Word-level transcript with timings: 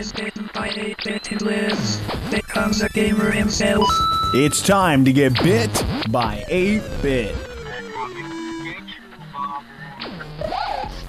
is 0.00 0.12
bitten 0.12 0.48
by 0.54 0.68
a 0.68 0.94
bit 1.04 1.30
and 1.30 1.42
lives, 1.42 2.00
becomes 2.30 2.80
a 2.80 2.88
gamer 2.88 3.30
himself. 3.30 3.86
It's 4.32 4.62
time 4.62 5.04
to 5.04 5.12
get 5.12 5.34
bit 5.42 5.70
by 6.10 6.42
8 6.48 6.80
bit. 7.02 7.36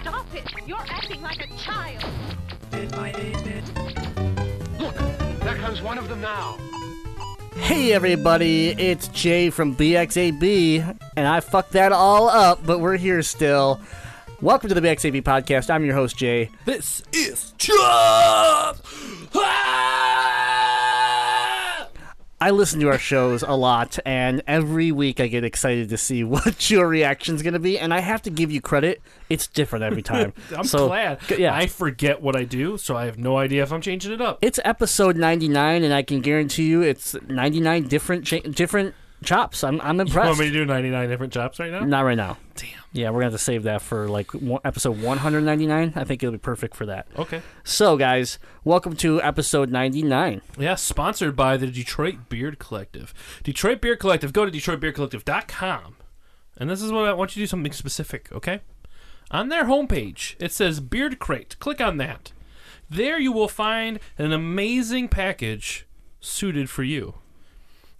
Stop 0.01 0.25
it! 0.35 0.43
You're 0.67 0.77
acting 0.89 1.21
like 1.21 1.39
a 1.39 1.47
child. 1.55 2.03
Bit 2.69 2.91
by 2.91 3.11
a 3.11 3.31
bit. 3.43 3.63
Look, 4.77 4.97
there 5.39 5.55
comes 5.55 5.81
one 5.81 5.97
of 5.97 6.09
them 6.09 6.19
now. 6.19 6.57
Hey 7.55 7.93
everybody, 7.93 8.71
it's 8.71 9.07
Jay 9.07 9.49
from 9.51 9.73
BXAB, 9.73 10.99
and 11.15 11.27
I 11.27 11.39
fucked 11.39 11.71
that 11.71 11.93
all 11.93 12.27
up, 12.27 12.65
but 12.65 12.79
we're 12.79 12.97
here 12.97 13.21
still. 13.21 13.79
Welcome 14.41 14.67
to 14.67 14.75
the 14.75 14.81
BXAB 14.81 15.21
podcast. 15.21 15.69
I'm 15.69 15.85
your 15.85 15.95
host, 15.95 16.17
Jay. 16.17 16.49
This 16.65 17.03
is 17.13 17.50
Chop! 17.61 18.77
Ah! 20.51 21.87
I 22.43 22.49
listen 22.49 22.79
to 22.79 22.87
our 22.87 22.97
shows 22.97 23.43
a 23.43 23.51
lot, 23.51 23.99
and 24.03 24.41
every 24.47 24.91
week 24.91 25.19
I 25.19 25.27
get 25.27 25.43
excited 25.43 25.89
to 25.89 25.97
see 25.97 26.23
what 26.25 26.71
your 26.71 26.87
reaction's 26.87 27.43
going 27.43 27.53
to 27.53 27.59
be, 27.59 27.77
and 27.77 27.93
I 27.93 27.99
have 27.99 28.23
to 28.23 28.31
give 28.31 28.51
you 28.51 28.61
credit. 28.61 28.99
It's 29.29 29.45
different 29.45 29.83
every 29.83 30.01
time. 30.01 30.33
I'm 30.57 30.63
So, 30.63 30.87
glad. 30.87 31.19
Yeah. 31.37 31.53
I 31.55 31.67
forget 31.67 32.19
what 32.19 32.35
I 32.35 32.45
do, 32.45 32.79
so 32.79 32.97
I 32.97 33.05
have 33.05 33.19
no 33.19 33.37
idea 33.37 33.61
if 33.61 33.71
I'm 33.71 33.81
changing 33.81 34.11
it 34.11 34.21
up. 34.21 34.39
it's 34.41 34.59
episode 34.65 35.15
99, 35.15 35.83
and 35.83 35.93
I 35.93 36.01
can 36.01 36.21
guarantee 36.21 36.63
you 36.67 36.81
it's 36.81 37.15
99 37.27 37.87
different 37.87 38.25
cha- 38.25 38.39
different 38.39 38.95
chops. 39.23 39.63
I'm, 39.63 39.79
I'm 39.81 39.95
You 39.97 40.01
impressed. 40.01 40.27
want 40.27 40.39
me 40.39 40.45
to 40.47 40.51
do 40.51 40.65
99 40.65 41.09
different 41.09 41.33
chops 41.33 41.59
right 41.59 41.71
now? 41.71 41.81
Not 41.81 42.01
right 42.05 42.15
now. 42.15 42.37
Damn. 42.55 42.69
Yeah, 42.93 43.09
we're 43.09 43.21
going 43.21 43.29
to 43.29 43.31
have 43.31 43.39
to 43.39 43.43
save 43.43 43.63
that 43.63 43.81
for 43.81 44.09
like 44.09 44.31
one, 44.33 44.59
episode 44.65 45.01
199. 45.01 45.93
I 45.95 46.03
think 46.03 46.21
it'll 46.23 46.33
be 46.33 46.37
perfect 46.37 46.75
for 46.75 46.85
that. 46.87 47.07
Okay. 47.17 47.41
So, 47.63 47.95
guys, 47.97 48.37
welcome 48.63 48.95
to 48.97 49.21
episode 49.21 49.69
99. 49.71 50.41
Yeah, 50.59 50.75
sponsored 50.75 51.35
by 51.35 51.55
the 51.57 51.67
Detroit 51.67 52.27
Beard 52.29 52.59
Collective. 52.59 53.13
Detroit 53.43 53.79
Beard 53.81 53.99
Collective. 53.99 54.33
Go 54.33 54.45
to 54.45 54.51
DetroitBeardCollective.com. 54.51 55.95
And 56.57 56.69
this 56.69 56.81
is 56.81 56.91
what 56.91 57.05
I 57.05 57.13
want 57.13 57.31
you 57.35 57.39
to 57.41 57.43
do 57.43 57.47
something 57.47 57.71
specific, 57.71 58.29
okay? 58.31 58.59
On 59.31 59.47
their 59.49 59.63
homepage, 59.65 60.35
it 60.39 60.51
says 60.51 60.79
Beard 60.81 61.17
Crate. 61.17 61.57
Click 61.59 61.79
on 61.79 61.97
that. 61.97 62.33
There 62.89 63.17
you 63.17 63.31
will 63.31 63.47
find 63.47 63.99
an 64.17 64.33
amazing 64.33 65.07
package 65.07 65.87
suited 66.19 66.69
for 66.69 66.83
you. 66.83 67.15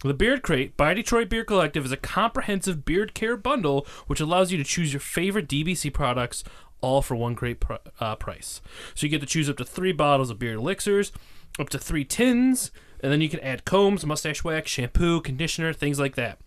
The 0.04 0.14
Beard 0.14 0.42
Crate 0.42 0.76
by 0.76 0.94
Detroit 0.94 1.28
Beard 1.28 1.46
Collective 1.46 1.84
is 1.84 1.92
a 1.92 1.96
comprehensive 1.96 2.84
beard 2.84 3.14
care 3.14 3.36
bundle 3.36 3.86
which 4.08 4.18
allows 4.18 4.50
you 4.50 4.58
to 4.58 4.64
choose 4.64 4.92
your 4.92 4.98
favorite 4.98 5.46
DBC 5.46 5.92
products 5.92 6.42
all 6.80 7.02
for 7.02 7.14
one 7.14 7.34
great 7.34 7.60
pr- 7.60 7.74
uh, 8.00 8.16
price. 8.16 8.60
So 8.96 9.06
you 9.06 9.10
get 9.10 9.20
to 9.20 9.28
choose 9.28 9.48
up 9.48 9.58
to 9.58 9.64
three 9.64 9.92
bottles 9.92 10.28
of 10.28 10.40
beard 10.40 10.56
elixirs, 10.56 11.12
up 11.60 11.68
to 11.68 11.78
three 11.78 12.04
tins, 12.04 12.72
and 12.98 13.12
then 13.12 13.20
you 13.20 13.28
can 13.28 13.38
add 13.40 13.64
combs, 13.64 14.04
mustache 14.04 14.42
wax, 14.42 14.72
shampoo, 14.72 15.20
conditioner, 15.20 15.72
things 15.72 16.00
like 16.00 16.16
that. 16.16 16.40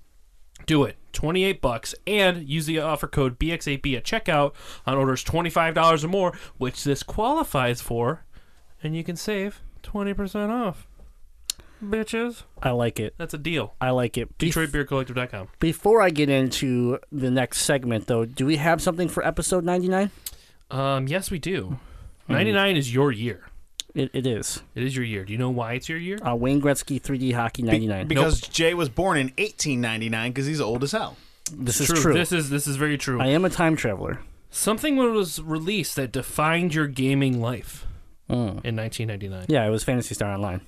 Do 0.66 0.83
it. 0.83 0.98
28 1.14 1.61
bucks 1.61 1.95
and 2.06 2.50
use 2.50 2.66
the 2.66 2.80
offer 2.80 3.08
code 3.08 3.39
BXAB 3.39 3.95
at 3.95 4.03
checkout 4.03 4.53
on 4.86 4.98
orders 4.98 5.23
$25 5.23 6.03
or 6.03 6.08
more, 6.09 6.38
which 6.58 6.83
this 6.83 7.03
qualifies 7.03 7.80
for, 7.80 8.26
and 8.83 8.98
you 8.98 9.03
can 9.06 9.16
save 9.16 9.61
20% 9.81 10.50
off. 10.50 10.88
Bitches. 11.84 12.44
I 12.64 12.72
like 12.72 13.00
it. 13.00 13.14
That's 13.18 13.34
a 13.34 13.38
deal. 13.38 13.76
I 13.81 13.92
like 13.92 14.18
it. 14.18 14.38
Bef- 14.38 14.50
DetroitBeardCollective.com. 14.70 15.50
Before 15.59 16.02
I 16.02 16.09
get 16.09 16.30
into 16.30 17.00
the 17.12 17.30
next 17.30 17.62
segment, 17.62 18.08
though, 18.08 18.26
do 18.26 18.45
we 18.45 18.56
have 18.58 18.82
something 18.82 19.08
for 19.08 19.26
episode 19.26 19.64
99? 19.64 20.09
Um, 20.72 21.08
yes, 21.08 21.30
we 21.30 21.40
do. 21.40 21.80
99 22.28 22.76
is 22.78 22.94
your 22.94 23.12
year. 23.12 23.44
It, 23.94 24.09
it 24.14 24.26
is. 24.28 24.62
It 24.73 24.84
is 24.84 24.95
your 24.95 25.06
year. 25.06 25.23
Do 25.23 25.32
you 25.32 25.40
know 25.40 25.50
why 25.52 25.73
it's 25.73 25.88
your 25.88 25.98
year? 26.00 26.17
Uh, 26.26 26.36
Wayne 26.36 26.62
Gretzky 26.62 27.00
3D 27.02 27.34
Hockey 27.34 27.62
99. 27.64 28.08
Because 28.08 28.42
Jay 28.42 28.73
was 28.73 28.89
born 28.89 29.17
in 29.17 29.28
1899 29.38 30.32
because 30.32 30.45
he's 30.48 30.60
old 30.60 30.83
as 30.83 30.92
hell. 30.92 31.17
this 31.54 31.80
is 31.80 31.88
true. 32.02 32.14
This 32.14 32.32
is 32.32 32.49
this 32.49 32.67
is 32.67 32.76
very 32.76 32.98
true. 32.98 33.22
I 33.22 33.28
am 33.28 33.45
a 33.45 33.49
time 33.49 33.76
traveler. 33.76 34.20
Something 34.49 34.95
was 34.98 35.39
released 35.42 35.95
that 35.98 36.11
defined 36.11 36.73
your 36.73 36.88
gaming 36.88 37.39
life 37.42 37.86
Mm. 38.30 38.66
in 38.66 38.76
1999. 38.76 39.45
Yeah, 39.49 39.66
it 39.66 39.70
was 39.70 39.83
Phantasy 39.83 40.16
Star 40.16 40.33
Online. 40.33 40.61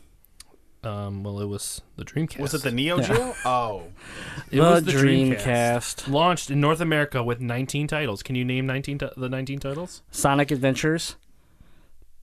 Um, 0.84 1.24
well, 1.24 1.40
it 1.40 1.46
was 1.48 1.82
the 1.98 2.06
Dreamcast. 2.06 2.40
Was 2.40 2.54
it 2.54 2.62
the 2.64 2.72
Neo 2.72 3.00
Geo? 3.02 3.34
Oh. 3.46 3.84
It 4.52 4.58
the 4.58 4.62
was 4.62 4.84
the 4.84 4.92
Dreamcast. 4.92 5.38
Dreamcast. 5.38 6.08
Launched 6.12 6.52
in 6.52 6.62
North 6.62 6.80
America 6.80 7.24
with 7.24 7.42
19 7.42 7.88
titles. 7.88 8.24
Can 8.24 8.36
you 8.36 8.46
name 8.46 8.66
19 8.68 9.00
ti- 9.00 9.08
the 9.18 9.28
19 9.30 9.60
titles? 9.60 10.04
Sonic 10.12 10.52
Adventures. 10.52 11.16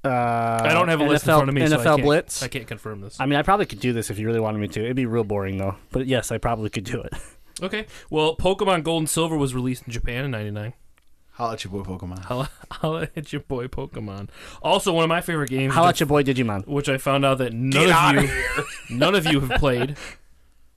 Uh, 0.05 0.61
I 0.63 0.73
don't 0.75 0.89
have 0.89 1.01
a 1.01 1.05
NFL, 1.05 1.09
list 1.09 1.25
in 1.27 1.35
front 1.35 1.49
of 1.49 1.55
me. 1.55 1.67
so 1.67 1.77
I 1.81 1.85
NFL 1.85 2.03
Blitz. 2.03 2.43
I 2.43 2.49
can't 2.49 2.67
confirm 2.67 3.01
this. 3.01 3.19
I 3.19 3.27
mean, 3.27 3.39
I 3.39 3.43
probably 3.43 3.65
could 3.67 3.81
do 3.81 3.93
this 3.95 4.11
if 4.11 4.19
you 4.19 4.27
really 4.27 4.41
wanted 4.41 4.59
me 4.59 4.69
to. 4.69 4.85
It'd 4.85 4.97
be 4.97 5.07
real 5.07 5.25
boring, 5.25 5.57
though. 5.57 5.77
But 5.93 6.07
yes, 6.07 6.31
I 6.31 6.37
probably 6.39 6.71
could 6.71 6.85
do 6.85 7.01
it. 7.01 7.13
Okay. 7.63 7.87
Well, 8.11 8.35
Pokemon 8.37 8.83
Gold 8.83 9.03
and 9.03 9.09
Silver 9.09 9.37
was 9.37 9.55
released 9.55 9.85
in 9.87 9.93
Japan 9.93 10.25
in 10.25 10.33
99. 10.33 10.73
Holla 11.35 11.55
at 11.55 11.65
your 11.65 11.73
boy 11.73 11.81
Pokemon. 11.81 12.25
I'll, 12.31 12.49
I'll 12.83 13.09
your 13.33 13.41
boy 13.41 13.67
Pokemon. 13.67 14.29
Also, 14.63 14.93
one 14.93 15.03
of 15.03 15.09
my 15.09 15.21
favorite 15.21 15.51
games, 15.51 15.75
How 15.75 15.83
about 15.83 15.99
your 15.99 16.07
boy 16.07 16.23
Digimon? 16.23 16.65
which 16.67 16.89
I 16.89 16.97
found 16.97 17.25
out 17.25 17.39
that 17.39 17.53
none 17.53 17.71
Get 17.71 17.87
of 17.87 17.97
outta 17.97 18.23
you, 18.23 18.65
none 18.97 19.15
of 19.17 19.27
you 19.27 19.41
have 19.41 19.59
played. 19.59 19.97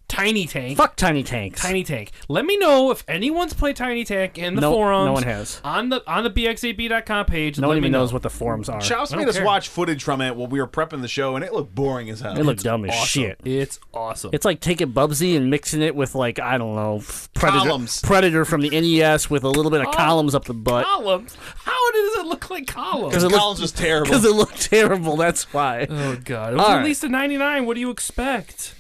Tiny 0.08 0.46
Tank. 0.48 0.78
Fuck 0.78 0.96
Tiny 0.96 1.22
Tanks. 1.22 1.62
Tiny 1.62 1.84
Tank. 1.84 2.12
Let 2.30 2.46
me 2.46 2.58
know 2.58 2.92
if 2.92 3.04
anyone's 3.10 3.54
played 3.54 3.76
Tiny 3.76 4.06
Tank 4.06 4.38
in 4.38 4.56
the 4.56 4.62
no, 4.62 4.72
forums. 4.74 5.06
no 5.08 5.12
one 5.12 5.24
has. 5.24 5.60
On 5.66 5.90
the 5.90 6.02
on 6.10 6.24
the 6.24 6.30
bxab.com 6.30 7.26
page. 7.26 7.60
No 7.60 7.68
one 7.68 7.78
even 7.78 7.92
know. 7.92 8.00
knows 8.00 8.14
what 8.14 8.22
the 8.24 8.30
forums 8.30 8.70
are. 8.70 8.80
Charles 8.80 9.12
I 9.14 9.18
made 9.18 9.24
don't 9.24 9.30
us 9.30 9.36
care. 9.38 9.46
watch 9.46 9.68
footage 9.68 10.04
from 10.04 10.22
it 10.22 10.36
while 10.36 10.48
we 10.48 10.60
were 10.62 10.68
prepping 10.68 11.02
the 11.02 11.08
show, 11.10 11.36
and 11.36 11.44
it 11.44 11.52
looked 11.54 11.76
boring 11.76 12.10
as 12.10 12.22
hell. 12.22 12.38
It 12.40 12.44
looked 12.46 12.64
dumb 12.64 12.86
as 12.86 12.92
awesome. 12.96 13.06
shit. 13.06 13.40
It's 13.44 13.80
awesome. 13.94 14.30
It's 14.34 14.46
like 14.46 14.62
taking 14.62 14.94
Bubsy 14.94 15.36
and 15.36 15.50
mixing 15.50 15.82
it 15.82 15.94
with 15.96 16.16
like 16.16 16.40
I 16.40 16.58
don't 16.58 16.76
know 16.76 17.02
Predator, 17.34 17.66
Columns. 17.66 18.02
Predator 18.02 18.46
from 18.46 18.62
the 18.62 18.70
NES 18.70 19.30
with 19.30 19.44
a 19.44 19.50
little 19.50 19.72
bit 19.72 19.82
of 19.82 19.88
Oh. 19.88 19.92
columns 19.92 20.34
up 20.34 20.46
the 20.46 20.54
butt 20.54 20.86
columns. 20.86 21.36
How 21.64 21.92
does 21.92 22.16
it 22.20 22.26
look 22.28 22.50
like 22.50 22.66
columns? 22.68 23.10
because 23.12 23.24
it 23.26 23.32
Collins 23.32 23.60
looked 23.60 23.62
was 23.62 23.72
terrible. 23.74 24.06
because 24.06 24.26
it 24.26 24.34
looked 24.34 24.62
terrible. 24.62 25.18
That's 25.18 25.52
why 25.54 25.86
Oh 25.90 26.16
god! 26.24 26.54
It 26.54 26.56
was 26.58 26.66
All 26.66 26.72
right. 26.76 26.82
released 26.82 27.04
in 27.04 27.12
'99. 27.12 27.66
What 27.66 27.74
do 27.76 27.82
you 27.82 27.90
expect? 27.90 28.74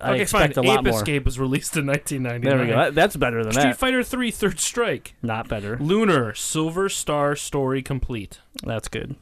I 0.00 0.12
okay, 0.12 0.22
expect 0.22 0.54
fine. 0.54 0.64
Ape. 0.70 0.86
Escape 0.86 1.24
was 1.24 1.38
released 1.38 1.76
in 1.76 1.86
1999. 1.86 2.40
There 2.58 2.66
we 2.66 2.70
go. 2.72 2.78
That- 2.84 2.94
That's 2.94 3.16
better 3.16 3.42
than 3.42 3.52
Street 3.52 3.62
that. 3.64 3.76
Fighter 3.78 4.02
3 4.02 4.30
Third 4.30 4.60
Strike. 4.60 5.14
Not 5.22 5.48
better. 5.48 5.76
Lunar 5.78 6.34
Silver 6.34 6.88
Star 6.88 7.34
Story 7.36 7.82
Complete. 7.82 8.40
That's 8.64 8.88
good. 8.88 9.16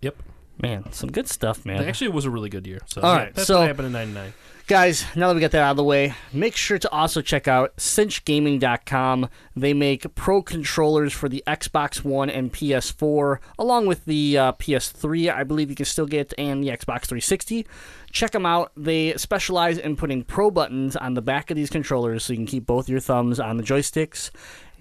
Yep. 0.00 0.16
Man, 0.60 0.92
some 0.92 1.10
good 1.10 1.28
stuff, 1.28 1.64
man. 1.64 1.82
Actually, 1.82 2.08
it 2.08 2.12
was 2.12 2.24
a 2.24 2.30
really 2.30 2.48
good 2.48 2.66
year. 2.66 2.80
So 2.86 3.00
All 3.00 3.14
yeah, 3.14 3.22
right, 3.24 3.34
that's 3.34 3.46
so- 3.48 3.58
what 3.60 3.66
happened 3.68 3.86
in 3.86 3.92
'99. 3.92 4.32
Guys, 4.68 5.04
now 5.16 5.26
that 5.26 5.34
we 5.34 5.40
got 5.40 5.50
that 5.50 5.62
out 5.62 5.72
of 5.72 5.76
the 5.76 5.84
way, 5.84 6.14
make 6.32 6.56
sure 6.56 6.78
to 6.78 6.90
also 6.90 7.20
check 7.20 7.48
out 7.48 7.74
cinchgaming.com. 7.76 9.28
They 9.56 9.74
make 9.74 10.14
pro 10.14 10.40
controllers 10.40 11.12
for 11.12 11.28
the 11.28 11.42
Xbox 11.48 12.04
One 12.04 12.30
and 12.30 12.52
PS4, 12.52 13.38
along 13.58 13.86
with 13.86 14.04
the 14.04 14.38
uh, 14.38 14.52
PS3, 14.52 15.34
I 15.34 15.42
believe 15.42 15.68
you 15.68 15.74
can 15.74 15.84
still 15.84 16.06
get, 16.06 16.32
and 16.38 16.62
the 16.62 16.68
Xbox 16.68 17.06
360. 17.06 17.66
Check 18.12 18.30
them 18.30 18.46
out. 18.46 18.70
They 18.76 19.14
specialize 19.16 19.78
in 19.78 19.96
putting 19.96 20.22
pro 20.22 20.50
buttons 20.50 20.94
on 20.94 21.14
the 21.14 21.22
back 21.22 21.50
of 21.50 21.56
these 21.56 21.68
controllers 21.68 22.24
so 22.24 22.32
you 22.32 22.38
can 22.38 22.46
keep 22.46 22.64
both 22.64 22.88
your 22.88 23.00
thumbs 23.00 23.40
on 23.40 23.56
the 23.56 23.64
joysticks 23.64 24.30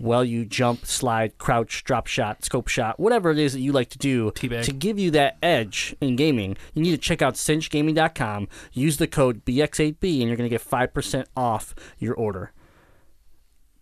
while 0.01 0.25
you 0.25 0.45
jump, 0.45 0.85
slide, 0.85 1.37
crouch, 1.37 1.83
drop 1.83 2.07
shot, 2.07 2.43
scope 2.43 2.67
shot, 2.67 2.99
whatever 2.99 3.31
it 3.31 3.37
is 3.37 3.53
that 3.53 3.59
you 3.59 3.71
like 3.71 3.89
to 3.89 3.97
do 3.97 4.31
Teabag. 4.31 4.63
to 4.63 4.73
give 4.73 4.97
you 4.97 5.11
that 5.11 5.37
edge 5.41 5.95
in 6.01 6.15
gaming. 6.15 6.57
You 6.73 6.81
need 6.81 6.91
to 6.91 6.97
check 6.97 7.21
out 7.21 7.35
cinchgaming.com, 7.35 8.47
use 8.73 8.97
the 8.97 9.07
code 9.07 9.45
BX8B, 9.45 10.19
and 10.19 10.27
you're 10.27 10.37
going 10.37 10.49
to 10.49 10.49
get 10.49 10.67
5% 10.67 11.25
off 11.35 11.75
your 11.99 12.15
order. 12.15 12.51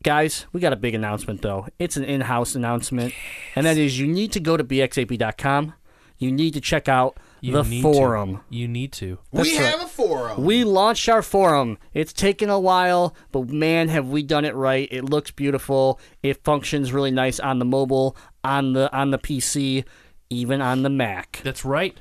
Guys, 0.03 0.45
we 0.53 0.61
got 0.61 0.71
a 0.71 0.77
big 0.77 0.95
announcement 0.95 1.41
though. 1.41 1.67
It's 1.77 1.97
an 1.97 2.05
in 2.05 2.21
house 2.21 2.55
announcement, 2.55 3.13
and 3.55 3.65
that 3.65 3.77
is 3.77 3.99
you 3.99 4.07
need 4.07 4.31
to 4.31 4.39
go 4.39 4.55
to 4.55 4.63
BX8B.com. 4.63 5.73
You 6.17 6.31
need 6.31 6.53
to 6.53 6.61
check 6.61 6.87
out 6.87 7.17
You 7.41 7.53
the 7.53 7.63
need 7.63 7.81
forum. 7.81 8.35
To. 8.35 8.55
You 8.55 8.67
need 8.67 8.91
to. 8.93 9.19
we 9.31 9.57
right. 9.57 9.65
have 9.65 9.81
a 9.81 9.87
forum. 9.87 10.43
We 10.43 10.63
launched 10.63 11.07
our 11.09 11.21
forum. 11.21 11.77
It's 11.93 12.13
taken 12.13 12.49
a 12.49 12.59
while, 12.59 13.15
but 13.31 13.49
man, 13.49 13.89
have 13.89 14.09
we 14.09 14.23
done 14.23 14.45
it 14.45 14.55
right. 14.55 14.87
It 14.91 15.05
looks 15.05 15.31
beautiful. 15.31 15.99
It 16.23 16.43
functions 16.43 16.91
really 16.91 17.11
nice 17.11 17.39
on 17.39 17.59
the 17.59 17.65
mobile, 17.65 18.15
on 18.43 18.73
the 18.73 18.95
on 18.95 19.11
the 19.11 19.19
PC, 19.19 19.85
even 20.29 20.61
on 20.61 20.83
the 20.83 20.89
Mac. 20.89 21.41
That's 21.43 21.65
right. 21.65 21.97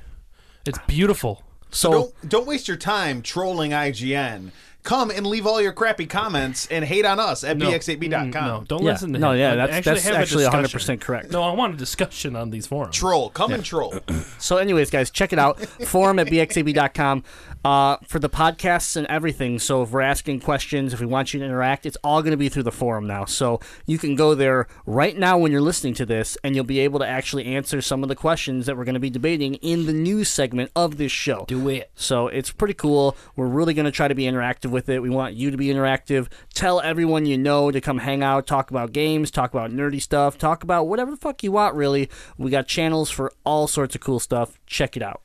It's 0.65 0.79
beautiful. 0.87 1.43
So 1.71 1.91
don't 1.91 2.29
don't 2.29 2.47
waste 2.47 2.67
your 2.67 2.77
time 2.77 3.21
trolling 3.21 3.71
IGN. 3.71 4.51
Come 4.83 5.11
and 5.11 5.25
leave 5.27 5.45
all 5.45 5.61
your 5.61 5.73
crappy 5.73 6.05
comments 6.05 6.67
and 6.71 6.85
hate 6.85 7.05
on 7.05 7.19
us 7.19 7.43
at 7.43 7.57
No. 7.57 7.69
bx8b.com. 7.69 8.31
Mm, 8.31 8.33
No, 8.33 8.63
don't 8.67 8.83
Yeah. 8.83 8.91
listen 8.93 9.09
to 9.13 9.17
him. 9.17 9.21
No, 9.21 9.31
yeah, 9.33 9.51
I 9.53 9.55
that's- 9.55 9.85
that's 9.85 10.03
have 10.03 10.15
a 10.15 10.17
actually 10.19 10.45
100% 10.45 11.01
correct. 11.01 11.31
No, 11.31 11.43
I 11.43 11.53
want 11.53 11.73
a 11.73 11.77
discussion 11.77 12.35
on 12.35 12.49
these 12.49 12.65
forums. 12.65 12.95
Troll, 12.95 13.29
come 13.29 13.51
and 13.51 13.63
troll. 13.63 13.95
So, 14.39 14.57
anyways, 14.57 14.89
guys, 14.89 15.09
check 15.11 15.33
it 15.33 15.39
out. 15.39 15.59
Forum 15.85 16.17
at 16.19 16.27
bxab.com 16.27 17.23
uh, 17.65 17.97
for 18.07 18.19
the 18.19 18.29
podcasts 18.29 18.95
and 18.95 19.05
everything. 19.07 19.59
So, 19.59 19.83
if 19.83 19.91
we're 19.91 20.01
asking 20.01 20.39
questions, 20.39 20.93
if 20.93 20.99
we 21.01 21.05
want 21.05 21.33
you 21.33 21.39
to 21.41 21.45
interact, 21.45 21.85
it's 21.85 21.97
all 22.03 22.21
going 22.21 22.31
to 22.31 22.37
be 22.37 22.47
through 22.49 22.63
the 22.63 22.71
forum 22.71 23.05
now. 23.05 23.25
So, 23.25 23.59
you 23.85 23.97
can 23.97 24.15
go 24.15 24.33
there 24.33 24.67
right 24.85 25.17
now 25.17 25.37
when 25.37 25.51
you're 25.51 25.61
listening 25.61 25.93
to 25.95 26.05
this, 26.05 26.37
and 26.43 26.55
you'll 26.55 26.63
be 26.63 26.79
able 26.79 26.99
to 26.99 27.07
actually 27.07 27.45
answer 27.45 27.81
some 27.81 28.01
of 28.01 28.09
the 28.09 28.15
questions 28.15 28.65
that 28.65 28.77
we're 28.77 28.85
going 28.85 28.93
to 28.93 28.99
be 28.99 29.09
debating 29.09 29.55
in 29.55 29.85
the 29.85 29.93
news 29.93 30.29
segment 30.29 30.71
of 30.75 30.97
this 30.97 31.11
show. 31.11 31.45
Do 31.47 31.67
it. 31.67 31.91
So 31.95 32.27
it's 32.27 32.51
pretty 32.51 32.73
cool. 32.75 33.15
We're 33.35 33.47
really 33.47 33.73
going 33.73 33.85
to 33.85 33.91
try 33.91 34.07
to 34.07 34.15
be 34.15 34.23
interactive 34.23 34.68
with 34.71 34.89
it. 34.89 35.01
We 35.01 35.09
want 35.09 35.35
you 35.35 35.51
to 35.51 35.57
be 35.57 35.67
interactive. 35.67 36.27
Tell 36.53 36.81
everyone 36.81 37.25
you 37.25 37.37
know 37.37 37.71
to 37.71 37.81
come 37.81 37.99
hang 37.99 38.23
out, 38.23 38.47
talk 38.47 38.69
about 38.69 38.91
games, 38.91 39.31
talk 39.31 39.53
about 39.53 39.71
nerdy 39.71 40.01
stuff, 40.01 40.37
talk 40.37 40.63
about 40.63 40.87
whatever 40.87 41.11
the 41.11 41.17
fuck 41.17 41.43
you 41.43 41.51
want, 41.51 41.75
really. 41.75 42.09
We 42.37 42.51
got 42.51 42.67
channels 42.67 43.09
for 43.09 43.31
all 43.43 43.67
sorts 43.67 43.95
of 43.95 44.01
cool 44.01 44.19
stuff. 44.19 44.59
Check 44.65 44.97
it 44.97 45.03
out. 45.03 45.21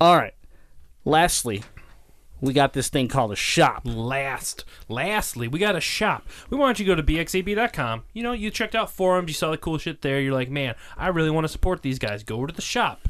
All 0.00 0.16
right. 0.16 0.34
Lastly, 1.04 1.62
we 2.42 2.52
got 2.52 2.72
this 2.72 2.88
thing 2.88 3.08
called 3.08 3.32
a 3.32 3.36
shop. 3.36 3.82
Last, 3.84 4.64
lastly, 4.88 5.46
we 5.46 5.60
got 5.60 5.76
a 5.76 5.80
shop. 5.80 6.26
We 6.50 6.56
want 6.56 6.78
you 6.78 6.84
to 6.84 6.90
go 6.90 6.94
to 6.96 7.02
bxab.com. 7.02 8.02
You 8.12 8.24
know, 8.24 8.32
you 8.32 8.50
checked 8.50 8.74
out 8.74 8.90
forums, 8.90 9.28
you 9.28 9.34
saw 9.34 9.52
the 9.52 9.56
cool 9.56 9.78
shit 9.78 10.02
there. 10.02 10.20
You're 10.20 10.34
like, 10.34 10.50
man, 10.50 10.74
I 10.96 11.06
really 11.08 11.30
want 11.30 11.44
to 11.44 11.48
support 11.48 11.82
these 11.82 12.00
guys. 12.00 12.24
Go 12.24 12.44
to 12.44 12.52
the 12.52 12.60
shop, 12.60 13.08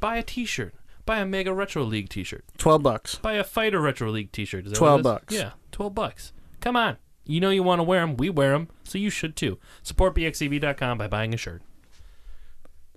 buy 0.00 0.16
a 0.16 0.22
T-shirt, 0.22 0.74
buy 1.06 1.18
a 1.18 1.26
Mega 1.26 1.52
Retro 1.52 1.82
League 1.84 2.08
T-shirt, 2.08 2.44
12 2.58 2.82
bucks. 2.82 3.14
buy 3.16 3.34
a 3.34 3.44
Fighter 3.44 3.80
Retro 3.80 4.10
League 4.10 4.32
T-shirt. 4.32 4.66
Is 4.66 4.72
that 4.72 4.78
12 4.78 4.92
what 4.92 4.96
it 4.96 5.00
is? 5.00 5.04
bucks. 5.20 5.34
Yeah, 5.34 5.50
twelve 5.70 5.94
bucks. 5.94 6.32
Come 6.60 6.76
on, 6.76 6.96
you 7.24 7.40
know 7.40 7.50
you 7.50 7.62
want 7.62 7.78
to 7.80 7.84
wear 7.84 8.00
them. 8.00 8.16
We 8.16 8.30
wear 8.30 8.52
them, 8.52 8.68
so 8.84 8.98
you 8.98 9.10
should 9.10 9.36
too. 9.36 9.58
Support 9.82 10.14
bxab.com 10.14 10.98
by 10.98 11.06
buying 11.08 11.34
a 11.34 11.36
shirt. 11.36 11.62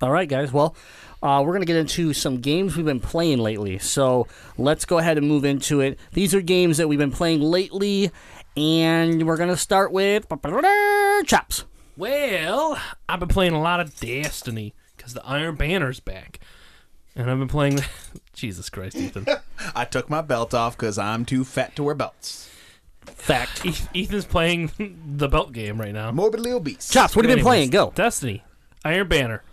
All 0.01 0.11
right, 0.11 0.27
guys. 0.27 0.51
Well, 0.51 0.75
uh, 1.23 1.41
we're 1.45 1.53
going 1.53 1.61
to 1.61 1.65
get 1.65 1.77
into 1.77 2.11
some 2.13 2.41
games 2.41 2.75
we've 2.75 2.85
been 2.85 2.99
playing 2.99 3.39
lately. 3.39 3.79
So 3.79 4.27
let's 4.57 4.83
go 4.83 4.97
ahead 4.97 5.17
and 5.17 5.25
move 5.25 5.45
into 5.45 5.79
it. 5.79 5.97
These 6.11 6.35
are 6.35 6.41
games 6.41 6.77
that 6.77 6.89
we've 6.89 6.99
been 6.99 7.13
playing 7.13 7.39
lately, 7.39 8.11
and 8.57 9.25
we're 9.25 9.37
going 9.37 9.49
to 9.49 9.55
start 9.57 9.93
with 9.93 10.27
Chops. 11.25 11.63
Well, 11.95 12.77
I've 13.07 13.19
been 13.21 13.29
playing 13.29 13.53
a 13.53 13.61
lot 13.61 13.79
of 13.79 13.97
Destiny 13.97 14.73
because 14.97 15.13
the 15.13 15.25
Iron 15.25 15.55
Banner's 15.55 16.01
back, 16.01 16.41
and 17.15 17.29
I've 17.29 17.39
been 17.39 17.47
playing. 17.47 17.79
Jesus 18.33 18.69
Christ, 18.69 18.97
Ethan. 18.97 19.25
I 19.75 19.85
took 19.85 20.09
my 20.09 20.21
belt 20.21 20.53
off 20.53 20.75
because 20.77 20.97
I'm 20.97 21.25
too 21.25 21.43
fat 21.45 21.75
to 21.77 21.83
wear 21.83 21.95
belts. 21.95 22.49
Fact. 23.05 23.65
Ethan's 23.95 24.25
playing 24.25 24.71
the 25.17 25.27
belt 25.29 25.53
game 25.53 25.79
right 25.79 25.93
now. 25.93 26.11
Morbidly 26.11 26.51
obese. 26.51 26.89
Chops, 26.89 27.15
what 27.15 27.23
have 27.23 27.29
you 27.29 27.37
been 27.37 27.47
Anyways, 27.47 27.69
playing? 27.69 27.69
Go. 27.69 27.91
Destiny, 27.95 28.43
Iron 28.83 29.07
Banner, 29.07 29.43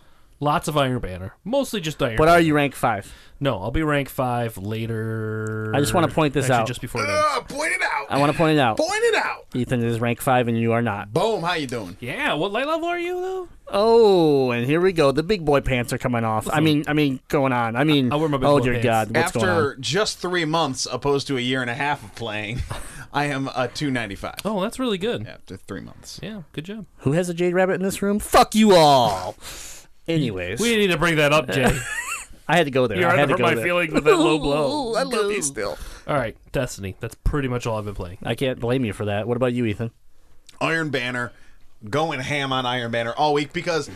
lots 0.42 0.68
of 0.68 0.76
Iron 0.76 0.98
Banner, 0.98 1.34
mostly 1.44 1.80
just 1.80 2.02
Iron. 2.02 2.18
What 2.18 2.28
are 2.28 2.40
you 2.40 2.54
rank 2.54 2.74
five? 2.74 3.14
No, 3.40 3.58
I'll 3.58 3.70
be 3.70 3.82
rank 3.82 4.08
five 4.08 4.58
later. 4.58 5.72
I 5.74 5.80
just 5.80 5.94
wanna 5.94 6.08
point 6.08 6.34
this 6.34 6.44
Actually, 6.46 6.56
out. 6.60 6.66
just 6.66 6.80
before 6.80 7.02
that. 7.02 7.10
Ah, 7.10 7.44
point 7.48 7.72
it 7.72 7.82
out. 7.82 8.06
I 8.10 8.18
want 8.18 8.30
to 8.30 8.36
point 8.36 8.56
it 8.56 8.60
out. 8.60 8.76
Point 8.76 8.90
it 9.04 9.14
out. 9.14 9.46
Ethan 9.54 9.82
is 9.82 10.00
rank 10.00 10.20
five, 10.20 10.48
and 10.48 10.58
you 10.58 10.72
are 10.72 10.82
not. 10.82 11.12
Boom. 11.12 11.42
How 11.42 11.54
you 11.54 11.66
doing? 11.66 11.96
Yeah, 12.00 12.34
what 12.34 12.52
light 12.52 12.66
level 12.66 12.88
are 12.88 12.98
you 12.98 13.14
though? 13.20 13.48
Oh, 13.68 14.50
and 14.50 14.66
here 14.66 14.80
we 14.80 14.92
go. 14.92 15.12
The 15.12 15.22
big 15.22 15.44
boy 15.46 15.60
pants 15.60 15.92
are 15.94 15.98
coming 15.98 16.24
off. 16.24 16.48
I 16.52 16.60
mean, 16.60 16.84
I 16.86 16.92
mean, 16.92 17.20
going 17.28 17.52
on. 17.54 17.74
I 17.74 17.84
mean, 17.84 18.12
I'll 18.12 18.20
wear 18.20 18.28
my 18.28 18.36
big 18.36 18.46
oh 18.46 18.58
boy 18.58 18.64
dear 18.64 18.72
pants. 18.74 18.84
God, 18.86 19.16
what's 19.16 19.32
going 19.32 19.46
After 19.48 19.70
on? 19.72 19.76
just 19.80 20.18
three 20.18 20.44
months, 20.44 20.86
opposed 20.90 21.26
to 21.28 21.38
a 21.38 21.40
year 21.40 21.62
and 21.62 21.70
a 21.70 21.74
half 21.74 22.04
of 22.04 22.14
playing, 22.14 22.60
I 23.14 23.26
am 23.26 23.48
a 23.48 23.68
295. 23.68 24.34
Oh, 24.44 24.60
that's 24.60 24.78
really 24.78 24.98
good. 24.98 25.26
After 25.26 25.56
three 25.56 25.80
months. 25.80 26.20
Yeah, 26.22 26.42
good 26.52 26.64
job. 26.64 26.86
Who 26.98 27.12
has 27.12 27.28
a 27.30 27.34
jade 27.34 27.54
rabbit 27.54 27.74
in 27.74 27.82
this 27.82 28.02
room? 28.02 28.18
Fuck 28.18 28.54
you 28.54 28.74
all. 28.74 29.36
Anyways, 30.08 30.60
We 30.60 30.76
need 30.76 30.88
to 30.88 30.98
bring 30.98 31.16
that 31.16 31.32
up, 31.32 31.48
Jay. 31.48 31.78
I 32.48 32.56
had 32.56 32.64
to 32.66 32.70
go 32.72 32.86
there. 32.86 32.98
You're 32.98 33.08
I 33.08 33.16
had 33.16 33.30
hurt 33.30 33.36
to 33.36 33.42
go 33.42 33.48
my 33.48 33.54
there. 33.54 33.64
feelings 33.64 33.92
with 33.92 34.04
that 34.04 34.16
low 34.16 34.38
blow. 34.40 34.94
I 34.94 35.04
love 35.04 35.30
you 35.30 35.42
still. 35.42 35.78
All 36.06 36.16
right, 36.16 36.36
Destiny. 36.50 36.96
That's 37.00 37.14
pretty 37.14 37.48
much 37.48 37.66
all 37.66 37.78
I've 37.78 37.84
been 37.84 37.94
playing. 37.94 38.18
I 38.22 38.34
can't 38.34 38.58
blame 38.58 38.84
you 38.84 38.92
for 38.92 39.04
that. 39.04 39.28
What 39.28 39.36
about 39.36 39.52
you, 39.52 39.64
Ethan? 39.64 39.92
Iron 40.60 40.90
Banner, 40.90 41.32
going 41.88 42.20
ham 42.20 42.52
on 42.52 42.66
Iron 42.66 42.90
Banner 42.90 43.12
all 43.12 43.32
week 43.32 43.52
because 43.52 43.88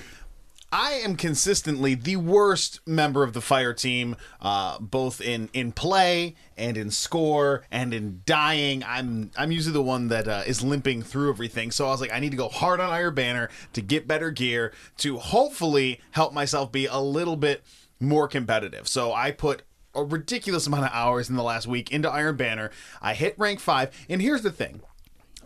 I 0.72 0.92
am 0.94 1.16
consistently 1.16 1.94
the 1.94 2.16
worst 2.16 2.80
member 2.86 3.22
of 3.22 3.32
the 3.32 3.40
fire 3.40 3.72
team, 3.72 4.16
uh, 4.40 4.78
both 4.80 5.20
in 5.20 5.48
in 5.52 5.72
play 5.72 6.34
and 6.56 6.76
in 6.76 6.90
score 6.90 7.62
and 7.70 7.94
in 7.94 8.22
dying. 8.26 8.82
I'm 8.84 9.30
I'm 9.36 9.52
usually 9.52 9.72
the 9.72 9.82
one 9.82 10.08
that 10.08 10.26
uh, 10.26 10.42
is 10.46 10.62
limping 10.62 11.02
through 11.02 11.30
everything. 11.30 11.70
So 11.70 11.86
I 11.86 11.90
was 11.90 12.00
like, 12.00 12.12
I 12.12 12.18
need 12.18 12.30
to 12.30 12.36
go 12.36 12.48
hard 12.48 12.80
on 12.80 12.90
Iron 12.90 13.14
Banner 13.14 13.48
to 13.74 13.80
get 13.80 14.08
better 14.08 14.30
gear 14.30 14.72
to 14.98 15.18
hopefully 15.18 16.00
help 16.10 16.32
myself 16.32 16.72
be 16.72 16.86
a 16.86 16.98
little 16.98 17.36
bit 17.36 17.62
more 18.00 18.26
competitive. 18.26 18.88
So 18.88 19.12
I 19.12 19.30
put 19.30 19.62
a 19.94 20.04
ridiculous 20.04 20.66
amount 20.66 20.84
of 20.84 20.90
hours 20.92 21.30
in 21.30 21.36
the 21.36 21.42
last 21.42 21.66
week 21.66 21.90
into 21.90 22.10
Iron 22.10 22.36
Banner. 22.36 22.70
I 23.00 23.14
hit 23.14 23.38
rank 23.38 23.60
five, 23.60 23.90
and 24.08 24.20
here's 24.20 24.42
the 24.42 24.52
thing. 24.52 24.82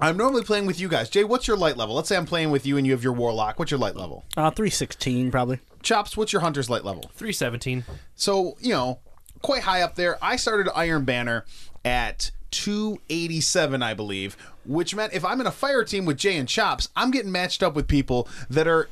I'm 0.01 0.17
normally 0.17 0.43
playing 0.43 0.67
with 0.67 0.81
you 0.81 0.89
guys. 0.89 1.11
Jay, 1.11 1.25
what's 1.25 1.47
your 1.47 1.57
light 1.57 1.77
level? 1.77 1.95
Let's 1.95 2.09
say 2.09 2.17
I'm 2.17 2.27
playing 2.27 2.51
with 2.51 2.65
you 2.67 2.77
and 2.77 2.87
you 2.87 2.93
have 2.93 3.05
your 3.05 3.13
warlock. 3.13 3.59
What's 3.59 3.71
your 3.71 3.81
light 3.81 3.97
level? 3.97 4.25
Uh, 4.37 4.51
three 4.51 4.71
sixteen 4.71 5.31
probably. 5.31 5.61
Chops, 5.83 6.17
what's 6.17 6.33
your 6.33 6.43
hunter's 6.43 6.69
light 6.69 6.85
level? 6.85 7.11
317. 7.15 7.85
So, 8.15 8.57
you 8.61 8.71
know, 8.71 8.99
quite 9.41 9.63
high 9.63 9.81
up 9.81 9.95
there. 9.95 10.19
I 10.23 10.37
started 10.37 10.71
Iron 10.75 11.05
Banner 11.07 11.47
at 11.87 12.31
287, 12.51 13.83
I 13.83 13.95
believe, 13.95 14.37
which 14.67 14.95
meant 14.95 15.15
if 15.15 15.25
I'm 15.25 15.41
in 15.41 15.47
a 15.47 15.51
fire 15.53 15.83
team 15.85 16.05
with 16.05 16.19
Jay 16.19 16.37
and 16.37 16.47
Chops, 16.47 16.89
I'm 16.95 17.11
getting 17.11 17.33
matched 17.33 17.63
up 17.63 17.75
with 17.75 17.89
people 17.89 18.29
that 18.51 18.69
are 18.69 18.91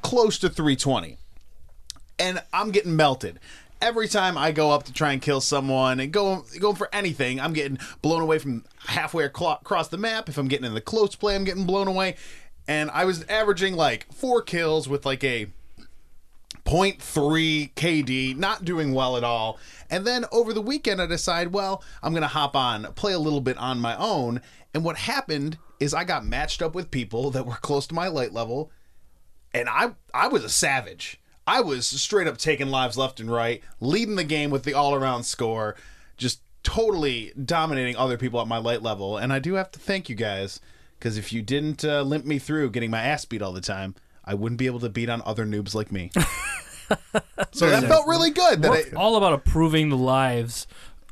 close 0.00 0.38
to 0.38 0.48
320. 0.48 1.18
And 2.18 2.42
I'm 2.52 2.70
getting 2.70 2.96
melted. 2.96 3.38
Every 3.82 4.06
time 4.06 4.38
I 4.38 4.52
go 4.52 4.70
up 4.70 4.84
to 4.84 4.92
try 4.92 5.12
and 5.12 5.20
kill 5.20 5.40
someone 5.40 5.98
and 5.98 6.12
go 6.12 6.44
going 6.60 6.76
for 6.76 6.88
anything, 6.94 7.40
I'm 7.40 7.52
getting 7.52 7.78
blown 8.00 8.22
away 8.22 8.38
from 8.38 8.64
halfway 8.86 9.24
across 9.24 9.88
the 9.88 9.98
map. 9.98 10.28
If 10.28 10.38
I'm 10.38 10.46
getting 10.46 10.66
in 10.66 10.74
the 10.74 10.80
close 10.80 11.16
play, 11.16 11.34
I'm 11.34 11.42
getting 11.42 11.66
blown 11.66 11.88
away. 11.88 12.14
And 12.68 12.90
I 12.92 13.04
was 13.04 13.24
averaging 13.24 13.74
like 13.74 14.06
four 14.12 14.40
kills 14.40 14.88
with 14.88 15.04
like 15.04 15.24
a 15.24 15.48
0.3 16.64 17.74
KD, 17.74 18.36
not 18.36 18.64
doing 18.64 18.94
well 18.94 19.16
at 19.16 19.24
all. 19.24 19.58
And 19.90 20.06
then 20.06 20.26
over 20.30 20.52
the 20.52 20.62
weekend, 20.62 21.02
I 21.02 21.06
decide, 21.06 21.52
well, 21.52 21.82
I'm 22.04 22.12
going 22.12 22.22
to 22.22 22.28
hop 22.28 22.54
on, 22.54 22.84
play 22.94 23.12
a 23.12 23.18
little 23.18 23.40
bit 23.40 23.58
on 23.58 23.80
my 23.80 23.96
own. 23.96 24.40
And 24.72 24.84
what 24.84 24.96
happened 24.96 25.58
is 25.80 25.92
I 25.92 26.04
got 26.04 26.24
matched 26.24 26.62
up 26.62 26.72
with 26.74 26.92
people 26.92 27.32
that 27.32 27.46
were 27.46 27.56
close 27.56 27.88
to 27.88 27.94
my 27.94 28.06
light 28.06 28.32
level, 28.32 28.70
and 29.52 29.68
I 29.68 29.92
I 30.14 30.28
was 30.28 30.44
a 30.44 30.48
savage. 30.48 31.20
I 31.46 31.60
was 31.60 31.86
straight 31.86 32.26
up 32.26 32.38
taking 32.38 32.68
lives 32.68 32.96
left 32.96 33.20
and 33.20 33.30
right, 33.30 33.62
leading 33.80 34.16
the 34.16 34.24
game 34.24 34.50
with 34.50 34.64
the 34.64 34.74
all 34.74 34.94
around 34.94 35.24
score, 35.24 35.76
just 36.16 36.40
totally 36.62 37.32
dominating 37.44 37.96
other 37.96 38.16
people 38.16 38.40
at 38.40 38.46
my 38.46 38.58
light 38.58 38.82
level. 38.82 39.16
And 39.16 39.32
I 39.32 39.38
do 39.38 39.54
have 39.54 39.70
to 39.72 39.78
thank 39.78 40.08
you 40.08 40.14
guys 40.14 40.60
because 40.98 41.18
if 41.18 41.32
you 41.32 41.42
didn't 41.42 41.84
uh, 41.84 42.02
limp 42.02 42.24
me 42.24 42.38
through 42.38 42.70
getting 42.70 42.90
my 42.90 43.02
ass 43.02 43.24
beat 43.24 43.42
all 43.42 43.52
the 43.52 43.60
time, 43.60 43.94
I 44.24 44.34
wouldn't 44.34 44.58
be 44.58 44.66
able 44.66 44.80
to 44.80 44.88
beat 44.88 45.08
on 45.08 45.20
other 45.24 45.44
noobs 45.44 45.74
like 45.74 45.90
me. 45.90 46.12
so 47.52 47.68
that 47.68 47.84
felt 47.84 48.06
really 48.06 48.30
good. 48.30 48.62
That 48.62 48.70
We're 48.70 48.96
I, 48.96 48.96
all 48.96 49.16
about 49.16 49.32
improving 49.32 49.88
the 49.88 49.96
lives 49.96 50.68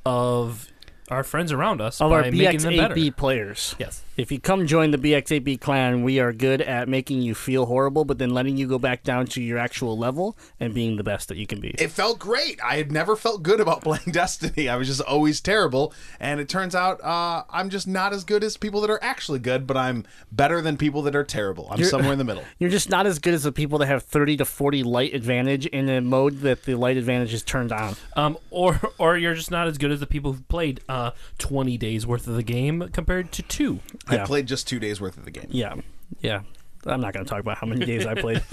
of 0.07 0.69
our 1.09 1.25
friends 1.25 1.51
around 1.51 1.81
us 1.81 2.01
Of 2.01 2.11
by 2.11 2.17
our 2.17 2.31
making 2.31 2.61
them 2.61 2.77
better. 2.77 2.95
BX8B 2.95 3.17
players. 3.17 3.75
Yes. 3.79 4.03
If 4.21 4.31
you 4.31 4.39
come 4.39 4.67
join 4.67 4.91
the 4.91 4.99
BX8B 4.99 5.63
clan, 5.63 6.03
we 6.03 6.21
are 6.21 6.35
good 6.35 6.61
at 6.61 6.91
making 6.91 7.23
you 7.23 7.35
feel 7.35 7.65
horrible, 7.65 8.05
but 8.05 8.19
then 8.19 8.29
letting 8.35 8.59
you 8.59 8.69
go 8.69 8.79
back 8.79 9.03
down 9.03 9.25
to 9.29 9.41
your 9.43 9.57
actual 9.57 9.97
level 9.97 10.37
and 10.61 10.75
being 10.75 10.97
the 10.97 11.03
best 11.03 11.29
that 11.29 11.39
you 11.39 11.47
can 11.47 11.59
be. 11.59 11.71
it 11.79 11.91
felt 11.91 12.19
great. 12.19 12.61
I 12.63 12.77
had 12.77 12.93
never 12.93 13.17
felt 13.17 13.43
good 13.43 13.61
about 13.61 13.81
playing 13.83 14.13
Destiny. 14.13 14.69
I 14.69 14.77
was 14.77 14.89
just 14.89 15.01
always 15.01 15.41
terrible, 15.41 15.95
and 16.21 16.39
it 16.39 16.51
turns 16.51 16.75
out 16.75 17.03
uh, 17.03 17.45
I'm 17.49 17.71
just 17.71 17.89
not 17.89 18.13
as 18.13 18.25
good 18.25 18.45
as 18.45 18.59
people 18.59 18.83
that 18.83 18.91
are 18.91 19.03
actually 19.03 19.39
good, 19.39 19.67
but 19.67 19.79
I'm 19.79 20.05
better 20.31 20.61
than 20.61 20.77
people 20.77 21.01
that 21.03 21.17
are 21.17 21.25
terrible. 21.25 21.69
I'm 21.71 21.83
somewhere 21.83 22.13
in 22.13 22.19
the 22.19 22.25
middle. 22.31 22.45
You're 22.59 22.69
just 22.69 22.91
not 22.91 23.07
as 23.07 23.19
good 23.19 23.33
as 23.33 23.45
the 23.45 23.53
people 23.53 23.79
that 23.79 23.87
have 23.87 24.03
30 24.03 24.37
to 24.37 24.45
40 24.45 24.83
light 24.83 25.15
advantage 25.15 25.65
in 25.65 25.89
a 25.89 26.03
mode 26.03 26.41
that 26.41 26.65
the 26.65 26.75
light 26.75 26.99
advantage 26.99 27.33
is 27.33 27.43
turned 27.43 27.73
on. 27.73 27.97
Um, 28.17 28.37
or 28.51 28.79
or 28.99 29.17
you're 29.17 29.35
just 29.35 29.51
not 29.51 29.67
as 29.67 29.79
good 29.79 29.91
as 29.91 30.01
the 30.01 30.07
people 30.07 30.35
who 30.35 30.43
played 30.43 30.83
uh 30.91 31.13
20 31.39 31.79
days 31.79 32.07
worth 32.07 32.27
of 32.27 32.35
the 32.35 32.43
game 32.43 32.91
compared 32.93 33.33
to 33.33 33.43
two. 33.43 33.81
Yeah. 34.11 34.23
I 34.23 34.27
played 34.27 34.47
just 34.47 34.69
two 34.69 34.79
days 34.79 35.01
worth 35.01 35.17
of 35.17 35.25
the 35.25 35.31
game. 35.31 35.47
Yeah, 35.49 35.75
yeah. 36.21 36.43
I'm 36.87 37.01
not 37.01 37.13
going 37.13 37.25
to 37.25 37.31
talk 37.31 37.41
about 37.41 37.59
how 37.59 37.67
many 37.67 37.85
days 37.85 38.07
I 38.07 38.15
played. 38.15 38.43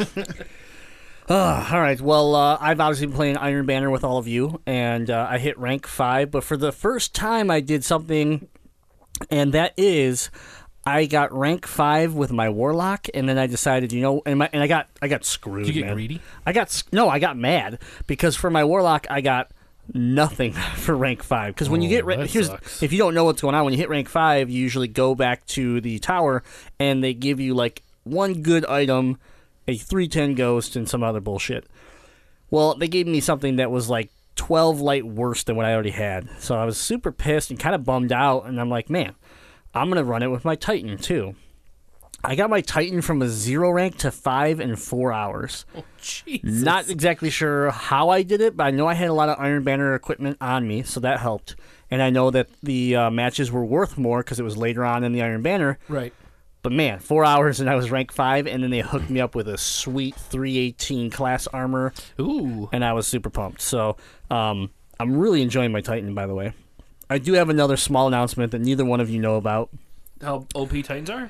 Ah, 1.30 1.76
all 1.76 1.82
right. 1.82 2.00
Well, 2.00 2.36
uh, 2.36 2.58
I've 2.60 2.80
obviously 2.80 3.08
been 3.08 3.16
playing 3.16 3.38
Iron 3.38 3.66
Banner 3.66 3.90
with 3.90 4.06
all 4.06 4.18
of 4.18 4.30
you, 4.30 4.62
and 4.66 5.10
uh, 5.10 5.28
I 5.30 5.40
hit 5.40 5.58
rank 5.60 5.86
five. 5.86 6.32
But 6.32 6.46
for 6.46 6.56
the 6.56 6.72
first 6.72 7.14
time, 7.14 7.52
I 7.52 7.60
did 7.60 7.84
something, 7.84 8.48
and 9.30 9.52
that 9.54 9.74
is, 9.76 10.30
I 10.86 11.06
got 11.06 11.34
rank 11.34 11.68
five 11.68 12.14
with 12.14 12.32
my 12.32 12.50
Warlock, 12.50 13.08
and 13.14 13.28
then 13.28 13.38
I 13.38 13.48
decided, 13.48 13.92
you 13.92 14.02
know, 14.02 14.22
and, 14.26 14.40
my, 14.40 14.50
and 14.54 14.64
I 14.64 14.68
got 14.68 14.88
I 15.02 15.10
got 15.10 15.26
screwed. 15.26 15.66
Did 15.66 15.76
you 15.76 15.82
get 15.82 15.88
man. 15.88 15.96
greedy? 15.96 16.22
I 16.46 16.54
got 16.54 16.82
no, 16.94 17.10
I 17.10 17.20
got 17.20 17.36
mad 17.36 17.80
because 18.08 18.38
for 18.38 18.50
my 18.50 18.64
Warlock, 18.64 19.06
I 19.10 19.20
got 19.20 19.52
nothing 19.94 20.52
for 20.76 20.96
rank 20.96 21.24
five. 21.24 21.54
Because 21.54 21.70
when 21.70 21.82
you 21.82 21.88
Oh, 21.88 21.92
get 21.92 22.06
ra- 22.06 22.26
here's 22.26 22.48
sucks. 22.48 22.84
if 22.84 22.92
you 22.92 22.98
don't 22.98 23.14
know 23.14 23.24
what's 23.24 23.42
going 23.42 23.56
on 23.56 23.64
when 23.66 23.74
you 23.74 23.78
hit 23.80 23.90
rank 23.90 24.10
five 24.10 24.50
you 24.50 24.62
usually 24.62 24.88
go 24.88 25.16
back 25.16 25.46
to 25.48 25.80
the 25.82 26.00
tower 26.00 26.44
and 26.80 27.04
they 27.04 27.14
give 27.14 27.40
you 27.40 27.54
like 27.54 27.82
one 28.04 28.42
good 28.42 28.66
item 28.66 29.18
a 29.68 29.76
310 29.78 30.36
ghost 30.36 30.76
and 30.76 30.88
some 30.88 31.04
other 31.04 31.20
bullshit. 31.20 31.66
Well 32.50 32.76
they 32.76 32.88
gave 32.88 33.08
me 33.08 33.20
something 33.20 33.58
that 33.58 33.72
was 33.72 33.90
like 33.90 34.10
12 34.36 34.80
light 34.82 35.04
worse 35.06 35.44
than 35.44 35.56
what 35.56 35.66
i 35.66 35.74
already 35.74 35.90
had. 35.92 36.30
So 36.40 36.56
i 36.56 36.64
was 36.66 36.78
super 36.78 37.12
pissed 37.12 37.50
and 37.50 37.60
kind 37.60 37.74
of 37.76 37.84
bummed 37.84 38.12
out 38.12 38.46
and 38.46 38.60
i'm 38.62 38.70
like 38.70 38.90
man 38.90 39.16
i'm 39.74 39.90
gonna 39.90 40.04
run 40.04 40.24
it 40.24 40.28
with 40.28 40.46
my 40.46 40.56
titan 40.56 40.98
too 40.98 41.36
i 42.28 42.36
got 42.36 42.50
my 42.50 42.62
titan 42.62 43.02
from 43.02 43.22
a 43.24 43.28
zero 43.28 43.72
rank 43.72 43.98
to 43.98 44.12
five 44.12 44.60
in 44.60 44.76
four 44.76 45.12
hours 45.12 45.66
Oh, 45.76 45.84
Jesus. 46.00 46.62
not 46.64 46.90
exactly 46.90 47.30
sure 47.30 47.72
how 47.72 48.10
I 48.10 48.22
did 48.24 48.40
it, 48.42 48.56
but 48.56 48.66
I 48.68 48.72
know 48.72 48.88
I 48.88 48.94
had 48.94 49.10
a 49.10 49.14
lot 49.14 49.28
of 49.30 49.38
Iron 49.40 49.64
Banner 49.64 49.94
equipment 49.96 50.38
on 50.40 50.66
me, 50.66 50.84
so 50.84 51.00
that 51.02 51.20
helped. 51.20 51.56
And 51.92 52.02
I 52.02 52.10
know 52.12 52.32
that 52.32 52.48
the 52.64 52.96
uh, 52.96 53.10
matches 53.10 53.52
were 53.52 53.66
worth 53.66 53.98
more 53.98 54.20
because 54.24 54.40
it 54.40 54.44
was 54.44 54.56
later 54.56 54.86
on 54.86 55.04
in 55.04 55.12
the 55.12 55.22
Iron 55.22 55.42
Banner. 55.42 55.80
right. 55.90 56.14
But 56.64 56.72
man, 56.72 57.00
four 57.00 57.26
hours 57.26 57.60
and 57.60 57.70
I 57.70 57.76
was 57.76 57.92
rank 57.92 58.14
five, 58.14 58.48
and 58.48 58.64
then 58.64 58.70
they 58.72 58.80
hooked 58.80 59.10
me 59.10 59.20
up 59.20 59.36
with 59.36 59.48
a 59.50 59.58
sweet 59.58 60.16
318 60.16 61.10
class 61.12 61.46
armor, 61.48 61.94
Ooh. 62.22 62.70
and 62.72 62.86
I 62.86 62.94
was 62.94 63.06
super 63.08 63.30
pumped. 63.30 63.60
So 63.62 63.98
um, 64.32 64.72
I'm 65.00 65.18
really 65.18 65.42
enjoying 65.42 65.72
my 65.74 65.82
Titan, 65.82 66.14
by 66.14 66.26
the 66.26 66.34
way. 66.36 66.54
I 67.10 67.18
do 67.18 67.34
have 67.34 67.50
another 67.50 67.76
small 67.76 68.08
announcement 68.08 68.52
that 68.54 68.62
neither 68.62 68.86
one 68.86 69.02
of 69.02 69.10
you 69.10 69.20
know 69.20 69.36
about. 69.36 69.70
How 70.22 70.46
OP 70.56 70.70
Titans 70.72 71.10
are? 71.10 71.30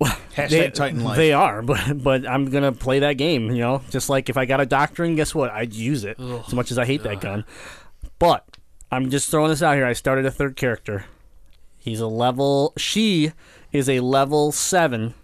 Hashtag 0.00 0.48
They, 0.50 0.70
Titan 0.70 1.04
Life. 1.04 1.16
they 1.16 1.32
are, 1.32 1.62
but 1.62 2.02
but 2.02 2.28
I'm 2.28 2.50
gonna 2.50 2.72
play 2.72 3.00
that 3.00 3.14
game. 3.14 3.50
You 3.50 3.60
know, 3.60 3.82
just 3.90 4.08
like 4.08 4.28
if 4.28 4.36
I 4.36 4.44
got 4.44 4.60
a 4.60 4.66
doctrine, 4.66 5.16
guess 5.16 5.34
what? 5.34 5.50
I'd 5.50 5.74
use 5.74 6.04
it 6.04 6.18
as 6.20 6.52
much 6.52 6.70
as 6.70 6.78
I 6.78 6.84
hate 6.84 7.02
that 7.02 7.20
gun. 7.20 7.44
But 8.18 8.44
I'm 8.90 9.10
just 9.10 9.30
throwing 9.30 9.50
this 9.50 9.62
out 9.62 9.74
here. 9.74 9.86
I 9.86 9.92
started 9.92 10.26
a 10.26 10.30
third 10.30 10.56
character. 10.56 11.06
He's 11.78 12.00
a 12.00 12.06
level. 12.06 12.72
She 12.76 13.32
is 13.72 13.88
a 13.88 14.00
level 14.00 14.52
seven 14.52 15.14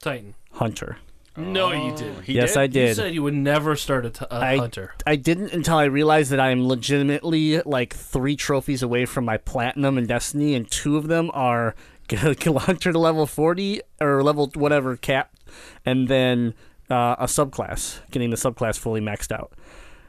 Titan. 0.00 0.34
hunter. 0.52 0.98
No, 1.36 1.72
you 1.72 1.92
oh, 1.92 1.96
didn't. 1.96 2.22
He 2.22 2.34
yes, 2.34 2.52
did? 2.52 2.60
I 2.60 2.66
did. 2.68 2.88
You 2.90 2.94
said 2.94 3.14
you 3.14 3.22
would 3.24 3.34
never 3.34 3.74
start 3.74 4.06
a, 4.06 4.10
t- 4.10 4.24
a 4.30 4.34
I, 4.34 4.56
hunter. 4.56 4.94
I 5.04 5.16
didn't 5.16 5.52
until 5.52 5.76
I 5.76 5.84
realized 5.84 6.30
that 6.30 6.38
I 6.38 6.50
am 6.50 6.68
legitimately 6.68 7.60
like 7.62 7.92
three 7.92 8.36
trophies 8.36 8.84
away 8.84 9.04
from 9.04 9.24
my 9.24 9.38
platinum 9.38 9.98
in 9.98 10.06
Destiny, 10.06 10.54
and 10.54 10.70
two 10.70 10.96
of 10.96 11.08
them 11.08 11.32
are 11.34 11.74
hunter 12.10 12.92
to 12.92 12.98
level 12.98 13.26
forty 13.26 13.80
or 14.00 14.22
level 14.22 14.50
whatever 14.54 14.96
cap, 14.96 15.34
and 15.84 16.08
then 16.08 16.54
uh, 16.90 17.16
a 17.18 17.26
subclass, 17.26 18.00
getting 18.10 18.30
the 18.30 18.36
subclass 18.36 18.78
fully 18.78 19.00
maxed 19.00 19.32
out. 19.32 19.52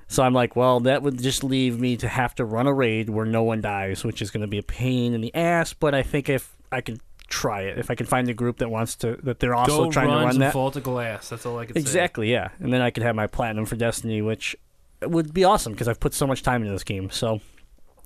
So 0.07 0.23
I'm 0.23 0.33
like, 0.33 0.55
well, 0.55 0.79
that 0.81 1.01
would 1.01 1.21
just 1.21 1.43
leave 1.43 1.79
me 1.79 1.97
to 1.97 2.07
have 2.07 2.35
to 2.35 2.45
run 2.45 2.67
a 2.67 2.73
raid 2.73 3.09
where 3.09 3.25
no 3.25 3.43
one 3.43 3.61
dies, 3.61 4.03
which 4.03 4.21
is 4.21 4.29
going 4.29 4.41
to 4.41 4.47
be 4.47 4.59
a 4.59 4.63
pain 4.63 5.13
in 5.13 5.21
the 5.21 5.33
ass. 5.33 5.73
But 5.73 5.95
I 5.95 6.03
think 6.03 6.29
if 6.29 6.55
I 6.71 6.81
can 6.81 6.99
try 7.27 7.61
it, 7.61 7.79
if 7.79 7.89
I 7.89 7.95
can 7.95 8.05
find 8.05 8.29
a 8.29 8.33
group 8.33 8.57
that 8.57 8.69
wants 8.69 8.95
to, 8.97 9.17
that 9.23 9.39
they're 9.39 9.55
also 9.55 9.85
Go 9.85 9.91
trying 9.91 10.09
run 10.09 10.19
to 10.19 10.25
run 10.25 10.37
that, 10.39 10.53
Vault 10.53 10.75
of 10.75 10.83
Glass. 10.83 11.29
That's 11.29 11.45
all 11.45 11.57
I 11.57 11.65
can 11.65 11.75
say. 11.75 11.79
Exactly, 11.79 12.31
yeah. 12.31 12.49
And 12.59 12.71
then 12.71 12.81
I 12.81 12.91
could 12.91 13.03
have 13.03 13.15
my 13.15 13.27
platinum 13.27 13.65
for 13.65 13.75
Destiny, 13.75 14.21
which 14.21 14.55
would 15.01 15.33
be 15.33 15.43
awesome 15.43 15.73
because 15.73 15.87
I've 15.87 15.99
put 15.99 16.13
so 16.13 16.27
much 16.27 16.43
time 16.43 16.61
into 16.61 16.73
this 16.73 16.83
game. 16.83 17.09
So 17.09 17.41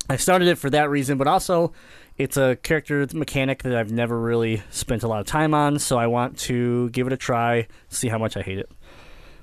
I 0.10 0.16
started 0.16 0.48
it 0.48 0.58
for 0.58 0.70
that 0.70 0.90
reason, 0.90 1.18
but 1.18 1.28
also 1.28 1.74
it's 2.20 2.36
a 2.36 2.58
character 2.58 3.08
mechanic 3.14 3.64
that 3.64 3.76
I've 3.76 3.92
never 3.92 4.20
really 4.20 4.62
spent 4.70 5.04
a 5.04 5.08
lot 5.08 5.22
of 5.22 5.26
time 5.26 5.54
on. 5.54 5.80
So 5.80 5.98
I 5.98 6.08
want 6.08 6.38
to 6.40 6.90
give 6.90 7.08
it 7.08 7.14
a 7.14 7.18
try, 7.18 7.68
see 7.88 8.10
how 8.10 8.18
much 8.18 8.36
I 8.36 8.42
hate 8.42 8.60
it 8.60 8.70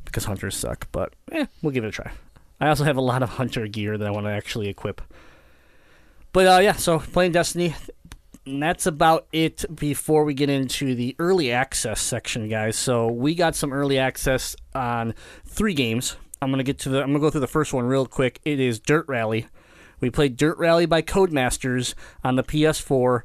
because 0.05 0.27
hunters 0.27 0.55
suck. 0.55 0.87
But 0.93 1.15
eh, 1.33 1.47
we'll 1.63 1.73
give 1.73 1.85
it 1.85 1.89
a 1.89 1.91
try. 1.91 2.13
I 2.61 2.69
also 2.69 2.85
have 2.85 2.99
a 2.99 3.03
lot 3.03 3.23
of 3.23 3.31
hunter 3.31 3.67
gear 3.67 3.97
that 3.97 4.07
I 4.07 4.11
want 4.11 4.27
to 4.27 4.31
actually 4.31 4.69
equip. 4.69 5.01
But 6.33 6.47
uh, 6.47 6.61
yeah, 6.61 6.75
so 6.75 6.99
playing 6.99 7.33
Destiny, 7.33 7.75
and 8.45 8.63
that's 8.63 8.85
about 8.85 9.27
it 9.33 9.65
before 9.75 10.25
we 10.25 10.35
get 10.35 10.51
into 10.51 10.95
the 10.95 11.17
early 11.19 11.51
access 11.51 11.99
section, 11.99 12.49
guys. 12.49 12.77
So 12.77 13.11
we 13.11 13.35
got 13.35 13.57
some 13.57 13.73
early 13.73 13.99
access 13.99 14.55
on 14.75 15.15
three 15.47 15.73
games. 15.73 16.17
I'm 16.43 16.51
gonna 16.51 16.63
get 16.63 16.79
to 16.81 16.91
the. 16.91 17.01
I'm 17.01 17.09
gonna 17.09 17.21
go 17.21 17.31
through 17.31 17.41
the 17.41 17.47
first 17.47 17.73
one 17.73 17.87
real 17.87 18.05
quick. 18.05 18.39
It 18.45 18.61
is 18.61 18.79
Dirt 18.79 19.07
Rally. 19.09 19.47
We 20.07 20.11
played 20.11 20.37
Dirt 20.37 20.57
Rally 20.57 20.87
by 20.87 21.03
Codemasters 21.03 21.95
on 22.23 22.37
the 22.37 22.45
PS4. 22.45 23.23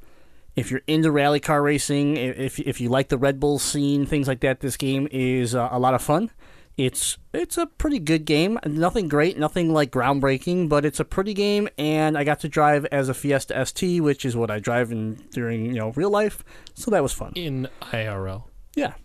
If 0.55 0.71
you're 0.71 0.81
into 0.88 1.11
rally 1.11 1.39
car 1.39 1.61
racing, 1.61 2.17
if 2.17 2.57
if 2.57 2.81
you 2.81 2.89
like 2.89 3.09
the 3.09 3.19
Red 3.19 3.39
Bull 3.39 3.59
scene, 3.59 4.07
things 4.07 4.27
like 4.27 4.39
that, 4.39 4.61
this 4.61 4.77
game 4.77 5.07
is 5.11 5.53
uh, 5.53 5.69
a 5.71 5.77
lot 5.77 5.93
of 5.93 6.01
fun. 6.01 6.31
It's 6.77 7.19
it's 7.33 7.55
a 7.55 7.67
pretty 7.67 8.00
good 8.00 8.25
game. 8.25 8.57
Nothing 8.65 9.07
great, 9.09 9.38
nothing 9.38 9.71
like 9.71 9.91
groundbreaking, 9.91 10.69
but 10.69 10.83
it's 10.83 11.00
a 11.00 11.05
pretty 11.05 11.35
game. 11.35 11.69
And 11.77 12.17
I 12.17 12.23
got 12.23 12.39
to 12.39 12.50
drive 12.50 12.85
as 12.85 13.09
a 13.09 13.13
Fiesta 13.13 13.63
ST, 13.63 14.01
which 14.01 14.25
is 14.25 14.35
what 14.35 14.50
I 14.50 14.57
drive 14.57 14.91
in 14.91 15.23
during 15.33 15.67
you 15.67 15.73
know 15.73 15.91
real 15.91 16.09
life. 16.09 16.43
So 16.73 16.89
that 16.89 17.03
was 17.03 17.13
fun. 17.13 17.33
In 17.35 17.67
IRL. 17.91 18.45
Yeah, 18.75 18.95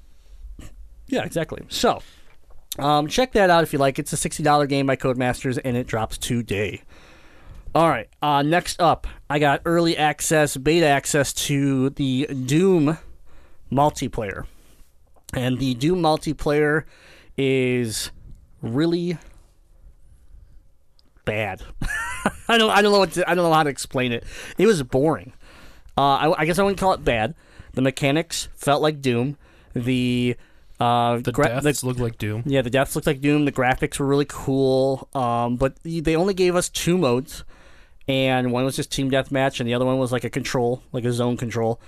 yeah, 1.08 1.24
exactly. 1.24 1.62
So 1.68 2.00
um, 2.78 3.06
check 3.06 3.32
that 3.32 3.50
out 3.50 3.64
if 3.64 3.74
you 3.74 3.78
like. 3.78 3.98
It's 3.98 4.14
a 4.14 4.16
sixty 4.16 4.42
dollar 4.42 4.66
game 4.66 4.86
by 4.86 4.96
Codemasters, 4.96 5.58
and 5.62 5.76
it 5.76 5.86
drops 5.86 6.16
today. 6.16 6.80
All 7.76 7.90
right. 7.90 8.08
Uh, 8.22 8.40
next 8.40 8.80
up, 8.80 9.06
I 9.28 9.38
got 9.38 9.60
early 9.66 9.98
access, 9.98 10.56
beta 10.56 10.86
access 10.86 11.34
to 11.34 11.90
the 11.90 12.26
Doom 12.46 12.96
multiplayer, 13.70 14.46
and 15.34 15.58
the 15.58 15.74
Doom 15.74 16.00
multiplayer 16.00 16.84
is 17.36 18.10
really 18.62 19.18
bad. 21.26 21.60
I 22.48 22.56
don't. 22.56 22.70
I 22.70 22.80
don't 22.80 22.92
know 22.92 22.98
what. 23.00 23.12
To, 23.12 23.30
I 23.30 23.34
don't 23.34 23.44
know 23.44 23.52
how 23.52 23.64
to 23.64 23.68
explain 23.68 24.10
it. 24.12 24.24
It 24.56 24.66
was 24.66 24.82
boring. 24.82 25.34
Uh, 25.98 26.00
I, 26.32 26.42
I 26.42 26.46
guess 26.46 26.58
I 26.58 26.62
wouldn't 26.62 26.80
call 26.80 26.94
it 26.94 27.04
bad. 27.04 27.34
The 27.74 27.82
mechanics 27.82 28.48
felt 28.54 28.80
like 28.80 29.02
Doom. 29.02 29.36
The 29.74 30.36
uh, 30.80 31.18
The 31.18 31.30
gra- 31.32 31.60
deaths 31.60 31.84
look 31.84 31.98
like 31.98 32.16
Doom. 32.16 32.42
yeah, 32.46 32.62
the 32.62 32.70
deaths 32.70 32.94
looked 32.96 33.06
like 33.06 33.20
Doom. 33.20 33.44
The 33.44 33.52
graphics 33.52 33.98
were 33.98 34.06
really 34.06 34.24
cool. 34.26 35.10
Um, 35.14 35.56
but 35.56 35.76
they 35.84 36.16
only 36.16 36.32
gave 36.32 36.56
us 36.56 36.70
two 36.70 36.96
modes, 36.96 37.44
and 38.08 38.52
one 38.52 38.64
was 38.64 38.76
just 38.76 38.92
team 38.92 39.10
deathmatch, 39.10 39.60
and 39.60 39.68
the 39.68 39.74
other 39.74 39.84
one 39.84 39.98
was 39.98 40.12
like 40.12 40.24
a 40.24 40.30
control, 40.30 40.82
like 40.92 41.04
a 41.04 41.12
zone 41.12 41.36
control. 41.36 41.80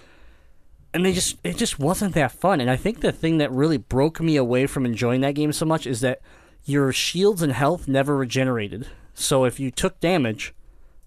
And 0.92 1.04
they 1.04 1.12
just 1.12 1.37
it 1.44 1.56
just 1.56 1.78
wasn't 1.78 2.14
that 2.14 2.32
fun. 2.32 2.60
And 2.60 2.70
I 2.70 2.76
think 2.76 3.00
the 3.00 3.12
thing 3.12 3.38
that 3.38 3.52
really 3.52 3.76
broke 3.76 4.20
me 4.20 4.37
away 4.37 4.66
from 4.66 4.87
enjoying 4.87 5.20
that 5.20 5.34
game 5.34 5.52
so 5.52 5.66
much 5.66 5.87
is 5.87 6.00
that 6.00 6.20
your 6.64 6.92
shields 6.92 7.42
and 7.42 7.52
health 7.52 7.87
never 7.87 8.16
regenerated. 8.16 8.88
So 9.14 9.44
if 9.44 9.60
you 9.60 9.70
took 9.70 10.00
damage, 10.00 10.54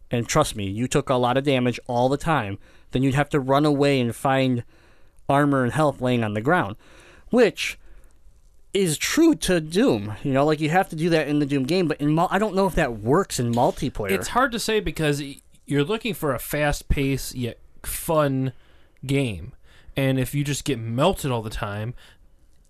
and 0.09 0.27
trust 0.27 0.55
me, 0.55 0.69
you 0.69 0.87
took 0.87 1.09
a 1.09 1.15
lot 1.15 1.37
of 1.37 1.43
damage 1.43 1.79
all 1.87 2.09
the 2.09 2.17
time, 2.17 2.59
then 2.91 3.03
you'd 3.03 3.15
have 3.15 3.29
to 3.29 3.39
run 3.39 3.65
away 3.65 3.99
and 3.99 4.15
find 4.15 4.63
armor 5.27 5.63
and 5.63 5.73
health 5.73 6.01
laying 6.01 6.23
on 6.23 6.33
the 6.33 6.41
ground, 6.41 6.75
which 7.29 7.79
is 8.73 8.97
true 8.97 9.35
to 9.35 9.59
Doom. 9.59 10.13
You 10.23 10.33
know, 10.33 10.45
like 10.45 10.59
you 10.59 10.69
have 10.69 10.89
to 10.89 10.95
do 10.95 11.09
that 11.09 11.27
in 11.27 11.39
the 11.39 11.45
Doom 11.45 11.63
game, 11.63 11.87
but 11.87 11.99
in 11.99 12.13
mul- 12.13 12.29
I 12.31 12.39
don't 12.39 12.55
know 12.55 12.67
if 12.67 12.75
that 12.75 12.99
works 12.99 13.39
in 13.39 13.53
multiplayer. 13.53 14.11
It's 14.11 14.29
hard 14.29 14.51
to 14.53 14.59
say 14.59 14.79
because 14.79 15.21
you're 15.65 15.83
looking 15.83 16.13
for 16.13 16.33
a 16.33 16.39
fast 16.39 16.89
paced 16.89 17.35
yet 17.35 17.59
fun 17.83 18.53
game. 19.05 19.53
And 19.97 20.19
if 20.19 20.33
you 20.33 20.43
just 20.43 20.63
get 20.63 20.79
melted 20.79 21.31
all 21.31 21.41
the 21.41 21.49
time, 21.49 21.93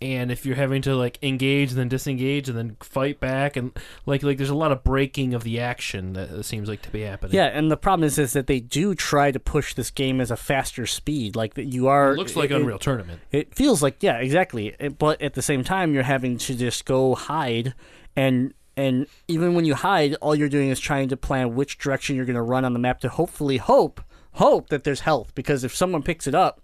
and 0.02 0.30
if 0.32 0.44
you're 0.44 0.56
having 0.56 0.82
to 0.82 0.94
like 0.96 1.18
engage 1.22 1.70
and 1.70 1.78
then 1.78 1.88
disengage 1.88 2.48
and 2.48 2.58
then 2.58 2.76
fight 2.80 3.20
back 3.20 3.56
and 3.56 3.72
like 4.04 4.22
like 4.22 4.36
there's 4.36 4.50
a 4.50 4.54
lot 4.54 4.72
of 4.72 4.82
breaking 4.84 5.32
of 5.34 5.44
the 5.44 5.60
action 5.60 6.12
that 6.14 6.44
seems 6.44 6.68
like 6.68 6.82
to 6.82 6.90
be 6.90 7.02
happening. 7.02 7.34
yeah, 7.34 7.46
and 7.46 7.70
the 7.70 7.76
problem 7.76 8.04
is 8.06 8.18
is 8.18 8.32
that 8.32 8.46
they 8.46 8.60
do 8.60 8.94
try 8.94 9.30
to 9.30 9.38
push 9.40 9.74
this 9.74 9.90
game 9.90 10.20
as 10.20 10.30
a 10.30 10.36
faster 10.36 10.86
speed. 10.86 11.36
Like 11.36 11.54
that 11.54 11.66
you 11.66 11.86
are 11.88 12.12
It 12.12 12.18
looks 12.18 12.36
like 12.36 12.50
it- 12.50 12.54
Unreal 12.56 12.78
Tournament. 12.78 13.20
It 13.30 13.54
feels 13.54 13.82
like 13.82 14.02
yeah, 14.02 14.18
exactly. 14.18 14.74
It- 14.78 14.98
But 14.98 15.22
at 15.22 15.34
the 15.34 15.42
same 15.42 15.62
time, 15.64 15.94
you're 15.94 16.02
having 16.02 16.36
to 16.38 16.54
just 16.54 16.84
go 16.84 17.14
hide, 17.14 17.74
and 18.16 18.52
and 18.76 19.06
even 19.28 19.54
when 19.54 19.64
you 19.66 19.74
hide, 19.74 20.14
all 20.22 20.34
you're 20.34 20.48
doing 20.48 20.70
is 20.70 20.80
trying 20.80 21.08
to 21.10 21.16
plan 21.16 21.54
which 21.54 21.76
direction 21.78 22.16
you're 22.16 22.24
going 22.24 22.36
to 22.36 22.42
run 22.42 22.64
on 22.64 22.72
the 22.72 22.78
map 22.78 23.00
to 23.00 23.08
hopefully 23.08 23.58
hope 23.58 24.00
hope 24.36 24.68
that 24.70 24.84
there's 24.84 25.00
health. 25.00 25.30
Because 25.34 25.62
if 25.62 25.74
someone 25.76 26.02
picks 26.02 26.26
it 26.26 26.34
up, 26.34 26.60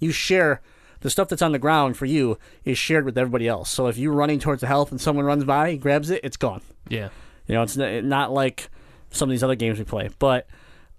you 0.00 0.10
share 0.10 0.60
the 1.02 1.10
stuff 1.10 1.28
that's 1.28 1.42
on 1.42 1.52
the 1.52 1.58
ground 1.58 1.96
for 1.96 2.06
you 2.06 2.38
is 2.64 2.78
shared 2.78 3.04
with 3.04 3.18
everybody 3.18 3.46
else. 3.46 3.70
So 3.70 3.86
if 3.88 3.98
you're 3.98 4.12
running 4.12 4.38
towards 4.38 4.60
the 4.60 4.66
health 4.66 4.90
and 4.90 5.00
someone 5.00 5.24
runs 5.24 5.44
by, 5.44 5.76
grabs 5.76 6.10
it, 6.10 6.20
it's 6.24 6.36
gone. 6.36 6.62
Yeah. 6.88 7.10
You 7.46 7.54
know, 7.54 7.62
it's 7.62 7.76
not 7.76 8.32
like 8.32 8.70
some 9.10 9.28
of 9.28 9.32
these 9.32 9.42
other 9.42 9.56
games 9.56 9.78
we 9.78 9.84
play. 9.84 10.10
But 10.18 10.46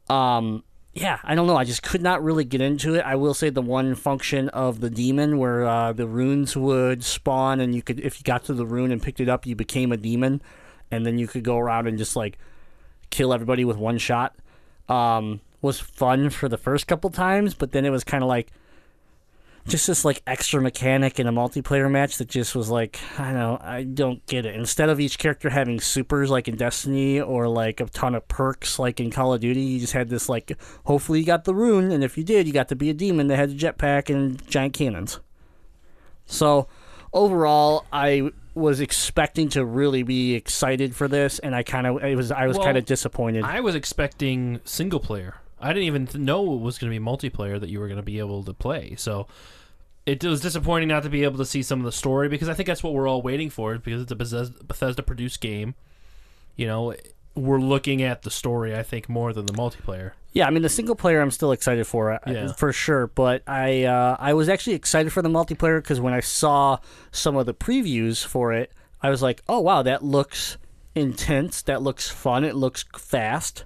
um, 0.09 0.63
yeah, 0.93 1.19
I 1.23 1.35
don't 1.35 1.47
know. 1.47 1.55
I 1.55 1.63
just 1.63 1.81
could 1.81 2.01
not 2.01 2.23
really 2.23 2.43
get 2.43 2.61
into 2.61 2.95
it. 2.95 3.01
I 3.01 3.15
will 3.15 3.33
say 3.33 3.49
the 3.49 3.61
one 3.61 3.95
function 3.95 4.49
of 4.49 4.79
the 4.79 4.89
demon 4.89 5.39
where 5.39 5.65
uh, 5.65 5.93
the 5.93 6.05
runes 6.05 6.55
would 6.55 7.03
spawn, 7.03 7.59
and 7.59 7.73
you 7.73 7.81
could, 7.81 7.99
if 7.99 8.19
you 8.19 8.23
got 8.23 8.43
to 8.45 8.53
the 8.53 8.65
rune 8.65 8.91
and 8.91 9.01
picked 9.01 9.19
it 9.19 9.29
up, 9.29 9.45
you 9.45 9.55
became 9.55 9.91
a 9.91 9.97
demon, 9.97 10.41
and 10.91 11.05
then 11.05 11.17
you 11.17 11.27
could 11.27 11.43
go 11.43 11.57
around 11.57 11.87
and 11.87 11.97
just 11.97 12.15
like 12.15 12.37
kill 13.09 13.33
everybody 13.33 13.65
with 13.65 13.77
one 13.77 13.97
shot. 13.97 14.35
Um, 14.87 15.41
was 15.61 15.79
fun 15.79 16.29
for 16.29 16.49
the 16.49 16.57
first 16.57 16.87
couple 16.87 17.09
times, 17.09 17.53
but 17.53 17.71
then 17.71 17.85
it 17.85 17.89
was 17.89 18.03
kind 18.03 18.21
of 18.21 18.27
like 18.27 18.51
just 19.67 19.87
this 19.87 20.03
like 20.03 20.21
extra 20.27 20.61
mechanic 20.61 21.19
in 21.19 21.27
a 21.27 21.31
multiplayer 21.31 21.89
match 21.89 22.17
that 22.17 22.27
just 22.27 22.53
was 22.55 22.69
like 22.69 22.99
I 23.17 23.25
don't 23.25 23.33
know 23.35 23.57
I 23.61 23.83
don't 23.83 24.25
get 24.25 24.45
it. 24.45 24.55
Instead 24.55 24.89
of 24.89 24.99
each 24.99 25.17
character 25.17 25.49
having 25.49 25.79
supers 25.79 26.29
like 26.29 26.47
in 26.47 26.55
Destiny 26.55 27.19
or 27.21 27.47
like 27.47 27.79
a 27.79 27.85
ton 27.85 28.15
of 28.15 28.27
perks 28.27 28.77
like 28.77 28.99
in 28.99 29.09
Call 29.11 29.33
of 29.33 29.41
Duty, 29.41 29.61
you 29.61 29.79
just 29.79 29.93
had 29.93 30.09
this 30.09 30.27
like 30.27 30.57
hopefully 30.85 31.19
you 31.19 31.25
got 31.25 31.45
the 31.45 31.55
rune, 31.55 31.91
and 31.91 32.03
if 32.03 32.17
you 32.17 32.23
did, 32.23 32.47
you 32.47 32.53
got 32.53 32.69
to 32.69 32.75
be 32.75 32.89
a 32.89 32.93
demon 32.93 33.27
that 33.27 33.37
had 33.37 33.49
a 33.51 33.53
jetpack 33.55 34.13
and 34.13 34.45
giant 34.47 34.73
cannons. 34.73 35.19
So 36.25 36.67
overall, 37.13 37.85
I 37.91 38.31
was 38.55 38.79
expecting 38.79 39.49
to 39.49 39.65
really 39.65 40.03
be 40.03 40.35
excited 40.35 40.95
for 40.95 41.07
this, 41.07 41.39
and 41.39 41.55
I 41.55 41.63
kind 41.63 41.87
of 41.87 42.03
it 42.03 42.15
was 42.15 42.31
I 42.31 42.47
was 42.47 42.57
Well, 42.57 42.65
kind 42.65 42.77
of 42.77 42.85
disappointed. 42.85 43.43
I 43.43 43.61
was 43.61 43.75
expecting 43.75 44.59
single 44.63 44.99
player. 44.99 45.35
I 45.63 45.69
didn't 45.73 45.83
even 45.83 46.07
know 46.25 46.53
it 46.53 46.59
was 46.61 46.77
going 46.77 46.91
to 46.93 46.99
be 46.99 47.03
multiplayer 47.03 47.59
that 47.59 47.69
you 47.69 47.79
were 47.79 47.87
going 47.87 47.97
to 47.97 48.03
be 48.03 48.19
able 48.19 48.43
to 48.43 48.53
play. 48.53 48.95
So 48.97 49.27
it 50.05 50.23
was 50.23 50.41
disappointing 50.41 50.89
not 50.89 51.03
to 51.03 51.09
be 51.09 51.23
able 51.23 51.37
to 51.37 51.45
see 51.45 51.63
some 51.63 51.79
of 51.79 51.85
the 51.85 51.91
story 51.91 52.27
because 52.29 52.49
I 52.49 52.53
think 52.53 52.67
that's 52.67 52.83
what 52.83 52.93
we're 52.93 53.07
all 53.07 53.21
waiting 53.21 53.49
for 53.49 53.77
because 53.77 54.01
it's 54.01 54.11
a 54.11 54.15
Bethesda, 54.15 54.63
Bethesda 54.63 55.01
produced 55.01 55.39
game. 55.41 55.75
You 56.55 56.67
know, 56.67 56.93
we're 57.35 57.59
looking 57.59 58.01
at 58.03 58.21
the 58.23 58.29
story. 58.29 58.75
I 58.75 58.83
think 58.83 59.07
more 59.09 59.33
than 59.33 59.45
the 59.45 59.53
multiplayer. 59.53 60.11
Yeah, 60.33 60.47
I 60.47 60.49
mean 60.49 60.61
the 60.63 60.69
single 60.69 60.95
player 60.95 61.21
I'm 61.21 61.31
still 61.31 61.51
excited 61.51 61.87
for, 61.87 62.19
Yeah. 62.27 62.51
for 62.53 62.73
sure. 62.73 63.07
But 63.07 63.43
I 63.47 63.83
uh, 63.85 64.17
I 64.19 64.33
was 64.33 64.49
actually 64.49 64.73
excited 64.73 65.13
for 65.13 65.21
the 65.21 65.29
multiplayer 65.29 65.77
because 65.81 65.99
when 65.99 66.13
I 66.13 66.19
saw 66.19 66.79
some 67.11 67.35
of 67.35 67.45
the 67.45 67.53
previews 67.53 68.25
for 68.25 68.51
it, 68.51 68.71
I 69.01 69.09
was 69.09 69.21
like, 69.21 69.41
oh 69.47 69.59
wow, 69.61 69.81
that 69.83 70.03
looks 70.03 70.57
intense. 70.95 71.61
That 71.61 71.81
looks 71.81 72.09
fun. 72.09 72.43
It 72.43 72.55
looks 72.55 72.83
fast. 72.97 73.63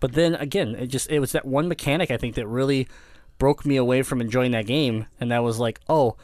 But 0.00 0.12
then 0.12 0.34
again, 0.34 0.74
it 0.74 0.86
just 0.88 1.10
it 1.10 1.20
was 1.20 1.32
that 1.32 1.44
one 1.44 1.68
mechanic 1.68 2.10
I 2.10 2.16
think 2.16 2.34
that 2.34 2.46
really 2.46 2.88
broke 3.38 3.64
me 3.64 3.76
away 3.76 4.02
from 4.02 4.20
enjoying 4.20 4.50
that 4.52 4.66
game, 4.66 5.06
and 5.20 5.30
that 5.30 5.42
was 5.42 5.58
like, 5.58 5.80
oh, 5.88 6.16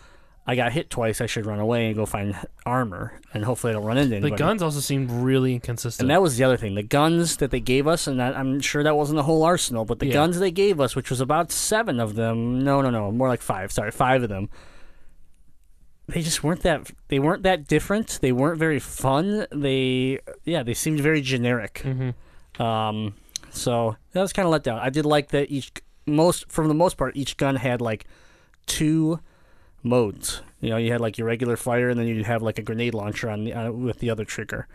I 0.47 0.55
got 0.55 0.73
hit 0.73 0.91
twice. 0.91 1.21
I 1.21 1.27
should 1.27 1.45
run 1.45 1.59
away 1.61 1.87
and 1.87 1.97
go 1.97 2.07
find 2.07 2.37
armor, 2.65 3.15
and 3.35 3.45
hopefully 3.45 3.73
I 3.73 3.75
don't 3.75 3.85
run 3.85 3.99
into 3.99 4.17
anything. 4.17 4.33
The 4.33 4.39
guns 4.39 4.63
also 4.63 4.81
seemed 4.81 5.11
really 5.11 5.55
inconsistent. 5.55 6.05
And 6.05 6.11
that 6.11 6.23
was 6.23 6.37
the 6.37 6.45
other 6.45 6.57
thing. 6.57 6.75
The 6.75 6.83
guns 6.83 7.39
that 7.39 7.51
they 7.51 7.59
gave 7.61 7.87
us, 7.89 8.07
and 8.07 8.21
that, 8.21 8.37
I'm 8.37 8.61
sure 8.61 8.83
that 8.85 8.97
wasn't 8.97 9.17
the 9.17 9.25
whole 9.25 9.43
arsenal, 9.43 9.85
but 9.85 9.99
the 9.99 10.07
Yeah. 10.07 10.13
guns 10.13 10.39
they 10.39 10.51
gave 10.53 10.79
us, 10.81 10.95
which 10.95 11.11
was 11.11 11.21
about 11.21 11.51
seven 11.51 11.99
of 12.01 12.15
them, 12.15 12.63
no, 12.63 12.81
no, 12.81 12.91
no, 12.91 13.11
more 13.11 13.29
like 13.29 13.43
five. 13.43 13.73
Sorry, 13.73 13.91
five 13.91 14.23
of 14.23 14.29
them. 14.29 14.49
They 16.09 16.23
just 16.23 16.45
weren't 16.45 16.63
that. 16.63 16.93
They 17.09 17.19
weren't 17.19 17.43
that 17.43 17.67
different. 17.67 18.21
They 18.23 18.31
weren't 18.31 18.59
very 18.61 18.79
fun. 18.79 19.47
They, 19.51 20.21
yeah, 20.45 20.63
they 20.63 20.75
seemed 20.75 21.01
very 21.01 21.21
generic. 21.21 21.85
Um, 22.61 23.15
so 23.57 23.97
that 24.13 24.21
was 24.21 24.33
kind 24.33 24.47
of 24.47 24.53
let 24.53 24.63
down. 24.63 24.79
I 24.79 24.91
did 24.91 25.07
like 25.07 25.29
that 25.29 25.51
each 25.51 25.73
most, 26.07 26.51
for 26.51 26.67
the 26.69 26.75
most 26.75 26.97
part, 26.97 27.17
each 27.17 27.37
gun 27.37 27.57
had 27.57 27.81
like 27.81 28.07
two 28.67 29.21
modes. 29.83 30.43
You 30.61 30.71
know, 30.71 30.77
you 30.77 30.93
had 30.93 31.01
like 31.01 31.19
your 31.19 31.27
regular 31.27 31.57
fire, 31.57 31.89
and 31.89 31.99
then 31.99 32.07
you'd 32.07 32.27
have 32.27 32.43
like 32.43 32.59
a 32.59 32.63
grenade 32.63 32.95
launcher 32.95 33.29
on 33.29 33.45
the 33.45 33.53
uh, 33.53 33.71
with 33.73 33.99
the 33.99 34.11
other 34.11 34.25
trigger 34.25 34.69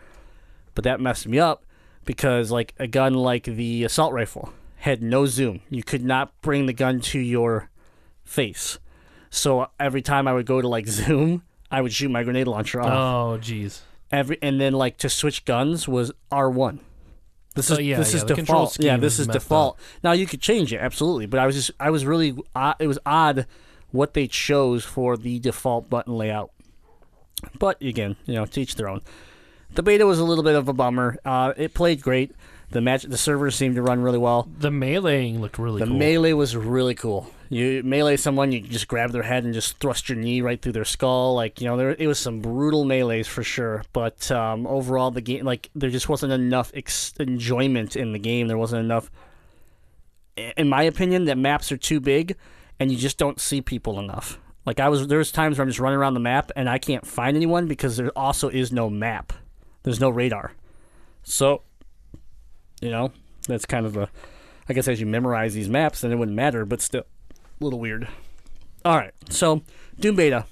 but 0.74 0.84
that 0.84 1.00
messed 1.00 1.26
me 1.26 1.38
up 1.38 1.64
because 2.04 2.50
like 2.50 2.74
a 2.78 2.86
gun 2.86 3.14
like 3.14 3.44
the 3.44 3.84
assault 3.84 4.12
rifle 4.12 4.52
had 4.76 5.02
no 5.02 5.26
zoom. 5.26 5.60
You 5.70 5.82
could 5.82 6.04
not 6.04 6.32
bring 6.40 6.66
the 6.66 6.72
gun 6.72 7.00
to 7.00 7.18
your 7.18 7.70
face. 8.24 8.78
So 9.30 9.68
every 9.78 10.02
time 10.02 10.26
I 10.26 10.32
would 10.32 10.46
go 10.46 10.60
to 10.60 10.68
like 10.68 10.86
zoom, 10.88 11.42
I 11.70 11.80
would 11.80 11.92
shoot 11.92 12.10
my 12.10 12.22
grenade 12.22 12.48
launcher 12.48 12.80
off. 12.80 12.88
oh, 12.88 13.38
jeez. 13.40 13.80
Every 14.10 14.38
and 14.42 14.60
then 14.60 14.74
like 14.74 14.98
to 14.98 15.08
switch 15.08 15.44
guns 15.44 15.88
was 15.88 16.12
R 16.30 16.50
one. 16.50 16.80
This 17.54 17.66
So, 17.66 17.74
is 17.74 17.80
yeah, 17.80 17.96
this 17.98 18.12
yeah, 18.12 18.16
is 18.18 18.24
default. 18.24 18.82
Yeah, 18.82 18.96
this 18.96 19.18
is 19.18 19.26
default. 19.26 19.74
up. 19.74 19.80
Now 20.02 20.12
you 20.12 20.26
could 20.26 20.40
change 20.40 20.72
it 20.72 20.78
absolutely, 20.78 21.26
but 21.26 21.38
I 21.38 21.46
was 21.46 21.54
just 21.54 21.70
I 21.78 21.90
was 21.90 22.06
really 22.06 22.34
uh, 22.54 22.74
it 22.78 22.86
was 22.86 22.98
odd 23.04 23.46
what 23.90 24.14
they 24.14 24.26
chose 24.26 24.84
for 24.84 25.16
the 25.16 25.38
default 25.38 25.90
button 25.90 26.16
layout. 26.16 26.50
But 27.58 27.82
again, 27.82 28.16
you 28.26 28.34
know, 28.34 28.46
to 28.46 28.60
each 28.60 28.76
their 28.76 28.88
own. 28.88 29.02
The 29.74 29.82
beta 29.82 30.06
was 30.06 30.18
a 30.18 30.24
little 30.24 30.44
bit 30.44 30.54
of 30.54 30.68
a 30.68 30.72
bummer. 30.72 31.18
Uh, 31.24 31.52
it 31.56 31.74
played 31.74 32.02
great. 32.02 32.32
The 32.72 32.80
match, 32.80 33.02
the 33.02 33.18
servers 33.18 33.54
seemed 33.54 33.76
to 33.76 33.82
run 33.82 34.00
really 34.00 34.18
well. 34.18 34.48
The 34.58 34.70
meleeing 34.70 35.40
looked 35.40 35.58
really 35.58 35.78
cool. 35.80 35.86
The 35.86 35.90
cool. 35.90 35.98
melee 35.98 36.32
was 36.32 36.56
really 36.56 36.94
cool. 36.94 37.30
You 37.50 37.82
melee 37.84 38.16
someone, 38.16 38.50
you 38.50 38.60
just 38.60 38.88
grab 38.88 39.12
their 39.12 39.22
head 39.22 39.44
and 39.44 39.52
just 39.52 39.78
thrust 39.78 40.08
your 40.08 40.16
knee 40.16 40.40
right 40.40 40.60
through 40.60 40.72
their 40.72 40.86
skull. 40.86 41.34
Like 41.34 41.60
you 41.60 41.68
know, 41.68 41.76
there 41.76 41.90
it 41.90 42.06
was 42.06 42.18
some 42.18 42.40
brutal 42.40 42.84
melees 42.84 43.28
for 43.28 43.42
sure. 43.42 43.84
But 43.92 44.30
um, 44.30 44.66
overall, 44.66 45.10
the 45.10 45.20
game 45.20 45.44
like 45.44 45.68
there 45.74 45.90
just 45.90 46.08
wasn't 46.08 46.32
enough 46.32 46.72
ex- 46.74 47.12
enjoyment 47.20 47.94
in 47.94 48.12
the 48.12 48.18
game. 48.18 48.48
There 48.48 48.56
wasn't 48.56 48.84
enough, 48.84 49.10
in 50.56 50.68
my 50.68 50.82
opinion, 50.82 51.26
that 51.26 51.36
maps 51.36 51.70
are 51.70 51.76
too 51.76 52.00
big, 52.00 52.36
and 52.80 52.90
you 52.90 52.96
just 52.96 53.18
don't 53.18 53.38
see 53.38 53.60
people 53.60 54.00
enough. 54.00 54.38
Like 54.64 54.80
I 54.80 54.88
was, 54.88 55.06
there's 55.08 55.32
times 55.32 55.58
where 55.58 55.64
I'm 55.64 55.68
just 55.68 55.80
running 55.80 55.98
around 55.98 56.14
the 56.14 56.20
map 56.20 56.52
and 56.54 56.68
I 56.68 56.78
can't 56.78 57.06
find 57.06 57.36
anyone 57.36 57.66
because 57.66 57.96
there 57.96 58.16
also 58.16 58.48
is 58.48 58.72
no 58.72 58.88
map. 58.88 59.32
There's 59.82 60.00
no 60.00 60.08
radar. 60.08 60.52
So, 61.24 61.62
you 62.82 62.90
know, 62.90 63.12
that's 63.48 63.64
kind 63.64 63.86
of 63.86 63.96
a 63.96 64.10
I 64.68 64.74
guess 64.74 64.88
as 64.88 65.00
you 65.00 65.06
memorize 65.06 65.54
these 65.54 65.68
maps, 65.68 66.00
then 66.00 66.12
it 66.12 66.16
wouldn't 66.16 66.36
matter, 66.36 66.64
but 66.64 66.80
still, 66.80 67.04
a 67.30 67.64
little 67.64 67.80
weird. 67.80 68.08
All 68.84 68.96
right, 68.96 69.12
so 69.28 69.62
Doom 69.98 70.16
beta. 70.16 70.46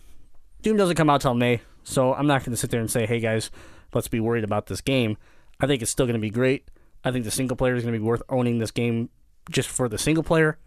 Doom 0.62 0.76
doesn't 0.76 0.96
come 0.96 1.10
out 1.10 1.20
till 1.20 1.34
May, 1.34 1.60
so 1.84 2.14
I'm 2.14 2.26
not 2.26 2.44
going 2.44 2.52
to 2.52 2.56
sit 2.56 2.70
there 2.70 2.80
and 2.80 2.90
say, 2.90 3.06
"Hey 3.06 3.20
guys, 3.20 3.50
let's 3.92 4.08
be 4.08 4.20
worried 4.20 4.44
about 4.44 4.66
this 4.66 4.80
game." 4.80 5.16
I 5.60 5.66
think 5.66 5.82
it's 5.82 5.90
still 5.90 6.06
going 6.06 6.14
to 6.14 6.20
be 6.20 6.30
great. 6.30 6.68
I 7.04 7.10
think 7.10 7.24
the 7.24 7.30
single 7.30 7.56
player 7.56 7.74
is 7.74 7.82
going 7.82 7.92
to 7.92 7.98
be 7.98 8.04
worth 8.04 8.22
owning 8.28 8.58
this 8.58 8.70
game 8.70 9.10
just 9.50 9.68
for 9.68 9.88
the 9.88 9.98
single 9.98 10.22
player, 10.22 10.58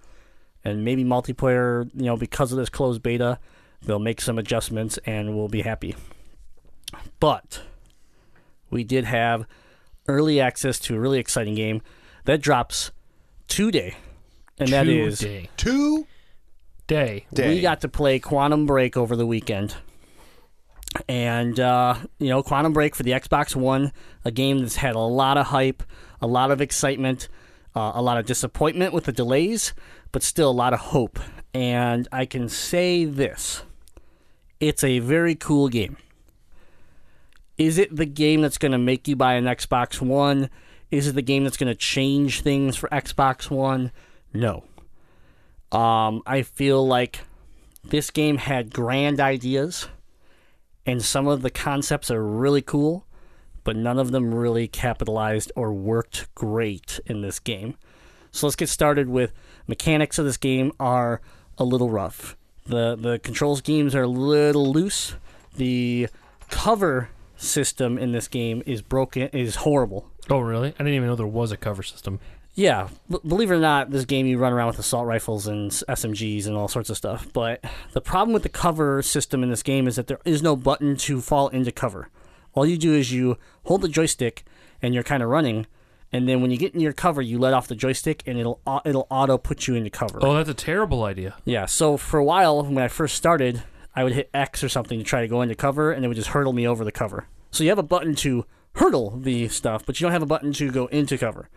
and 0.64 0.84
maybe 0.84 1.04
multiplayer. 1.04 1.90
You 1.94 2.06
know, 2.06 2.18
because 2.18 2.52
of 2.52 2.58
this 2.58 2.70
closed 2.70 3.04
beta, 3.04 3.40
they'll 3.82 4.00
make 4.00 4.22
some 4.22 4.38
adjustments 4.38 4.98
and 5.06 5.36
we'll 5.36 5.50
be 5.50 5.62
happy. 5.62 5.96
But 7.20 7.62
we 8.70 8.84
did 8.84 9.06
have 9.06 9.46
early 10.08 10.40
access 10.40 10.80
to 10.80 10.96
a 10.96 11.00
really 11.00 11.20
exciting 11.20 11.56
game 11.56 11.82
that 12.26 12.42
drops 12.42 12.92
today, 13.48 13.96
and 14.58 14.70
that 14.70 14.88
is 14.88 15.20
day. 15.20 15.50
Two 15.58 16.08
Day. 16.88 17.26
day. 17.34 17.50
we 17.56 17.62
got 17.62 17.82
to 17.82 17.88
play 17.88 18.20
Quantum 18.20 18.66
Break 18.66 18.98
over 18.98 19.16
the 19.16 19.26
weekend. 19.26 19.76
And, 21.08 21.60
uh, 21.60 21.96
you 22.20 22.30
know, 22.30 22.44
Quantum 22.44 22.74
Break 22.74 22.96
for 22.96 23.04
the 23.04 23.12
Xbox 23.12 23.56
One, 23.56 23.92
a 24.26 24.32
game 24.32 24.60
that's 24.60 24.76
had 24.76 24.96
a 24.96 25.00
lot 25.00 25.38
of 25.38 25.48
hype, 25.48 25.82
a 26.22 26.28
lot 26.28 26.52
of 26.52 26.62
excitement, 26.62 27.30
uh, 27.76 27.94
a 27.96 28.02
lot 28.02 28.18
of 28.18 28.26
disappointment 28.26 28.94
with 28.94 29.06
the 29.06 29.12
delays, 29.12 29.74
but 30.12 30.24
still 30.24 30.50
a 30.50 30.52
lot 30.52 30.74
of 30.74 30.80
hope. 30.80 31.20
And 31.54 32.08
I 32.12 32.26
can 32.26 32.50
say 32.50 33.06
this 33.06 33.64
it's 34.60 34.84
a 34.84 35.00
very 35.00 35.36
cool 35.36 35.70
game. 35.70 35.98
Is 37.58 37.78
it 37.78 37.96
the 37.96 38.06
game 38.06 38.42
that's 38.42 38.58
going 38.58 38.72
to 38.72 38.78
make 38.78 39.08
you 39.08 39.16
buy 39.16 39.34
an 39.34 39.46
Xbox 39.46 40.02
One? 40.02 40.50
Is 40.92 41.08
it 41.08 41.16
the 41.16 41.22
game 41.22 41.44
that's 41.44 41.58
going 41.58 41.72
to 41.72 41.76
change 41.76 42.42
things 42.42 42.76
for 42.76 42.90
Xbox 42.90 43.50
One? 43.50 43.92
No. 44.34 44.64
Um, 45.72 46.22
I 46.26 46.42
feel 46.44 46.86
like 46.86 47.22
this 47.84 48.10
game 48.10 48.38
had 48.38 48.74
grand 48.74 49.20
ideas, 49.20 49.88
and 50.86 51.04
some 51.04 51.28
of 51.28 51.42
the 51.42 51.50
concepts 51.50 52.10
are 52.12 52.24
really 52.24 52.62
cool, 52.62 53.06
but 53.64 53.76
none 53.76 54.00
of 54.00 54.12
them 54.12 54.34
really 54.34 54.68
capitalized 54.68 55.52
or 55.56 55.74
worked 55.74 56.34
great 56.36 57.00
in 57.06 57.22
this 57.22 57.40
game. 57.40 57.76
So 58.32 58.48
let's 58.48 58.56
get 58.56 58.70
started 58.70 59.10
with 59.10 59.32
mechanics 59.68 60.18
of 60.18 60.26
this 60.26 60.38
game 60.38 60.72
are 60.80 61.22
a 61.58 61.64
little 61.64 61.90
rough. 61.90 62.36
The 62.66 62.96
the 62.96 63.20
control 63.20 63.56
schemes 63.56 63.94
are 63.94 64.04
a 64.04 64.08
little 64.08 64.72
loose. 64.72 65.16
The 65.56 66.08
cover 66.50 67.10
system 67.44 67.98
in 67.98 68.12
this 68.12 68.28
game 68.28 68.64
is 68.66 68.82
broken 68.82 69.28
is 69.30 69.58
horrible. 69.58 70.10
Oh, 70.30 70.40
really? 70.40 70.70
I 70.70 70.78
didn't 70.78 70.94
even 70.94 71.08
know 71.08 71.16
there 71.16 71.26
was 71.28 71.52
a 71.52 71.58
cover 71.58 71.84
system. 71.84 72.20
Yeah, 72.56 72.90
b- 73.10 73.18
believe 73.28 73.50
it 73.50 73.56
or 73.56 73.60
not, 73.60 73.90
this 73.90 74.06
game 74.06 74.28
you 74.28 74.38
run 74.38 74.54
around 74.54 74.68
with 74.68 74.80
assault 74.80 75.08
rifles 75.08 75.48
and 75.48 75.72
SMGs 75.72 76.46
and 76.46 76.56
all 76.56 76.68
sorts 76.68 76.90
of 76.90 76.98
stuff. 76.98 77.28
But 77.34 77.64
the 77.94 78.02
problem 78.02 78.34
with 78.34 78.44
the 78.44 78.50
cover 78.50 79.02
system 79.02 79.42
in 79.44 79.50
this 79.50 79.64
game 79.64 79.88
is 79.88 79.96
that 79.96 80.08
there 80.08 80.20
is 80.24 80.44
no 80.44 80.56
button 80.56 80.96
to 80.98 81.20
fall 81.20 81.48
into 81.48 81.72
cover. 81.72 82.10
All 82.54 82.66
you 82.66 82.78
do 82.78 82.94
is 82.94 83.12
you 83.12 83.38
hold 83.66 83.82
the 83.82 83.88
joystick 83.88 84.44
and 84.82 84.94
you're 84.94 85.04
kind 85.04 85.24
of 85.24 85.30
running, 85.30 85.66
and 86.12 86.30
then 86.30 86.42
when 86.42 86.52
you 86.52 86.58
get 86.58 86.76
in 86.76 86.80
your 86.80 86.94
cover, 86.94 87.24
you 87.24 87.40
let 87.40 87.56
off 87.56 87.68
the 87.68 87.76
joystick 87.76 88.22
and 88.28 88.38
it'll 88.38 88.62
it'll 88.86 89.08
auto 89.10 89.40
put 89.40 89.68
you 89.68 89.74
into 89.74 89.90
cover. 89.90 90.20
Oh, 90.22 90.36
that's 90.36 90.50
a 90.50 90.54
terrible 90.54 91.04
idea. 91.06 91.34
Yeah, 91.46 91.66
so 91.66 91.98
for 91.98 92.20
a 92.20 92.24
while 92.24 92.64
when 92.64 92.78
I 92.84 92.88
first 92.88 93.16
started, 93.16 93.64
I 93.96 94.04
would 94.04 94.14
hit 94.14 94.30
X 94.32 94.64
or 94.64 94.70
something 94.70 95.00
to 95.00 95.04
try 95.04 95.22
to 95.22 95.28
go 95.28 95.42
into 95.42 95.56
cover, 95.56 95.92
and 95.92 96.06
it 96.06 96.08
would 96.08 96.18
just 96.18 96.30
hurdle 96.30 96.54
me 96.54 96.68
over 96.68 96.84
the 96.84 96.92
cover. 96.92 97.26
So 97.54 97.64
you 97.64 97.70
have 97.70 97.78
a 97.78 97.84
button 97.84 98.16
to 98.16 98.46
hurdle 98.76 99.12
the 99.12 99.48
stuff, 99.48 99.86
but 99.86 100.00
you 100.00 100.06
don't 100.06 100.12
have 100.12 100.24
a 100.24 100.26
button 100.26 100.54
to 100.54 100.72
go 100.72 100.88
into 100.88 101.20
cover. 101.20 101.50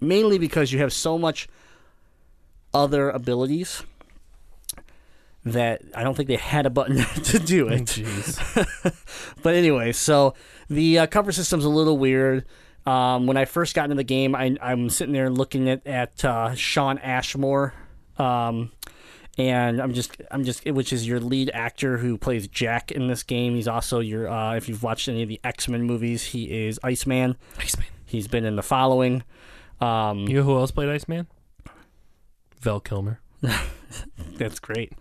Mainly 0.00 0.38
because 0.38 0.72
you 0.72 0.78
have 0.78 0.92
so 0.92 1.18
much 1.18 1.48
other 2.72 3.10
abilities 3.10 3.82
that 5.44 5.82
I 5.94 6.02
don't 6.02 6.16
think 6.16 6.28
they 6.28 6.36
had 6.36 6.64
a 6.64 6.70
button 6.70 6.96
to 7.24 7.38
do 7.38 7.68
it. 7.68 7.82
Jeez. 7.82 8.94
But 9.42 9.54
anyway, 9.54 9.92
so 9.92 10.34
the 10.68 11.00
uh, 11.00 11.06
cover 11.06 11.30
system's 11.30 11.64
a 11.64 11.68
little 11.68 11.98
weird. 11.98 12.44
Um, 12.86 13.26
when 13.26 13.36
I 13.36 13.44
first 13.44 13.74
got 13.74 13.84
into 13.84 13.96
the 13.96 14.04
game, 14.04 14.34
I, 14.34 14.56
I'm 14.62 14.88
sitting 14.88 15.12
there 15.12 15.28
looking 15.28 15.68
at, 15.68 15.86
at 15.86 16.24
uh, 16.24 16.54
Shawn 16.54 16.98
Ashmore, 16.98 17.74
um, 18.16 18.72
and 19.38 19.80
I'm 19.80 19.94
just 19.94 20.20
I'm 20.30 20.44
just 20.44 20.66
which 20.66 20.92
is 20.92 21.06
your 21.06 21.20
lead 21.20 21.50
actor 21.54 21.98
who 21.98 22.18
plays 22.18 22.48
Jack 22.48 22.90
in 22.90 23.06
this 23.06 23.22
game. 23.22 23.54
He's 23.54 23.68
also 23.68 24.00
your 24.00 24.28
uh, 24.28 24.56
if 24.56 24.68
you've 24.68 24.82
watched 24.82 25.08
any 25.08 25.22
of 25.22 25.28
the 25.28 25.40
X 25.44 25.68
Men 25.68 25.84
movies, 25.84 26.24
he 26.24 26.66
is 26.66 26.80
Iceman. 26.82 27.36
Iceman. 27.58 27.86
He's 28.04 28.26
been 28.26 28.44
in 28.44 28.56
the 28.56 28.62
following. 28.62 29.22
Um, 29.80 30.20
You 30.26 30.36
know 30.36 30.42
who 30.42 30.56
else 30.56 30.70
played 30.72 30.88
Iceman? 30.88 31.28
Val 32.60 32.80
Kilmer. 32.80 33.20
that's 34.36 34.58
great. 34.58 34.92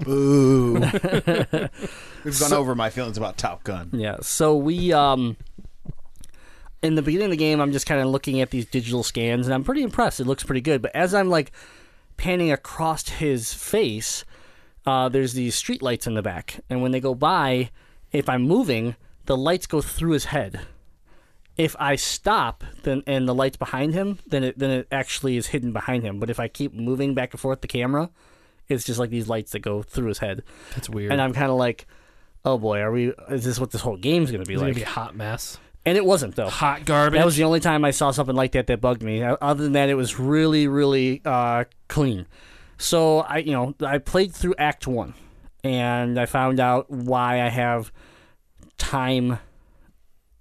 Boo. 0.00 0.74
We've 2.24 2.40
gone 2.40 2.52
over 2.52 2.74
my 2.74 2.88
feelings 2.88 3.18
about 3.18 3.36
Top 3.36 3.62
Gun. 3.62 3.90
Yeah. 3.92 4.16
So 4.22 4.56
we 4.56 4.92
um 4.92 5.36
in 6.82 6.94
the 6.94 7.02
beginning 7.02 7.26
of 7.26 7.30
the 7.32 7.36
game 7.36 7.60
I'm 7.60 7.72
just 7.72 7.86
kind 7.86 8.00
of 8.00 8.06
looking 8.08 8.40
at 8.40 8.50
these 8.50 8.64
digital 8.64 9.02
scans 9.02 9.46
and 9.46 9.52
I'm 9.54 9.64
pretty 9.64 9.82
impressed. 9.82 10.18
It 10.18 10.26
looks 10.26 10.44
pretty 10.44 10.62
good. 10.62 10.80
But 10.80 10.96
as 10.96 11.14
I'm 11.14 11.28
like 11.28 11.52
panning 12.22 12.52
across 12.52 13.08
his 13.08 13.52
face, 13.52 14.24
uh, 14.86 15.08
there's 15.08 15.34
these 15.34 15.56
street 15.56 15.82
lights 15.82 16.06
in 16.06 16.14
the 16.14 16.22
back. 16.22 16.60
And 16.70 16.80
when 16.80 16.92
they 16.92 17.00
go 17.00 17.14
by, 17.16 17.70
if 18.12 18.28
I'm 18.28 18.42
moving, 18.42 18.94
the 19.26 19.36
lights 19.36 19.66
go 19.66 19.80
through 19.82 20.12
his 20.12 20.26
head. 20.26 20.60
If 21.56 21.74
I 21.80 21.96
stop 21.96 22.62
then 22.84 23.02
and 23.08 23.28
the 23.28 23.34
lights 23.34 23.56
behind 23.56 23.92
him, 23.92 24.18
then 24.26 24.44
it 24.44 24.58
then 24.58 24.70
it 24.70 24.86
actually 24.90 25.36
is 25.36 25.48
hidden 25.48 25.72
behind 25.72 26.02
him. 26.04 26.18
But 26.20 26.30
if 26.30 26.38
I 26.40 26.48
keep 26.48 26.72
moving 26.72 27.12
back 27.12 27.32
and 27.32 27.40
forth 27.40 27.60
the 27.60 27.68
camera, 27.68 28.08
it's 28.68 28.84
just 28.84 28.98
like 29.00 29.10
these 29.10 29.28
lights 29.28 29.50
that 29.52 29.58
go 29.60 29.82
through 29.82 30.08
his 30.08 30.18
head. 30.18 30.44
That's 30.74 30.88
weird. 30.88 31.12
And 31.12 31.20
I'm 31.20 31.32
kind 31.34 31.50
of 31.50 31.56
like, 31.58 31.86
oh 32.44 32.56
boy, 32.56 32.78
are 32.78 32.90
we? 32.92 33.12
Is 33.30 33.44
this 33.44 33.58
what 33.60 33.70
this 33.72 33.82
whole 33.82 33.98
game's 33.98 34.30
gonna 34.30 34.44
be 34.44 34.54
It's 34.54 34.62
like? 34.62 34.68
gonna 34.72 34.84
be 34.86 34.90
a 34.90 34.94
hot 35.00 35.14
mess. 35.14 35.58
And 35.84 35.96
it 35.96 36.04
wasn't 36.04 36.36
though. 36.36 36.48
Hot 36.48 36.84
garbage. 36.84 37.18
That 37.18 37.24
was 37.24 37.36
the 37.36 37.44
only 37.44 37.60
time 37.60 37.84
I 37.84 37.90
saw 37.90 38.10
something 38.10 38.36
like 38.36 38.52
that 38.52 38.66
that 38.68 38.80
bugged 38.80 39.02
me. 39.02 39.22
Other 39.22 39.62
than 39.64 39.72
that, 39.72 39.88
it 39.88 39.94
was 39.94 40.18
really, 40.18 40.68
really 40.68 41.20
uh, 41.24 41.64
clean. 41.88 42.26
So 42.78 43.20
I, 43.20 43.38
you 43.38 43.52
know, 43.52 43.74
I 43.84 43.98
played 43.98 44.32
through 44.32 44.54
Act 44.58 44.86
One, 44.86 45.14
and 45.64 46.18
I 46.18 46.26
found 46.26 46.60
out 46.60 46.90
why 46.90 47.40
I 47.42 47.48
have 47.48 47.92
time 48.78 49.38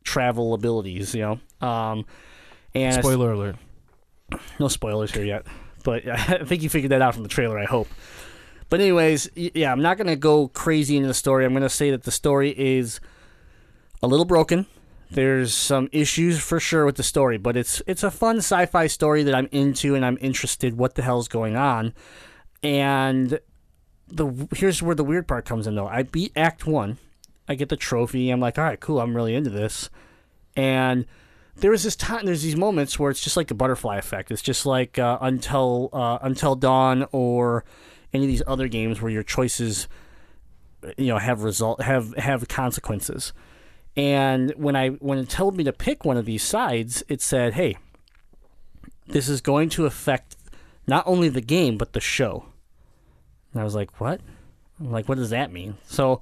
travel 0.03 0.53
abilities. 0.53 1.13
You 1.15 1.39
know, 1.61 1.67
um, 1.67 2.05
and 2.73 2.95
Spoiler 2.95 3.31
alert. 3.31 3.55
no 4.59 4.67
spoilers 4.67 5.11
here 5.11 5.25
yet, 5.25 5.45
but 5.83 6.07
I 6.07 6.43
think 6.45 6.63
you 6.63 6.69
figured 6.69 6.91
that 6.91 7.01
out 7.01 7.13
from 7.13 7.23
the 7.23 7.29
trailer. 7.29 7.59
I 7.59 7.65
hope. 7.65 7.87
But 8.69 8.79
anyways, 8.79 9.29
yeah, 9.35 9.71
I'm 9.71 9.81
not 9.81 9.97
gonna 9.97 10.15
go 10.15 10.47
crazy 10.47 10.95
into 10.95 11.07
the 11.07 11.13
story. 11.13 11.45
I'm 11.45 11.53
gonna 11.53 11.67
say 11.69 11.91
that 11.91 12.03
the 12.03 12.11
story 12.11 12.57
is 12.57 12.99
a 14.01 14.07
little 14.07 14.25
broken. 14.25 14.65
There's 15.11 15.53
some 15.53 15.89
issues 15.91 16.39
for 16.39 16.59
sure 16.59 16.85
with 16.85 16.95
the 16.95 17.03
story, 17.03 17.37
but 17.37 17.57
it's 17.57 17.81
it's 17.85 18.03
a 18.03 18.09
fun 18.09 18.37
sci-fi 18.37 18.87
story 18.87 19.23
that 19.23 19.35
I'm 19.35 19.49
into 19.51 19.93
and 19.93 20.05
I'm 20.05 20.17
interested. 20.21 20.77
What 20.77 20.95
the 20.95 21.01
hell's 21.01 21.27
going 21.27 21.57
on? 21.57 21.93
And 22.63 23.39
the 24.07 24.47
here's 24.55 24.81
where 24.81 24.95
the 24.95 25.03
weird 25.03 25.27
part 25.27 25.45
comes 25.45 25.67
in 25.67 25.75
though. 25.75 25.87
I 25.87 26.03
beat 26.03 26.31
Act 26.35 26.65
One. 26.65 26.97
I 27.47 27.55
get 27.55 27.67
the 27.67 27.75
trophy. 27.75 28.29
I'm 28.29 28.39
like, 28.39 28.57
all 28.57 28.63
right, 28.63 28.79
cool. 28.79 29.01
I'm 29.01 29.13
really 29.13 29.35
into 29.35 29.49
this. 29.49 29.89
And 30.55 31.05
there 31.57 31.71
was 31.71 31.83
this 31.83 31.97
time. 31.97 32.25
There's 32.25 32.43
these 32.43 32.55
moments 32.55 32.97
where 32.97 33.11
it's 33.11 33.21
just 33.21 33.35
like 33.35 33.51
a 33.51 33.55
butterfly 33.55 33.97
effect. 33.97 34.31
It's 34.31 34.41
just 34.41 34.65
like 34.65 34.97
uh, 34.97 35.17
until 35.19 35.89
uh, 35.91 36.19
until 36.21 36.55
dawn 36.55 37.05
or 37.11 37.65
any 38.13 38.23
of 38.23 38.29
these 38.29 38.43
other 38.47 38.69
games 38.69 39.01
where 39.01 39.11
your 39.11 39.23
choices, 39.23 39.89
you 40.97 41.07
know, 41.07 41.17
have 41.17 41.43
result 41.43 41.81
have 41.81 42.15
have 42.15 42.47
consequences. 42.47 43.33
And 43.95 44.53
when 44.55 44.75
I 44.75 44.89
when 44.89 45.17
it 45.17 45.29
told 45.29 45.55
me 45.55 45.63
to 45.65 45.73
pick 45.73 46.05
one 46.05 46.17
of 46.17 46.25
these 46.25 46.43
sides, 46.43 47.03
it 47.09 47.21
said, 47.21 47.53
"Hey, 47.53 47.77
this 49.07 49.27
is 49.27 49.41
going 49.41 49.69
to 49.69 49.85
affect 49.85 50.37
not 50.87 51.05
only 51.05 51.29
the 51.29 51.41
game 51.41 51.77
but 51.77 51.93
the 51.93 51.99
show." 51.99 52.45
And 53.51 53.61
I 53.61 53.65
was 53.65 53.75
like, 53.75 53.99
"What?" 53.99 54.21
I'm 54.79 54.91
like, 54.91 55.09
"What 55.09 55.17
does 55.17 55.31
that 55.31 55.51
mean?" 55.51 55.75
So, 55.85 56.21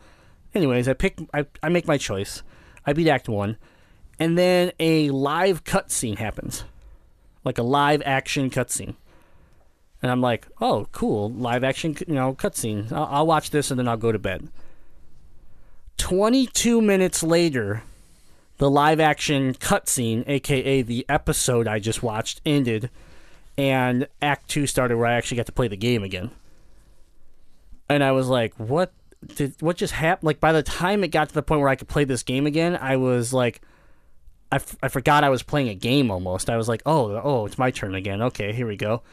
anyways, 0.56 0.88
I 0.88 0.94
pick 0.94 1.20
I, 1.34 1.46
I 1.62 1.70
make 1.70 1.88
my 1.88 1.98
choice. 1.98 2.42
I 2.88 2.94
beat 2.94 3.08
Act 3.08 3.30
One, 3.30 3.58
and 4.18 4.36
then 4.36 4.72
a 4.80 5.12
live 5.12 5.64
cutscene 5.64 6.18
happens, 6.18 6.64
like 7.44 7.60
a 7.60 7.64
live 7.64 8.02
action 8.04 8.50
cutscene. 8.50 8.96
And 10.02 10.12
I'm 10.12 10.22
like, 10.22 10.48
"Oh, 10.60 10.88
cool, 10.92 11.30
live 11.30 11.64
action, 11.64 11.96
you 12.08 12.16
know, 12.16 12.34
cutscene. 12.34 12.92
I'll, 12.92 13.06
I'll 13.12 13.28
watch 13.28 13.52
this 13.52 13.70
and 13.70 13.80
then 13.80 13.88
I'll 13.88 13.96
go 13.98 14.12
to 14.12 14.18
bed." 14.18 14.50
22 16.00 16.82
minutes 16.82 17.22
later, 17.22 17.84
the 18.58 18.70
live 18.70 19.00
action 19.00 19.54
cutscene, 19.54 20.28
aka 20.28 20.82
the 20.82 21.06
episode 21.08 21.68
I 21.68 21.80
just 21.80 22.02
watched, 22.02 22.42
ended, 22.46 22.90
and 23.58 24.08
Act 24.22 24.50
2 24.50 24.66
started 24.66 24.98
where 24.98 25.06
I 25.06 25.14
actually 25.14 25.38
got 25.38 25.46
to 25.46 25.52
play 25.52 25.68
the 25.68 25.78
game 25.78 26.04
again. 26.04 26.32
And 27.90 28.04
I 28.04 28.12
was 28.14 28.28
like, 28.28 28.54
what 28.56 28.94
did 29.36 29.56
what 29.60 29.78
just 29.78 29.94
happened? 29.94 30.26
Like, 30.26 30.40
by 30.40 30.52
the 30.52 30.64
time 30.64 31.04
it 31.04 31.10
got 31.10 31.30
to 31.30 31.36
the 31.36 31.44
point 31.44 31.62
where 31.62 31.70
I 31.70 31.76
could 31.76 31.88
play 31.88 32.06
this 32.06 32.24
game 32.24 32.48
again, 32.48 32.78
I 32.80 32.96
was 32.96 33.34
like, 33.34 33.62
I, 34.52 34.56
f- 34.56 34.78
I 34.82 34.88
forgot 34.88 35.24
I 35.24 35.30
was 35.30 35.44
playing 35.44 35.70
a 35.70 35.76
game 35.76 36.10
almost. 36.10 36.50
I 36.50 36.58
was 36.58 36.68
like, 36.68 36.82
oh, 36.86 37.20
oh, 37.24 37.46
it's 37.46 37.58
my 37.58 37.72
turn 37.72 37.96
again. 37.96 38.22
Okay, 38.22 38.54
here 38.54 38.68
we 38.68 38.78
go. 38.78 39.04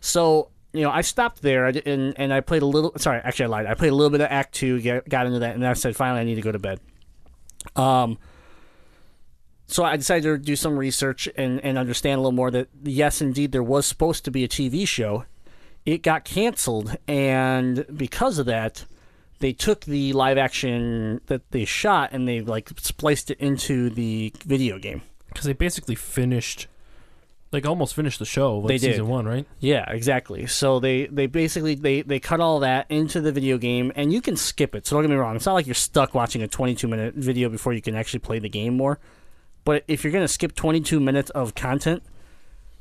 So 0.00 0.50
you 0.74 0.82
know, 0.82 0.90
I 0.90 1.02
stopped 1.02 1.40
there 1.40 1.66
and 1.66 2.14
and 2.16 2.34
I 2.34 2.40
played 2.40 2.62
a 2.62 2.66
little. 2.66 2.92
Sorry, 2.96 3.20
actually, 3.22 3.44
I 3.44 3.48
lied. 3.48 3.66
I 3.66 3.74
played 3.74 3.92
a 3.92 3.94
little 3.94 4.10
bit 4.10 4.20
of 4.20 4.26
Act 4.28 4.54
Two, 4.54 4.80
get, 4.80 5.08
got 5.08 5.26
into 5.26 5.38
that, 5.38 5.54
and 5.54 5.62
then 5.62 5.70
I 5.70 5.74
said, 5.74 5.94
finally, 5.94 6.20
I 6.20 6.24
need 6.24 6.34
to 6.34 6.42
go 6.42 6.52
to 6.52 6.58
bed. 6.58 6.80
Um. 7.76 8.18
So 9.66 9.82
I 9.82 9.96
decided 9.96 10.24
to 10.24 10.36
do 10.36 10.56
some 10.56 10.76
research 10.76 11.28
and 11.36 11.60
and 11.64 11.78
understand 11.78 12.18
a 12.18 12.20
little 12.20 12.32
more 12.32 12.50
that 12.50 12.68
yes, 12.82 13.22
indeed, 13.22 13.52
there 13.52 13.62
was 13.62 13.86
supposed 13.86 14.24
to 14.24 14.30
be 14.30 14.42
a 14.44 14.48
TV 14.48 14.86
show. 14.86 15.24
It 15.86 16.02
got 16.02 16.24
canceled, 16.24 16.96
and 17.06 17.86
because 17.94 18.38
of 18.38 18.46
that, 18.46 18.84
they 19.38 19.52
took 19.52 19.84
the 19.84 20.12
live 20.12 20.38
action 20.38 21.20
that 21.26 21.50
they 21.52 21.64
shot 21.64 22.10
and 22.12 22.26
they 22.26 22.40
like 22.40 22.70
spliced 22.80 23.30
it 23.30 23.38
into 23.38 23.90
the 23.90 24.32
video 24.44 24.78
game. 24.78 25.02
Because 25.28 25.44
they 25.44 25.52
basically 25.52 25.94
finished, 25.94 26.66
like 27.54 27.64
almost 27.64 27.94
finished 27.94 28.18
the 28.18 28.26
show. 28.26 28.58
Like 28.58 28.68
They 28.68 28.78
did. 28.78 28.92
season 28.92 29.08
one, 29.08 29.24
right? 29.24 29.46
Yeah, 29.60 29.90
exactly. 29.90 30.46
So 30.46 30.78
they 30.80 31.06
they 31.06 31.26
basically 31.26 31.74
they 31.76 32.02
they 32.02 32.20
cut 32.20 32.40
all 32.40 32.60
that 32.60 32.84
into 32.90 33.20
the 33.22 33.32
video 33.32 33.56
game, 33.56 33.90
and 33.96 34.12
you 34.12 34.20
can 34.20 34.36
skip 34.36 34.74
it. 34.74 34.86
So 34.86 34.96
don't 34.96 35.04
get 35.04 35.10
me 35.10 35.16
wrong; 35.16 35.36
it's 35.36 35.46
not 35.46 35.54
like 35.54 35.66
you're 35.66 35.74
stuck 35.74 36.12
watching 36.14 36.42
a 36.42 36.48
22 36.48 36.86
minute 36.86 37.14
video 37.14 37.48
before 37.48 37.72
you 37.72 37.80
can 37.80 37.94
actually 37.94 38.20
play 38.20 38.38
the 38.38 38.50
game 38.50 38.76
more. 38.76 38.98
But 39.64 39.84
if 39.88 40.04
you're 40.04 40.12
gonna 40.12 40.28
skip 40.28 40.54
22 40.54 41.00
minutes 41.00 41.30
of 41.30 41.54
content, 41.54 42.02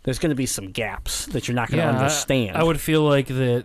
there's 0.03 0.19
gonna 0.19 0.35
be 0.35 0.45
some 0.45 0.71
gaps 0.71 1.27
that 1.27 1.47
you're 1.47 1.55
not 1.55 1.69
gonna 1.69 1.83
I- 1.83 1.87
understand. 1.95 2.57
I, 2.57 2.63
would 2.63 2.81
feel 2.81 3.03
like 3.03 3.27
that 3.27 3.63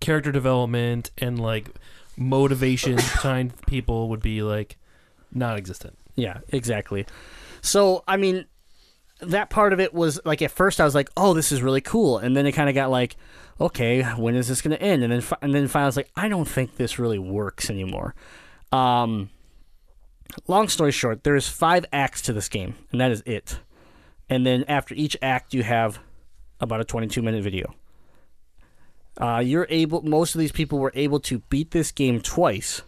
character 0.00 0.30
development 0.32 1.10
and 1.16 1.40
like 1.40 1.70
motivation 2.16 2.96
behind 2.96 3.58
people 3.66 4.08
would 4.10 4.20
be 4.20 4.42
like 4.42 4.76
non-existent. 5.32 5.96
Yeah, 6.14 6.38
exactly. 6.48 7.06
So, 7.60 8.02
I 8.08 8.16
mean, 8.16 8.46
that 9.20 9.50
part 9.50 9.72
of 9.72 9.80
it 9.80 9.92
was 9.92 10.20
like 10.24 10.42
at 10.42 10.50
first 10.50 10.80
I 10.80 10.84
was 10.84 10.94
like, 10.94 11.10
"Oh, 11.16 11.34
this 11.34 11.52
is 11.52 11.62
really 11.62 11.80
cool," 11.80 12.18
and 12.18 12.36
then 12.36 12.46
it 12.46 12.52
kind 12.52 12.68
of 12.68 12.74
got 12.74 12.90
like, 12.90 13.16
"Okay, 13.60 14.02
when 14.02 14.34
is 14.34 14.48
this 14.48 14.62
going 14.62 14.76
to 14.76 14.82
end?" 14.82 15.02
And 15.02 15.12
then 15.12 15.22
and 15.42 15.54
then 15.54 15.68
finally 15.68 15.84
I 15.84 15.88
was 15.88 15.96
like, 15.96 16.10
"I 16.16 16.28
don't 16.28 16.48
think 16.48 16.76
this 16.76 16.98
really 16.98 17.18
works 17.18 17.70
anymore." 17.70 18.14
Um, 18.72 19.30
long 20.46 20.68
story 20.68 20.92
short, 20.92 21.24
there's 21.24 21.48
five 21.48 21.84
acts 21.92 22.22
to 22.22 22.32
this 22.32 22.48
game, 22.48 22.74
and 22.92 23.00
that 23.00 23.10
is 23.10 23.22
it. 23.26 23.58
And 24.28 24.46
then 24.46 24.64
after 24.68 24.94
each 24.94 25.16
act, 25.22 25.54
you 25.54 25.62
have 25.62 25.98
about 26.60 26.80
a 26.80 26.84
22 26.84 27.22
minute 27.22 27.42
video. 27.42 27.74
Uh, 29.16 29.42
you're 29.44 29.66
able. 29.68 30.02
Most 30.02 30.34
of 30.34 30.38
these 30.38 30.52
people 30.52 30.78
were 30.78 30.92
able 30.94 31.18
to 31.20 31.40
beat 31.48 31.72
this 31.72 31.90
game 31.90 32.20
twice 32.20 32.82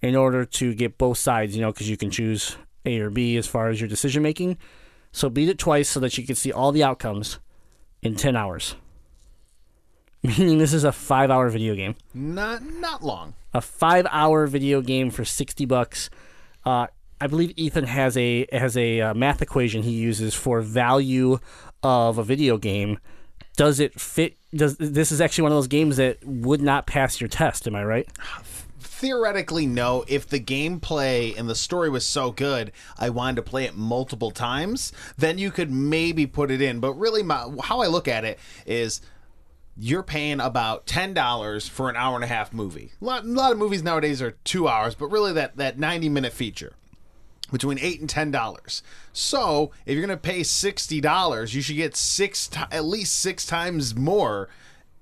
in 0.00 0.16
order 0.16 0.44
to 0.46 0.74
get 0.74 0.96
both 0.96 1.18
sides, 1.18 1.54
you 1.54 1.60
know, 1.60 1.72
because 1.72 1.90
you 1.90 1.96
can 1.96 2.10
choose 2.10 2.56
A 2.86 2.98
or 3.00 3.10
B 3.10 3.36
as 3.36 3.46
far 3.46 3.68
as 3.68 3.80
your 3.80 3.88
decision 3.88 4.22
making. 4.22 4.56
So 5.12 5.28
beat 5.28 5.48
it 5.48 5.58
twice 5.58 5.88
so 5.88 6.00
that 6.00 6.16
you 6.16 6.26
can 6.26 6.36
see 6.36 6.52
all 6.52 6.72
the 6.72 6.84
outcomes 6.84 7.38
in 8.02 8.14
10 8.14 8.36
hours. 8.36 8.76
Meaning 10.22 10.58
this 10.58 10.72
is 10.72 10.84
a 10.84 10.92
five 10.92 11.30
hour 11.30 11.48
video 11.48 11.74
game. 11.74 11.94
Not 12.12 12.62
not 12.62 13.02
long. 13.02 13.34
A 13.54 13.60
five 13.60 14.06
hour 14.10 14.46
video 14.46 14.82
game 14.82 15.10
for 15.10 15.24
60 15.24 15.64
bucks. 15.64 16.10
Uh, 16.64 16.88
I 17.20 17.26
believe 17.26 17.52
Ethan 17.56 17.84
has 17.84 18.16
a 18.16 18.46
has 18.52 18.76
a 18.76 19.00
uh, 19.00 19.14
math 19.14 19.40
equation 19.40 19.82
he 19.82 19.92
uses 19.92 20.34
for 20.34 20.60
value 20.60 21.38
of 21.82 22.18
a 22.18 22.22
video 22.22 22.58
game. 22.58 22.98
Does 23.56 23.80
it 23.80 23.98
fit? 23.98 24.36
Does 24.54 24.76
this 24.76 25.10
is 25.10 25.20
actually 25.20 25.42
one 25.42 25.52
of 25.52 25.56
those 25.56 25.68
games 25.68 25.96
that 25.96 26.24
would 26.24 26.60
not 26.60 26.86
pass 26.86 27.20
your 27.20 27.28
test? 27.28 27.66
Am 27.66 27.74
I 27.74 27.84
right? 27.84 28.08
Theoretically, 29.00 29.64
no. 29.64 30.04
If 30.08 30.28
the 30.28 30.38
gameplay 30.38 31.34
and 31.38 31.48
the 31.48 31.54
story 31.54 31.88
was 31.88 32.04
so 32.04 32.32
good, 32.32 32.70
I 32.98 33.08
wanted 33.08 33.36
to 33.36 33.42
play 33.42 33.64
it 33.64 33.74
multiple 33.74 34.30
times, 34.30 34.92
then 35.16 35.38
you 35.38 35.50
could 35.50 35.70
maybe 35.70 36.26
put 36.26 36.50
it 36.50 36.60
in. 36.60 36.80
But 36.80 36.92
really, 36.98 37.22
my, 37.22 37.50
how 37.62 37.80
I 37.80 37.86
look 37.86 38.08
at 38.08 38.26
it 38.26 38.38
is 38.66 39.00
you're 39.74 40.02
paying 40.02 40.38
about 40.38 40.86
ten 40.86 41.14
dollars 41.14 41.66
for 41.66 41.88
an 41.88 41.96
hour 41.96 42.14
and 42.14 42.24
a 42.24 42.26
half 42.26 42.52
movie. 42.52 42.92
A 43.00 43.04
lot, 43.06 43.24
a 43.24 43.28
lot 43.28 43.52
of 43.52 43.56
movies 43.56 43.82
nowadays 43.82 44.20
are 44.20 44.32
two 44.44 44.68
hours, 44.68 44.94
but 44.94 45.06
really 45.06 45.32
that 45.32 45.56
that 45.56 45.78
ninety 45.78 46.10
minute 46.10 46.34
feature 46.34 46.74
between 47.50 47.78
eight 47.78 48.00
and 48.00 48.10
ten 48.10 48.30
dollars. 48.30 48.82
So 49.14 49.70
if 49.86 49.94
you're 49.94 50.06
gonna 50.06 50.18
pay 50.18 50.42
sixty 50.42 51.00
dollars, 51.00 51.54
you 51.54 51.62
should 51.62 51.76
get 51.76 51.96
six 51.96 52.48
ti 52.48 52.60
at 52.70 52.84
least 52.84 53.18
six 53.18 53.46
times 53.46 53.96
more 53.96 54.50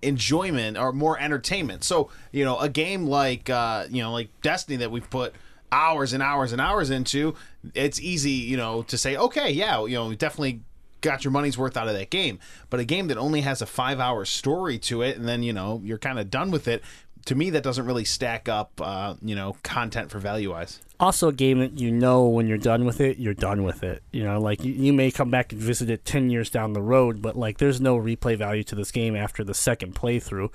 enjoyment 0.02 0.78
or 0.78 0.92
more 0.92 1.18
entertainment. 1.18 1.84
So, 1.84 2.10
you 2.32 2.44
know, 2.44 2.58
a 2.58 2.68
game 2.68 3.06
like 3.06 3.50
uh, 3.50 3.86
you 3.90 4.02
know, 4.02 4.12
like 4.12 4.28
Destiny 4.42 4.76
that 4.76 4.90
we've 4.90 5.08
put 5.08 5.34
hours 5.70 6.12
and 6.12 6.22
hours 6.22 6.52
and 6.52 6.60
hours 6.60 6.90
into, 6.90 7.34
it's 7.74 8.00
easy, 8.00 8.30
you 8.30 8.56
know, 8.56 8.82
to 8.82 8.96
say, 8.96 9.16
okay, 9.16 9.50
yeah, 9.50 9.84
you 9.84 9.94
know, 9.94 10.12
definitely 10.14 10.62
got 11.00 11.24
your 11.24 11.30
money's 11.30 11.56
worth 11.56 11.76
out 11.76 11.88
of 11.88 11.94
that 11.94 12.10
game. 12.10 12.38
But 12.70 12.80
a 12.80 12.84
game 12.84 13.08
that 13.08 13.18
only 13.18 13.42
has 13.42 13.62
a 13.62 13.66
5-hour 13.66 14.24
story 14.24 14.78
to 14.80 15.02
it 15.02 15.16
and 15.16 15.28
then, 15.28 15.42
you 15.42 15.52
know, 15.52 15.80
you're 15.84 15.98
kind 15.98 16.18
of 16.18 16.30
done 16.30 16.50
with 16.50 16.66
it, 16.68 16.82
to 17.28 17.34
me 17.34 17.50
that 17.50 17.62
doesn't 17.62 17.84
really 17.84 18.06
stack 18.06 18.48
up 18.48 18.80
uh, 18.80 19.14
you 19.20 19.36
know, 19.36 19.54
content 19.62 20.10
for 20.10 20.18
value 20.18 20.50
wise. 20.50 20.80
also 20.98 21.28
a 21.28 21.32
game 21.32 21.58
that 21.58 21.78
you 21.78 21.90
know 21.90 22.26
when 22.26 22.46
you're 22.46 22.56
done 22.56 22.86
with 22.86 23.02
it, 23.02 23.18
you're 23.18 23.34
done 23.34 23.64
with 23.64 23.82
it. 23.82 24.02
You 24.12 24.24
know, 24.24 24.40
like 24.40 24.64
you, 24.64 24.72
you 24.72 24.94
may 24.94 25.10
come 25.10 25.30
back 25.30 25.52
and 25.52 25.60
visit 25.60 25.90
it 25.90 26.06
10 26.06 26.30
years 26.30 26.48
down 26.48 26.72
the 26.72 26.80
road, 26.80 27.20
but 27.20 27.36
like 27.36 27.58
there's 27.58 27.82
no 27.82 27.98
replay 27.98 28.34
value 28.36 28.64
to 28.64 28.74
this 28.74 28.90
game 28.90 29.14
after 29.14 29.44
the 29.44 29.52
second 29.52 29.94
playthrough. 29.94 30.54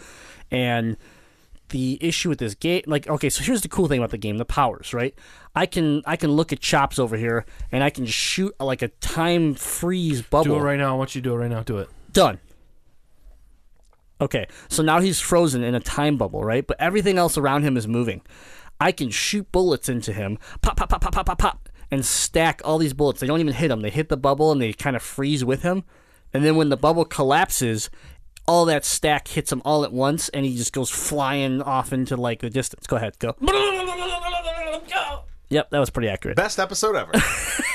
And 0.50 0.98
the 1.70 2.00
issue 2.02 2.30
with 2.30 2.40
this 2.40 2.56
game 2.56 2.82
like 2.88 3.08
okay, 3.08 3.30
so 3.30 3.44
here's 3.44 3.62
the 3.62 3.70
cool 3.70 3.88
thing 3.88 4.00
about 4.00 4.10
the 4.10 4.18
game, 4.18 4.38
the 4.38 4.46
powers, 4.46 4.96
right? 4.96 5.14
I 5.56 5.68
can 5.68 6.02
I 6.08 6.16
can 6.16 6.32
look 6.32 6.52
at 6.52 6.60
chops 6.60 6.98
over 6.98 7.18
here 7.18 7.46
and 7.72 7.84
I 7.84 7.92
can 7.92 8.08
shoot 8.08 8.52
like 8.60 8.82
a 8.82 8.88
time 8.88 9.54
freeze 9.54 10.24
bubble. 10.24 10.56
Do 10.56 10.56
it 10.56 10.64
right 10.64 10.80
now. 10.80 10.96
I 10.96 10.98
want 10.98 11.14
you 11.14 11.22
to 11.22 11.30
do 11.30 11.36
it 11.36 11.38
right 11.38 11.52
now. 11.52 11.62
Do 11.62 11.78
it. 11.78 11.90
Done. 12.12 12.40
Okay, 14.22 14.48
so 14.70 14.84
now 14.84 15.00
he's 15.00 15.20
frozen 15.20 15.64
in 15.64 15.76
a 15.76 15.80
time 15.80 16.18
bubble, 16.18 16.44
right? 16.44 16.66
But 16.66 16.80
everything 16.80 17.18
else 17.18 17.38
around 17.38 17.64
him 17.64 17.76
is 17.76 17.88
moving. 17.88 18.22
I 18.80 18.92
can 18.92 19.10
shoot 19.10 19.52
bullets 19.52 19.90
into 19.90 20.14
him, 20.14 20.38
pop, 20.62 20.78
pop, 20.78 20.90
pop, 20.90 21.02
pop, 21.02 21.14
pop, 21.14 21.26
pop, 21.26 21.38
pop, 21.38 21.70
and 21.92 22.06
stack 22.06 22.62
all 22.64 22.78
these 22.78 22.94
bullets. 22.94 23.20
They 23.20 23.28
don't 23.28 23.40
even 23.40 23.54
hit 23.54 23.72
him. 23.72 23.82
They 23.82 23.90
hit 23.90 24.10
the 24.10 24.18
bubble 24.18 24.52
and 24.52 24.62
they 24.62 24.74
kind 24.74 24.96
of 24.96 25.02
freeze 25.02 25.44
with 25.44 25.62
him. 25.64 25.84
And 26.34 26.44
then 26.44 26.56
when 26.56 26.70
the 26.70 26.78
bubble 26.78 27.06
collapses, 27.06 27.90
all 28.48 28.66
that 28.66 28.84
stack 28.86 29.28
hits 29.28 29.52
him 29.52 29.62
all 29.64 29.84
at 29.84 29.94
once, 29.94 30.30
and 30.30 30.46
he 30.46 30.58
just 30.58 30.74
goes 30.74 30.90
flying 30.90 31.62
off 31.62 31.94
into 31.94 32.18
like 32.18 32.42
the 32.42 32.50
distance. 32.50 32.88
Go 32.88 32.96
ahead, 32.98 33.18
go. 33.20 33.36
Yep, 35.50 35.70
that 35.70 35.80
was 35.80 35.92
pretty 35.92 36.10
accurate. 36.10 36.36
Best 36.36 36.58
episode 36.58 36.96
ever. 36.96 37.12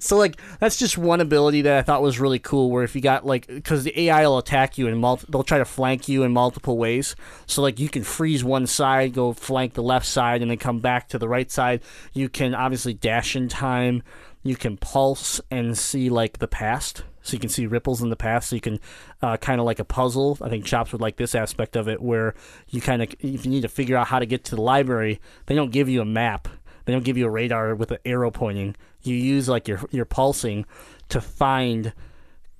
So 0.00 0.16
like 0.16 0.40
that's 0.58 0.76
just 0.76 0.96
one 0.96 1.20
ability 1.20 1.62
that 1.62 1.78
I 1.78 1.82
thought 1.82 2.02
was 2.02 2.20
really 2.20 2.38
cool. 2.38 2.70
Where 2.70 2.84
if 2.84 2.94
you 2.94 3.00
got 3.00 3.26
like 3.26 3.46
because 3.46 3.84
the 3.84 3.98
AI 4.02 4.26
will 4.26 4.38
attack 4.38 4.78
you 4.78 4.86
and 4.86 4.98
mul- 4.98 5.20
they'll 5.28 5.42
try 5.42 5.58
to 5.58 5.64
flank 5.64 6.08
you 6.08 6.22
in 6.22 6.32
multiple 6.32 6.78
ways. 6.78 7.16
So 7.46 7.62
like 7.62 7.78
you 7.78 7.88
can 7.88 8.02
freeze 8.02 8.44
one 8.44 8.66
side, 8.66 9.14
go 9.14 9.32
flank 9.32 9.74
the 9.74 9.82
left 9.82 10.06
side, 10.06 10.42
and 10.42 10.50
then 10.50 10.58
come 10.58 10.80
back 10.80 11.08
to 11.08 11.18
the 11.18 11.28
right 11.28 11.50
side. 11.50 11.82
You 12.12 12.28
can 12.28 12.54
obviously 12.54 12.94
dash 12.94 13.36
in 13.36 13.48
time. 13.48 14.02
You 14.42 14.56
can 14.56 14.76
pulse 14.76 15.40
and 15.50 15.76
see 15.76 16.08
like 16.08 16.38
the 16.38 16.48
past. 16.48 17.02
So 17.22 17.34
you 17.34 17.38
can 17.38 17.50
see 17.50 17.66
ripples 17.66 18.02
in 18.02 18.08
the 18.08 18.16
past. 18.16 18.48
So 18.48 18.56
you 18.56 18.62
can 18.62 18.80
uh, 19.20 19.36
kind 19.36 19.60
of 19.60 19.66
like 19.66 19.78
a 19.78 19.84
puzzle. 19.84 20.38
I 20.40 20.48
think 20.48 20.64
Chops 20.64 20.92
would 20.92 21.00
like 21.00 21.16
this 21.16 21.34
aspect 21.34 21.76
of 21.76 21.88
it, 21.88 22.00
where 22.00 22.34
you 22.68 22.80
kind 22.80 23.02
of 23.02 23.12
if 23.20 23.44
you 23.44 23.50
need 23.50 23.62
to 23.62 23.68
figure 23.68 23.96
out 23.96 24.06
how 24.06 24.18
to 24.18 24.26
get 24.26 24.44
to 24.44 24.56
the 24.56 24.62
library, 24.62 25.20
they 25.46 25.54
don't 25.54 25.70
give 25.70 25.88
you 25.88 26.00
a 26.00 26.06
map. 26.06 26.48
They 26.90 26.96
don't 26.96 27.04
give 27.04 27.16
you 27.16 27.26
a 27.26 27.30
radar 27.30 27.76
with 27.76 27.92
an 27.92 27.98
arrow 28.04 28.32
pointing. 28.32 28.74
You 29.02 29.14
use 29.14 29.48
like 29.48 29.68
your 29.68 29.80
your 29.92 30.04
pulsing 30.04 30.66
to 31.10 31.20
find 31.20 31.92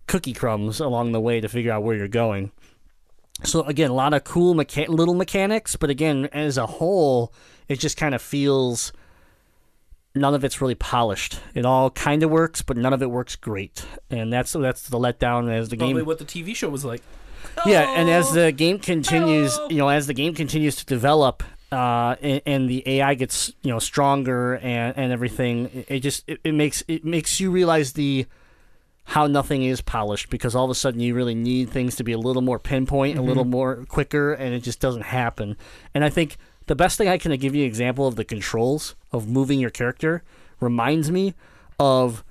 cookie 0.06 0.32
crumbs 0.32 0.78
along 0.78 1.10
the 1.10 1.20
way 1.20 1.40
to 1.40 1.48
figure 1.48 1.72
out 1.72 1.82
where 1.82 1.96
you're 1.96 2.06
going. 2.06 2.52
So 3.42 3.64
again, 3.64 3.90
a 3.90 3.94
lot 3.94 4.14
of 4.14 4.22
cool 4.22 4.54
mecha- 4.54 4.86
little 4.86 5.14
mechanics, 5.14 5.74
but 5.74 5.90
again, 5.90 6.28
as 6.32 6.58
a 6.58 6.66
whole, 6.66 7.32
it 7.66 7.80
just 7.80 7.96
kind 7.96 8.14
of 8.14 8.22
feels 8.22 8.92
none 10.14 10.32
of 10.32 10.44
it's 10.44 10.60
really 10.60 10.76
polished. 10.76 11.40
It 11.52 11.66
all 11.66 11.90
kind 11.90 12.22
of 12.22 12.30
works, 12.30 12.62
but 12.62 12.76
none 12.76 12.92
of 12.92 13.02
it 13.02 13.10
works 13.10 13.34
great, 13.34 13.84
and 14.10 14.32
that's 14.32 14.52
that's 14.52 14.88
the 14.88 14.98
letdown 14.98 15.50
as 15.52 15.70
the 15.70 15.76
game 15.76 15.96
Probably 15.96 16.02
what 16.04 16.20
the 16.20 16.24
TV 16.24 16.54
show 16.54 16.68
was 16.68 16.84
like. 16.84 17.02
yeah, 17.66 17.98
and 17.98 18.08
as 18.08 18.30
the 18.32 18.52
game 18.52 18.78
continues, 18.78 19.58
you 19.68 19.78
know, 19.78 19.88
as 19.88 20.06
the 20.06 20.14
game 20.14 20.34
continues 20.36 20.76
to 20.76 20.84
develop, 20.86 21.42
uh, 21.72 22.16
and, 22.20 22.42
and 22.46 22.70
the 22.70 22.82
AI 22.86 23.14
gets 23.14 23.52
you 23.62 23.70
know 23.70 23.78
stronger 23.78 24.54
and, 24.56 24.96
and 24.96 25.12
everything, 25.12 25.66
it, 25.72 25.86
it 25.88 26.00
just 26.00 26.24
it, 26.26 26.40
it 26.44 26.52
makes 26.52 26.82
it 26.88 27.04
makes 27.04 27.40
you 27.40 27.50
realize 27.50 27.92
the 27.92 28.26
how 29.04 29.26
nothing 29.26 29.64
is 29.64 29.80
polished 29.80 30.30
because 30.30 30.54
all 30.54 30.64
of 30.64 30.70
a 30.70 30.74
sudden 30.74 31.00
you 31.00 31.14
really 31.14 31.34
need 31.34 31.68
things 31.68 31.96
to 31.96 32.04
be 32.04 32.12
a 32.12 32.18
little 32.18 32.42
more 32.42 32.58
pinpoint, 32.60 33.18
a 33.18 33.22
little 33.22 33.44
more 33.44 33.84
quicker, 33.88 34.32
and 34.32 34.54
it 34.54 34.60
just 34.60 34.78
doesn't 34.78 35.02
happen. 35.02 35.56
And 35.94 36.04
I 36.04 36.10
think 36.10 36.36
the 36.66 36.76
best 36.76 36.96
thing 36.96 37.08
I 37.08 37.18
can 37.18 37.34
give 37.36 37.54
you 37.54 37.62
an 37.62 37.68
example 37.68 38.06
of 38.06 38.14
the 38.14 38.24
controls 38.24 38.94
of 39.10 39.28
moving 39.28 39.58
your 39.58 39.70
character 39.70 40.22
reminds 40.60 41.10
me 41.10 41.34
of 41.80 42.22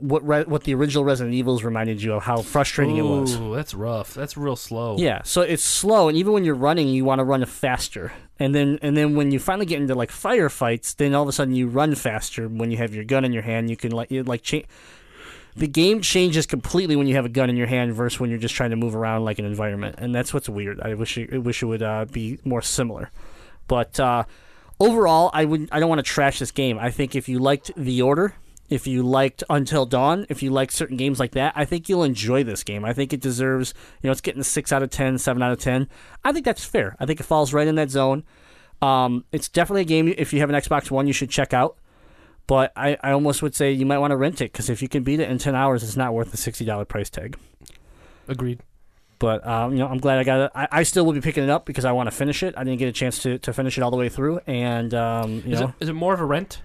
what 0.00 0.26
re- 0.26 0.44
what 0.44 0.64
the 0.64 0.74
original 0.74 1.04
Resident 1.04 1.34
Evils 1.34 1.64
reminded 1.64 2.02
you 2.02 2.14
of 2.14 2.22
how 2.22 2.42
frustrating 2.42 2.96
it 2.96 3.02
was. 3.02 3.36
Ooh, 3.36 3.54
that's 3.54 3.74
rough. 3.74 4.14
That's 4.14 4.36
real 4.36 4.56
slow. 4.56 4.96
Yeah, 4.98 5.22
so 5.22 5.42
it's 5.42 5.64
slow, 5.64 6.08
and 6.08 6.16
even 6.16 6.32
when 6.32 6.44
you're 6.44 6.54
running, 6.54 6.88
you 6.88 7.04
want 7.04 7.18
to 7.20 7.24
run 7.24 7.44
faster. 7.44 8.12
And 8.38 8.54
then, 8.54 8.78
and 8.82 8.96
then 8.96 9.14
when 9.14 9.30
you 9.30 9.38
finally 9.38 9.66
get 9.66 9.80
into 9.80 9.94
like 9.94 10.10
firefights, 10.10 10.96
then 10.96 11.14
all 11.14 11.22
of 11.22 11.28
a 11.28 11.32
sudden 11.32 11.54
you 11.54 11.68
run 11.68 11.94
faster 11.94 12.48
when 12.48 12.70
you 12.70 12.76
have 12.78 12.94
your 12.94 13.04
gun 13.04 13.24
in 13.24 13.32
your 13.32 13.42
hand. 13.42 13.70
You 13.70 13.76
can 13.76 13.92
like 13.92 14.10
you 14.10 14.22
like 14.24 14.42
change. 14.42 14.66
The 15.54 15.68
game 15.68 16.00
changes 16.00 16.46
completely 16.46 16.96
when 16.96 17.06
you 17.06 17.14
have 17.16 17.26
a 17.26 17.28
gun 17.28 17.50
in 17.50 17.56
your 17.56 17.66
hand 17.66 17.92
versus 17.92 18.18
when 18.18 18.30
you're 18.30 18.38
just 18.38 18.54
trying 18.54 18.70
to 18.70 18.76
move 18.76 18.94
around 18.94 19.24
like 19.24 19.38
an 19.38 19.44
environment, 19.44 19.96
and 19.98 20.14
that's 20.14 20.32
what's 20.32 20.48
weird. 20.48 20.80
I 20.80 20.94
wish 20.94 21.18
it, 21.18 21.32
I 21.32 21.38
wish 21.38 21.62
it 21.62 21.66
would 21.66 21.82
uh, 21.82 22.06
be 22.06 22.38
more 22.44 22.62
similar, 22.62 23.10
but 23.68 24.00
uh, 24.00 24.24
overall, 24.80 25.30
I 25.32 25.44
would 25.44 25.68
I 25.70 25.78
don't 25.78 25.88
want 25.90 25.98
to 25.98 26.10
trash 26.10 26.38
this 26.38 26.50
game. 26.50 26.78
I 26.78 26.90
think 26.90 27.14
if 27.14 27.28
you 27.28 27.38
liked 27.38 27.70
The 27.76 28.00
Order, 28.02 28.34
if 28.68 28.86
you 28.86 29.02
liked 29.02 29.44
Until 29.50 29.86
Dawn, 29.86 30.26
if 30.28 30.42
you 30.42 30.50
like 30.50 30.70
certain 30.70 30.96
games 30.96 31.20
like 31.20 31.32
that, 31.32 31.52
I 31.56 31.64
think 31.64 31.88
you'll 31.88 32.04
enjoy 32.04 32.42
this 32.42 32.62
game. 32.64 32.84
I 32.84 32.92
think 32.92 33.12
it 33.12 33.20
deserves, 33.20 33.74
you 34.02 34.08
know, 34.08 34.12
it's 34.12 34.20
getting 34.20 34.40
a 34.40 34.44
6 34.44 34.72
out 34.72 34.82
of 34.82 34.90
10, 34.90 35.18
7 35.18 35.42
out 35.42 35.52
of 35.52 35.58
10. 35.58 35.88
I 36.24 36.32
think 36.32 36.44
that's 36.44 36.64
fair. 36.64 36.96
I 36.98 37.06
think 37.06 37.20
it 37.20 37.24
falls 37.24 37.52
right 37.52 37.66
in 37.66 37.74
that 37.74 37.90
zone. 37.90 38.24
Um, 38.80 39.24
it's 39.30 39.48
definitely 39.48 39.82
a 39.82 39.86
game, 39.86 40.14
if 40.16 40.32
you 40.32 40.40
have 40.40 40.50
an 40.50 40.56
Xbox 40.56 40.90
One, 40.90 41.06
you 41.06 41.12
should 41.12 41.30
check 41.30 41.52
out. 41.52 41.76
But 42.46 42.72
I, 42.74 42.96
I 43.02 43.12
almost 43.12 43.42
would 43.42 43.54
say 43.54 43.70
you 43.72 43.86
might 43.86 43.98
want 43.98 44.10
to 44.10 44.16
rent 44.16 44.40
it 44.40 44.52
because 44.52 44.68
if 44.68 44.82
you 44.82 44.88
can 44.88 45.04
beat 45.04 45.20
it 45.20 45.30
in 45.30 45.38
10 45.38 45.54
hours, 45.54 45.84
it's 45.84 45.96
not 45.96 46.12
worth 46.12 46.32
the 46.32 46.36
$60 46.36 46.88
price 46.88 47.08
tag. 47.08 47.38
Agreed. 48.26 48.60
But 49.18 49.46
um, 49.46 49.72
you 49.72 49.78
know, 49.78 49.86
I'm 49.86 49.98
glad 49.98 50.18
I 50.18 50.24
got 50.24 50.40
it. 50.40 50.50
I, 50.52 50.68
I 50.72 50.82
still 50.82 51.06
will 51.06 51.12
be 51.12 51.20
picking 51.20 51.44
it 51.44 51.50
up 51.50 51.64
because 51.64 51.84
I 51.84 51.92
want 51.92 52.08
to 52.08 52.10
finish 52.10 52.42
it. 52.42 52.54
I 52.56 52.64
didn't 52.64 52.80
get 52.80 52.88
a 52.88 52.92
chance 52.92 53.22
to, 53.22 53.38
to 53.38 53.52
finish 53.52 53.78
it 53.78 53.82
all 53.82 53.92
the 53.92 53.96
way 53.96 54.08
through, 54.08 54.40
and 54.48 54.92
um, 54.94 55.44
you 55.46 55.52
Is 55.52 55.60
know, 55.60 55.68
it, 55.68 55.74
is 55.84 55.88
it 55.88 55.92
more 55.92 56.12
of 56.12 56.20
a 56.20 56.24
rent? 56.24 56.60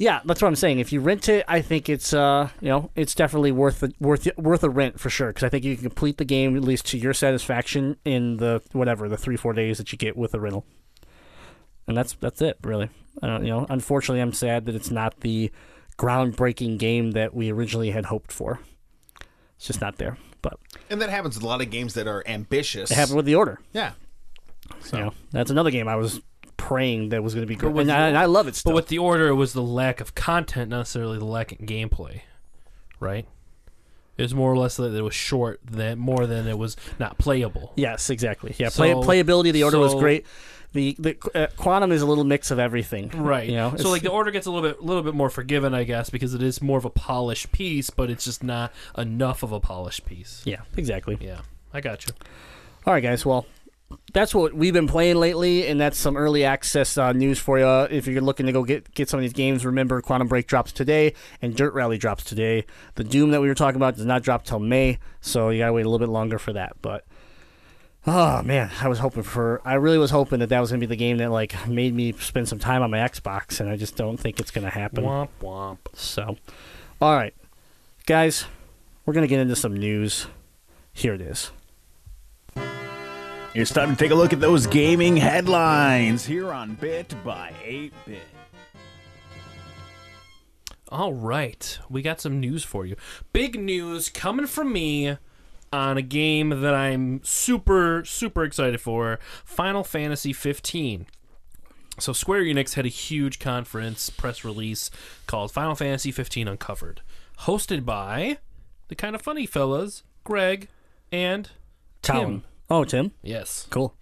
Yeah, 0.00 0.22
that's 0.24 0.40
what 0.40 0.48
I'm 0.48 0.56
saying. 0.56 0.78
If 0.78 0.94
you 0.94 1.00
rent 1.02 1.28
it, 1.28 1.44
I 1.46 1.60
think 1.60 1.90
it's 1.90 2.14
uh, 2.14 2.48
you 2.62 2.70
know, 2.70 2.90
it's 2.96 3.14
definitely 3.14 3.52
worth 3.52 3.80
the, 3.80 3.92
worth 4.00 4.26
worth 4.38 4.64
a 4.64 4.70
rent 4.70 4.98
for 4.98 5.10
sure 5.10 5.28
because 5.28 5.42
I 5.42 5.50
think 5.50 5.62
you 5.62 5.76
can 5.76 5.84
complete 5.84 6.16
the 6.16 6.24
game 6.24 6.56
at 6.56 6.62
least 6.62 6.86
to 6.86 6.98
your 6.98 7.12
satisfaction 7.12 7.98
in 8.02 8.38
the 8.38 8.62
whatever 8.72 9.10
the 9.10 9.18
three 9.18 9.36
four 9.36 9.52
days 9.52 9.76
that 9.76 9.92
you 9.92 9.98
get 9.98 10.16
with 10.16 10.32
a 10.32 10.40
rental. 10.40 10.64
And 11.86 11.94
that's 11.94 12.14
that's 12.14 12.40
it, 12.40 12.56
really. 12.64 12.88
I 13.22 13.26
don't, 13.26 13.44
you 13.44 13.50
know, 13.50 13.66
unfortunately, 13.68 14.22
I'm 14.22 14.32
sad 14.32 14.64
that 14.64 14.74
it's 14.74 14.90
not 14.90 15.20
the 15.20 15.50
groundbreaking 15.98 16.78
game 16.78 17.10
that 17.10 17.34
we 17.34 17.52
originally 17.52 17.90
had 17.90 18.06
hoped 18.06 18.32
for. 18.32 18.58
It's 19.56 19.66
just 19.66 19.82
not 19.82 19.98
there. 19.98 20.16
But 20.40 20.58
and 20.88 21.02
that 21.02 21.10
happens 21.10 21.34
with 21.34 21.44
a 21.44 21.46
lot 21.46 21.60
of 21.60 21.68
games 21.68 21.92
that 21.92 22.06
are 22.06 22.24
ambitious. 22.26 22.90
it 22.90 22.94
happened 22.94 23.18
with 23.18 23.26
the 23.26 23.34
order. 23.34 23.60
Yeah. 23.74 23.92
You 24.94 24.98
know, 24.98 25.12
that's 25.30 25.50
another 25.50 25.70
game 25.70 25.88
I 25.88 25.96
was 25.96 26.22
praying 26.60 27.08
that 27.08 27.22
was 27.22 27.34
going 27.34 27.42
to 27.42 27.48
be 27.48 27.56
great, 27.56 27.74
and, 27.74 27.90
I, 27.90 28.08
and 28.08 28.18
I 28.18 28.26
love 28.26 28.46
it 28.46 28.54
still. 28.54 28.72
But 28.72 28.76
with 28.76 28.88
the 28.88 28.98
order, 28.98 29.28
it 29.28 29.34
was 29.34 29.54
the 29.54 29.62
lack 29.62 30.00
of 30.00 30.14
content, 30.14 30.70
not 30.70 30.78
necessarily 30.78 31.18
the 31.18 31.24
lack 31.24 31.52
of 31.52 31.58
gameplay, 31.58 32.20
right? 33.00 33.26
It 34.18 34.22
was 34.22 34.34
more 34.34 34.52
or 34.52 34.58
less 34.58 34.76
that 34.76 34.94
it 34.94 35.00
was 35.00 35.14
short, 35.14 35.60
than 35.64 35.98
more 35.98 36.26
than 36.26 36.46
it 36.46 36.58
was 36.58 36.76
not 36.98 37.16
playable. 37.16 37.72
Yes, 37.76 38.10
exactly. 38.10 38.54
Yeah, 38.58 38.68
play, 38.68 38.92
So- 38.92 39.02
playability 39.02 39.48
of 39.48 39.54
the 39.54 39.62
order 39.64 39.78
was 39.78 39.94
great. 39.94 40.26
The 40.72 40.94
the 41.00 41.16
uh, 41.34 41.46
quantum 41.56 41.90
is 41.90 42.00
a 42.00 42.06
little 42.06 42.22
mix 42.22 42.52
of 42.52 42.60
everything. 42.60 43.08
Right. 43.08 43.48
You 43.48 43.56
know, 43.56 43.74
so 43.76 43.90
like 43.90 44.02
the 44.02 44.10
order 44.10 44.30
gets 44.30 44.46
a 44.46 44.52
little 44.52 44.68
bit, 44.70 44.78
a 44.78 44.84
little 44.84 45.02
bit 45.02 45.14
more 45.14 45.28
forgiven, 45.28 45.74
I 45.74 45.82
guess, 45.82 46.10
because 46.10 46.32
it 46.32 46.42
is 46.44 46.62
more 46.62 46.78
of 46.78 46.84
a 46.84 46.90
polished 46.90 47.50
piece, 47.50 47.90
but 47.90 48.08
it's 48.08 48.24
just 48.24 48.44
not 48.44 48.72
enough 48.96 49.42
of 49.42 49.50
a 49.50 49.58
polished 49.58 50.04
piece. 50.06 50.42
yeah, 50.44 50.60
exactly. 50.76 51.18
Yeah, 51.20 51.40
I 51.74 51.80
got 51.80 52.06
you. 52.06 52.12
All 52.86 52.92
right, 52.94 53.02
guys. 53.02 53.26
Well, 53.26 53.46
that's 54.12 54.34
what 54.34 54.54
we've 54.54 54.72
been 54.72 54.86
playing 54.86 55.16
lately, 55.16 55.66
and 55.66 55.80
that's 55.80 55.98
some 55.98 56.16
early 56.16 56.44
access 56.44 56.96
uh, 56.98 57.12
news 57.12 57.38
for 57.38 57.58
you. 57.58 57.66
If 57.66 58.06
you're 58.06 58.20
looking 58.20 58.46
to 58.46 58.52
go 58.52 58.64
get 58.64 58.92
get 58.94 59.08
some 59.08 59.18
of 59.18 59.22
these 59.22 59.32
games, 59.32 59.64
remember 59.64 60.00
Quantum 60.00 60.28
Break 60.28 60.46
drops 60.46 60.72
today, 60.72 61.14
and 61.42 61.56
Dirt 61.56 61.74
Rally 61.74 61.98
drops 61.98 62.24
today. 62.24 62.64
The 62.94 63.04
Doom 63.04 63.30
that 63.30 63.40
we 63.40 63.48
were 63.48 63.54
talking 63.54 63.76
about 63.76 63.96
does 63.96 64.06
not 64.06 64.22
drop 64.22 64.44
till 64.44 64.58
May, 64.58 64.98
so 65.20 65.50
you 65.50 65.58
gotta 65.58 65.72
wait 65.72 65.86
a 65.86 65.88
little 65.88 66.04
bit 66.04 66.12
longer 66.12 66.38
for 66.38 66.52
that. 66.52 66.72
But 66.82 67.04
oh 68.06 68.42
man, 68.42 68.70
I 68.80 68.88
was 68.88 68.98
hoping 68.98 69.22
for. 69.22 69.60
I 69.64 69.74
really 69.74 69.98
was 69.98 70.10
hoping 70.10 70.40
that 70.40 70.48
that 70.48 70.60
was 70.60 70.70
gonna 70.70 70.80
be 70.80 70.86
the 70.86 70.96
game 70.96 71.18
that 71.18 71.30
like 71.30 71.68
made 71.68 71.94
me 71.94 72.12
spend 72.12 72.48
some 72.48 72.58
time 72.58 72.82
on 72.82 72.90
my 72.90 72.98
Xbox, 72.98 73.60
and 73.60 73.68
I 73.68 73.76
just 73.76 73.96
don't 73.96 74.18
think 74.18 74.40
it's 74.40 74.50
gonna 74.50 74.70
happen. 74.70 75.04
Womp 75.04 75.28
womp. 75.40 75.78
So, 75.94 76.36
all 77.00 77.14
right, 77.14 77.34
guys, 78.06 78.44
we're 79.04 79.14
gonna 79.14 79.26
get 79.26 79.40
into 79.40 79.56
some 79.56 79.74
news. 79.76 80.26
Here 80.92 81.14
it 81.14 81.20
is. 81.20 81.52
It's 83.52 83.72
time 83.72 83.90
to 83.90 83.96
take 83.96 84.12
a 84.12 84.14
look 84.14 84.32
at 84.32 84.38
those 84.40 84.66
gaming 84.68 85.16
headlines 85.16 86.24
here 86.24 86.52
on 86.52 86.74
Bit 86.76 87.14
by 87.24 87.52
8 87.64 87.92
Bit. 88.06 88.22
All 90.88 91.12
right, 91.12 91.78
we 91.88 92.00
got 92.00 92.20
some 92.20 92.38
news 92.38 92.62
for 92.62 92.86
you. 92.86 92.94
Big 93.32 93.58
news 93.58 94.08
coming 94.08 94.46
from 94.46 94.72
me. 94.72 95.16
on 95.72 95.96
a 95.96 96.02
game 96.02 96.50
that 96.62 96.74
I'm 96.74 97.20
super 97.22 98.04
super 98.04 98.44
excited 98.44 98.80
for, 98.80 99.18
Final 99.44 99.84
Fantasy 99.84 100.32
15. 100.32 101.06
So 101.98 102.12
Square 102.12 102.44
Enix 102.44 102.74
had 102.74 102.86
a 102.86 102.88
huge 102.88 103.38
conference 103.38 104.10
press 104.10 104.44
release 104.44 104.90
called 105.26 105.52
Final 105.52 105.74
Fantasy 105.74 106.10
15 106.12 106.48
Uncovered, 106.48 107.02
hosted 107.40 107.84
by 107.84 108.38
the 108.88 108.94
kind 108.94 109.14
of 109.14 109.22
funny 109.22 109.46
fellas, 109.46 110.02
Greg 110.24 110.68
and 111.12 111.50
Tim. 112.02 112.44
Oh, 112.70 112.84
Tim. 112.84 113.12
Yes. 113.22 113.66
Cool. 113.70 113.94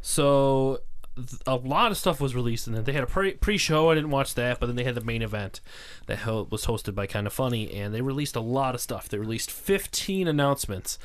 So 0.00 0.80
th- 1.16 1.40
a 1.46 1.56
lot 1.56 1.90
of 1.90 1.96
stuff 1.96 2.20
was 2.20 2.34
released, 2.34 2.66
and 2.66 2.76
then 2.76 2.84
they 2.84 2.92
had 2.92 3.04
a 3.04 3.06
pre- 3.06 3.34
pre-show. 3.34 3.90
I 3.90 3.94
didn't 3.94 4.10
watch 4.10 4.34
that, 4.34 4.60
but 4.60 4.66
then 4.66 4.76
they 4.76 4.84
had 4.84 4.94
the 4.94 5.00
main 5.04 5.22
event 5.22 5.60
that 6.06 6.18
ho- 6.18 6.46
was 6.50 6.66
hosted 6.66 6.94
by 6.94 7.06
Kind 7.06 7.26
of 7.26 7.32
Funny, 7.32 7.72
and 7.72 7.94
they 7.94 8.00
released 8.02 8.36
a 8.36 8.40
lot 8.40 8.74
of 8.74 8.80
stuff. 8.80 9.08
They 9.08 9.18
released 9.18 9.50
15 9.50 10.28
announcements. 10.28 10.98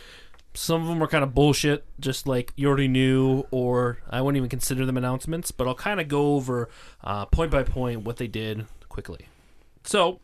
Some 0.53 0.81
of 0.81 0.87
them 0.87 0.99
were 0.99 1.07
kind 1.07 1.23
of 1.23 1.35
bullshit, 1.35 1.85
just 1.99 2.27
like 2.27 2.51
you 2.55 2.67
already 2.67 2.87
knew, 2.87 3.45
or 3.51 3.99
I 4.09 4.21
wouldn't 4.21 4.37
even 4.37 4.49
consider 4.49 4.85
them 4.87 4.97
announcements. 4.97 5.51
But 5.51 5.67
I'll 5.67 5.75
kind 5.75 6.01
of 6.01 6.07
go 6.07 6.33
over 6.35 6.67
uh, 7.03 7.25
point 7.27 7.51
by 7.51 7.61
point 7.63 8.01
what 8.01 8.17
they 8.17 8.27
did 8.27 8.65
quickly. 8.89 9.27
So 9.83 10.19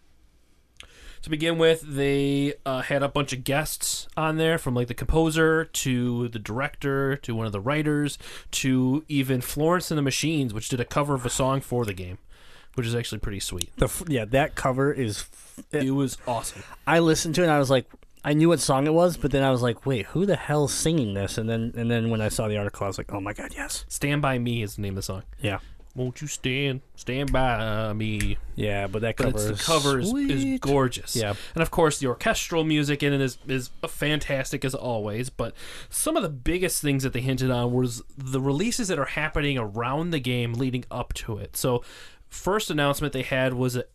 to 1.23 1.29
begin 1.29 1.57
with, 1.57 1.81
they 1.81 2.53
uh, 2.65 2.81
had 2.81 3.01
a 3.01 3.07
bunch 3.09 3.33
of 3.33 3.43
guests 3.43 4.07
on 4.15 4.37
there 4.37 4.57
from 4.57 4.75
like 4.75 4.87
the 4.87 4.93
composer 4.93 5.65
to 5.65 6.27
the 6.29 6.39
director 6.39 7.15
to 7.17 7.33
one 7.33 7.45
of 7.45 7.51
the 7.51 7.59
writers 7.61 8.17
to 8.51 9.03
even 9.07 9.41
Florence 9.41 9.89
and 9.89 9.97
the 9.97 10.01
Machines, 10.03 10.53
which 10.53 10.69
did 10.69 10.79
a 10.79 10.85
cover 10.85 11.13
of 11.15 11.25
a 11.25 11.29
song 11.29 11.61
for 11.61 11.85
the 11.85 11.93
game, 11.93 12.17
which 12.75 12.85
is 12.85 12.93
actually 12.93 13.19
pretty 13.19 13.39
sweet. 13.39 13.71
The 13.77 13.85
f- 13.85 14.03
yeah, 14.07 14.25
that 14.25 14.55
cover 14.55 14.91
is. 14.93 15.25
It 15.71 15.91
was 15.91 16.17
awesome. 16.27 16.63
I 16.85 16.99
listened 16.99 17.35
to 17.35 17.41
it 17.41 17.45
and 17.45 17.53
I 17.53 17.59
was 17.59 17.69
like, 17.69 17.85
I 18.25 18.33
knew 18.33 18.49
what 18.49 18.59
song 18.59 18.87
it 18.87 18.93
was, 18.93 19.17
but 19.17 19.31
then 19.31 19.43
I 19.43 19.51
was 19.51 19.61
like, 19.61 19.85
wait, 19.85 20.05
who 20.07 20.25
the 20.25 20.35
hell's 20.37 20.73
singing 20.73 21.13
this? 21.13 21.37
And 21.37 21.49
then 21.49 21.73
and 21.75 21.91
then 21.91 22.09
when 22.09 22.21
I 22.21 22.29
saw 22.29 22.47
the 22.47 22.57
article, 22.57 22.85
I 22.85 22.87
was 22.87 22.97
like, 22.97 23.11
oh 23.13 23.19
my 23.21 23.33
god, 23.33 23.53
yes, 23.55 23.85
Stand 23.87 24.21
by 24.21 24.39
Me 24.39 24.61
is 24.63 24.75
the 24.75 24.81
name 24.81 24.93
of 24.93 24.95
the 24.97 25.01
song. 25.03 25.23
yeah, 25.41 25.59
Won't 25.95 26.21
you 26.21 26.27
stand, 26.27 26.81
stand 26.95 27.31
by 27.31 27.93
me? 27.93 28.37
yeah. 28.55 28.87
But 28.87 29.03
that 29.03 29.15
But 29.15 29.25
cover 29.25 29.37
it's, 29.37 29.45
the 29.45 29.53
is 29.53 29.61
cover 29.61 29.99
is, 29.99 30.13
is 30.13 30.59
gorgeous. 30.59 31.15
Yeah. 31.15 31.35
And 31.53 31.61
of 31.61 31.69
course, 31.69 31.99
the 31.99 32.07
orchestral 32.07 32.63
music 32.63 33.03
in 33.03 33.13
it 33.13 33.21
is, 33.21 33.37
is 33.47 33.69
fantastic 33.87 34.65
as 34.65 34.73
always. 34.73 35.29
But 35.29 35.53
some 35.89 36.17
of 36.17 36.23
the 36.23 36.29
biggest 36.29 36.81
things 36.81 37.03
that 37.03 37.13
they 37.13 37.21
hinted 37.21 37.51
on 37.51 37.73
was 37.73 38.01
the 38.17 38.41
releases 38.41 38.87
that 38.87 38.97
are 38.97 39.05
happening 39.05 39.57
around 39.59 40.09
the 40.09 40.19
game 40.19 40.53
leading 40.53 40.83
up 40.89 41.13
to 41.13 41.37
it. 41.37 41.55
So, 41.55 41.83
first 42.27 42.71
announcement 42.71 43.13
they 43.13 43.21
had 43.21 43.53
was 43.53 43.75
a 43.75 43.85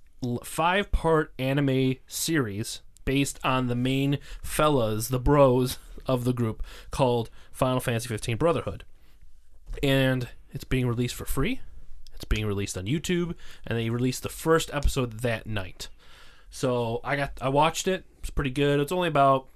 five 0.45 0.93
part 0.93 1.33
anime 1.39 1.97
series 2.07 2.81
based 3.05 3.41
on 3.43 3.67
the 3.67 3.75
main 3.75 4.19
fellas, 4.43 5.09
the 5.09 5.19
bros 5.19 5.79
of 6.07 6.25
the 6.25 6.33
group, 6.33 6.63
called 6.93 7.29
Final 7.51 7.81
Fantasy 7.81 8.07
15 8.07 8.37
Brotherhood. 8.37 8.85
And 9.83 10.29
it's 10.53 10.65
being 10.65 10.87
released 10.87 11.15
for 11.15 11.25
free. 11.25 11.61
It's 12.19 12.25
being 12.25 12.47
released 12.47 12.77
on 12.77 12.87
YouTube, 12.87 13.37
and 13.65 13.79
they 13.79 13.91
released 13.91 14.25
the 14.25 14.29
first 14.29 14.75
episode 14.75 15.21
that 15.21 15.47
night. 15.47 15.89
So 16.51 17.01
I 17.05 17.15
got 17.15 17.33
I 17.41 17.49
watched 17.49 17.87
it. 17.87 18.05
It's 18.19 18.31
pretty 18.31 18.51
good. 18.51 18.81
It's 18.81 18.91
only 18.91 19.07
about 19.07 19.47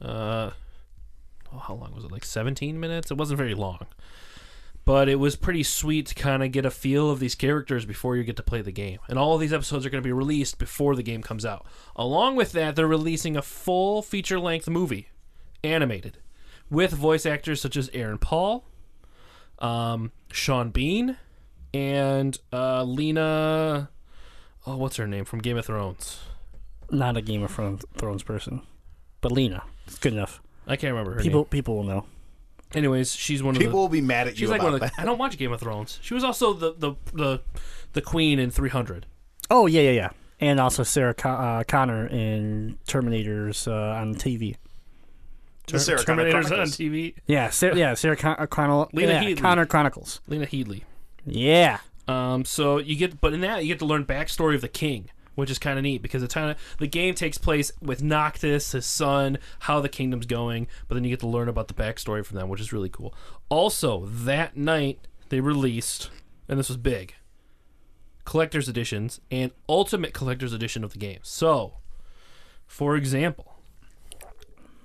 uh 0.00 0.52
oh, 1.52 1.58
how 1.58 1.74
long 1.74 1.94
was 1.94 2.04
it? 2.04 2.12
Like 2.12 2.24
17 2.24 2.80
minutes. 2.80 3.10
It 3.10 3.18
wasn't 3.18 3.36
very 3.36 3.54
long. 3.54 3.86
But 4.86 5.10
it 5.10 5.16
was 5.16 5.36
pretty 5.36 5.64
sweet 5.64 6.06
to 6.06 6.14
kind 6.14 6.42
of 6.42 6.50
get 6.50 6.64
a 6.64 6.70
feel 6.70 7.10
of 7.10 7.20
these 7.20 7.34
characters 7.34 7.84
before 7.84 8.16
you 8.16 8.24
get 8.24 8.36
to 8.36 8.42
play 8.42 8.62
the 8.62 8.72
game. 8.72 9.00
And 9.06 9.18
all 9.18 9.34
of 9.34 9.40
these 9.42 9.52
episodes 9.52 9.84
are 9.84 9.90
going 9.90 10.02
to 10.02 10.08
be 10.08 10.12
released 10.12 10.56
before 10.56 10.96
the 10.96 11.02
game 11.02 11.22
comes 11.22 11.44
out. 11.44 11.66
Along 11.94 12.36
with 12.36 12.52
that, 12.52 12.74
they're 12.74 12.86
releasing 12.86 13.36
a 13.36 13.42
full 13.42 14.00
feature-length 14.00 14.66
movie, 14.66 15.10
animated, 15.62 16.16
with 16.70 16.92
voice 16.92 17.26
actors 17.26 17.60
such 17.60 17.76
as 17.76 17.90
Aaron 17.92 18.16
Paul, 18.16 18.64
um, 19.58 20.10
Sean 20.32 20.70
Bean, 20.70 21.18
and 21.78 22.38
uh, 22.52 22.82
Lena. 22.82 23.90
Oh, 24.66 24.76
what's 24.76 24.96
her 24.96 25.06
name 25.06 25.24
from 25.24 25.38
Game 25.40 25.56
of 25.56 25.64
Thrones? 25.66 26.20
Not 26.90 27.16
a 27.16 27.22
Game 27.22 27.42
of 27.42 27.50
Thrones, 27.50 27.84
Thrones 27.96 28.22
person, 28.22 28.62
but 29.20 29.30
Lena. 29.32 29.62
It's 29.86 29.98
good 29.98 30.12
enough. 30.12 30.40
I 30.66 30.76
can't 30.76 30.92
remember 30.92 31.14
her 31.14 31.20
People 31.20 31.40
name. 31.42 31.48
people 31.50 31.76
will 31.76 31.84
know. 31.84 32.04
Anyways, 32.74 33.14
she's 33.14 33.42
one 33.42 33.54
of 33.56 33.60
People 33.60 33.72
the. 33.72 33.76
will 33.78 33.88
be 33.88 34.00
mad 34.02 34.26
at 34.26 34.34
you 34.34 34.40
She's 34.40 34.50
like 34.50 34.60
about 34.60 34.72
one 34.72 34.74
of 34.74 34.80
the. 34.80 34.86
that. 34.86 34.98
I 34.98 35.04
don't 35.06 35.18
watch 35.18 35.38
Game 35.38 35.52
of 35.52 35.60
Thrones. 35.60 35.98
She 36.02 36.12
was 36.14 36.24
also 36.24 36.52
the 36.52 36.74
the 36.76 36.94
the, 37.14 37.40
the 37.94 38.02
queen 38.02 38.38
in 38.38 38.50
300. 38.50 39.06
Oh 39.50 39.66
yeah 39.66 39.80
yeah 39.82 39.90
yeah, 39.92 40.10
and 40.40 40.60
also 40.60 40.82
Sarah 40.82 41.14
Con- 41.14 41.40
uh, 41.42 41.62
Connor 41.66 42.06
in 42.08 42.78
Terminators 42.86 43.66
uh, 43.66 43.98
on 44.00 44.14
TV. 44.16 44.56
The 45.66 45.78
Sarah 45.78 46.04
Connor 46.04 46.30
Terminators 46.30 46.50
on 46.58 46.66
TV. 46.66 47.14
Yeah, 47.26 47.48
Sarah, 47.50 47.76
yeah, 47.76 47.94
Sarah 47.94 48.16
Con- 48.16 48.36
uh, 48.38 48.46
Connor, 48.46 48.86
Lena 48.92 49.12
yeah, 49.12 49.22
Headey. 49.22 49.38
Connor 49.38 49.64
Chronicles. 49.66 50.20
Lena 50.26 50.44
Headley. 50.46 50.84
Yeah, 51.30 51.78
Um, 52.06 52.44
so 52.44 52.78
you 52.78 52.96
get, 52.96 53.20
but 53.20 53.34
in 53.34 53.40
that 53.42 53.62
you 53.62 53.68
get 53.68 53.78
to 53.80 53.84
learn 53.84 54.04
backstory 54.04 54.54
of 54.54 54.62
the 54.62 54.68
king, 54.68 55.10
which 55.34 55.50
is 55.50 55.58
kind 55.58 55.78
of 55.78 55.82
neat 55.82 56.02
because 56.02 56.22
it's 56.22 56.34
kind 56.34 56.50
of 56.50 56.56
the 56.78 56.86
game 56.86 57.14
takes 57.14 57.38
place 57.38 57.70
with 57.82 58.02
Noctis, 58.02 58.72
his 58.72 58.86
son, 58.86 59.38
how 59.60 59.80
the 59.80 59.88
kingdom's 59.88 60.26
going, 60.26 60.66
but 60.88 60.94
then 60.94 61.04
you 61.04 61.10
get 61.10 61.20
to 61.20 61.28
learn 61.28 61.48
about 61.48 61.68
the 61.68 61.74
backstory 61.74 62.24
from 62.24 62.38
them, 62.38 62.48
which 62.48 62.60
is 62.60 62.72
really 62.72 62.88
cool. 62.88 63.14
Also, 63.50 64.06
that 64.06 64.56
night 64.56 65.06
they 65.28 65.40
released, 65.40 66.10
and 66.48 66.58
this 66.58 66.68
was 66.68 66.78
big, 66.78 67.14
collector's 68.24 68.68
editions 68.68 69.20
and 69.30 69.52
ultimate 69.68 70.12
collector's 70.12 70.52
edition 70.52 70.82
of 70.82 70.92
the 70.92 70.98
game. 70.98 71.20
So, 71.22 71.74
for 72.66 72.96
example, 72.96 73.54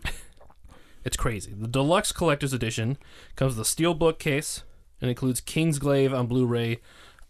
it's 1.06 1.17
crazy. 1.17 1.53
The 1.58 1.67
deluxe 1.67 2.12
collector's 2.12 2.53
edition 2.53 2.97
comes 3.36 3.56
with 3.56 3.65
a 3.65 3.69
steel 3.69 3.93
bookcase 3.93 4.63
and 5.03 5.09
includes 5.09 5.41
Kingsglaive 5.41 6.17
on 6.17 6.27
Blu-ray 6.27 6.79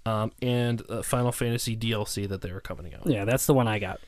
um, 0.05 0.31
and 0.43 0.83
uh, 0.89 1.01
Final 1.01 1.31
Fantasy 1.31 1.75
DLC 1.75 2.29
that 2.29 2.41
they 2.41 2.51
were 2.51 2.61
coming 2.61 2.93
out. 2.93 3.07
yeah, 3.07 3.25
that's 3.25 3.47
the 3.47 3.53
one 3.53 3.67
I 3.67 3.79
got. 3.79 3.99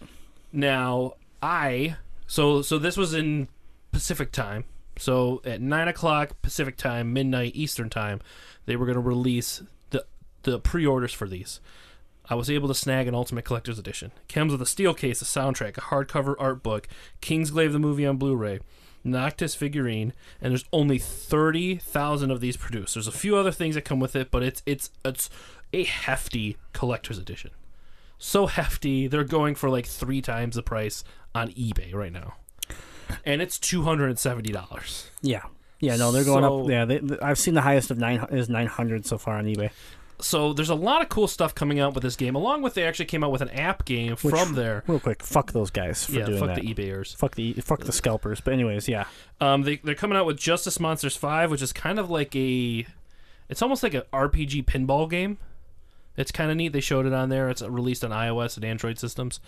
Now, 0.54 1.14
I 1.42 1.98
so 2.28 2.62
so 2.62 2.78
this 2.78 2.96
was 2.96 3.14
in 3.16 3.48
Pacific 3.92 4.32
time. 4.32 4.66
So 5.00 5.42
at 5.44 5.62
nine 5.62 5.88
o'clock 5.88 6.42
Pacific 6.44 6.78
time, 6.78 7.12
midnight 7.12 7.56
Eastern 7.56 7.90
time, 7.90 8.22
they 8.68 8.76
were 8.76 8.86
going 8.86 8.98
to 8.98 9.02
release 9.02 9.64
the 9.90 10.06
the 10.44 10.60
pre-orders 10.60 11.12
for 11.12 11.28
these. 11.28 11.60
I 12.30 12.36
was 12.36 12.50
able 12.50 12.68
to 12.68 12.76
snag 12.76 13.08
an 13.08 13.16
Ultimate 13.16 13.46
Collector's 13.46 13.80
Edition. 13.80 14.12
It 14.30 14.34
comes 14.34 14.52
with 14.52 14.62
a 14.62 14.66
steel 14.68 14.94
case, 14.94 15.22
a 15.24 15.26
soundtrack, 15.26 15.78
a 15.78 15.82
hardcover 15.82 16.36
art 16.38 16.62
book, 16.62 16.88
Kingsglaive 17.22 17.72
the 17.72 17.80
movie 17.80 18.06
on 18.06 18.18
Blu-ray, 18.18 18.60
Noctis 19.06 19.56
figurine, 19.56 20.12
and 20.42 20.52
there's 20.52 20.66
only 20.74 20.98
thirty 20.98 21.78
thousand 21.78 22.32
of 22.32 22.42
these 22.42 22.58
produced. 22.58 22.96
There's 22.96 23.08
a 23.08 23.12
few 23.14 23.38
other 23.38 23.52
things 23.52 23.76
that 23.76 23.84
come 23.86 24.00
with 24.02 24.16
it, 24.16 24.32
but 24.32 24.44
it's 24.44 24.62
it's 24.66 24.90
it's 25.06 25.30
a 25.72 25.84
hefty 25.84 26.58
collector's 26.74 27.18
edition 27.18 27.52
so 28.18 28.48
hefty. 28.48 29.08
They're 29.08 29.24
going 29.26 29.56
for 29.56 29.70
like 29.70 29.86
three 29.86 30.22
times 30.22 30.56
the 30.56 30.64
price 30.64 31.04
on 31.36 31.50
eBay 31.52 31.94
right 31.94 32.14
now, 32.14 32.36
and 33.26 33.42
it's 33.42 33.60
two 33.60 33.84
hundred 33.84 34.08
and 34.10 34.18
seventy 34.18 34.52
dollars. 34.54 35.10
Yeah, 35.22 35.44
yeah, 35.82 35.98
no, 35.98 36.12
they're 36.14 36.24
going 36.24 36.44
So- 36.44 36.64
up. 36.64 36.70
Yeah, 36.70 36.86
they, 36.86 37.00
th- 37.00 37.20
I've 37.22 37.38
seen 37.38 37.54
the 37.56 37.62
highest 37.62 37.92
of 37.92 37.98
nine 37.98 38.26
is 38.32 38.48
nine 38.50 38.68
hundred 38.68 39.06
so 39.06 39.18
far 39.18 39.38
on 39.38 39.46
eBay. 39.46 39.70
So 40.20 40.54
there's 40.54 40.70
a 40.70 40.76
lot 40.76 41.02
of 41.02 41.10
cool 41.10 41.28
stuff 41.28 41.54
coming 41.54 41.80
out 41.80 41.94
with 41.94 42.04
this 42.04 42.16
game. 42.16 42.36
Along 42.36 42.62
with 42.62 42.74
they 42.74 42.84
actually 42.84 43.06
came 43.06 43.24
out 43.24 43.32
with 43.32 43.42
an 43.42 43.50
app 43.50 43.84
game 43.86 44.16
Which- 44.22 44.34
from 44.34 44.54
there. 44.56 44.84
Real 44.88 45.00
quick, 45.00 45.22
fuck 45.22 45.52
those 45.52 45.70
guys 45.72 46.06
for 46.06 46.14
Yeah, 46.14 46.26
doing 46.26 46.40
fuck 46.40 46.56
that. 46.56 46.62
the 46.62 46.74
eBayers. 46.74 47.16
Fuck 47.16 47.36
the 47.36 47.54
fuck 47.54 47.82
the 47.82 47.92
scalpers. 47.92 48.40
But 48.42 48.54
anyways, 48.54 48.88
yeah, 48.88 49.06
Um, 49.42 49.64
they 49.64 49.78
they're 49.78 49.96
coming 49.96 50.18
out 50.18 50.26
with 50.26 50.38
Justice 50.38 50.80
Monsters 50.80 51.18
Five, 51.18 51.52
which 51.52 51.62
is 51.62 51.74
kind 51.74 52.00
of 52.00 52.10
like 52.10 52.36
a, 52.36 52.86
it's 53.50 53.62
almost 53.62 53.84
like 53.84 53.94
an 53.94 54.04
RPG 54.14 54.64
pinball 54.66 55.10
game. 55.10 55.38
It's 56.18 56.32
kind 56.32 56.50
of 56.50 56.56
neat. 56.56 56.72
They 56.72 56.80
showed 56.80 57.06
it 57.06 57.12
on 57.12 57.28
there. 57.28 57.50
It's 57.50 57.62
released 57.62 58.06
on 58.06 58.12
iOS 58.12 58.56
and 58.56 58.64
Android 58.64 58.98
systems. 58.98 59.42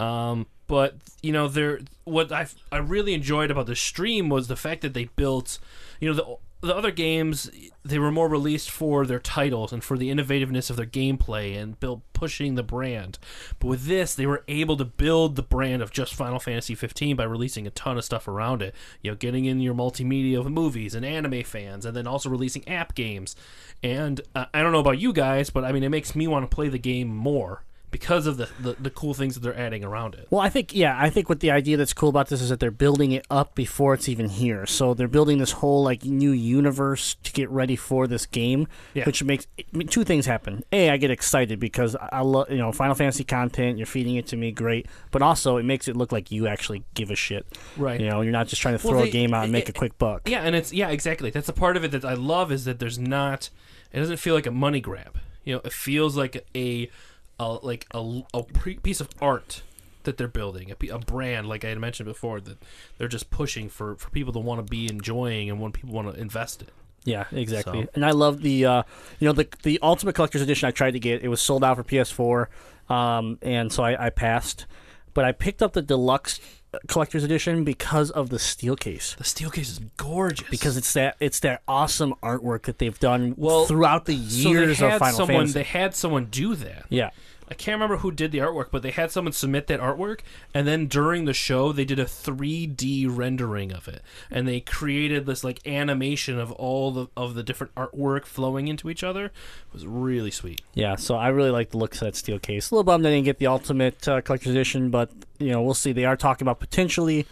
Um, 0.00 0.46
but 0.66 0.94
you 1.22 1.30
know, 1.30 1.46
there 1.46 1.80
what 2.04 2.32
I 2.32 2.46
I 2.72 2.78
really 2.78 3.12
enjoyed 3.12 3.50
about 3.50 3.66
the 3.66 3.76
stream 3.76 4.30
was 4.30 4.48
the 4.48 4.56
fact 4.56 4.80
that 4.80 4.94
they 4.94 5.04
built, 5.16 5.58
you 6.00 6.08
know, 6.08 6.14
the 6.14 6.36
the 6.66 6.76
other 6.76 6.90
games 6.90 7.50
they 7.84 7.98
were 7.98 8.10
more 8.10 8.28
released 8.28 8.70
for 8.70 9.06
their 9.06 9.20
titles 9.20 9.72
and 9.72 9.82
for 9.82 9.96
the 9.96 10.10
innovativeness 10.10 10.70
of 10.70 10.76
their 10.76 10.86
gameplay 10.86 11.56
and 11.56 11.78
build 11.78 12.02
pushing 12.12 12.54
the 12.54 12.62
brand. 12.62 13.18
But 13.58 13.68
with 13.68 13.84
this, 13.84 14.14
they 14.14 14.26
were 14.26 14.44
able 14.48 14.76
to 14.78 14.84
build 14.84 15.36
the 15.36 15.42
brand 15.42 15.82
of 15.82 15.92
just 15.92 16.14
Final 16.14 16.40
Fantasy 16.40 16.74
15 16.74 17.16
by 17.16 17.24
releasing 17.24 17.66
a 17.66 17.70
ton 17.70 17.96
of 17.96 18.04
stuff 18.04 18.26
around 18.26 18.62
it. 18.62 18.74
You 19.02 19.10
know, 19.10 19.16
getting 19.16 19.44
in 19.44 19.60
your 19.60 19.74
multimedia 19.74 20.38
of 20.38 20.50
movies 20.50 20.94
and 20.94 21.04
anime 21.04 21.44
fans, 21.44 21.84
and 21.86 21.96
then 21.96 22.06
also 22.06 22.28
releasing 22.28 22.66
app 22.66 22.94
games. 22.94 23.36
And 23.82 24.20
uh, 24.34 24.46
I 24.52 24.62
don't 24.62 24.72
know 24.72 24.80
about 24.80 24.98
you 24.98 25.12
guys, 25.12 25.50
but 25.50 25.64
I 25.64 25.72
mean, 25.72 25.84
it 25.84 25.90
makes 25.90 26.16
me 26.16 26.26
want 26.26 26.50
to 26.50 26.54
play 26.54 26.68
the 26.68 26.78
game 26.78 27.08
more 27.08 27.62
because 27.90 28.26
of 28.26 28.36
the, 28.36 28.48
the, 28.60 28.74
the 28.74 28.90
cool 28.90 29.14
things 29.14 29.34
that 29.34 29.40
they're 29.40 29.56
adding 29.58 29.84
around 29.84 30.14
it. 30.14 30.26
Well, 30.30 30.40
I 30.40 30.48
think 30.48 30.74
yeah, 30.74 30.96
I 31.00 31.08
think 31.10 31.28
what 31.28 31.40
the 31.40 31.50
idea 31.50 31.76
that's 31.76 31.92
cool 31.92 32.08
about 32.08 32.28
this 32.28 32.42
is 32.42 32.48
that 32.50 32.60
they're 32.60 32.70
building 32.70 33.12
it 33.12 33.26
up 33.30 33.54
before 33.54 33.94
it's 33.94 34.08
even 34.08 34.28
here. 34.28 34.66
So 34.66 34.92
they're 34.94 35.08
building 35.08 35.38
this 35.38 35.52
whole 35.52 35.82
like 35.82 36.04
new 36.04 36.30
universe 36.32 37.16
to 37.22 37.32
get 37.32 37.48
ready 37.50 37.76
for 37.76 38.06
this 38.06 38.26
game, 38.26 38.66
Yeah. 38.94 39.04
which 39.04 39.22
makes 39.24 39.46
I 39.58 39.64
mean, 39.72 39.88
two 39.88 40.04
things 40.04 40.26
happen. 40.26 40.62
A, 40.72 40.90
I 40.90 40.96
get 40.96 41.10
excited 41.10 41.58
because 41.60 41.96
I, 41.96 42.08
I 42.12 42.20
love 42.22 42.50
you 42.50 42.58
know 42.58 42.72
Final 42.72 42.94
Fantasy 42.94 43.24
content. 43.24 43.78
You're 43.78 43.86
feeding 43.86 44.16
it 44.16 44.26
to 44.28 44.36
me, 44.36 44.52
great. 44.52 44.86
But 45.10 45.22
also, 45.22 45.56
it 45.56 45.62
makes 45.64 45.88
it 45.88 45.96
look 45.96 46.12
like 46.12 46.30
you 46.30 46.46
actually 46.46 46.82
give 46.94 47.10
a 47.10 47.16
shit. 47.16 47.46
Right. 47.76 48.00
You 48.00 48.08
know, 48.08 48.20
you're 48.20 48.32
not 48.32 48.48
just 48.48 48.60
trying 48.62 48.76
to 48.78 48.86
Well, 48.86 48.94
throw 48.94 49.02
they- 49.02 49.08
a 49.08 49.12
game 49.12 49.32
out 49.32 49.44
and 49.44 49.52
make 49.52 49.68
it- 49.68 49.76
a 49.76 49.78
quick 49.78 49.96
buck. 49.98 50.28
Yeah, 50.28 50.40
and 50.42 50.54
it's 50.56 50.72
yeah, 50.72 50.88
exactly. 50.90 51.30
That's 51.30 51.48
a 51.48 51.52
part 51.54 51.76
of 51.76 51.84
it 51.84 51.90
that 51.92 52.04
I 52.04 52.14
love 52.14 52.50
is 52.52 52.64
that 52.64 52.78
there's 52.78 52.98
not. 52.98 53.50
It 53.92 54.00
doesn't 54.00 54.18
feel 54.18 54.34
like 54.34 54.46
a 54.46 54.50
money 54.50 54.80
grab. 54.80 55.18
You 55.44 55.54
know, 55.54 55.60
it 55.64 55.72
feels 55.72 56.16
like 56.16 56.44
a, 56.56 56.90
a 57.38 57.52
like 57.54 57.86
a, 57.92 58.22
a 58.34 58.42
pre- 58.42 58.76
piece 58.78 59.00
of 59.00 59.08
art 59.20 59.62
that 60.04 60.16
they're 60.16 60.28
building, 60.28 60.70
a, 60.70 60.88
a 60.88 60.98
brand, 61.00 61.48
like 61.48 61.64
I 61.64 61.68
had 61.70 61.78
mentioned 61.78 62.06
before, 62.06 62.40
that 62.40 62.58
they're 62.98 63.08
just 63.08 63.30
pushing 63.30 63.68
for 63.68 63.96
for 63.96 64.10
people 64.10 64.32
to 64.34 64.38
want 64.38 64.64
to 64.64 64.70
be 64.70 64.88
enjoying 64.88 65.50
and 65.50 65.60
when 65.60 65.72
people 65.72 65.90
want 65.94 66.12
to 66.14 66.20
invest 66.20 66.62
in. 66.62 66.68
Yeah, 67.04 67.24
exactly. 67.32 67.82
So- 67.84 67.88
And 67.94 68.04
I 68.04 68.10
love 68.10 68.42
the, 68.42 68.64
uh, 68.66 68.82
you 69.20 69.26
know, 69.26 69.32
the 69.32 69.46
the 69.62 69.78
Ultimate 69.82 70.14
Collector's 70.14 70.42
Edition. 70.42 70.66
I 70.68 70.70
tried 70.72 70.92
to 70.92 70.98
get 71.00 71.22
it 71.22 71.28
was 71.28 71.40
sold 71.42 71.62
out 71.64 71.76
for 71.76 71.84
PS4, 71.84 72.46
um, 72.92 73.38
and 73.42 73.72
so 73.72 73.82
I, 73.84 74.06
I 74.06 74.10
passed. 74.10 74.66
But 75.14 75.24
I 75.24 75.32
picked 75.32 75.62
up 75.62 75.72
the 75.72 75.82
Deluxe 75.82 76.40
Collector's 76.88 77.24
Edition 77.24 77.64
because 77.64 78.10
of 78.10 78.28
the 78.30 78.38
steel 78.38 78.76
case. 78.76 79.14
The 79.18 79.24
steel 79.24 79.50
case 79.50 79.68
is 79.70 79.80
gorgeous 79.96 80.48
Because 80.48 80.76
it's 80.76 80.92
that 80.94 81.16
it's 81.20 81.40
that 81.40 81.62
awesome 81.68 82.14
artwork 82.22 82.62
that 82.62 82.78
they've 82.78 82.98
done 82.98 83.34
Well, 83.36 83.66
throughout 83.66 84.04
the 84.06 84.16
so 84.16 84.48
years 84.50 84.78
they 84.78 84.86
had 84.86 84.94
of 84.94 84.98
Final 85.00 85.16
someone 85.16 85.36
Fantasy. 85.46 85.52
they 85.54 85.62
had 85.64 85.94
someone 85.94 86.24
do 86.26 86.54
that. 86.56 86.86
yeah, 86.88 87.10
I 87.48 87.54
can't 87.54 87.74
remember 87.74 87.98
who 87.98 88.10
did 88.10 88.32
the 88.32 88.38
artwork, 88.38 88.66
but 88.70 88.82
they 88.82 88.90
had 88.90 89.10
someone 89.10 89.32
submit 89.32 89.66
that 89.68 89.80
artwork, 89.80 90.20
and 90.52 90.66
then 90.66 90.86
during 90.86 91.24
the 91.26 91.32
show, 91.32 91.72
they 91.72 91.84
did 91.84 91.98
a 91.98 92.04
3D 92.04 93.06
rendering 93.08 93.72
of 93.72 93.86
it, 93.88 94.02
and 94.30 94.48
they 94.48 94.60
created 94.60 95.26
this 95.26 95.44
like 95.44 95.64
animation 95.66 96.38
of 96.38 96.50
all 96.52 96.90
the 96.90 97.06
of 97.16 97.34
the 97.34 97.42
different 97.42 97.74
artwork 97.74 98.24
flowing 98.26 98.68
into 98.68 98.90
each 98.90 99.04
other. 99.04 99.26
It 99.26 99.32
was 99.72 99.86
really 99.86 100.30
sweet. 100.30 100.60
yeah. 100.74 100.96
So 100.96 101.14
I 101.16 101.28
really 101.28 101.50
like 101.50 101.70
the 101.70 101.78
looks 101.78 102.02
of 102.02 102.06
that 102.06 102.16
steel 102.16 102.38
case. 102.38 102.70
A 102.70 102.74
little 102.74 102.84
bummed 102.84 103.06
I 103.06 103.10
didn't 103.10 103.24
get 103.24 103.38
the 103.38 103.46
Ultimate 103.46 104.06
uh, 104.08 104.20
Collector's 104.20 104.52
Edition, 104.52 104.90
but 104.90 105.10
you 105.38 105.50
know 105.50 105.62
we'll 105.62 105.74
see. 105.74 105.92
They 105.92 106.04
are 106.04 106.16
talking 106.16 106.44
about 106.44 106.58
potentially 106.60 107.26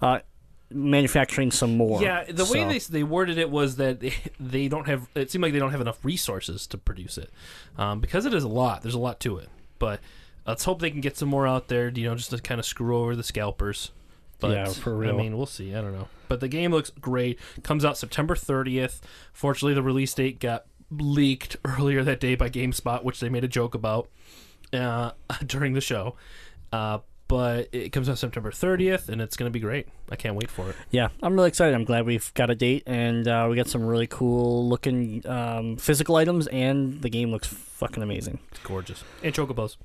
uh, 0.00 0.20
manufacturing 0.74 1.50
some 1.50 1.76
more. 1.76 2.02
Yeah, 2.02 2.24
the 2.24 2.44
way 2.44 2.64
they 2.64 2.78
they 2.78 3.02
worded 3.02 3.38
it 3.38 3.50
was 3.50 3.76
that 3.76 4.00
they, 4.00 4.14
they 4.40 4.68
don't 4.68 4.86
have. 4.86 5.08
It 5.14 5.30
seemed 5.30 5.42
like 5.42 5.52
they 5.52 5.58
don't 5.58 5.70
have 5.70 5.80
enough 5.80 6.04
resources 6.04 6.66
to 6.68 6.78
produce 6.78 7.18
it, 7.18 7.30
um, 7.78 8.00
because 8.00 8.26
it 8.26 8.34
is 8.34 8.44
a 8.44 8.48
lot. 8.48 8.82
There's 8.82 8.94
a 8.94 8.98
lot 9.00 9.20
to 9.20 9.38
it, 9.38 9.48
but 9.78 10.00
let's 10.46 10.64
hope 10.64 10.80
they 10.80 10.90
can 10.90 11.00
get 11.00 11.16
some 11.16 11.28
more 11.28 11.46
out 11.46 11.68
there. 11.68 11.88
You 11.88 12.08
know, 12.08 12.14
just 12.14 12.30
to 12.30 12.38
kind 12.38 12.58
of 12.58 12.66
screw 12.66 12.96
over 12.98 13.16
the 13.16 13.22
scalpers. 13.22 13.90
But 14.40 14.52
Yeah, 14.52 14.64
for 14.66 14.96
real. 14.96 15.14
I 15.14 15.16
mean, 15.16 15.36
we'll 15.36 15.46
see. 15.46 15.74
I 15.74 15.80
don't 15.80 15.92
know. 15.92 16.08
But 16.28 16.40
the 16.40 16.48
game 16.48 16.72
looks 16.72 16.90
great. 16.90 17.38
Comes 17.62 17.84
out 17.84 17.96
September 17.96 18.34
30th. 18.34 19.00
Fortunately, 19.32 19.72
the 19.74 19.82
release 19.82 20.12
date 20.14 20.40
got 20.40 20.64
leaked 20.90 21.56
earlier 21.64 22.02
that 22.02 22.18
day 22.18 22.34
by 22.34 22.50
GameSpot, 22.50 23.04
which 23.04 23.20
they 23.20 23.28
made 23.28 23.44
a 23.44 23.48
joke 23.48 23.74
about 23.74 24.08
uh, 24.72 25.12
during 25.46 25.74
the 25.74 25.80
show. 25.80 26.16
Uh, 26.72 26.98
but 27.32 27.70
it 27.72 27.92
comes 27.92 28.10
out 28.10 28.18
September 28.18 28.50
30th, 28.50 29.08
and 29.08 29.22
it's 29.22 29.38
going 29.38 29.50
to 29.50 29.50
be 29.50 29.58
great. 29.58 29.88
I 30.10 30.16
can't 30.16 30.34
wait 30.36 30.50
for 30.50 30.68
it. 30.68 30.76
Yeah, 30.90 31.08
I'm 31.22 31.32
really 31.34 31.48
excited. 31.48 31.74
I'm 31.74 31.84
glad 31.84 32.04
we've 32.04 32.30
got 32.34 32.50
a 32.50 32.54
date 32.54 32.82
and 32.86 33.26
uh, 33.26 33.46
we 33.48 33.56
got 33.56 33.68
some 33.68 33.86
really 33.86 34.06
cool 34.06 34.68
looking 34.68 35.26
um, 35.26 35.78
physical 35.78 36.16
items, 36.16 36.46
and 36.48 37.00
the 37.00 37.08
game 37.08 37.30
looks 37.30 37.46
fucking 37.48 38.02
amazing. 38.02 38.38
It's 38.50 38.60
gorgeous. 38.60 39.02
And 39.22 39.34
chocobos. 39.34 39.78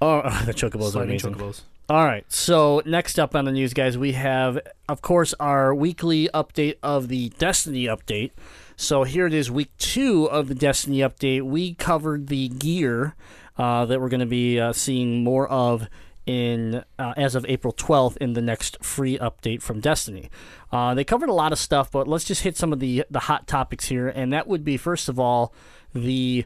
Oh, 0.00 0.22
the 0.46 0.54
chocobos 0.54 0.88
are 0.88 0.90
Sliding 0.92 1.10
amazing. 1.10 1.34
chocobos. 1.34 1.60
All 1.90 2.06
right, 2.06 2.24
so 2.32 2.80
next 2.86 3.18
up 3.18 3.34
on 3.34 3.44
the 3.44 3.52
news, 3.52 3.74
guys, 3.74 3.98
we 3.98 4.12
have, 4.12 4.58
of 4.88 5.02
course, 5.02 5.34
our 5.38 5.74
weekly 5.74 6.30
update 6.32 6.76
of 6.82 7.08
the 7.08 7.28
Destiny 7.36 7.84
update. 7.84 8.30
So 8.76 9.02
here 9.04 9.26
it 9.26 9.34
is, 9.34 9.50
week 9.50 9.76
two 9.76 10.24
of 10.30 10.48
the 10.48 10.54
Destiny 10.54 11.00
update. 11.00 11.42
We 11.42 11.74
covered 11.74 12.28
the 12.28 12.48
gear 12.48 13.14
uh, 13.58 13.84
that 13.84 14.00
we're 14.00 14.08
going 14.08 14.20
to 14.20 14.26
be 14.26 14.58
uh, 14.58 14.72
seeing 14.72 15.22
more 15.22 15.46
of 15.48 15.86
in 16.26 16.84
uh, 16.98 17.14
as 17.16 17.34
of 17.34 17.44
April 17.46 17.72
12th 17.72 18.16
in 18.18 18.32
the 18.32 18.42
next 18.42 18.82
free 18.84 19.18
update 19.18 19.62
from 19.62 19.80
Destiny. 19.80 20.30
Uh, 20.72 20.94
they 20.94 21.04
covered 21.04 21.28
a 21.28 21.34
lot 21.34 21.52
of 21.52 21.58
stuff, 21.58 21.90
but 21.90 22.08
let's 22.08 22.24
just 22.24 22.42
hit 22.42 22.56
some 22.56 22.72
of 22.72 22.80
the 22.80 23.04
the 23.10 23.20
hot 23.20 23.46
topics 23.46 23.86
here, 23.86 24.08
and 24.08 24.32
that 24.32 24.46
would 24.46 24.64
be 24.64 24.76
first 24.76 25.08
of 25.08 25.18
all 25.18 25.52
the 25.94 26.44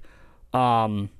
um, 0.52 1.10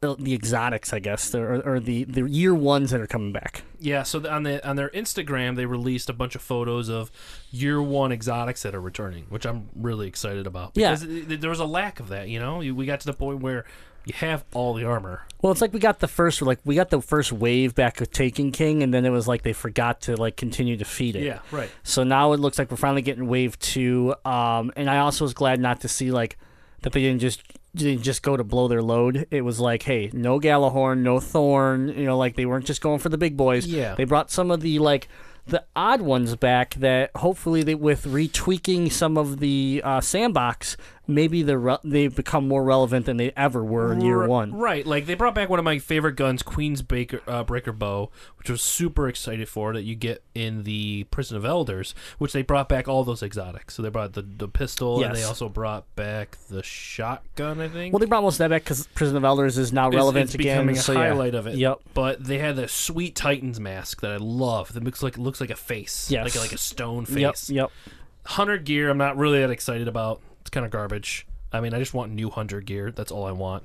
the, 0.00 0.14
the 0.16 0.34
exotics, 0.34 0.92
I 0.92 0.98
guess, 0.98 1.34
or, 1.34 1.62
or 1.62 1.80
the 1.80 2.04
the 2.04 2.22
year 2.24 2.54
ones 2.54 2.90
that 2.90 3.00
are 3.00 3.06
coming 3.06 3.32
back. 3.32 3.62
Yeah, 3.80 4.02
so 4.02 4.26
on 4.28 4.42
the 4.42 4.66
on 4.66 4.76
their 4.76 4.90
Instagram, 4.90 5.56
they 5.56 5.66
released 5.66 6.08
a 6.08 6.12
bunch 6.12 6.34
of 6.34 6.42
photos 6.42 6.88
of 6.88 7.10
year 7.50 7.82
one 7.82 8.12
exotics 8.12 8.62
that 8.62 8.74
are 8.74 8.80
returning, 8.80 9.26
which 9.28 9.46
I'm 9.46 9.68
really 9.74 10.06
excited 10.06 10.46
about. 10.46 10.72
Yeah. 10.74 10.94
Because 10.94 11.06
th- 11.06 11.40
there 11.40 11.50
was 11.50 11.60
a 11.60 11.66
lack 11.66 12.00
of 12.00 12.08
that, 12.08 12.28
you 12.28 12.38
know? 12.38 12.58
We 12.58 12.86
got 12.86 13.00
to 13.00 13.06
the 13.06 13.12
point 13.12 13.40
where 13.40 13.64
you 14.06 14.14
have 14.14 14.44
all 14.54 14.72
the 14.72 14.84
armor. 14.84 15.26
Well, 15.42 15.52
it's 15.52 15.60
like 15.60 15.72
we 15.72 15.80
got 15.80 15.98
the 15.98 16.08
first 16.08 16.40
like 16.40 16.60
we 16.64 16.76
got 16.76 16.90
the 16.90 17.02
first 17.02 17.32
wave 17.32 17.74
back 17.74 18.00
of 18.00 18.10
Taken 18.10 18.52
King, 18.52 18.82
and 18.82 18.94
then 18.94 19.04
it 19.04 19.10
was 19.10 19.28
like 19.28 19.42
they 19.42 19.52
forgot 19.52 20.00
to 20.02 20.16
like 20.16 20.36
continue 20.36 20.76
to 20.76 20.84
feed 20.84 21.16
it. 21.16 21.24
Yeah, 21.24 21.40
right. 21.50 21.70
So 21.82 22.04
now 22.04 22.32
it 22.32 22.40
looks 22.40 22.58
like 22.58 22.70
we're 22.70 22.76
finally 22.76 23.02
getting 23.02 23.26
wave 23.26 23.58
two. 23.58 24.14
Um, 24.24 24.72
and 24.76 24.88
I 24.88 24.98
also 24.98 25.24
was 25.24 25.34
glad 25.34 25.60
not 25.60 25.80
to 25.80 25.88
see 25.88 26.12
like 26.12 26.38
that 26.82 26.92
they 26.92 27.00
didn't 27.00 27.20
just 27.20 27.42
didn't 27.74 28.02
just 28.02 28.22
go 28.22 28.36
to 28.36 28.44
blow 28.44 28.68
their 28.68 28.82
load. 28.82 29.26
It 29.30 29.42
was 29.42 29.58
like, 29.58 29.82
hey, 29.82 30.10
no 30.12 30.38
Galahorn, 30.38 30.98
no 30.98 31.18
Thorn. 31.18 31.88
You 31.88 32.04
know, 32.04 32.16
like 32.16 32.36
they 32.36 32.46
weren't 32.46 32.64
just 32.64 32.80
going 32.80 33.00
for 33.00 33.08
the 33.08 33.18
big 33.18 33.36
boys. 33.36 33.66
Yeah. 33.66 33.96
They 33.96 34.04
brought 34.04 34.30
some 34.30 34.52
of 34.52 34.60
the 34.60 34.78
like 34.78 35.08
the 35.46 35.64
odd 35.76 36.02
ones 36.02 36.34
back 36.36 36.74
that 36.74 37.10
hopefully 37.16 37.62
they 37.62 37.74
with 37.74 38.04
retweaking 38.04 38.90
some 38.90 39.16
of 39.16 39.38
the 39.38 39.80
uh, 39.84 40.00
sandbox, 40.00 40.76
maybe 41.06 41.42
they 41.42 41.56
re- 41.56 41.78
they 41.84 42.08
become 42.08 42.48
more 42.48 42.64
relevant 42.64 43.06
than 43.06 43.16
they 43.16 43.32
ever 43.36 43.64
were 43.64 43.92
in 43.92 44.00
year 44.00 44.26
one. 44.26 44.52
Right, 44.54 44.86
like 44.86 45.06
they 45.06 45.14
brought 45.14 45.34
back 45.34 45.48
one 45.48 45.58
of 45.58 45.64
my 45.64 45.78
favorite 45.78 46.16
guns, 46.16 46.42
Queen's 46.42 46.82
Baker, 46.82 47.20
uh, 47.26 47.44
Breaker 47.44 47.72
Bow, 47.72 48.10
which 48.38 48.48
I 48.50 48.52
was 48.52 48.62
super 48.62 49.08
excited 49.08 49.48
for 49.48 49.72
that 49.72 49.82
you 49.82 49.94
get 49.94 50.22
in 50.34 50.64
the 50.64 51.04
Prison 51.10 51.36
of 51.36 51.44
Elders, 51.44 51.94
which 52.18 52.32
they 52.32 52.42
brought 52.42 52.68
back 52.68 52.88
all 52.88 53.04
those 53.04 53.22
exotics. 53.22 53.74
So 53.74 53.82
they 53.82 53.88
brought 53.88 54.12
the, 54.14 54.22
the 54.22 54.48
pistol, 54.48 55.02
and 55.04 55.14
they 55.14 55.22
also 55.24 55.48
brought 55.48 55.84
back 55.96 56.36
the 56.48 56.62
shotgun, 56.62 57.60
I 57.60 57.68
think. 57.68 57.92
Well, 57.92 58.00
they 58.00 58.06
brought 58.06 58.22
most 58.22 58.34
of 58.34 58.38
that 58.38 58.50
back 58.50 58.64
because 58.64 58.86
Prison 58.88 59.16
of 59.16 59.24
Elders 59.24 59.58
is 59.58 59.72
now 59.72 59.90
relevant 59.90 60.24
it's 60.26 60.34
again. 60.34 60.56
becoming 60.56 60.76
a 60.76 60.80
so, 60.80 60.92
yeah. 60.92 60.98
highlight 60.98 61.34
of 61.34 61.46
it. 61.46 61.56
Yep. 61.56 61.80
But 61.94 62.24
they 62.24 62.38
had 62.38 62.56
the 62.56 62.68
sweet 62.68 63.14
Titans 63.14 63.60
mask 63.60 64.00
that 64.00 64.12
I 64.12 64.16
love. 64.16 64.72
That 64.72 64.84
looks 64.84 65.02
like 65.02 65.18
looks 65.18 65.40
like 65.40 65.50
a 65.50 65.56
face, 65.56 66.10
Yes. 66.10 66.24
like 66.34 66.42
like 66.42 66.52
a 66.52 66.58
stone 66.58 67.06
face. 67.06 67.16
Yep. 67.18 67.34
face. 67.34 67.50
Yep. 67.50 67.70
Hunter 68.26 68.58
gear, 68.58 68.90
I'm 68.90 68.98
not 68.98 69.16
really 69.16 69.40
that 69.40 69.50
excited 69.50 69.88
about. 69.88 70.20
It's 70.46 70.50
kind 70.50 70.64
of 70.64 70.70
garbage. 70.70 71.26
I 71.52 71.60
mean, 71.60 71.74
I 71.74 71.78
just 71.80 71.92
want 71.92 72.12
new 72.12 72.30
hunter 72.30 72.60
gear. 72.60 72.92
That's 72.92 73.10
all 73.10 73.24
I 73.24 73.32
want. 73.32 73.64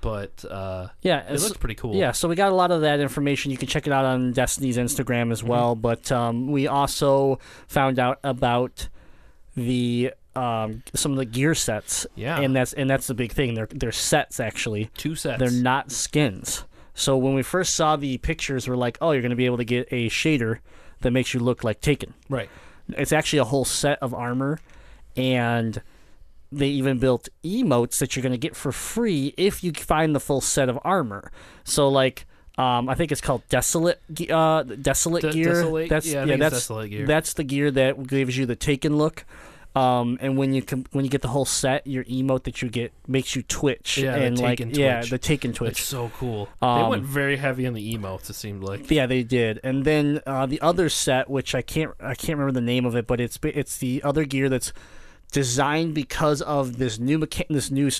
But 0.00 0.44
uh, 0.50 0.88
Yeah, 1.02 1.20
it 1.30 1.40
looks 1.40 1.56
pretty 1.56 1.74
cool. 1.76 1.94
Yeah, 1.94 2.12
so 2.12 2.26
we 2.28 2.34
got 2.34 2.50
a 2.50 2.54
lot 2.54 2.70
of 2.72 2.80
that 2.80 2.98
information. 3.00 3.50
You 3.52 3.56
can 3.58 3.68
check 3.68 3.86
it 3.86 3.92
out 3.92 4.04
on 4.04 4.32
Destiny's 4.32 4.76
Instagram 4.76 5.22
Mm-hmm. 5.24 5.32
as 5.32 5.44
well. 5.44 5.74
But 5.76 6.10
um, 6.10 6.50
we 6.50 6.66
also 6.66 7.38
found 7.68 7.98
out 8.00 8.18
about 8.24 8.88
the 9.56 10.12
um, 10.34 10.82
some 10.94 11.12
of 11.12 11.18
the 11.18 11.24
gear 11.26 11.54
sets. 11.54 12.06
Yeah. 12.16 12.40
and 12.40 12.56
that's 12.56 12.72
and 12.72 12.88
that's 12.90 13.06
the 13.06 13.14
big 13.14 13.32
thing. 13.32 13.54
They're 13.54 13.68
they're 13.70 13.92
sets 13.92 14.40
actually. 14.40 14.90
two 14.96 15.14
sets. 15.14 15.38
They're 15.38 15.50
not 15.62 15.92
skins. 15.92 16.64
So 16.94 17.16
when 17.16 17.34
we 17.34 17.42
first 17.42 17.74
saw 17.74 17.96
the 17.96 18.18
pictures, 18.18 18.68
we're 18.68 18.76
like, 18.76 18.98
oh, 19.00 19.12
you're 19.12 19.22
going 19.22 19.30
to 19.30 19.36
be 19.36 19.46
able 19.46 19.58
to 19.58 19.64
get 19.64 19.86
a 19.90 20.08
shader 20.08 20.58
that 21.02 21.10
makes 21.12 21.32
you 21.34 21.40
look 21.40 21.62
like 21.64 21.80
Taken. 21.80 22.14
right. 22.28 22.48
It's 22.88 23.12
actually 23.12 23.38
a 23.38 23.44
whole 23.44 23.64
set 23.64 23.98
of 24.02 24.12
armor, 24.12 24.58
and 25.16 25.80
they 26.52 26.68
even 26.68 26.98
built 26.98 27.28
emotes 27.44 27.98
that 27.98 28.16
you're 28.16 28.22
going 28.22 28.32
to 28.32 28.38
get 28.38 28.56
for 28.56 28.72
free 28.72 29.34
if 29.36 29.62
you 29.64 29.72
find 29.72 30.14
the 30.14 30.20
full 30.20 30.40
set 30.40 30.68
of 30.68 30.78
armor. 30.84 31.30
So 31.64 31.88
like. 31.88 32.26
Um, 32.58 32.90
I 32.90 32.94
think 32.94 33.10
it's 33.10 33.22
called 33.22 33.42
desolate, 33.48 34.02
uh, 34.28 34.64
desolate 34.64 35.22
De- 35.22 35.32
gear. 35.32 35.54
Desolate? 35.54 35.88
That's 35.88 36.06
Yeah, 36.06 36.26
it's 36.26 36.38
that's 36.38 36.68
that's 37.06 37.32
the 37.32 37.44
gear 37.44 37.70
that 37.70 38.06
gives 38.06 38.36
you 38.36 38.44
the 38.44 38.56
taken 38.56 38.98
look. 38.98 39.24
Um, 39.74 40.18
and 40.20 40.36
when 40.36 40.52
you 40.52 40.60
com- 40.60 40.84
when 40.90 41.04
you 41.06 41.10
get 41.10 41.22
the 41.22 41.28
whole 41.28 41.44
set, 41.46 41.86
your 41.86 42.04
emote 42.04 42.42
that 42.42 42.60
you 42.60 42.68
get 42.68 42.92
makes 43.06 43.34
you 43.36 43.42
twitch 43.44 43.96
Yeah, 43.98 44.18
the 44.18 44.24
and 44.24 44.38
like 44.38 44.58
Taken 44.58 44.74
yeah, 44.74 44.98
twitch. 45.00 45.10
the 45.10 45.18
taken 45.18 45.52
twitch. 45.52 45.78
It's 45.78 45.84
so 45.88 46.10
cool. 46.18 46.48
Um, 46.60 46.82
they 46.82 46.88
went 46.90 47.02
very 47.04 47.36
heavy 47.36 47.66
on 47.66 47.72
the 47.72 47.94
emotes. 47.96 48.28
It 48.28 48.34
seemed 48.34 48.62
like. 48.64 48.90
Yeah, 48.90 49.06
they 49.06 49.22
did. 49.22 49.60
And 49.62 49.84
then 49.84 50.20
uh, 50.26 50.44
the 50.46 50.60
other 50.60 50.88
set, 50.88 51.30
which 51.30 51.54
I 51.54 51.62
can't 51.62 51.92
I 52.00 52.14
can't 52.14 52.36
remember 52.38 52.52
the 52.52 52.66
name 52.66 52.84
of 52.84 52.94
it, 52.96 53.06
but 53.06 53.20
it's 53.20 53.38
it's 53.42 53.78
the 53.78 54.02
other 54.02 54.24
gear 54.24 54.48
that's 54.50 54.72
designed 55.30 55.94
because 55.94 56.42
of 56.42 56.78
this 56.78 56.98
new 56.98 57.18
mecha- 57.18 57.48
this 57.48 57.70
new 57.70 57.90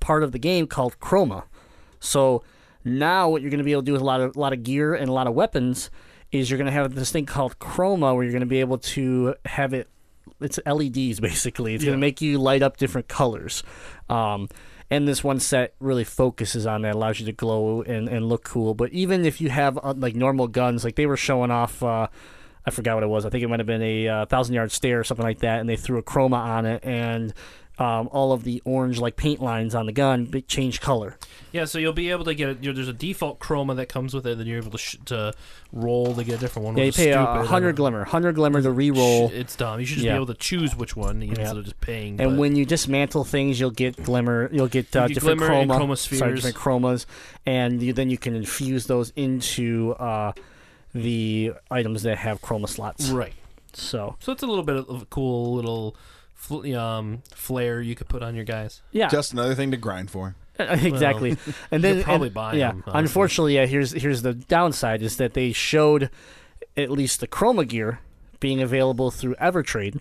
part 0.00 0.22
of 0.22 0.32
the 0.32 0.38
game 0.38 0.66
called 0.66 0.98
Chroma. 1.00 1.44
So 2.00 2.42
now 2.84 3.28
what 3.28 3.42
you're 3.42 3.50
going 3.50 3.58
to 3.58 3.64
be 3.64 3.72
able 3.72 3.82
to 3.82 3.86
do 3.86 3.92
with 3.92 4.02
a 4.02 4.04
lot 4.04 4.20
of 4.20 4.36
a 4.36 4.40
lot 4.40 4.52
of 4.52 4.62
gear 4.62 4.94
and 4.94 5.08
a 5.08 5.12
lot 5.12 5.26
of 5.26 5.34
weapons 5.34 5.90
is 6.30 6.50
you're 6.50 6.58
going 6.58 6.66
to 6.66 6.72
have 6.72 6.94
this 6.94 7.10
thing 7.10 7.26
called 7.26 7.58
Chroma 7.58 8.14
where 8.14 8.22
you're 8.22 8.32
going 8.32 8.40
to 8.40 8.46
be 8.46 8.60
able 8.60 8.78
to 8.78 9.34
have 9.46 9.72
it 9.72 9.88
it's 10.40 10.58
LEDs 10.66 11.20
basically. 11.20 11.74
It's 11.74 11.84
going 11.84 11.96
to 11.96 12.00
make 12.00 12.20
you 12.20 12.38
light 12.38 12.62
up 12.62 12.76
different 12.76 13.08
colors. 13.08 13.62
Um, 14.08 14.48
and 14.90 15.06
this 15.06 15.22
one 15.22 15.38
set 15.38 15.74
really 15.80 16.04
focuses 16.04 16.66
on 16.66 16.82
that, 16.82 16.94
allows 16.94 17.20
you 17.20 17.26
to 17.26 17.32
glow 17.32 17.82
and, 17.82 18.08
and 18.08 18.26
look 18.26 18.44
cool. 18.44 18.74
But 18.74 18.90
even 18.92 19.26
if 19.26 19.40
you 19.40 19.50
have 19.50 19.78
uh, 19.82 19.94
like 19.96 20.14
normal 20.14 20.48
guns, 20.48 20.84
like 20.84 20.96
they 20.96 21.06
were 21.06 21.16
showing 21.16 21.50
off. 21.50 21.82
Uh, 21.82 22.08
I 22.68 22.70
forgot 22.70 22.94
what 22.94 23.02
it 23.02 23.08
was. 23.08 23.26
I 23.26 23.30
think 23.30 23.42
it 23.42 23.48
might 23.48 23.58
have 23.60 23.66
been 23.66 23.82
a 23.82 24.08
uh, 24.08 24.26
thousand 24.26 24.54
yard 24.54 24.70
stare 24.70 25.00
or 25.00 25.04
something 25.04 25.24
like 25.26 25.40
that, 25.40 25.60
and 25.60 25.68
they 25.68 25.76
threw 25.76 25.98
a 25.98 26.02
chroma 26.02 26.36
on 26.36 26.66
it, 26.66 26.84
and 26.84 27.34
um, 27.78 28.08
all 28.10 28.32
of 28.32 28.42
the 28.42 28.60
orange 28.64 28.98
like 28.98 29.14
paint 29.14 29.40
lines 29.40 29.72
on 29.74 29.86
the 29.86 29.92
gun 29.92 30.32
changed 30.48 30.80
color. 30.82 31.16
Yeah, 31.52 31.64
so 31.64 31.78
you'll 31.78 31.92
be 31.92 32.10
able 32.10 32.24
to 32.24 32.34
get. 32.34 32.62
You 32.62 32.70
know, 32.70 32.74
there's 32.74 32.88
a 32.88 32.92
default 32.92 33.38
chroma 33.38 33.76
that 33.76 33.88
comes 33.88 34.14
with 34.14 34.26
it, 34.26 34.36
then 34.36 34.46
you're 34.48 34.58
able 34.58 34.72
to 34.72 34.78
sh- 34.78 34.96
to 35.06 35.32
roll 35.72 36.12
to 36.16 36.24
get 36.24 36.34
a 36.34 36.38
different 36.38 36.66
one. 36.66 36.76
Yeah, 36.76 36.84
you 36.84 36.92
pay 36.92 37.10
a 37.10 37.22
stupid. 37.22 37.46
hundred 37.46 37.76
glimmer, 37.76 38.04
hundred 38.04 38.34
glimmer 38.34 38.60
to 38.62 38.70
re-roll. 38.72 39.30
It's 39.32 39.54
dumb. 39.54 39.78
You 39.78 39.86
should 39.86 39.94
just 39.98 40.04
Yeah. 40.06 40.12
be 40.14 40.16
able 40.16 40.26
to 40.26 40.34
choose 40.34 40.74
which 40.74 40.96
one 40.96 41.22
Yeah. 41.22 41.28
instead 41.28 41.56
of 41.56 41.64
just 41.64 41.80
paying. 41.80 42.20
And 42.20 42.32
but- 42.32 42.38
when 42.40 42.56
you 42.56 42.64
dismantle 42.66 43.22
things, 43.24 43.60
you'll 43.60 43.70
get 43.70 44.02
glimmer. 44.02 44.50
You'll 44.52 44.66
get 44.66 44.94
uh, 44.96 45.02
You 45.02 45.08
get 45.10 45.14
different 45.14 45.40
and 45.42 45.70
chroma, 45.70 45.78
chroma 45.78 45.96
sorry, 46.18 46.34
different 46.34 46.56
chromas, 46.56 47.06
and 47.46 47.80
you, 47.80 47.92
then 47.92 48.10
you 48.10 48.18
can 48.18 48.34
infuse 48.34 48.86
those 48.88 49.10
into 49.14 49.92
uh, 50.00 50.32
the 50.94 51.52
items 51.70 52.02
that 52.04 52.18
have 52.18 52.40
chroma 52.40 52.68
slots. 52.68 53.08
right, 53.10 53.34
So 53.72 54.16
so 54.20 54.32
it's 54.32 54.42
a 54.42 54.46
little 54.46 54.64
bit 54.64 54.76
of 54.76 55.02
a 55.02 55.06
cool 55.06 55.54
little 55.54 55.96
fl- 56.34 56.74
um, 56.76 57.22
flare 57.34 57.80
you 57.80 57.94
could 57.94 58.08
put 58.08 58.22
on 58.22 58.34
your 58.34 58.44
guys. 58.44 58.82
yeah, 58.92 59.08
Just 59.08 59.32
another 59.32 59.54
thing 59.54 59.70
to 59.70 59.76
grind 59.76 60.10
for. 60.10 60.34
exactly. 60.58 61.36
and 61.70 61.84
then 61.84 61.96
you'll 61.96 62.04
probably 62.04 62.28
and- 62.28 62.34
buy 62.34 62.54
yeah. 62.54 62.70
'em, 62.70 62.82
honestly. 62.86 62.98
Unfortunately, 63.00 63.54
yeah. 63.54 63.66
Here's 63.66 63.92
here's 63.92 64.22
the 64.22 64.34
downside 64.34 65.02
is 65.02 65.16
that 65.18 65.34
they 65.34 65.52
showed 65.52 66.10
at 66.76 66.90
least 66.90 67.20
the 67.20 67.28
chroma 67.28 67.66
gear 67.68 68.00
being 68.40 68.60
available 68.60 69.10
through 69.10 69.34
Evertrade 69.36 70.00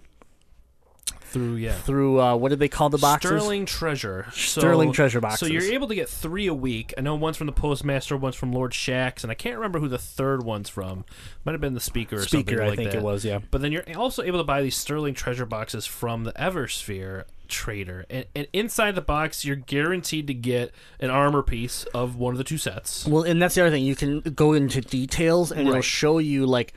Through 1.29 1.55
yeah. 1.55 1.73
through 1.73 2.21
uh, 2.21 2.35
what 2.35 2.49
did 2.49 2.59
they 2.59 2.69
call 2.69 2.89
the 2.89 2.97
boxes? 2.97 3.29
Sterling 3.29 3.65
Treasure. 3.65 4.27
So- 4.31 4.61
Sterling 4.61 4.91
Treasure 4.91 5.19
boxes. 5.21 5.39
So 5.39 5.45
you're 5.47 5.73
able 5.73 5.87
to 5.87 5.95
get 5.95 6.09
three 6.09 6.47
a 6.47 6.53
week. 6.53 6.93
I 6.97 7.01
know 7.01 7.15
one's 7.15 7.37
from 7.37 7.47
the 7.47 7.53
Postmaster, 7.53 8.15
one's 8.15 8.35
from 8.35 8.53
Lord 8.53 8.71
Shaxx, 8.71 9.23
and 9.23 9.31
I 9.31 9.35
can't 9.35 9.55
remember 9.55 9.79
who 9.79 9.87
the 9.87 9.97
third 9.97 10.43
one's 10.43 10.69
from. 10.69 11.05
Might 11.45 11.51
have 11.53 11.61
been 11.61 11.73
the 11.73 11.79
Speaker 11.79 12.17
or 12.17 12.21
Speaker, 12.21 12.51
something 12.51 12.65
I 12.65 12.69
like 12.69 12.77
think 12.77 12.91
that. 12.91 12.99
it 12.99 13.03
was. 13.03 13.25
Yeah. 13.25 13.39
But 13.51 13.61
then 13.61 13.71
you're 13.71 13.83
also 13.95 14.23
able 14.23 14.39
to 14.39 14.43
buy 14.43 14.61
these 14.61 14.75
Sterling 14.75 15.13
Treasure 15.13 15.45
boxes 15.45 15.85
from 15.85 16.23
the 16.23 16.33
Eververse 16.33 17.25
trader. 17.47 18.05
And, 18.09 18.25
and 18.35 18.47
inside 18.53 18.95
the 18.95 19.01
box, 19.01 19.45
you're 19.45 19.55
guaranteed 19.55 20.27
to 20.27 20.33
get 20.33 20.71
an 20.99 21.09
armor 21.09 21.41
piece 21.41 21.83
of 21.93 22.15
one 22.15 22.33
of 22.33 22.37
the 22.37 22.43
two 22.43 22.57
sets. 22.57 23.07
Well, 23.07 23.23
and 23.23 23.41
that's 23.41 23.55
the 23.55 23.61
other 23.61 23.71
thing. 23.71 23.83
You 23.83 23.95
can 23.95 24.21
go 24.21 24.53
into 24.53 24.81
details, 24.81 25.51
and 25.51 25.67
it'll 25.67 25.81
show 25.81 26.19
you 26.19 26.45
like 26.45 26.73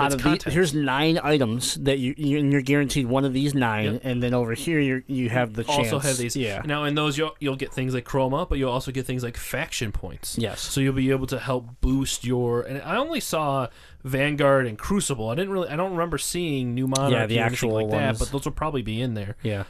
out 0.00 0.12
of 0.14 0.22
the, 0.22 0.50
here's 0.50 0.74
nine 0.74 1.18
items 1.22 1.74
that 1.76 1.98
you, 1.98 2.14
you 2.16 2.38
and 2.38 2.52
you're 2.52 2.62
guaranteed 2.62 3.06
one 3.06 3.24
of 3.24 3.32
these 3.32 3.54
nine, 3.54 3.92
Yep. 3.94 4.00
and 4.04 4.22
then 4.22 4.34
over 4.34 4.54
here 4.54 4.80
you 4.80 5.02
you 5.06 5.28
have 5.30 5.54
the 5.54 5.64
chance. 5.64 5.92
Also 5.92 5.98
have 5.98 6.16
these. 6.16 6.34
Yeah. 6.36 6.62
Now 6.64 6.84
in 6.84 6.94
those 6.94 7.16
you'll 7.18 7.36
you'll 7.40 7.56
get 7.56 7.72
things 7.72 7.94
like 7.94 8.04
chroma, 8.04 8.48
but 8.48 8.58
you'll 8.58 8.72
also 8.72 8.90
get 8.92 9.06
things 9.06 9.22
like 9.22 9.36
faction 9.36 9.92
points. 9.92 10.36
Yes. 10.38 10.60
So 10.60 10.80
you'll 10.80 10.92
be 10.94 11.10
able 11.10 11.26
to 11.28 11.38
help 11.38 11.80
boost 11.80 12.24
your. 12.24 12.62
And 12.62 12.82
I 12.82 12.96
only 12.96 13.20
saw 13.20 13.68
Vanguard 14.04 14.66
and 14.66 14.78
Crucible. 14.78 15.28
I 15.28 15.34
didn't 15.34 15.50
really. 15.50 15.68
I 15.68 15.76
don't 15.76 15.92
remember 15.92 16.18
seeing 16.18 16.74
New 16.74 16.86
Monarchy 16.88 17.14
Yeah, 17.14 17.26
the 17.26 17.38
or 17.40 17.42
actual 17.44 17.74
like 17.74 17.90
that. 17.90 18.06
ones. 18.06 18.18
But 18.18 18.30
those 18.32 18.44
will 18.44 18.52
probably 18.52 18.82
be 18.82 19.00
in 19.00 19.14
there. 19.14 19.36
Yeah. 19.42 19.64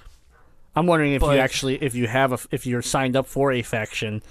I'm 0.76 0.86
wondering 0.86 1.14
if 1.14 1.20
But- 1.20 1.34
you 1.34 1.40
actually 1.40 1.82
if 1.82 1.94
you 1.94 2.06
have 2.06 2.32
a 2.32 2.38
if 2.52 2.66
you're 2.66 2.82
signed 2.82 3.16
up 3.16 3.26
for 3.26 3.50
a 3.52 3.62
faction, 3.62 4.22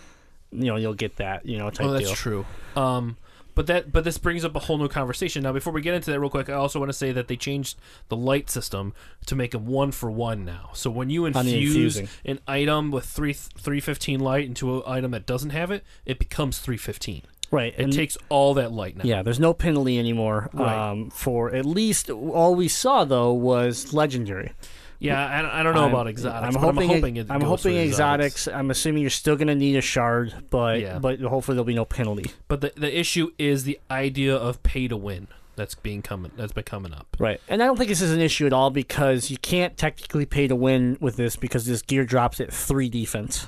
you 0.52 0.66
know 0.68 0.78
you'll 0.78 0.94
get 0.94 1.18
that 1.18 1.46
you 1.46 1.58
know 1.58 1.70
type 1.70 1.80
deal. 1.80 1.90
Oh, 1.90 1.94
that's 1.94 2.06
deal. 2.06 2.16
true. 2.16 2.46
Um, 2.76 3.18
but 3.60 3.68
that 3.68 3.92
but 3.92 4.06
this 4.06 4.18
brings 4.18 4.46
up 4.46 4.56
a 4.56 4.60
whole 4.60 4.78
new 4.78 4.88
conversation. 4.88 5.44
Now, 5.44 5.52
before 5.52 5.74
we 5.74 5.82
get 5.82 5.94
into 5.94 6.10
that, 6.12 6.20
real 6.22 6.30
quick, 6.30 6.48
I 6.48 6.54
also 6.54 6.80
want 6.80 6.88
to 6.88 6.98
say 6.98 7.12
that 7.12 7.28
they 7.28 7.36
changed 7.36 7.78
the 8.08 8.16
light 8.16 8.50
system 8.50 8.94
to 9.26 9.36
make 9.36 9.52
them 9.52 9.66
one 9.66 9.92
for 9.92 10.10
one 10.10 10.46
now. 10.46 10.70
So 10.72 10.90
when 10.90 11.10
you 11.10 11.26
infuse 11.26 12.02
an 12.24 12.40
item 12.48 12.90
with 12.90 13.04
three 13.04 13.34
three 13.34 13.82
fifteen 13.82 14.22
light 14.22 14.46
into 14.46 14.78
an 14.78 14.84
item 14.88 15.12
that 15.12 15.26
doesn't 15.26 15.50
have 15.50 15.72
it, 15.72 15.84
it 16.06 16.20
becomes 16.20 16.60
three 16.60 16.78
fifteen. 16.78 17.24
Right. 17.52 17.74
It 17.78 17.84
and 17.84 17.92
takes 17.92 18.18
all 18.30 18.54
that 18.54 18.72
light 18.72 18.96
now. 18.96 19.04
yeah, 19.04 19.24
there's 19.24 19.42
no 19.42 19.54
penalty 19.54 20.00
anymore. 20.00 20.50
Right. 20.54 20.92
Um, 20.92 21.10
for 21.10 21.54
at 21.54 21.66
least 21.66 22.10
all 22.10 22.56
we 22.56 22.70
saw 22.70 23.04
though 23.04 23.34
was 23.34 23.94
legendary. 23.94 24.54
Yeah, 25.00 25.26
I, 25.26 25.62
I 25.62 25.64
don't 25.64 25.74
know 25.76 25.82
I'm- 25.84 25.90
about 25.94 26.08
exotics. 26.08 26.56
I'm 26.56 26.62
hoping. 26.62 26.90
I'm 26.90 26.96
hoping 26.98 27.18
it 27.18 27.28
I'm 27.30 27.42
hoping 27.42 27.74
for 27.76 27.80
exotics. 27.82 28.48
I'm 28.48 28.70
assuming 28.70 29.02
you're 29.02 29.10
still 29.10 29.36
gonna 29.38 29.56
need 29.56 29.76
a 29.78 29.82
shard, 29.82 30.34
but 30.50 30.82
Yeah. 30.82 31.00
but 31.00 31.20
hopefully 31.22 31.56
there'll 31.56 31.64
be 31.66 31.74
no 31.74 31.86
penalty. 31.86 32.32
But 32.48 32.62
the 32.62 32.74
the 32.76 33.00
issue 33.00 33.32
is 33.40 33.64
the 33.64 33.80
idea 33.90 34.36
of 34.36 34.62
pay 34.62 34.88
to 34.90 34.98
win 34.98 35.28
that's 35.56 35.76
being 35.76 36.02
coming 36.02 36.32
that's 36.36 36.52
been 36.54 36.64
coming 36.66 36.94
up. 36.94 37.16
Right. 37.20 37.40
And 37.48 37.64
I 37.64 37.66
don't 37.66 37.78
think 37.78 37.88
this 37.90 38.02
is 38.02 38.12
an 38.12 38.20
issue 38.22 38.46
at 38.46 38.54
all 38.54 38.70
because 38.72 39.32
you 39.32 39.38
can't 39.38 39.78
technically 39.78 40.26
pay 40.26 40.48
to 40.48 40.56
win 40.56 40.98
with 41.00 41.16
this 41.16 41.36
because 41.38 41.66
this 41.66 41.82
gear 41.82 42.04
drops 42.06 42.40
at 42.42 42.52
three 42.54 42.90
defense. 42.90 43.48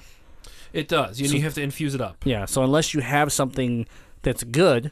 It 0.73 0.87
does. 0.87 1.19
You, 1.19 1.27
you 1.27 1.41
have 1.41 1.53
to 1.55 1.61
infuse 1.61 1.95
it 1.95 2.01
up. 2.01 2.17
Yeah. 2.23 2.45
So 2.45 2.63
unless 2.63 2.93
you 2.93 3.01
have 3.01 3.33
something 3.33 3.87
that's 4.21 4.43
good, 4.45 4.91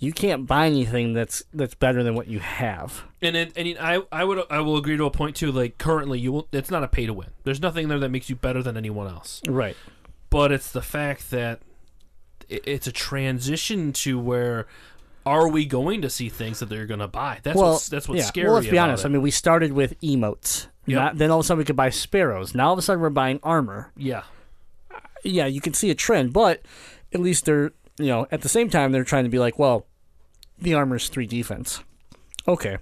you 0.00 0.12
can't 0.12 0.46
buy 0.46 0.66
anything 0.66 1.12
that's 1.12 1.44
that's 1.52 1.74
better 1.74 2.02
than 2.02 2.14
what 2.14 2.26
you 2.26 2.40
have. 2.40 3.04
And 3.20 3.36
it, 3.36 3.52
and 3.54 3.76
I 3.78 4.00
I 4.10 4.24
would 4.24 4.42
I 4.50 4.60
will 4.60 4.78
agree 4.78 4.96
to 4.96 5.04
a 5.04 5.10
point 5.10 5.36
too. 5.36 5.52
Like 5.52 5.76
currently, 5.78 6.18
you 6.18 6.32
will, 6.32 6.48
it's 6.52 6.70
not 6.70 6.82
a 6.82 6.88
pay 6.88 7.06
to 7.06 7.12
win. 7.12 7.28
There's 7.44 7.60
nothing 7.60 7.88
there 7.88 7.98
that 7.98 8.08
makes 8.08 8.30
you 8.30 8.34
better 8.34 8.62
than 8.62 8.76
anyone 8.76 9.06
else. 9.06 9.42
Right. 9.46 9.76
But 10.30 10.52
it's 10.52 10.72
the 10.72 10.80
fact 10.80 11.30
that 11.30 11.60
it, 12.48 12.62
it's 12.66 12.86
a 12.86 12.92
transition 12.92 13.92
to 13.92 14.18
where 14.18 14.66
are 15.26 15.48
we 15.48 15.66
going 15.66 16.00
to 16.00 16.08
see 16.08 16.30
things 16.30 16.60
that 16.60 16.70
they're 16.70 16.86
going 16.86 17.00
to 17.00 17.08
buy? 17.08 17.40
That's 17.42 17.56
well, 17.56 17.72
what's 17.72 17.90
that's 17.90 18.08
what's 18.08 18.20
yeah. 18.20 18.26
scary. 18.26 18.46
Well, 18.46 18.54
let's 18.54 18.68
be 18.68 18.78
honest. 18.78 19.04
it. 19.04 19.08
I 19.08 19.10
mean, 19.10 19.20
we 19.20 19.30
started 19.30 19.72
with 19.72 20.00
emotes. 20.00 20.66
Yep. 20.86 20.96
Not, 20.98 21.18
then 21.18 21.30
all 21.30 21.40
of 21.40 21.44
a 21.44 21.46
sudden 21.46 21.58
we 21.58 21.64
could 21.66 21.76
buy 21.76 21.90
sparrows. 21.90 22.54
Now 22.54 22.68
all 22.68 22.72
of 22.72 22.78
a 22.78 22.82
sudden 22.82 23.02
we're 23.02 23.10
buying 23.10 23.38
armor. 23.42 23.92
yeah, 23.98 24.22
yeah, 25.22 25.44
you 25.44 25.60
can 25.60 25.74
see 25.74 25.90
a 25.90 25.94
trend, 25.94 26.32
but 26.32 26.62
at 27.12 27.20
least 27.20 27.44
they're 27.44 27.72
you 27.98 28.06
know 28.06 28.26
at 28.30 28.40
the 28.40 28.48
same 28.48 28.70
time 28.70 28.92
they're 28.92 29.04
trying 29.04 29.24
to 29.24 29.30
be 29.30 29.38
like, 29.38 29.58
well, 29.58 29.86
the 30.60 30.74
armor's 30.74 31.08
three 31.08 31.26
defense, 31.26 31.82
okay, 32.46 32.78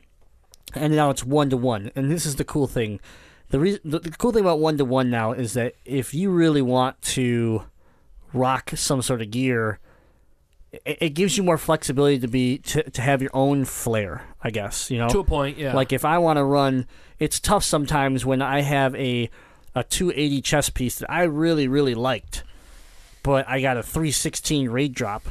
and 0.74 0.94
now 0.94 1.10
it's 1.10 1.24
one 1.24 1.50
to 1.50 1.56
one, 1.56 1.90
and 1.94 2.10
this 2.10 2.26
is 2.26 2.36
the 2.36 2.44
cool 2.44 2.66
thing. 2.66 3.00
The 3.50 3.58
reason 3.58 3.80
the, 3.84 3.98
the 3.98 4.10
cool 4.10 4.32
thing 4.32 4.42
about 4.42 4.58
one 4.58 4.76
to 4.78 4.84
one 4.84 5.10
now 5.10 5.32
is 5.32 5.54
that 5.54 5.74
if 5.84 6.12
you 6.12 6.30
really 6.30 6.62
want 6.62 7.00
to 7.02 7.62
rock 8.32 8.70
some 8.74 9.00
sort 9.00 9.22
of 9.22 9.30
gear, 9.30 9.78
it, 10.70 10.98
it 11.00 11.08
gives 11.10 11.36
you 11.36 11.42
more 11.42 11.58
flexibility 11.58 12.18
to 12.18 12.28
be 12.28 12.58
to, 12.58 12.88
to 12.90 13.02
have 13.02 13.22
your 13.22 13.30
own 13.32 13.64
flair. 13.64 14.22
I 14.42 14.50
guess 14.50 14.90
you 14.90 14.98
know 14.98 15.08
to 15.08 15.20
a 15.20 15.24
point. 15.24 15.58
Yeah, 15.58 15.74
like 15.74 15.92
if 15.92 16.04
I 16.04 16.18
want 16.18 16.36
to 16.36 16.44
run, 16.44 16.86
it's 17.18 17.40
tough 17.40 17.64
sometimes 17.64 18.24
when 18.24 18.42
I 18.42 18.60
have 18.60 18.94
a 18.96 19.30
a 19.74 19.84
280 19.84 20.42
chest 20.42 20.74
piece 20.74 20.98
that 20.98 21.10
I 21.10 21.22
really 21.22 21.68
really 21.68 21.94
liked, 21.94 22.44
but 23.22 23.48
I 23.48 23.60
got 23.60 23.76
a 23.76 23.82
316 23.82 24.68
raid 24.68 24.94
drop, 24.94 25.26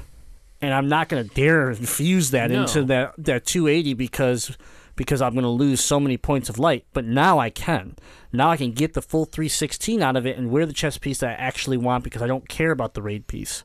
and 0.61 0.73
I'm 0.73 0.87
not 0.87 1.09
gonna 1.09 1.23
dare 1.23 1.69
infuse 1.71 2.31
that 2.31 2.49
No. 2.51 2.61
into 2.61 2.83
that 2.85 3.13
that 3.17 3.45
280 3.45 3.93
because 3.93 4.57
because 4.95 5.21
I'm 5.21 5.35
gonna 5.35 5.49
lose 5.51 5.79
so 5.81 5.99
many 5.99 6.17
points 6.17 6.49
of 6.49 6.57
light. 6.57 6.85
But 6.93 7.05
now 7.05 7.37
I 7.39 7.49
can. 7.49 7.95
Now 8.33 8.49
I 8.51 8.57
can 8.57 8.71
get 8.71 8.93
the 8.93 9.01
full 9.01 9.25
316 9.25 10.01
out 10.01 10.15
of 10.15 10.25
it 10.25 10.37
and 10.37 10.49
wear 10.51 10.65
the 10.65 10.73
chest 10.73 11.01
piece 11.01 11.19
that 11.19 11.29
I 11.29 11.33
actually 11.33 11.77
want 11.77 12.03
because 12.03 12.21
I 12.21 12.27
don't 12.27 12.49
care 12.49 12.71
about 12.71 12.93
the 12.93 13.01
raid 13.01 13.27
piece. 13.27 13.63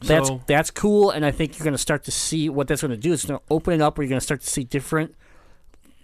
That's 0.00 0.28
So- 0.28 0.42
that's 0.46 0.70
cool, 0.70 1.10
and 1.10 1.24
I 1.24 1.30
think 1.30 1.58
you're 1.58 1.64
going 1.64 1.72
to 1.72 1.78
start 1.78 2.04
to 2.04 2.10
see 2.10 2.50
what 2.50 2.68
that's 2.68 2.82
going 2.82 2.90
to 2.90 2.98
do. 2.98 3.14
It's 3.14 3.24
going 3.24 3.38
to 3.40 3.44
open 3.50 3.72
it 3.72 3.80
up 3.80 3.96
where 3.96 4.04
you're 4.04 4.10
going 4.10 4.20
to 4.20 4.24
start 4.24 4.42
to 4.42 4.46
see 4.46 4.62
different 4.62 5.14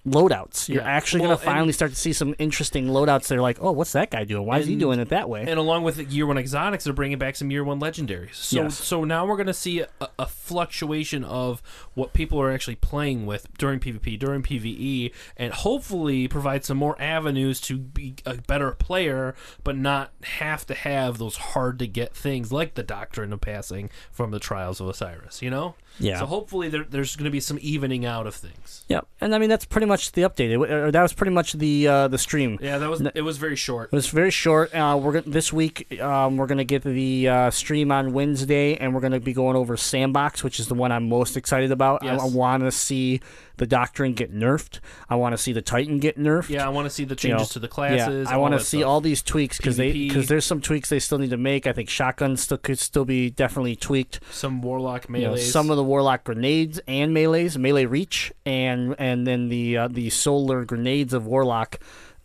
loadouts. 0.07 0.69
You're 0.69 0.83
Yeah. 0.83 0.89
actually 0.89 1.21
Well, 1.21 1.29
going 1.31 1.39
to 1.39 1.45
finally 1.45 1.73
start 1.73 1.93
to 1.93 1.97
see 1.97 2.13
some 2.13 2.35
interesting 2.39 2.89
loadouts. 2.89 3.29
They're 3.29 3.41
like, 3.41 3.59
oh, 3.61 3.71
what's 3.71 3.93
that 3.93 4.11
guy 4.11 4.25
doing? 4.25 4.45
Why 4.47 4.59
is 4.59 4.67
he 4.67 4.75
doing 4.75 4.99
it 4.99 5.11
that 5.11 5.29
way? 5.29 5.45
And 5.47 5.61
along 5.61 5.85
with 5.85 5.97
the 5.97 6.05
year 6.05 6.27
one 6.27 6.39
exotics, 6.39 6.85
they're 6.85 6.93
bringing 6.93 7.19
back 7.19 7.37
some 7.37 7.51
year 7.53 7.63
one 7.63 7.79
legendaries. 7.81 8.35
So 8.35 8.63
Yes. 8.63 8.77
so 8.79 9.05
now 9.05 9.25
we're 9.27 9.37
going 9.37 9.47
to 9.47 9.55
see 9.55 9.81
a, 9.81 9.89
a 10.19 10.27
fluctuation 10.27 11.23
of 11.25 11.63
what 11.95 12.13
people 12.15 12.41
are 12.41 12.51
actually 12.51 12.75
playing 12.77 13.27
with 13.27 13.47
during 13.59 13.79
PvP, 13.79 14.19
during 14.19 14.43
PvE, 14.43 15.13
and 15.37 15.53
hopefully 15.53 16.27
provide 16.27 16.65
some 16.65 16.77
more 16.79 17.01
avenues 17.01 17.61
to 17.63 17.79
be 17.79 18.17
a 18.27 18.35
better 18.35 18.73
player, 18.73 19.35
but 19.63 19.77
not 19.77 20.11
have 20.25 20.67
to 20.67 20.75
have 20.75 21.19
those 21.19 21.37
hard 21.37 21.79
to 21.79 21.87
get 21.87 22.15
things 22.15 22.53
like 22.53 22.75
the 22.75 22.83
Doctrine 22.83 23.33
of 23.33 23.41
Passing 23.41 23.89
from 24.11 24.33
the 24.33 24.41
Trials 24.41 24.81
of 24.81 24.89
Osiris. 24.89 25.43
You 25.43 25.51
know. 25.51 25.75
Yeah. 25.99 26.19
So 26.19 26.27
hopefully 26.27 26.69
there, 26.69 26.85
there's 26.85 27.17
going 27.17 27.27
to 27.27 27.31
be 27.31 27.41
some 27.41 27.59
evening 27.61 28.05
out 28.05 28.27
of 28.27 28.35
things. 28.35 28.85
yeah, 28.89 29.03
and 29.21 29.35
I 29.35 29.39
mean 29.39 29.49
that's 29.49 29.65
pretty 29.65 29.87
much 29.87 30.13
the 30.13 30.23
update. 30.23 30.51
It, 30.51 30.57
or 30.57 30.91
that 30.91 31.03
was 31.03 31.13
pretty 31.13 31.33
much 31.33 31.53
the 31.53 31.87
uh, 31.89 32.09
the 32.09 32.19
stream. 32.19 32.59
Yeah, 32.61 32.79
that 32.79 32.89
was 32.91 33.01
it. 33.01 33.23
Was 33.23 33.39
very 33.39 33.57
short. 33.57 33.91
It 33.93 33.97
was 33.97 34.09
very 34.09 34.31
short. 34.31 34.75
Uh, 34.75 34.99
we're 35.03 35.13
gonna, 35.13 35.31
this 35.31 35.53
week. 35.53 36.01
Um, 36.01 36.37
we're 36.37 36.47
gonna 36.47 36.65
get 36.65 36.83
the 36.83 37.29
uh, 37.29 37.51
stream 37.51 37.93
on 37.93 38.13
Wednesday, 38.13 38.77
and 38.77 38.95
we're 38.95 39.01
gonna 39.01 39.21
be 39.21 39.33
going 39.33 39.57
over 39.57 39.77
Sandbox, 39.77 40.43
which 40.43 40.59
is 40.59 40.69
the 40.69 40.75
one 40.75 40.93
I'm 40.93 41.09
most 41.09 41.37
excited 41.37 41.71
about. 41.71 42.05
I, 42.05 42.17
I 42.17 42.25
want 42.25 42.63
to 42.63 42.73
see 42.73 43.21
the 43.57 43.67
Doctrine 43.67 44.13
get 44.15 44.35
nerfed. 44.35 44.81
I 45.09 45.17
want 45.17 45.33
to 45.35 45.39
see 45.39 45.53
the 45.53 45.63
Titan 45.63 45.99
get 45.99 46.19
nerfed. 46.19 46.49
Yeah, 46.49 46.67
I 46.67 46.71
want 46.71 46.87
to 46.87 46.91
see 46.91 47.05
the 47.05 47.17
you 47.21 47.31
know, 47.31 47.37
changes 47.39 47.53
to 47.55 47.59
the 47.59 47.69
classes. 47.69 48.29
Yeah, 48.29 48.35
I 48.35 48.37
want 48.39 48.55
to 48.55 48.61
see 48.61 48.79
stuff. 48.79 48.89
all 48.89 49.01
these 49.01 49.23
tweaks 49.23 49.57
because 49.59 49.77
they 49.77 49.93
because 49.93 50.29
there's 50.29 50.45
some 50.45 50.61
tweaks 50.61 50.89
they 50.89 50.99
still 50.99 51.19
need 51.19 51.31
to 51.31 51.37
make. 51.37 51.67
I 51.67 51.73
think 51.73 51.89
shotguns 51.89 52.43
still 52.43 52.59
could 52.59 52.79
still 52.79 53.05
be 53.05 53.31
definitely 53.31 53.77
tweaked. 53.77 54.21
some 54.31 54.63
warlock 54.63 55.07
You 55.09 55.19
know, 55.19 55.31
melees. 55.35 55.51
some 55.53 55.71
of 55.71 55.77
the 55.77 55.85
warlock 55.85 56.25
grenades 56.25 56.81
and 56.89 57.13
melees, 57.15 57.57
melee 57.59 57.85
reach, 57.87 58.33
and 58.47 58.95
and 58.99 59.27
then 59.27 59.49
the 59.49 59.77
uh, 59.77 59.89
the 59.89 60.11
solar 60.11 60.65
grenades 60.65 61.13
of 61.15 61.27
warlock 61.27 61.79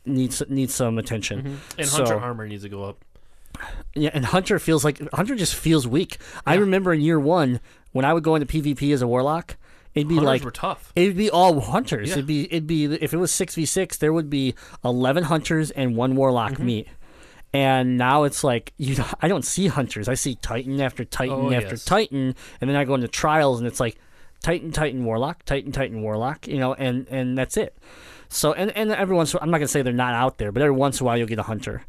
needs 0.05 0.41
needs 0.49 0.73
some 0.73 0.97
attention. 0.97 1.59
and 1.77 1.87
So- 1.87 1.97
hunter 2.05 2.19
armor 2.19 2.47
needs 2.47 2.63
to 2.63 2.69
go 2.69 2.83
up. 2.83 2.97
Yeah, 3.95 4.11
and 4.13 4.23
Hunter 4.23 4.59
feels 4.59 4.85
like 4.85 5.01
Hunter 5.13 5.35
just 5.35 5.55
feels 5.55 5.87
weak. 5.87 6.19
I 6.45 6.55
remember 6.55 6.93
in 6.93 7.01
year 7.01 7.19
one 7.19 7.59
when 7.91 8.05
I 8.05 8.13
would 8.13 8.21
go 8.23 8.35
into 8.35 8.45
PvP 8.45 8.93
as 8.93 9.01
a 9.01 9.07
warlock, 9.07 9.57
it'd 9.95 10.07
be 10.07 10.15
Hunters 10.15 10.27
like 10.27 10.43
were 10.43 10.51
tough. 10.51 10.91
It'd 10.95 11.17
be 11.17 11.29
all 11.29 11.59
hunters. 11.59 12.09
Yeah. 12.09 12.13
It'd 12.15 12.27
be 12.27 12.45
it'd 12.45 12.67
be 12.67 12.85
if 12.85 13.13
it 13.13 13.17
was 13.17 13.31
six 13.31 13.55
v 13.55 13.65
six, 13.65 13.97
there 13.97 14.13
would 14.13 14.29
be 14.29 14.53
eleven 14.83 15.23
hunters 15.23 15.71
and 15.71 15.95
one 15.95 16.15
warlock 16.15 16.53
Mm-hmm. 16.53 16.65
meet. 16.65 16.87
And 17.53 17.97
now 17.97 18.23
it's 18.23 18.43
like 18.43 18.73
you. 18.77 18.95
I 19.21 19.27
don't 19.27 19.45
see 19.45 19.67
hunters. 19.67 20.07
I 20.09 20.13
see 20.15 20.35
Titan 20.35 20.81
after 20.81 21.05
Titan 21.05 21.33
Oh, 21.35 21.51
after 21.53 21.71
yes. 21.71 21.85
Titan, 21.85 22.35
and 22.61 22.69
then 22.69 22.75
I 22.75 22.83
go 22.83 22.93
into 22.93 23.07
trials, 23.07 23.59
and 23.59 23.67
it's 23.67 23.79
like 23.79 23.97
Titan, 24.43 24.71
Titan, 24.71 25.05
Warlock, 25.05 25.43
Titan, 25.45 25.71
Titan, 25.71 26.01
Warlock. 26.01 26.45
You 26.47 26.59
know, 26.59 26.73
and 26.73 27.07
and 27.09 27.37
that's 27.37 27.55
it. 27.55 27.77
So 28.27 28.51
and 28.51 28.69
and 28.75 28.91
every 28.91 29.15
once 29.15 29.33
I'm 29.41 29.49
not 29.49 29.59
gonna 29.59 29.67
say 29.69 29.81
they're 29.81 29.93
not 29.93 30.13
out 30.13 30.37
there, 30.37 30.51
but 30.51 30.61
every 30.61 30.75
once 30.75 30.99
in 30.99 31.05
a 31.05 31.07
while 31.07 31.17
you'll 31.17 31.27
get 31.27 31.39
a 31.39 31.43
hunter. 31.43 31.83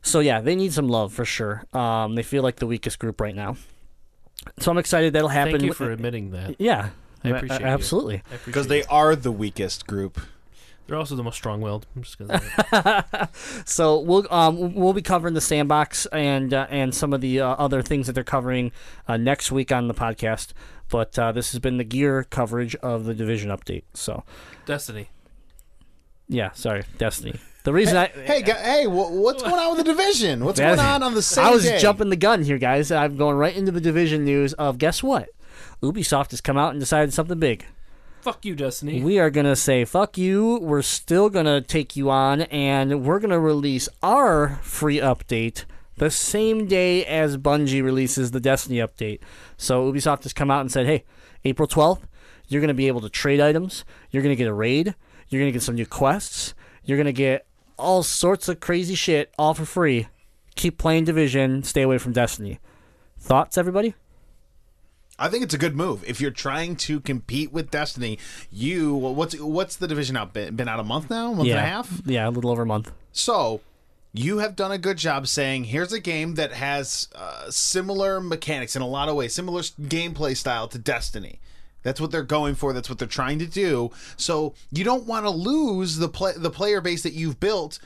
So 0.00 0.20
yeah, 0.20 0.40
they 0.40 0.56
need 0.56 0.72
some 0.72 0.88
love 0.88 1.12
for 1.12 1.26
sure. 1.26 1.64
Um, 1.74 2.14
they 2.14 2.22
feel 2.22 2.42
like 2.42 2.56
the 2.56 2.66
weakest 2.66 2.98
group 2.98 3.20
right 3.20 3.34
now. 3.36 3.56
So 4.58 4.70
I'm 4.72 4.78
excited 4.78 5.12
that'll 5.12 5.28
happen. 5.28 5.52
Thank 5.52 5.64
you 5.64 5.74
for 5.74 5.92
admitting 5.92 6.30
that. 6.30 6.56
yeah, 6.58 6.88
I 7.24 7.28
appreciate 7.30 7.60
you. 7.60 7.66
absolutely. 7.66 8.22
Because 8.44 8.66
they 8.66 8.84
are 8.84 9.14
the 9.16 9.32
weakest 9.32 9.86
group. 9.86 10.20
They're 10.86 10.96
also 10.98 11.14
the 11.14 11.22
most 11.22 11.36
strong-willed. 11.36 11.86
I'm 11.96 12.02
just 12.02 12.18
gonna. 12.18 13.28
So 13.64 14.00
we'll 14.00 14.26
um 14.32 14.74
we'll 14.74 14.92
be 14.92 15.00
covering 15.02 15.34
the 15.34 15.40
sandbox 15.40 16.06
and 16.06 16.52
uh, 16.52 16.66
and 16.70 16.94
some 16.94 17.12
of 17.12 17.20
the 17.20 17.40
uh, 17.40 17.48
other 17.50 17.82
things 17.82 18.06
that 18.08 18.14
they're 18.14 18.24
covering 18.24 18.72
uh, 19.08 19.16
next 19.16 19.52
week 19.52 19.70
on 19.72 19.88
the 19.88 19.94
podcast. 19.94 20.52
But 20.88 21.18
uh, 21.18 21.32
this 21.32 21.52
has 21.52 21.60
been 21.60 21.78
the 21.78 21.84
gear 21.84 22.24
coverage 22.24 22.74
of 22.76 23.04
the 23.04 23.14
division 23.14 23.48
update. 23.50 23.84
So 23.94 24.24
Destiny. 24.66 25.08
yeah, 26.28 26.50
sorry, 26.52 26.82
Destiny. 26.98 27.38
The 27.64 27.72
reason 27.72 27.96
I 27.96 28.08
Hey, 28.08 28.42
gu- 28.42 28.52
hey, 28.52 28.86
wha- 28.88 29.08
what's 29.08 29.42
going 29.42 29.54
on 29.54 29.76
with 29.76 29.86
the 29.86 29.92
division? 29.92 30.44
What's 30.44 30.58
going 30.58 30.80
on 30.80 31.02
on 31.04 31.14
the 31.14 31.22
same 31.22 31.44
I 31.46 31.50
was 31.50 31.62
day? 31.62 31.78
jumping 31.78 32.10
the 32.10 32.16
gun 32.16 32.42
here, 32.42 32.58
guys. 32.58 32.90
I'm 32.90 33.16
going 33.16 33.36
right 33.36 33.54
into 33.56 33.70
the 33.70 33.80
division 33.80 34.24
news 34.24 34.52
of 34.54 34.78
guess 34.78 35.00
what? 35.02 35.28
Ubisoft 35.82 36.30
has 36.30 36.40
come 36.40 36.56
out 36.56 36.70
and 36.70 36.80
decided 36.80 37.12
something 37.12 37.38
big. 37.38 37.66
Fuck 38.22 38.44
you, 38.44 38.54
Destiny. 38.54 39.02
We 39.02 39.18
are 39.18 39.30
going 39.30 39.46
to 39.46 39.56
say, 39.56 39.84
fuck 39.84 40.16
you. 40.16 40.60
We're 40.62 40.82
still 40.82 41.28
going 41.28 41.46
to 41.46 41.60
take 41.60 41.96
you 41.96 42.08
on, 42.08 42.42
and 42.42 43.04
we're 43.04 43.18
going 43.18 43.30
to 43.30 43.40
release 43.40 43.88
our 44.00 44.60
free 44.62 44.98
update 44.98 45.64
the 45.96 46.08
same 46.08 46.66
day 46.66 47.04
as 47.04 47.36
Bungie 47.36 47.82
releases 47.82 48.30
the 48.30 48.38
Destiny 48.38 48.76
update. 48.76 49.18
So 49.56 49.92
Ubisoft 49.92 50.22
has 50.22 50.32
come 50.32 50.52
out 50.52 50.60
and 50.60 50.70
said, 50.70 50.86
hey, 50.86 51.04
April 51.44 51.66
12th, 51.66 52.02
you're 52.46 52.60
going 52.60 52.68
to 52.68 52.74
be 52.74 52.86
able 52.86 53.00
to 53.00 53.08
trade 53.08 53.40
items. 53.40 53.84
You're 54.10 54.22
going 54.22 54.34
to 54.34 54.38
get 54.38 54.48
a 54.48 54.54
raid. 54.54 54.94
You're 55.28 55.40
going 55.40 55.50
to 55.50 55.56
get 55.56 55.62
some 55.62 55.74
new 55.74 55.86
quests. 55.86 56.54
You're 56.84 56.98
going 56.98 57.06
to 57.06 57.12
get 57.12 57.46
all 57.76 58.04
sorts 58.04 58.48
of 58.48 58.60
crazy 58.60 58.94
shit 58.94 59.32
all 59.36 59.54
for 59.54 59.64
free. 59.64 60.06
Keep 60.54 60.78
playing 60.78 61.04
Division. 61.04 61.64
Stay 61.64 61.82
away 61.82 61.98
from 61.98 62.12
Destiny. 62.12 62.60
Thoughts, 63.18 63.58
everybody? 63.58 63.94
I 65.18 65.28
think 65.28 65.44
it's 65.44 65.54
a 65.54 65.58
good 65.58 65.76
move. 65.76 66.02
If 66.06 66.20
you're 66.20 66.30
trying 66.30 66.76
to 66.76 67.00
compete 67.00 67.52
with 67.52 67.70
Destiny, 67.70 68.18
you 68.50 68.96
well, 68.96 69.14
what's 69.14 69.38
what's 69.38 69.76
the 69.76 69.86
division 69.86 70.16
out 70.16 70.32
been, 70.32 70.56
been 70.56 70.68
out 70.68 70.80
a 70.80 70.84
month 70.84 71.10
now, 71.10 71.32
A 71.32 71.34
month 71.34 71.48
yeah. 71.48 71.58
and 71.58 71.66
a 71.66 71.68
half. 71.68 72.02
Yeah, 72.04 72.28
a 72.28 72.30
little 72.30 72.50
over 72.50 72.62
a 72.62 72.66
month. 72.66 72.92
So 73.12 73.60
you 74.12 74.38
have 74.38 74.56
done 74.56 74.72
a 74.72 74.78
good 74.78 74.98
job 74.98 75.26
saying 75.26 75.64
here's 75.64 75.92
a 75.92 76.00
game 76.00 76.34
that 76.34 76.52
has 76.52 77.08
uh, 77.14 77.50
similar 77.50 78.20
mechanics 78.20 78.76
in 78.76 78.82
a 78.82 78.86
lot 78.86 79.08
of 79.08 79.16
ways, 79.16 79.32
similar 79.34 79.62
gameplay 79.62 80.36
style 80.36 80.68
to 80.68 80.78
Destiny. 80.78 81.40
That's 81.82 82.00
what 82.00 82.10
they're 82.10 82.22
going 82.22 82.54
for. 82.54 82.72
That's 82.72 82.88
what 82.88 82.98
they're 82.98 83.08
trying 83.08 83.38
to 83.40 83.46
do. 83.46 83.90
So 84.16 84.54
you 84.70 84.84
don't 84.84 85.04
want 85.04 85.26
to 85.26 85.30
lose 85.30 85.96
the 85.96 86.08
play 86.08 86.32
the 86.36 86.50
player 86.50 86.80
base 86.80 87.02
that 87.02 87.12
you've 87.12 87.40
built 87.40 87.78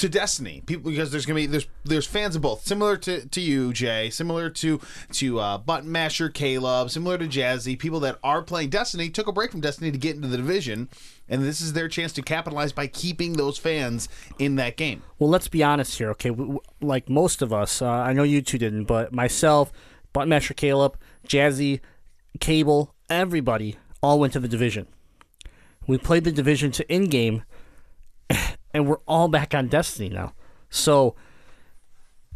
to 0.00 0.08
Destiny. 0.08 0.62
People 0.64 0.90
because 0.90 1.10
there's 1.10 1.26
gonna 1.26 1.36
be 1.36 1.46
there's 1.46 1.66
there's 1.84 2.06
fans 2.06 2.34
of 2.34 2.40
both. 2.40 2.64
Similar 2.64 2.96
to, 2.98 3.26
to 3.26 3.40
you, 3.40 3.72
Jay. 3.72 4.08
Similar 4.08 4.48
to 4.48 4.80
to 5.12 5.38
uh, 5.38 5.58
Button 5.58 5.92
Masher, 5.92 6.30
Caleb. 6.30 6.90
Similar 6.90 7.18
to 7.18 7.26
Jazzy. 7.26 7.78
People 7.78 8.00
that 8.00 8.18
are 8.24 8.40
playing 8.40 8.70
Destiny 8.70 9.10
took 9.10 9.26
a 9.26 9.32
break 9.32 9.50
from 9.50 9.60
Destiny 9.60 9.92
to 9.92 9.98
get 9.98 10.16
into 10.16 10.28
the 10.28 10.38
division, 10.38 10.88
and 11.28 11.42
this 11.42 11.60
is 11.60 11.74
their 11.74 11.86
chance 11.86 12.14
to 12.14 12.22
capitalize 12.22 12.72
by 12.72 12.86
keeping 12.86 13.34
those 13.34 13.58
fans 13.58 14.08
in 14.38 14.56
that 14.56 14.78
game. 14.78 15.02
Well, 15.18 15.28
let's 15.28 15.48
be 15.48 15.62
honest 15.62 15.98
here, 15.98 16.10
okay? 16.12 16.34
Like 16.80 17.10
most 17.10 17.42
of 17.42 17.52
us, 17.52 17.82
uh, 17.82 17.88
I 17.88 18.14
know 18.14 18.22
you 18.22 18.40
two 18.40 18.58
didn't, 18.58 18.84
but 18.84 19.12
myself, 19.12 19.70
Button 20.14 20.30
Masher, 20.30 20.54
Caleb, 20.54 20.96
Jazzy, 21.28 21.80
Cable, 22.40 22.94
everybody 23.10 23.76
all 24.02 24.18
went 24.18 24.32
to 24.32 24.40
the 24.40 24.48
division. 24.48 24.86
We 25.86 25.98
played 25.98 26.24
the 26.24 26.32
division 26.32 26.70
to 26.72 26.90
in 26.90 27.08
game, 27.08 27.42
and 28.74 28.86
we're 28.86 29.00
all 29.06 29.28
back 29.28 29.54
on 29.54 29.68
Destiny 29.68 30.08
now. 30.08 30.32
So, 30.68 31.14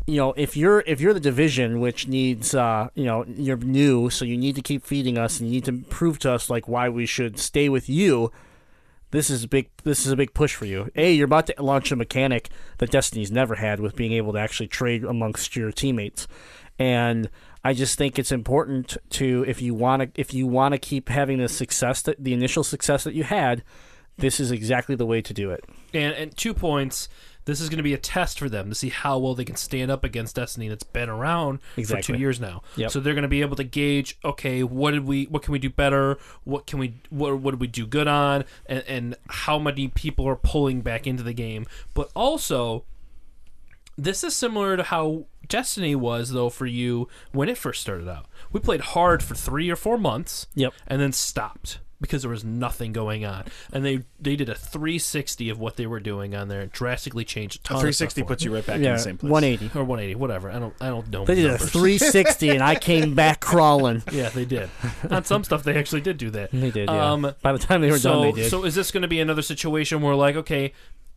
you 0.06 0.16
know, 0.16 0.32
if 0.36 0.56
you're 0.56 0.80
if 0.86 1.00
you're 1.00 1.14
the 1.14 1.20
division, 1.20 1.80
which 1.80 2.08
needs, 2.08 2.54
uh, 2.54 2.88
you 2.94 3.04
know, 3.04 3.24
you're 3.26 3.56
new, 3.56 4.10
so 4.10 4.24
you 4.24 4.36
need 4.36 4.54
to 4.56 4.62
keep 4.62 4.84
feeding 4.84 5.16
us, 5.16 5.40
and 5.40 5.48
you 5.48 5.54
need 5.54 5.64
to 5.64 5.84
prove 5.88 6.18
to 6.20 6.32
us 6.32 6.50
like 6.50 6.68
why 6.68 6.88
we 6.88 7.06
should 7.06 7.38
stay 7.38 7.68
with 7.68 7.88
you 7.88 8.30
this 9.14 9.30
is 9.30 9.44
a 9.44 9.48
big 9.48 9.70
this 9.84 10.04
is 10.04 10.10
a 10.10 10.16
big 10.16 10.34
push 10.34 10.56
for 10.56 10.64
you. 10.64 10.90
A, 10.96 11.14
you're 11.14 11.26
about 11.26 11.46
to 11.46 11.54
launch 11.62 11.92
a 11.92 11.96
mechanic 11.96 12.50
that 12.78 12.90
Destiny's 12.90 13.30
never 13.30 13.54
had 13.54 13.78
with 13.78 13.94
being 13.94 14.12
able 14.12 14.32
to 14.32 14.40
actually 14.40 14.66
trade 14.66 15.04
amongst 15.04 15.54
your 15.54 15.70
teammates. 15.70 16.26
And 16.80 17.30
I 17.62 17.74
just 17.74 17.96
think 17.96 18.18
it's 18.18 18.32
important 18.32 18.96
to 19.10 19.44
if 19.46 19.62
you 19.62 19.72
want 19.72 20.02
to 20.02 20.20
if 20.20 20.34
you 20.34 20.48
want 20.48 20.72
to 20.72 20.78
keep 20.78 21.08
having 21.10 21.38
the 21.38 21.48
success 21.48 22.02
that 22.02 22.24
the 22.24 22.32
initial 22.32 22.64
success 22.64 23.04
that 23.04 23.14
you 23.14 23.22
had, 23.22 23.62
this 24.18 24.40
is 24.40 24.50
exactly 24.50 24.94
the 24.94 25.06
way 25.06 25.20
to 25.22 25.34
do 25.34 25.50
it. 25.50 25.64
And, 25.92 26.14
and 26.14 26.36
two 26.36 26.54
points. 26.54 27.08
This 27.46 27.60
is 27.60 27.68
going 27.68 27.76
to 27.76 27.82
be 27.82 27.92
a 27.92 27.98
test 27.98 28.38
for 28.38 28.48
them 28.48 28.70
to 28.70 28.74
see 28.74 28.88
how 28.88 29.18
well 29.18 29.34
they 29.34 29.44
can 29.44 29.56
stand 29.56 29.90
up 29.90 30.02
against 30.02 30.36
Destiny 30.36 30.68
that's 30.68 30.82
been 30.82 31.10
around 31.10 31.58
for 31.86 32.00
two 32.00 32.16
years 32.16 32.40
now. 32.40 32.62
Yep. 32.76 32.90
So 32.90 33.00
they're 33.00 33.12
going 33.12 33.20
to 33.20 33.28
be 33.28 33.42
able 33.42 33.56
to 33.56 33.64
gauge, 33.64 34.18
okay, 34.24 34.62
what 34.62 34.92
did 34.92 35.04
we, 35.04 35.24
what 35.24 35.42
can 35.42 35.52
we 35.52 35.58
do 35.58 35.68
better? 35.68 36.16
What 36.44 36.66
can 36.66 36.78
we, 36.78 36.94
what, 37.10 37.38
what 37.40 37.50
did 37.50 37.60
we 37.60 37.66
do 37.66 37.86
good 37.86 38.08
on? 38.08 38.44
And, 38.64 38.82
and 38.88 39.16
how 39.28 39.58
many 39.58 39.88
people 39.88 40.26
are 40.26 40.36
pulling 40.36 40.80
back 40.80 41.06
into 41.06 41.22
the 41.22 41.34
game. 41.34 41.66
But 41.92 42.10
also, 42.16 42.84
this 43.98 44.24
is 44.24 44.34
similar 44.34 44.78
to 44.78 44.82
how 44.82 45.26
Destiny 45.46 45.94
was 45.94 46.30
though 46.30 46.48
for 46.48 46.64
you 46.64 47.08
when 47.32 47.50
it 47.50 47.58
first 47.58 47.82
started 47.82 48.08
out. 48.08 48.24
We 48.52 48.60
played 48.60 48.80
hard 48.80 49.22
for 49.22 49.34
three 49.34 49.68
or 49.68 49.76
four 49.76 49.98
months, 49.98 50.46
Yep. 50.54 50.72
and 50.86 50.98
then 50.98 51.12
stopped 51.12 51.78
because 52.00 52.22
there 52.22 52.30
was 52.30 52.44
nothing 52.44 52.92
going 52.92 53.24
on. 53.24 53.44
And 53.72 53.84
they 53.84 54.04
they 54.20 54.36
did 54.36 54.48
a 54.48 54.54
360 54.54 55.48
of 55.50 55.58
what 55.58 55.76
they 55.76 55.86
were 55.86 56.00
doing 56.00 56.34
on 56.34 56.48
there, 56.48 56.60
and 56.60 56.70
drastically 56.70 57.24
changed 57.24 57.56
a 57.56 57.62
ton. 57.62 57.76
of 57.76 57.94
stuff 57.94 58.12
360 58.12 58.22
puts 58.24 58.44
you 58.44 58.54
right 58.54 58.66
back 58.66 58.76
in 58.76 58.82
the 58.82 58.98
same 58.98 59.18
place. 59.18 59.30
180. 59.30 59.78
or 59.78 59.84
180, 59.84 60.14
whatever. 60.16 60.50
I 60.50 60.58
don't 60.58 60.74
I 60.80 60.88
don't 60.88 61.08
know. 61.10 61.24
They 61.24 61.36
did 61.36 61.50
a 61.50 61.58
360 61.58 62.50
and 62.50 62.62
I 62.62 62.74
came 62.74 63.14
back 63.14 63.40
crawling. 63.40 64.02
Yeah, 64.12 64.28
they 64.28 64.44
did. 64.44 64.70
on 65.10 65.24
some 65.24 65.44
stuff, 65.44 65.62
they 65.62 65.76
actually 65.76 66.00
did 66.02 66.18
do 66.18 66.30
that. 66.30 66.50
They 66.52 66.70
did. 66.70 66.88
Yeah. 66.88 67.12
Um, 67.12 67.34
By 67.42 67.52
the 67.52 67.58
time 67.58 67.80
they 67.80 67.90
were 67.90 67.98
so, 67.98 68.12
done, 68.12 68.22
they 68.22 68.32
did. 68.32 68.50
So 68.50 68.64
is 68.64 68.74
this 68.74 68.90
going 68.90 69.02
to 69.02 69.08
be 69.08 69.20
another 69.20 69.42
situation 69.42 70.00
where 70.02 70.14
like, 70.14 70.36
okay, 70.36 70.72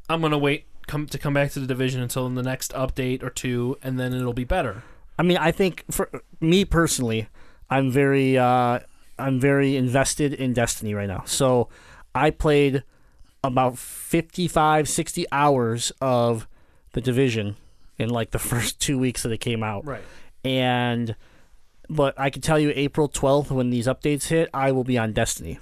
I'm 0.10 0.22
going 0.22 0.32
to 0.32 0.38
wait 0.38 0.66
come 0.88 1.06
to 1.06 1.18
come 1.18 1.34
back 1.34 1.52
to 1.52 1.60
the 1.60 1.68
division 1.68 2.02
until 2.02 2.28
the 2.30 2.42
next 2.42 2.74
update 2.74 3.22
or 3.22 3.30
two, 3.30 3.78
and 3.84 4.00
then 4.00 4.14
it'll 4.14 4.34
be 4.34 4.46
better. 4.46 4.84
I 5.20 5.24
mean, 5.24 5.38
I 5.38 5.52
think 5.52 5.84
for 5.92 6.10
me 6.40 6.66
personally, 6.66 7.28
I'm 7.70 7.92
very 7.92 8.38
uh, 8.38 8.80
I'm 9.20 9.40
very 9.40 9.76
invested 9.76 10.34
in 10.34 10.54
Destiny 10.54 10.94
right 10.94 11.08
now. 11.08 11.24
So 11.26 11.70
I 12.14 12.30
played 12.32 12.84
about 13.44 13.78
55, 13.78 14.90
60 14.90 15.26
hours 15.32 15.92
of 16.02 16.48
the 16.94 17.02
Division 17.02 17.56
in 17.98 18.10
like 18.10 18.32
the 18.32 18.40
first 18.52 18.80
two 18.80 18.98
weeks 18.98 19.24
that 19.24 19.32
it 19.32 19.40
came 19.40 19.64
out. 19.64 19.86
Right. 19.86 20.04
And 20.44 21.16
but 21.90 22.20
I 22.20 22.30
can 22.30 22.42
tell 22.42 22.60
you, 22.60 22.74
April 22.76 23.08
12th, 23.08 23.50
when 23.50 23.70
these 23.70 23.88
updates 23.88 24.28
hit, 24.28 24.50
I 24.54 24.72
will 24.72 24.84
be 24.84 24.98
on 24.98 25.14
Destiny. 25.14 25.60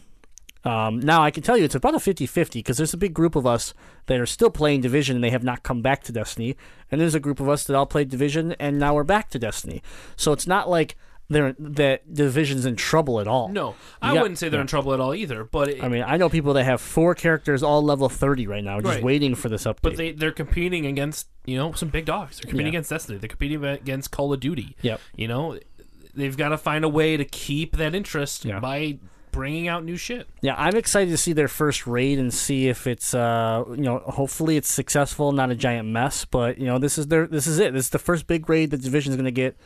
Um, 0.64 1.00
now 1.00 1.22
I 1.22 1.30
can 1.30 1.44
tell 1.44 1.56
you 1.56 1.64
it's 1.64 1.76
about 1.76 1.94
a 1.94 2.00
50-50 2.00 2.54
because 2.54 2.78
there's 2.78 2.94
a 2.94 2.98
big 2.98 3.14
group 3.14 3.36
of 3.36 3.46
us 3.46 3.76
that 4.08 4.20
are 4.20 4.26
still 4.26 4.50
playing 4.50 4.82
Division 4.82 5.16
and 5.16 5.24
they 5.24 5.30
have 5.30 5.44
not 5.44 5.62
come 5.62 5.84
back 5.84 6.04
to 6.06 6.12
Destiny, 6.12 6.58
and 6.92 7.00
there's 7.00 7.14
a 7.14 7.20
group 7.20 7.40
of 7.40 7.48
us 7.48 7.64
that 7.66 7.76
all 7.76 7.86
played 7.86 8.10
Division 8.10 8.54
and 8.54 8.80
now 8.80 8.96
we're 8.96 9.04
back 9.04 9.30
to 9.30 9.40
Destiny. 9.40 9.84
So 10.16 10.32
it's 10.32 10.48
not 10.48 10.68
like 10.68 10.98
they're 11.30 11.56
that 11.60 12.14
Division's 12.14 12.66
in 12.66 12.76
trouble 12.76 13.20
at 13.20 13.28
all. 13.28 13.50
No, 13.50 13.76
I 14.02 14.14
got- 14.14 14.22
wouldn't 14.22 14.38
say 14.38 14.50
they're 14.50 14.62
in 14.62 14.68
trouble 14.68 14.94
at 14.94 15.00
all 15.00 15.14
either. 15.16 15.44
But 15.44 15.70
it, 15.70 15.84
I 15.84 15.88
mean 15.88 16.04
I 16.06 16.18
know 16.18 16.30
people 16.30 16.54
that 16.54 16.64
have 16.66 16.80
four 16.82 17.16
characters 17.16 17.64
all 17.64 17.82
level 17.84 18.10
30 18.10 18.48
right 18.48 18.64
now, 18.64 18.80
just 18.80 18.96
Right. 18.96 19.04
waiting 19.04 19.34
for 19.36 19.50
this 19.50 19.64
update. 19.64 19.80
but 19.82 19.98
they 19.98 20.12
they're 20.12 20.32
competing 20.32 20.86
against 20.86 21.28
you 21.46 21.58
know 21.58 21.72
some 21.74 21.90
big 21.90 22.06
dogs. 22.06 22.38
They're 22.38 22.50
competing 22.50 22.68
Yeah. 22.74 22.78
against 22.78 22.90
Destiny. 22.92 23.18
They're 23.18 23.28
competing 23.30 23.64
against 23.66 24.12
Call 24.12 24.32
of 24.34 24.40
Duty. 24.40 24.76
Yep. 24.82 25.02
You 25.16 25.28
know, 25.28 25.58
they've 26.14 26.38
got 26.38 26.50
to 26.50 26.58
find 26.58 26.86
a 26.86 26.90
way 26.90 27.18
to 27.18 27.26
keep 27.26 27.78
that 27.78 27.94
interest 27.96 28.46
Yeah. 28.46 28.60
by 28.60 28.98
bringing 29.32 29.68
out 29.68 29.84
new 29.84 29.98
shit. 29.98 30.30
Yeah, 30.42 30.56
I'm 30.58 30.78
excited 30.78 31.12
to 31.12 31.18
see 31.18 31.34
their 31.34 31.50
first 31.50 31.86
raid 31.86 32.20
and 32.20 32.34
see 32.34 32.70
if 32.70 32.88
it's 32.88 33.14
uh 33.14 33.64
you 33.72 33.82
know 33.84 34.00
hopefully 34.06 34.56
it's 34.58 34.72
successful, 34.72 35.32
not 35.34 35.50
a 35.52 35.56
giant 35.56 35.90
mess. 35.90 36.24
But 36.24 36.58
you 36.58 36.66
know 36.68 36.78
this 36.78 36.98
is 36.98 37.08
their 37.08 37.28
this 37.28 37.46
is 37.48 37.60
it. 37.60 37.74
This 37.74 37.86
is 37.86 37.90
the 37.90 38.00
first 38.00 38.28
big 38.28 38.48
raid 38.48 38.70
the 38.72 38.78
division's 38.78 39.16
going 39.16 39.26
to 39.26 39.32
get. 39.32 39.58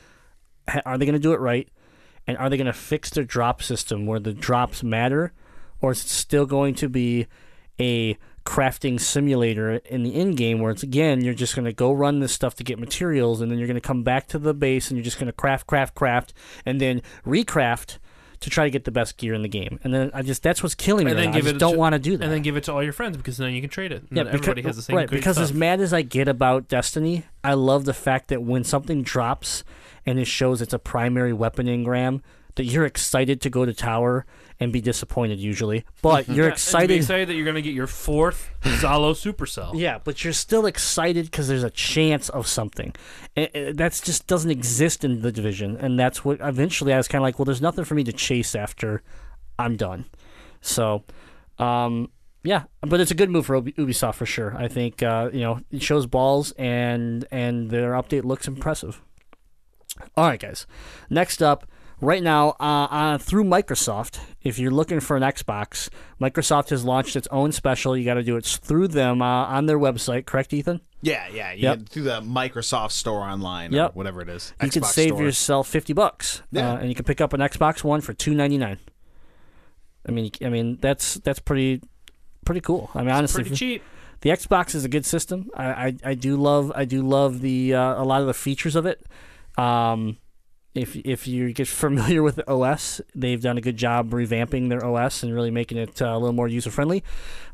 Are 0.85 0.97
they 0.97 1.05
going 1.05 1.13
to 1.13 1.19
do 1.19 1.33
it 1.33 1.39
right? 1.39 1.67
And 2.27 2.37
are 2.37 2.47
they 2.47 2.57
going 2.57 2.67
to 2.67 2.73
fix 2.73 3.09
their 3.09 3.23
drop 3.23 3.63
system 3.63 4.05
where 4.05 4.19
the 4.19 4.33
drops 4.33 4.83
matter, 4.83 5.33
or 5.81 5.93
is 5.93 6.03
it 6.03 6.09
still 6.09 6.45
going 6.45 6.75
to 6.75 6.87
be 6.87 7.25
a 7.79 8.17
crafting 8.45 8.99
simulator 8.99 9.77
in 9.85 10.03
the 10.03 10.15
end 10.15 10.37
game 10.37 10.59
where 10.59 10.71
it's 10.71 10.81
again 10.81 11.23
you're 11.23 11.33
just 11.33 11.55
going 11.55 11.65
to 11.65 11.73
go 11.73 11.91
run 11.91 12.19
this 12.19 12.31
stuff 12.31 12.55
to 12.55 12.63
get 12.63 12.79
materials 12.79 13.41
and 13.41 13.51
then 13.51 13.59
you're 13.59 13.67
going 13.67 13.75
to 13.75 13.81
come 13.81 14.01
back 14.01 14.27
to 14.27 14.39
the 14.39 14.53
base 14.53 14.89
and 14.89 14.97
you're 14.97 15.03
just 15.03 15.19
going 15.19 15.27
to 15.27 15.33
craft 15.33 15.67
craft 15.67 15.93
craft 15.93 16.33
and 16.65 16.81
then 16.81 17.01
recraft 17.25 17.99
to 18.41 18.49
try 18.49 18.63
to 18.63 18.69
get 18.69 18.85
the 18.85 18.91
best 18.91 19.17
gear 19.17 19.33
in 19.33 19.41
the 19.41 19.47
game 19.49 19.79
and 19.83 19.93
then 19.93 20.11
I 20.13 20.21
just 20.21 20.41
that's 20.43 20.63
what's 20.63 20.75
killing 20.75 21.05
me 21.05 21.11
and 21.11 21.17
right 21.19 21.25
then. 21.25 21.33
I 21.33 21.37
give 21.37 21.43
just 21.45 21.55
it 21.55 21.59
don't 21.59 21.73
to- 21.73 21.77
want 21.79 21.93
to 21.93 21.99
do 21.99 22.17
that 22.17 22.23
and 22.23 22.33
then 22.33 22.41
give 22.41 22.55
it 22.57 22.63
to 22.65 22.73
all 22.73 22.81
your 22.83 22.93
friends 22.93 23.17
because 23.17 23.37
then 23.37 23.53
you 23.53 23.61
can 23.61 23.69
trade 23.69 23.91
it. 23.91 24.03
And 24.09 24.17
yeah, 24.17 24.23
because, 24.23 24.39
everybody 24.41 24.61
has 24.63 24.75
the 24.75 24.81
same 24.81 24.95
right. 24.95 25.09
Because 25.09 25.37
as 25.37 25.53
mad 25.53 25.81
as 25.81 25.93
I 25.93 26.01
get 26.01 26.27
about 26.27 26.67
Destiny, 26.67 27.25
I 27.43 27.53
love 27.53 27.85
the 27.85 27.93
fact 27.93 28.29
that 28.29 28.41
when 28.41 28.63
something 28.63 29.03
drops 29.03 29.63
and 30.05 30.19
it 30.19 30.25
shows 30.25 30.61
it's 30.61 30.73
a 30.73 30.79
primary 30.79 31.33
weapon 31.33 31.67
engram, 31.67 32.21
that 32.55 32.63
you're 32.65 32.85
excited 32.85 33.41
to 33.41 33.49
go 33.49 33.65
to 33.65 33.73
tower 33.73 34.25
and 34.59 34.73
be 34.73 34.81
disappointed 34.81 35.39
usually, 35.39 35.85
but 36.01 36.27
you're 36.27 36.37
Yeah, 36.37 36.43
and 36.43 36.43
to 36.43 36.47
be 36.49 36.53
excited. 36.53 36.95
excited 36.97 37.29
that 37.29 37.35
you're 37.35 37.45
going 37.45 37.55
to 37.55 37.61
get 37.61 37.73
your 37.73 37.87
fourth 37.87 38.49
Zhalo 38.61 39.13
Supercell. 39.13 39.71
Yeah, 39.79 39.99
but 40.03 40.23
you're 40.23 40.33
still 40.33 40.65
excited 40.65 41.25
because 41.25 41.47
there's 41.47 41.63
a 41.63 41.69
chance 41.69 42.29
of 42.29 42.47
something. 42.47 42.93
And, 43.35 43.49
and 43.53 43.77
just 43.77 44.27
doesn't 44.27 44.51
exist 44.51 45.03
in 45.03 45.21
the 45.21 45.31
division, 45.31 45.77
and 45.77 45.97
that's 45.97 46.25
what 46.25 46.39
eventually 46.41 46.93
I 46.93 46.97
was 46.97 47.07
kind 47.07 47.21
of 47.21 47.23
like, 47.23 47.39
well, 47.39 47.45
there's 47.45 47.61
nothing 47.61 47.85
for 47.85 47.95
me 47.95 48.03
to 48.03 48.13
chase 48.13 48.55
after. 48.55 49.01
I'm 49.57 49.75
done. 49.75 50.05
So, 50.61 51.03
um, 51.57 52.09
yeah, 52.43 52.63
but 52.81 52.99
it's 53.01 53.11
a 53.11 53.15
good 53.15 53.29
move 53.29 53.45
for 53.45 53.61
Ubisoft 53.61 54.15
for 54.15 54.25
sure. 54.25 54.55
I 54.57 54.67
think 54.67 55.03
uh, 55.03 55.29
you 55.33 55.41
know 55.41 55.59
it 55.71 55.81
shows 55.83 56.05
balls, 56.05 56.51
and 56.53 57.25
and 57.31 57.69
their 57.69 57.91
update 57.93 58.23
looks 58.23 58.47
impressive. 58.47 59.01
All 60.15 60.27
right, 60.27 60.39
guys. 60.39 60.65
Next 61.09 61.41
up, 61.43 61.65
right 62.01 62.21
now 62.23 62.49
uh, 62.59 62.87
uh, 62.89 63.17
through 63.17 63.43
Microsoft, 63.43 64.19
if 64.41 64.57
you're 64.59 64.71
looking 64.71 64.99
for 64.99 65.15
an 65.17 65.23
Xbox, 65.23 65.89
Microsoft 66.21 66.69
has 66.69 66.83
launched 66.85 67.15
its 67.15 67.27
own 67.31 67.51
special. 67.51 67.95
You 67.97 68.05
got 68.05 68.15
to 68.15 68.23
do 68.23 68.37
it 68.37 68.45
through 68.45 68.89
them 68.89 69.21
uh, 69.21 69.25
on 69.45 69.65
their 69.65 69.77
website. 69.79 70.25
Correct, 70.25 70.53
Ethan? 70.53 70.81
Yeah, 71.01 71.27
yeah. 71.33 71.53
You 71.53 71.61
Yep. 71.63 71.89
through 71.89 72.03
the 72.03 72.21
Microsoft 72.21 72.91
Store 72.91 73.21
online 73.21 73.71
Yep. 73.71 73.91
or 73.91 73.93
whatever 73.93 74.21
it 74.21 74.29
is. 74.29 74.53
You 74.61 74.69
can 74.69 74.83
save 74.83 75.09
Store. 75.13 75.23
yourself 75.23 75.67
fifty 75.67 75.93
bucks, 75.93 76.41
Yeah. 76.51 76.73
uh, 76.73 76.77
and 76.77 76.89
you 76.89 76.95
can 76.95 77.05
pick 77.05 77.21
up 77.21 77.31
an 77.33 77.39
Xbox 77.39 77.83
One 77.83 78.01
for 78.01 78.13
two 78.13 78.33
ninety 78.33 78.57
nine. 78.57 78.79
I 80.07 80.11
mean, 80.11 80.31
I 80.43 80.49
mean 80.49 80.77
that's 80.81 81.15
that's 81.15 81.39
pretty 81.39 81.81
pretty 82.45 82.61
cool. 82.61 82.89
I 82.95 82.99
mean, 82.99 83.11
honestly, 83.11 83.43
Pretty 83.43 83.55
cheap. 83.55 83.83
the 84.21 84.29
Xbox 84.31 84.73
is 84.75 84.83
a 84.83 84.89
good 84.89 85.05
system. 85.05 85.49
I, 85.55 85.65
I, 85.65 85.95
I 86.03 86.13
do 86.15 86.35
love 86.35 86.71
I 86.75 86.83
do 86.85 87.01
love 87.01 87.41
the 87.41 87.75
uh, 87.75 88.01
a 88.01 88.03
lot 88.03 88.19
of 88.21 88.27
the 88.27 88.33
features 88.33 88.75
of 88.75 88.85
it. 88.85 89.05
Um, 89.57 90.17
if 90.75 90.95
if 90.97 91.27
you 91.27 91.51
get 91.53 91.67
familiar 91.67 92.21
with 92.23 92.39
OS, 92.47 93.01
they've 93.15 93.41
done 93.41 93.57
a 93.57 93.61
good 93.61 93.77
job 93.77 94.11
revamping 94.11 94.69
their 94.69 94.85
OS 94.85 95.23
and 95.23 95.33
really 95.33 95.51
making 95.51 95.77
it 95.77 96.01
uh, 96.01 96.07
a 96.07 96.17
little 96.17 96.33
more 96.33 96.47
user 96.47 96.71
friendly. 96.71 97.03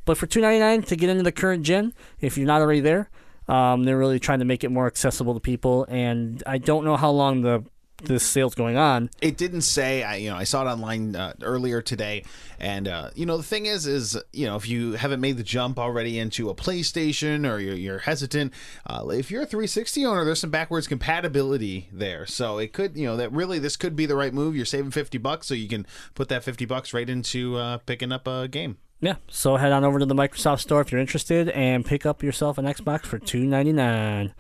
But 0.06 0.18
for 0.18 0.28
two 0.28 0.42
ninety 0.42 0.60
nine 0.60 0.84
to 0.84 0.96
get 0.96 1.10
into 1.10 1.24
the 1.24 1.32
current 1.32 1.64
gen, 1.64 1.94
if 2.20 2.38
you're 2.38 2.48
not 2.48 2.62
already 2.62 2.82
there, 2.82 3.10
um, 3.48 3.84
they're 3.84 3.98
really 3.98 4.20
trying 4.20 4.40
to 4.40 4.46
make 4.46 4.64
it 4.64 4.70
more 4.70 4.88
accessible 4.88 5.34
to 5.34 5.40
people. 5.40 5.86
And 5.90 6.44
I 6.46 6.58
don't 6.58 6.86
know 6.86 6.98
how 6.98 7.12
long 7.12 7.42
the 7.42 7.64
this 8.08 8.26
sale's 8.26 8.56
going 8.56 8.78
on. 8.78 9.10
It 9.22 9.38
didn't 9.38 9.62
say. 9.62 10.04
I 10.04 10.16
you 10.16 10.30
know 10.30 10.36
I 10.36 10.44
saw 10.44 10.66
it 10.66 10.72
online 10.72 11.16
uh, 11.16 11.34
earlier 11.42 11.82
today, 11.82 12.24
and 12.60 12.88
uh, 12.88 13.10
you 13.16 13.26
know 13.26 13.38
the 13.38 13.44
thing 13.44 13.66
is 13.66 13.86
is 13.86 14.18
you 14.34 14.46
know 14.46 14.56
if 14.56 14.68
you 14.68 14.94
haven't 14.94 15.22
made 15.22 15.38
the 15.38 15.44
jump 15.44 15.80
already 15.80 16.20
into 16.20 16.50
a 16.50 16.56
PlayStation 16.56 17.50
or 17.50 17.60
you're, 17.60 17.76
you're 17.76 18.00
hesitant, 18.00 18.54
uh, 18.88 19.08
if 19.10 19.32
you're 19.32 19.44
a 19.44 19.46
360 19.46 20.06
owner, 20.06 20.26
there's 20.26 20.40
some 20.40 20.50
backwards 20.50 20.88
compatibility 20.88 21.90
there. 21.92 22.26
So 22.26 22.58
it 22.58 22.74
could 22.74 22.98
you 22.98 23.06
know 23.06 23.18
that 23.18 23.32
really 23.32 23.60
this 23.60 23.78
could 23.78 23.96
be 23.96 24.06
the 24.06 24.16
right 24.16 24.34
move. 24.34 24.56
You're 24.56 24.66
saving 24.66 24.92
50 24.92 25.18
bucks, 25.18 25.48
so 25.48 25.54
you 25.54 25.68
can 25.68 25.86
put 26.14 26.30
that 26.30 26.44
50 26.44 26.66
bucks 26.66 26.94
right 26.94 27.10
into 27.10 27.58
uh, 27.58 27.78
picking 27.80 28.12
up 28.12 28.28
a 28.28 28.48
game. 28.48 28.78
Yeah, 29.02 29.16
so 29.28 29.58
head 29.58 29.72
on 29.72 29.84
over 29.84 30.00
to 30.00 30.06
the 30.06 30.16
Microsoft 30.16 30.62
Store 30.62 30.82
if 30.82 30.92
you're 30.92 31.02
interested 31.02 31.50
and 31.50 31.86
pick 31.86 32.06
up 32.06 32.24
yourself 32.24 32.58
an 32.58 32.66
Xbox 32.66 33.06
for 33.06 33.20
two 33.20 33.46
ninety 33.46 33.74
nine. 33.74 34.34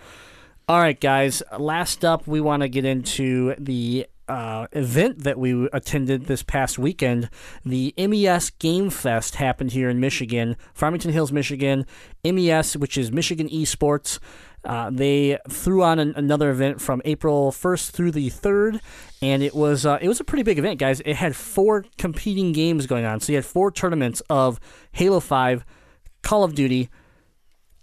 All 0.67 0.79
right, 0.79 0.99
guys. 0.99 1.43
Last 1.59 2.03
up, 2.03 2.25
we 2.25 2.41
want 2.41 2.63
to 2.63 2.67
get 2.67 2.85
into 2.85 3.53
the 3.59 4.07
uh, 4.27 4.65
event 4.71 5.23
that 5.23 5.37
we 5.37 5.69
attended 5.71 6.25
this 6.25 6.41
past 6.41 6.79
weekend. 6.79 7.29
The 7.63 7.93
MES 7.95 8.49
Game 8.49 8.89
Fest 8.89 9.35
happened 9.35 9.73
here 9.73 9.91
in 9.91 9.99
Michigan, 9.99 10.57
Farmington 10.73 11.11
Hills, 11.11 11.31
Michigan. 11.31 11.85
MES, 12.23 12.75
which 12.77 12.97
is 12.97 13.11
Michigan 13.11 13.47
Esports. 13.47 14.17
Uh, 14.63 14.89
they 14.89 15.37
threw 15.47 15.83
on 15.83 15.99
an, 15.99 16.15
another 16.15 16.49
event 16.49 16.81
from 16.81 16.99
April 17.05 17.51
1st 17.51 17.91
through 17.91 18.09
the 18.09 18.31
3rd, 18.31 18.81
and 19.21 19.43
it 19.43 19.53
was 19.53 19.85
uh, 19.85 19.99
it 20.01 20.07
was 20.07 20.19
a 20.19 20.23
pretty 20.23 20.41
big 20.41 20.57
event, 20.57 20.79
guys. 20.79 20.99
It 21.01 21.17
had 21.17 21.35
four 21.35 21.85
competing 21.99 22.53
games 22.53 22.87
going 22.87 23.05
on, 23.05 23.19
so 23.19 23.31
you 23.31 23.35
had 23.35 23.45
four 23.45 23.69
tournaments 23.69 24.23
of 24.31 24.59
Halo 24.93 25.19
5, 25.19 25.63
Call 26.23 26.43
of 26.43 26.55
Duty, 26.55 26.89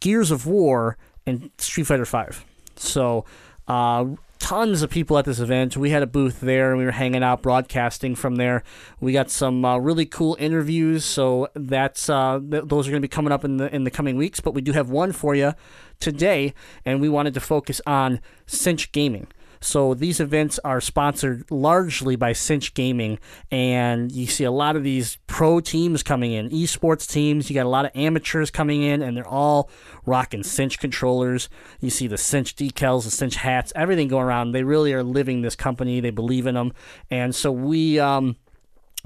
Gears 0.01 0.33
of 0.33 0.49
War, 0.49 0.97
and 1.25 1.53
Street 1.59 1.85
Fighter 1.85 2.05
5. 2.05 2.45
So, 2.83 3.25
uh, 3.69 4.07
tons 4.43 4.83
of 4.83 4.91
people 4.91 5.17
at 5.19 5.25
this 5.25 5.39
event. 5.39 5.77
We 5.77 5.91
had 5.91 6.03
a 6.03 6.07
booth 6.07 6.41
there, 6.41 6.71
and 6.71 6.79
we 6.79 6.85
were 6.85 6.91
hanging 6.91 7.23
out, 7.23 7.43
broadcasting 7.43 8.17
from 8.17 8.37
there. 8.37 8.65
We 9.01 9.13
got 9.13 9.31
some 9.31 9.65
uh, 9.65 9.79
really 9.79 10.05
cool 10.05 10.37
interviews. 10.39 11.05
So 11.05 11.49
that's 11.55 12.11
uh, 12.11 12.41
th- 12.41 12.65
those 12.67 12.89
are 12.89 12.91
going 12.91 13.01
to 13.01 13.09
be 13.09 13.09
coming 13.09 13.33
up 13.33 13.45
in 13.45 13.57
the 13.59 13.75
in 13.75 13.85
the 13.85 13.91
coming 13.91 14.17
weeks. 14.17 14.41
But 14.41 14.53
we 14.53 14.61
do 14.61 14.73
have 14.73 14.91
one 14.91 15.13
for 15.13 15.35
you 15.35 15.55
today, 16.01 16.55
and 16.85 17.01
we 17.01 17.09
wanted 17.09 17.35
to 17.35 17.41
focus 17.41 17.81
on 17.87 18.21
Cinch 18.47 18.91
Gaming. 18.93 19.29
So 19.63 19.95
these 19.95 20.19
events 20.19 20.59
are 20.65 20.81
sponsored 20.81 21.49
largely 21.49 22.17
by 22.17 22.33
Cinch 22.33 22.75
Gaming, 22.75 23.21
and 23.51 24.11
you 24.11 24.27
see 24.27 24.43
a 24.43 24.51
lot 24.51 24.75
of 24.75 24.83
these 24.83 25.19
pro 25.29 25.61
teams 25.61 26.03
coming 26.03 26.33
in, 26.33 26.51
esports 26.51 27.09
teams. 27.09 27.49
You 27.49 27.55
got 27.55 27.67
a 27.67 27.69
lot 27.69 27.85
of 27.85 27.93
amateurs 27.95 28.51
coming 28.51 28.83
in, 28.83 29.03
and 29.03 29.17
they're 29.17 29.27
all 29.27 29.71
rocking 30.05 30.43
Cinch 30.43 30.81
controllers. 30.81 31.49
You 31.81 31.91
see 31.91 32.09
the 32.09 32.19
Cinch 32.19 32.57
decals, 32.57 33.05
the 33.05 33.13
Cinch 33.13 33.37
hats, 33.37 33.73
everything 33.77 34.09
going 34.09 34.27
around. 34.27 34.51
They 34.51 34.65
really 34.65 34.93
are 34.95 35.05
living 35.05 35.43
this 35.43 35.55
company. 35.55 36.01
They 36.01 36.11
believe 36.11 36.49
in 36.49 36.57
them, 36.57 36.73
and 37.09 37.33
so 37.33 37.53
we 37.53 38.01
um, 38.01 38.37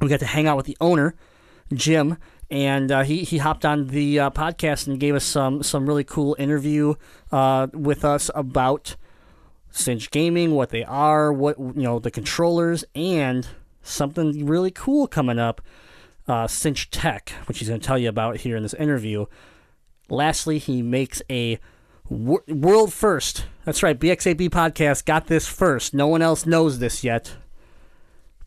we 0.00 0.08
got 0.08 0.20
to 0.20 0.26
hang 0.26 0.46
out 0.46 0.56
with 0.56 0.66
the 0.66 0.78
owner, 0.80 1.14
Jim, 1.74 2.16
and 2.50 2.90
uh, 2.90 3.02
he 3.02 3.24
he 3.24 3.38
hopped 3.38 3.66
on 3.66 3.88
the 3.88 4.20
uh, 4.20 4.30
podcast 4.30 4.86
and 4.86 4.98
gave 4.98 5.14
us 5.14 5.24
some 5.24 5.62
some 5.62 5.86
really 5.86 6.04
cool 6.04 6.34
interview 6.38 6.94
uh, 7.30 7.66
with 7.74 8.06
us 8.06 8.30
about 8.34 8.96
Cinch 9.76 10.10
Gaming, 10.10 10.52
what 10.52 10.70
they 10.70 10.84
are, 10.84 11.32
what 11.32 11.58
you 11.58 11.82
know, 11.82 11.98
the 11.98 12.10
controllers, 12.10 12.84
and 12.94 13.46
something 13.82 14.46
really 14.46 14.70
cool 14.70 15.06
coming 15.06 15.38
up, 15.38 15.60
uh, 16.26 16.46
Cinch 16.46 16.90
Tech, 16.90 17.30
which 17.46 17.58
he's 17.58 17.68
going 17.68 17.80
to 17.80 17.86
tell 17.86 17.98
you 17.98 18.08
about 18.08 18.38
here 18.38 18.56
in 18.56 18.62
this 18.62 18.74
interview. 18.74 19.26
Lastly, 20.08 20.58
he 20.58 20.82
makes 20.82 21.20
a 21.30 21.58
wor- 22.08 22.44
world 22.48 22.92
first. 22.92 23.44
That's 23.64 23.82
right, 23.82 23.98
BXAB 23.98 24.48
podcast 24.50 25.04
got 25.04 25.26
this 25.26 25.46
first. 25.46 25.94
No 25.94 26.06
one 26.06 26.22
else 26.22 26.46
knows 26.46 26.78
this 26.78 27.04
yet. 27.04 27.36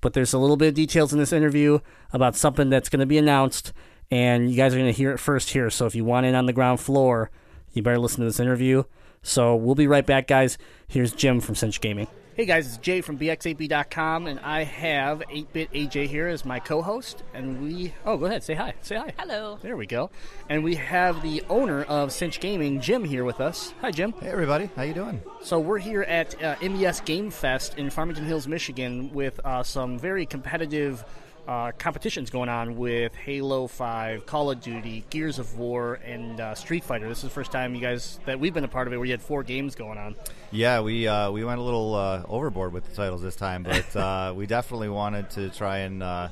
But 0.02 0.14
there's 0.14 0.34
a 0.34 0.40
little 0.40 0.58
bit 0.58 0.70
of 0.70 0.74
details 0.74 1.12
in 1.12 1.20
this 1.20 1.34
interview 1.34 1.80
about 2.14 2.36
something 2.36 2.70
that's 2.70 2.90
going 2.90 3.02
to 3.02 3.06
be 3.06 3.18
announced, 3.18 3.74
and 4.10 4.50
you 4.50 4.56
guys 4.56 4.74
are 4.74 4.78
going 4.78 4.92
to 4.92 4.98
hear 4.98 5.12
it 5.12 5.20
first 5.20 5.50
here. 5.52 5.70
So 5.70 5.86
if 5.86 5.94
you 5.94 6.06
want 6.06 6.26
in 6.26 6.36
on 6.36 6.46
the 6.46 6.54
ground 6.54 6.80
floor, 6.80 7.30
you 7.74 7.84
better 7.84 8.00
listen 8.00 8.22
to 8.22 8.26
this 8.26 8.40
interview. 8.40 8.84
So 9.22 9.56
we'll 9.56 9.76
be 9.76 9.88
right 9.88 10.06
back, 10.06 10.28
guys. 10.28 10.58
Here's 10.88 11.14
Jim 11.14 11.40
from 11.40 11.56
Cinch 11.56 11.82
Gaming. 11.82 12.08
Hey 12.40 12.46
guys, 12.46 12.68
it's 12.68 12.78
Jay 12.78 13.02
from 13.02 13.18
BX8B.com, 13.20 14.26
and 14.26 14.40
I 14.40 14.64
have 14.64 15.20
8-Bit 15.30 15.74
AJ 15.74 16.08
here 16.08 16.30
as 16.30 16.46
my 16.46 16.58
co-host, 16.58 17.22
and 17.34 17.62
we... 17.62 17.94
Oh, 18.06 18.16
go 18.16 18.28
ahead, 18.28 18.44
say 18.44 18.54
hi. 18.54 18.76
Say 18.80 18.96
hi. 18.96 19.12
Hello. 19.20 19.60
There 19.62 19.76
we 19.76 19.86
go. 19.86 20.10
And 20.48 20.64
we 20.64 20.76
have 20.76 21.22
the 21.22 21.44
owner 21.50 21.84
of 21.84 22.14
Cinch 22.14 22.40
Gaming, 22.40 22.80
Jim, 22.80 23.04
here 23.04 23.26
with 23.26 23.42
us. 23.42 23.74
Hi, 23.82 23.92
Jim. 23.92 24.14
Hey 24.22 24.30
everybody, 24.30 24.70
how 24.78 24.84
you 24.84 24.94
doing? 24.94 25.22
So 25.42 25.60
we're 25.60 25.80
here 25.80 26.04
at 26.04 26.42
uh, 26.42 26.56
MES 26.62 27.02
Game 27.02 27.30
Fest 27.30 27.78
in 27.78 27.90
Farmington 27.90 28.24
Hills, 28.24 28.48
Michigan, 28.48 29.12
with 29.12 29.38
uh, 29.44 29.62
some 29.62 30.00
very 30.00 30.26
competitive 30.26 31.04
uh, 31.48 31.72
competitions 31.78 32.30
going 32.30 32.50
on 32.50 32.78
with 32.78 33.16
Halo 33.16 33.68
5, 33.68 34.26
Call 34.26 34.52
of 34.52 34.62
Duty, 34.62 35.04
Gears 35.10 35.40
of 35.40 35.58
War, 35.58 36.00
and 36.06 36.40
uh, 36.40 36.56
Street 36.56 36.84
Fighter. 36.84 37.08
This 37.08 37.20
is 37.20 37.24
the 37.26 37.30
first 37.30 37.52
time 37.52 37.74
you 37.76 37.82
guys 37.82 38.20
that 38.26 38.40
we've 38.40 38.54
been 38.54 38.64
a 38.64 38.70
part 38.70 38.88
of 38.88 38.94
it 38.94 38.98
where 38.98 39.06
you 39.06 39.12
had 39.12 39.22
four 39.22 39.44
games 39.44 39.76
going 39.76 39.98
on. 39.98 40.16
Yeah, 40.52 40.82
we 40.82 41.08
uh, 41.08 41.32
we 41.32 41.44
went 41.44 41.60
a 41.60 41.64
little 41.64 41.96
uh, 41.96 42.24
overboard 42.28 42.74
with 42.74 42.86
the 42.86 42.96
titles 42.96 43.22
this 43.22 43.36
time, 43.36 43.64
but 43.64 43.96
uh, 43.96 44.34
we 44.38 44.46
definitely 44.46 44.90
wanted 44.90 45.30
to 45.32 45.50
try 45.50 45.80
and 45.80 46.02
uh, 46.02 46.30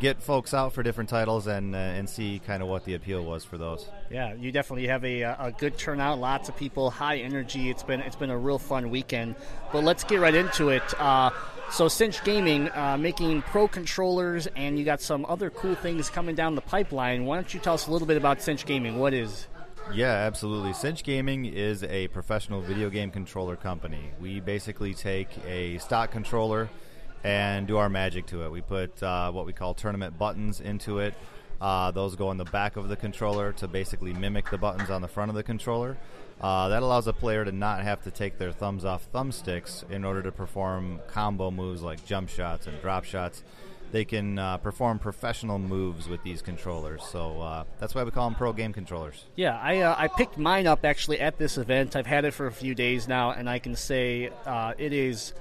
get 0.00 0.22
folks 0.22 0.54
out 0.54 0.72
for 0.72 0.82
different 0.82 1.10
titles 1.10 1.46
and 1.46 1.74
uh, 1.74 1.78
and 1.78 2.08
see 2.08 2.40
kind 2.46 2.62
of 2.62 2.68
what 2.68 2.84
the 2.84 2.94
appeal 2.94 3.24
was 3.24 3.44
for 3.44 3.58
those. 3.58 3.88
Yeah, 4.10 4.34
you 4.34 4.52
definitely 4.52 4.86
have 4.88 5.04
a, 5.04 5.22
a 5.22 5.54
good 5.56 5.78
turnout. 5.78 6.18
Lots 6.18 6.48
of 6.48 6.56
people, 6.56 6.90
high 6.90 7.18
energy. 7.18 7.70
It's 7.70 7.82
been 7.82 8.00
it's 8.00 8.16
been 8.16 8.30
a 8.30 8.38
real 8.38 8.58
fun 8.58 8.90
weekend. 8.90 9.36
But 9.72 9.84
let's 9.84 10.04
get 10.04 10.20
right 10.20 10.34
into 10.34 10.68
it. 10.70 10.82
Uh, 11.00 11.30
so 11.70 11.88
Cinch 11.88 12.22
Gaming 12.24 12.70
uh, 12.70 12.96
making 12.98 13.42
pro 13.42 13.68
controllers, 13.68 14.46
and 14.56 14.78
you 14.78 14.84
got 14.84 15.00
some 15.00 15.26
other 15.28 15.50
cool 15.50 15.74
things 15.74 16.08
coming 16.08 16.34
down 16.34 16.54
the 16.54 16.60
pipeline. 16.60 17.24
Why 17.24 17.36
don't 17.36 17.52
you 17.52 17.60
tell 17.60 17.74
us 17.74 17.86
a 17.86 17.90
little 17.90 18.06
bit 18.06 18.16
about 18.16 18.40
Cinch 18.40 18.66
Gaming? 18.66 18.98
What 18.98 19.14
is? 19.14 19.46
Yeah, 19.92 20.12
absolutely. 20.12 20.72
Cinch 20.72 21.04
Gaming 21.04 21.44
is 21.44 21.84
a 21.84 22.08
professional 22.08 22.60
video 22.60 22.90
game 22.90 23.10
controller 23.10 23.56
company. 23.56 24.10
We 24.20 24.40
basically 24.40 24.94
take 24.94 25.28
a 25.46 25.78
stock 25.78 26.10
controller 26.10 26.68
and 27.22 27.66
do 27.66 27.76
our 27.76 27.88
magic 27.88 28.26
to 28.26 28.44
it. 28.44 28.50
We 28.50 28.60
put 28.62 29.02
uh, 29.02 29.30
what 29.32 29.46
we 29.46 29.52
call 29.52 29.74
tournament 29.74 30.18
buttons 30.18 30.60
into 30.60 30.98
it. 30.98 31.14
Uh, 31.60 31.90
those 31.90 32.16
go 32.16 32.28
on 32.28 32.36
the 32.36 32.44
back 32.44 32.76
of 32.76 32.88
the 32.88 32.96
controller 32.96 33.52
to 33.52 33.68
basically 33.68 34.12
mimic 34.12 34.50
the 34.50 34.58
buttons 34.58 34.90
on 34.90 35.02
the 35.02 35.08
front 35.08 35.30
of 35.30 35.34
the 35.34 35.42
controller. 35.42 35.96
Uh, 36.40 36.68
that 36.68 36.82
allows 36.82 37.06
a 37.06 37.12
player 37.12 37.44
to 37.44 37.52
not 37.52 37.82
have 37.82 38.02
to 38.02 38.10
take 38.10 38.38
their 38.38 38.52
thumbs 38.52 38.84
off 38.84 39.10
thumbsticks 39.12 39.88
in 39.90 40.04
order 40.04 40.22
to 40.22 40.30
perform 40.30 41.00
combo 41.08 41.50
moves 41.50 41.82
like 41.82 42.04
jump 42.04 42.28
shots 42.28 42.66
and 42.66 42.80
drop 42.82 43.04
shots. 43.04 43.42
They 43.92 44.04
can 44.04 44.38
uh, 44.38 44.58
perform 44.58 44.98
professional 44.98 45.58
moves 45.58 46.08
with 46.08 46.22
these 46.24 46.42
controllers, 46.42 47.02
so 47.04 47.40
uh, 47.40 47.64
that's 47.78 47.94
why 47.94 48.02
we 48.02 48.10
call 48.10 48.28
them 48.28 48.34
pro 48.34 48.52
game 48.52 48.72
controllers. 48.72 49.24
Yeah, 49.36 49.58
I 49.58 49.80
uh, 49.80 49.94
I 49.96 50.08
picked 50.08 50.36
mine 50.36 50.66
up 50.66 50.84
actually 50.84 51.20
at 51.20 51.38
this 51.38 51.56
event. 51.56 51.94
I've 51.94 52.06
had 52.06 52.24
it 52.24 52.34
for 52.34 52.46
a 52.46 52.52
few 52.52 52.74
days 52.74 53.06
now, 53.06 53.30
and 53.30 53.48
I 53.48 53.58
can 53.58 53.76
say 53.76 54.30
uh, 54.44 54.74
it 54.76 54.92
is. 54.92 55.32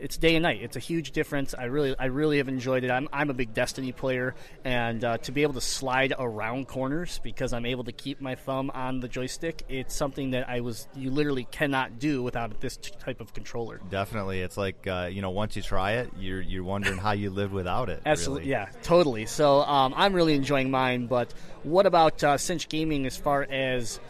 It's 0.00 0.16
day 0.16 0.36
and 0.36 0.42
night. 0.42 0.60
It's 0.62 0.76
a 0.76 0.80
huge 0.80 1.12
difference. 1.12 1.54
I 1.54 1.64
really, 1.64 1.94
I 1.98 2.06
really 2.06 2.38
have 2.38 2.48
enjoyed 2.48 2.84
it. 2.84 2.90
I'm, 2.90 3.08
I'm 3.12 3.30
a 3.30 3.34
big 3.34 3.54
Destiny 3.54 3.92
player, 3.92 4.34
and 4.64 5.04
uh, 5.04 5.18
to 5.18 5.32
be 5.32 5.42
able 5.42 5.54
to 5.54 5.60
slide 5.60 6.12
around 6.18 6.68
corners 6.68 7.20
because 7.22 7.52
I'm 7.52 7.64
able 7.66 7.84
to 7.84 7.92
keep 7.92 8.20
my 8.20 8.34
thumb 8.34 8.70
on 8.74 9.00
the 9.00 9.08
joystick, 9.08 9.64
it's 9.68 9.94
something 9.94 10.32
that 10.32 10.48
I 10.48 10.60
was 10.60 10.88
you 10.94 11.10
literally 11.10 11.44
cannot 11.50 11.98
do 11.98 12.22
without 12.22 12.60
this 12.60 12.76
t- 12.76 12.92
type 12.98 13.20
of 13.20 13.32
controller. 13.34 13.80
Definitely, 13.90 14.40
it's 14.40 14.56
like 14.56 14.86
uh, 14.86 15.08
you 15.10 15.22
know, 15.22 15.30
once 15.30 15.56
you 15.56 15.62
try 15.62 15.92
it, 15.92 16.10
you're 16.18 16.40
you're 16.40 16.64
wondering 16.64 16.98
how 16.98 17.12
you 17.12 17.30
live 17.30 17.52
without 17.52 17.88
it. 17.88 18.02
Absolutely, 18.04 18.42
really. 18.42 18.50
yeah, 18.50 18.68
totally. 18.82 19.26
So 19.26 19.60
um, 19.60 19.94
I'm 19.96 20.12
really 20.12 20.34
enjoying 20.34 20.70
mine. 20.70 21.06
But 21.06 21.32
what 21.62 21.86
about 21.86 22.22
uh, 22.24 22.36
Cinch 22.38 22.68
Gaming 22.68 23.06
as 23.06 23.16
far 23.16 23.42
as 23.42 24.00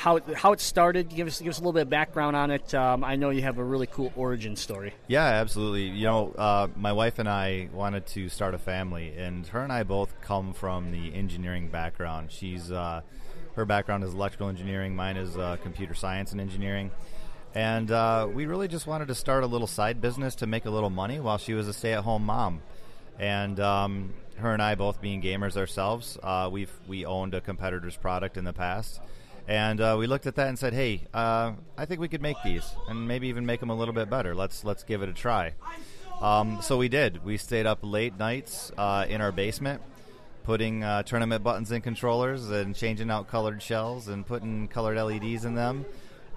how 0.00 0.18
how 0.34 0.52
it 0.52 0.60
started? 0.60 1.10
Give 1.10 1.26
us 1.26 1.40
give 1.40 1.50
us 1.50 1.58
a 1.58 1.60
little 1.60 1.74
bit 1.74 1.82
of 1.82 1.90
background 1.90 2.34
on 2.34 2.50
it. 2.50 2.74
Um, 2.74 3.04
I 3.04 3.16
know 3.16 3.28
you 3.28 3.42
have 3.42 3.58
a 3.58 3.64
really 3.64 3.86
cool 3.86 4.10
origin 4.16 4.56
story. 4.56 4.94
Yeah, 5.08 5.24
absolutely. 5.24 5.88
You 5.88 6.06
know, 6.06 6.32
uh, 6.32 6.68
my 6.74 6.92
wife 6.92 7.18
and 7.18 7.28
I 7.28 7.68
wanted 7.72 8.06
to 8.06 8.30
start 8.30 8.54
a 8.54 8.58
family, 8.58 9.14
and 9.18 9.46
her 9.48 9.60
and 9.60 9.70
I 9.70 9.82
both 9.82 10.18
come 10.22 10.54
from 10.54 10.90
the 10.90 11.14
engineering 11.14 11.68
background. 11.68 12.32
She's 12.32 12.72
uh, 12.72 13.02
her 13.56 13.66
background 13.66 14.02
is 14.04 14.14
electrical 14.14 14.48
engineering. 14.48 14.96
Mine 14.96 15.18
is 15.18 15.36
uh, 15.36 15.58
computer 15.62 15.92
science 15.92 16.32
and 16.32 16.40
engineering. 16.40 16.90
And 17.54 17.90
uh, 17.90 18.28
we 18.32 18.46
really 18.46 18.68
just 18.68 18.86
wanted 18.86 19.08
to 19.08 19.14
start 19.14 19.42
a 19.42 19.46
little 19.46 19.66
side 19.66 20.00
business 20.00 20.36
to 20.36 20.46
make 20.46 20.64
a 20.64 20.70
little 20.70 20.88
money 20.88 21.18
while 21.18 21.36
she 21.36 21.52
was 21.52 21.66
a 21.66 21.72
stay-at-home 21.72 22.24
mom. 22.24 22.62
And 23.18 23.58
um, 23.58 24.14
her 24.36 24.52
and 24.52 24.62
I, 24.62 24.76
both 24.76 25.00
being 25.00 25.20
gamers 25.20 25.56
ourselves, 25.56 26.16
uh, 26.22 26.48
we've 26.50 26.72
we 26.86 27.04
owned 27.04 27.34
a 27.34 27.40
competitor's 27.40 27.96
product 27.96 28.36
in 28.36 28.44
the 28.44 28.52
past, 28.52 29.00
and 29.50 29.80
uh, 29.80 29.96
we 29.98 30.06
looked 30.06 30.26
at 30.26 30.36
that 30.36 30.46
and 30.46 30.56
said, 30.56 30.72
"Hey, 30.72 31.02
uh, 31.12 31.52
I 31.76 31.84
think 31.84 32.00
we 32.00 32.06
could 32.06 32.22
make 32.22 32.36
these, 32.44 32.64
and 32.88 33.08
maybe 33.08 33.26
even 33.26 33.44
make 33.44 33.58
them 33.58 33.68
a 33.68 33.74
little 33.74 33.92
bit 33.92 34.08
better. 34.08 34.32
Let's 34.32 34.64
let's 34.64 34.84
give 34.84 35.02
it 35.02 35.08
a 35.08 35.12
try." 35.12 35.54
Um, 36.22 36.60
so 36.62 36.78
we 36.78 36.88
did. 36.88 37.24
We 37.24 37.36
stayed 37.36 37.66
up 37.66 37.80
late 37.82 38.16
nights 38.16 38.70
uh, 38.78 39.06
in 39.08 39.20
our 39.20 39.32
basement, 39.32 39.82
putting 40.44 40.84
uh, 40.84 41.02
tournament 41.02 41.42
buttons 41.42 41.72
in 41.72 41.80
controllers 41.82 42.48
and 42.48 42.76
changing 42.76 43.10
out 43.10 43.26
colored 43.26 43.60
shells 43.60 44.06
and 44.06 44.24
putting 44.24 44.68
colored 44.68 44.96
LEDs 44.96 45.44
in 45.44 45.56
them, 45.56 45.84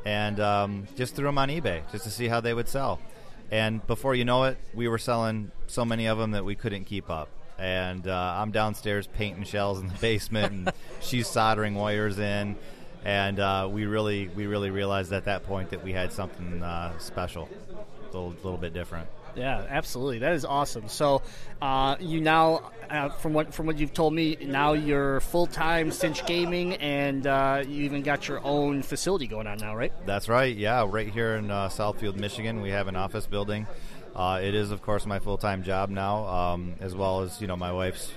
and 0.05 0.39
um, 0.39 0.87
just 0.95 1.15
threw 1.15 1.25
them 1.25 1.37
on 1.37 1.49
eBay 1.49 1.83
just 1.91 2.05
to 2.05 2.09
see 2.09 2.27
how 2.27 2.41
they 2.41 2.55
would 2.55 2.67
sell. 2.67 2.99
And 3.51 3.85
before 3.85 4.15
you 4.15 4.25
know 4.25 4.45
it, 4.45 4.57
we 4.73 4.87
were 4.87 4.97
selling 4.97 5.51
so 5.67 5.85
many 5.85 6.07
of 6.07 6.17
them 6.17 6.31
that 6.31 6.45
we 6.45 6.55
couldn't 6.55 6.85
keep 6.85 7.11
up. 7.11 7.29
And 7.59 8.07
uh, 8.07 8.35
I'm 8.37 8.49
downstairs 8.49 9.05
painting 9.05 9.43
shells 9.43 9.79
in 9.79 9.87
the 9.87 9.93
basement, 10.01 10.51
and 10.51 10.71
she's 10.99 11.27
soldering 11.27 11.75
wires 11.75 12.17
in. 12.17 12.55
And 13.05 13.39
uh, 13.39 13.69
we 13.71 13.85
really, 13.85 14.29
we 14.29 14.47
really 14.47 14.69
realized 14.69 15.11
at 15.11 15.25
that 15.25 15.43
point 15.43 15.71
that 15.71 15.83
we 15.83 15.91
had 15.91 16.13
something 16.13 16.63
uh, 16.63 16.97
special, 16.99 17.49
a 17.71 18.05
little, 18.05 18.29
little 18.43 18.57
bit 18.57 18.73
different. 18.73 19.09
Yeah, 19.35 19.65
absolutely. 19.67 20.19
That 20.19 20.33
is 20.33 20.45
awesome. 20.45 20.87
So, 20.87 21.21
uh, 21.61 21.95
you 21.99 22.21
now, 22.21 22.71
uh, 22.89 23.09
from 23.09 23.33
what 23.33 23.53
from 23.53 23.65
what 23.65 23.77
you've 23.79 23.93
told 23.93 24.13
me, 24.13 24.37
now 24.39 24.73
you're 24.73 25.21
full 25.21 25.47
time 25.47 25.91
Cinch 25.91 26.25
Gaming, 26.25 26.75
and 26.75 27.25
uh, 27.25 27.63
you 27.67 27.83
even 27.83 28.03
got 28.03 28.27
your 28.27 28.45
own 28.45 28.83
facility 28.83 29.27
going 29.27 29.47
on 29.47 29.57
now, 29.57 29.75
right? 29.75 29.91
That's 30.05 30.29
right. 30.29 30.55
Yeah, 30.55 30.85
right 30.87 31.09
here 31.09 31.35
in 31.35 31.49
uh, 31.49 31.69
Southfield, 31.69 32.15
Michigan, 32.15 32.61
we 32.61 32.69
have 32.69 32.87
an 32.87 32.95
office 32.95 33.25
building. 33.25 33.65
Uh, 34.15 34.39
it 34.43 34.53
is, 34.53 34.69
of 34.69 34.83
course, 34.83 35.05
my 35.07 35.17
full 35.17 35.37
time 35.37 35.63
job 35.63 35.89
now, 35.89 36.27
um, 36.27 36.75
as 36.79 36.93
well 36.93 37.21
as 37.21 37.41
you 37.41 37.47
know 37.47 37.55
my 37.55 37.71
wife's 37.71 38.11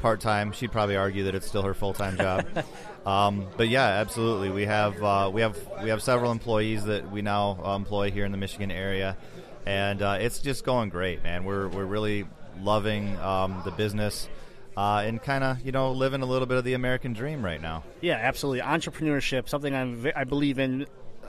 part 0.00 0.20
time. 0.20 0.52
She'd 0.52 0.72
probably 0.72 0.96
argue 0.96 1.24
that 1.24 1.34
it's 1.34 1.46
still 1.46 1.62
her 1.62 1.74
full 1.74 1.92
time 1.92 2.16
job. 2.16 2.46
um, 3.06 3.46
but 3.56 3.68
yeah, 3.68 3.86
absolutely. 3.86 4.50
We 4.50 4.64
have 4.66 5.02
uh, 5.02 5.30
we 5.32 5.40
have 5.40 5.58
we 5.82 5.90
have 5.90 6.02
several 6.02 6.32
employees 6.32 6.84
that 6.84 7.10
we 7.10 7.22
now 7.22 7.58
uh, 7.64 7.76
employ 7.76 8.10
here 8.10 8.24
in 8.24 8.32
the 8.32 8.38
Michigan 8.38 8.70
area, 8.70 9.16
and 9.66 10.02
uh, 10.02 10.18
it's 10.20 10.40
just 10.40 10.64
going 10.64 10.88
great, 10.88 11.22
man. 11.22 11.44
We're 11.44 11.68
we're 11.68 11.84
really 11.84 12.26
loving 12.60 13.16
um, 13.18 13.62
the 13.64 13.70
business. 13.70 14.28
Uh, 14.76 15.04
and 15.06 15.22
kind 15.22 15.42
of, 15.42 15.58
you 15.64 15.72
know, 15.72 15.92
living 15.92 16.20
a 16.20 16.26
little 16.26 16.44
bit 16.44 16.58
of 16.58 16.64
the 16.64 16.74
American 16.74 17.14
dream 17.14 17.42
right 17.42 17.62
now. 17.62 17.82
Yeah, 18.02 18.16
absolutely. 18.16 18.60
Entrepreneurship, 18.60 19.48
something 19.48 19.74
I'm, 19.74 20.06
I 20.14 20.24
believe 20.24 20.58
in 20.58 20.84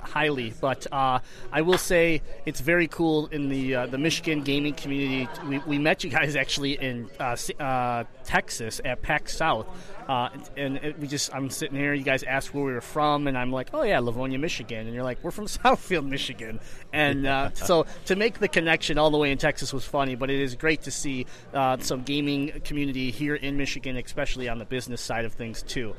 highly. 0.08 0.54
But 0.60 0.88
uh, 0.92 1.20
I 1.52 1.62
will 1.62 1.78
say 1.78 2.22
it's 2.46 2.62
very 2.62 2.88
cool 2.88 3.28
in 3.28 3.50
the 3.50 3.76
uh, 3.76 3.86
the 3.88 3.98
Michigan 3.98 4.42
gaming 4.42 4.74
community. 4.74 5.28
We, 5.48 5.60
we 5.60 5.78
met 5.78 6.04
you 6.04 6.10
guys 6.10 6.36
actually 6.36 6.74
in 6.74 7.10
uh, 7.20 7.36
uh, 7.60 8.04
Texas 8.24 8.82
at 8.84 9.02
PAX 9.02 9.36
South, 9.36 9.68
uh, 10.08 10.30
and 10.56 10.78
it, 10.78 11.00
we 11.00 11.08
just 11.08 11.34
I'm 11.34 11.50
sitting 11.50 11.78
here. 11.78 11.94
You 11.94 12.04
guys 12.04 12.24
asked 12.24 12.54
where 12.54 12.64
we 12.64 12.74
were 12.74 12.82
from, 12.82 13.28
and 13.28 13.38
I'm 13.38 13.52
like, 13.52 13.70
oh 13.74 13.84
yeah, 13.84 14.00
Livonia, 14.00 14.40
Michigan, 14.40 14.86
and 14.86 14.94
you're 14.94 15.04
like, 15.04 15.24
we're 15.24 15.32
from 15.32 15.46
Southfield, 15.58 16.08
Michigan, 16.08 16.60
and 16.94 17.28
uh, 17.28 17.54
so 17.54 17.86
to 18.06 18.16
make 18.16 18.40
the 18.40 18.48
connection 18.48 18.98
all 18.98 19.12
the 19.12 19.18
way 19.18 19.32
in 19.32 19.38
Texas 19.38 19.74
was 19.74 19.86
funny. 19.86 20.16
But 20.16 20.30
it 20.30 20.40
is 20.40 20.56
great 20.56 20.84
to 20.84 20.92
see 20.92 21.26
some 21.54 22.04
gaming 22.04 22.62
community 22.64 23.12
here 23.12 23.36
in 23.36 23.58
Michigan, 23.58 23.98
especially 23.98 24.50
on 24.50 24.58
the 24.58 24.66
business 24.66 25.02
side 25.02 25.26
of 25.26 25.34
things 25.34 25.64
too. 25.64 25.96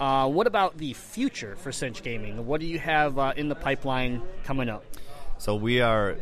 Uh, 0.00 0.28
what 0.28 0.46
about 0.46 0.78
the 0.78 0.92
future 0.92 1.56
for 1.56 1.72
Cinch 1.72 2.02
Gaming? 2.02 2.46
What 2.46 2.60
do 2.60 2.66
you 2.66 2.78
have 2.78 3.18
uh, 3.18 3.32
in 3.36 3.48
the 3.48 3.56
pipeline 3.56 4.22
coming 4.44 4.68
up? 4.68 4.84
So 5.38 5.56
we 5.56 5.80
are 5.80 6.16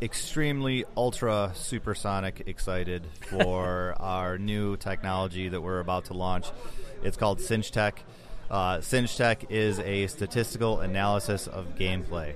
extremely 0.00 0.84
ultra 0.96 1.52
supersonic 1.54 2.42
excited 2.46 3.06
for 3.28 3.94
our 4.00 4.38
new 4.38 4.76
technology 4.76 5.48
that 5.48 5.60
we're 5.60 5.78
about 5.78 6.06
to 6.06 6.14
launch. 6.14 6.48
It's 7.04 7.16
called 7.16 7.40
Cinch 7.40 7.70
Tech. 7.70 8.02
Uh, 8.50 8.80
Cinch 8.80 9.16
Tech 9.16 9.50
is 9.50 9.78
a 9.78 10.08
statistical 10.08 10.80
analysis 10.80 11.46
of 11.46 11.76
gameplay. 11.76 12.34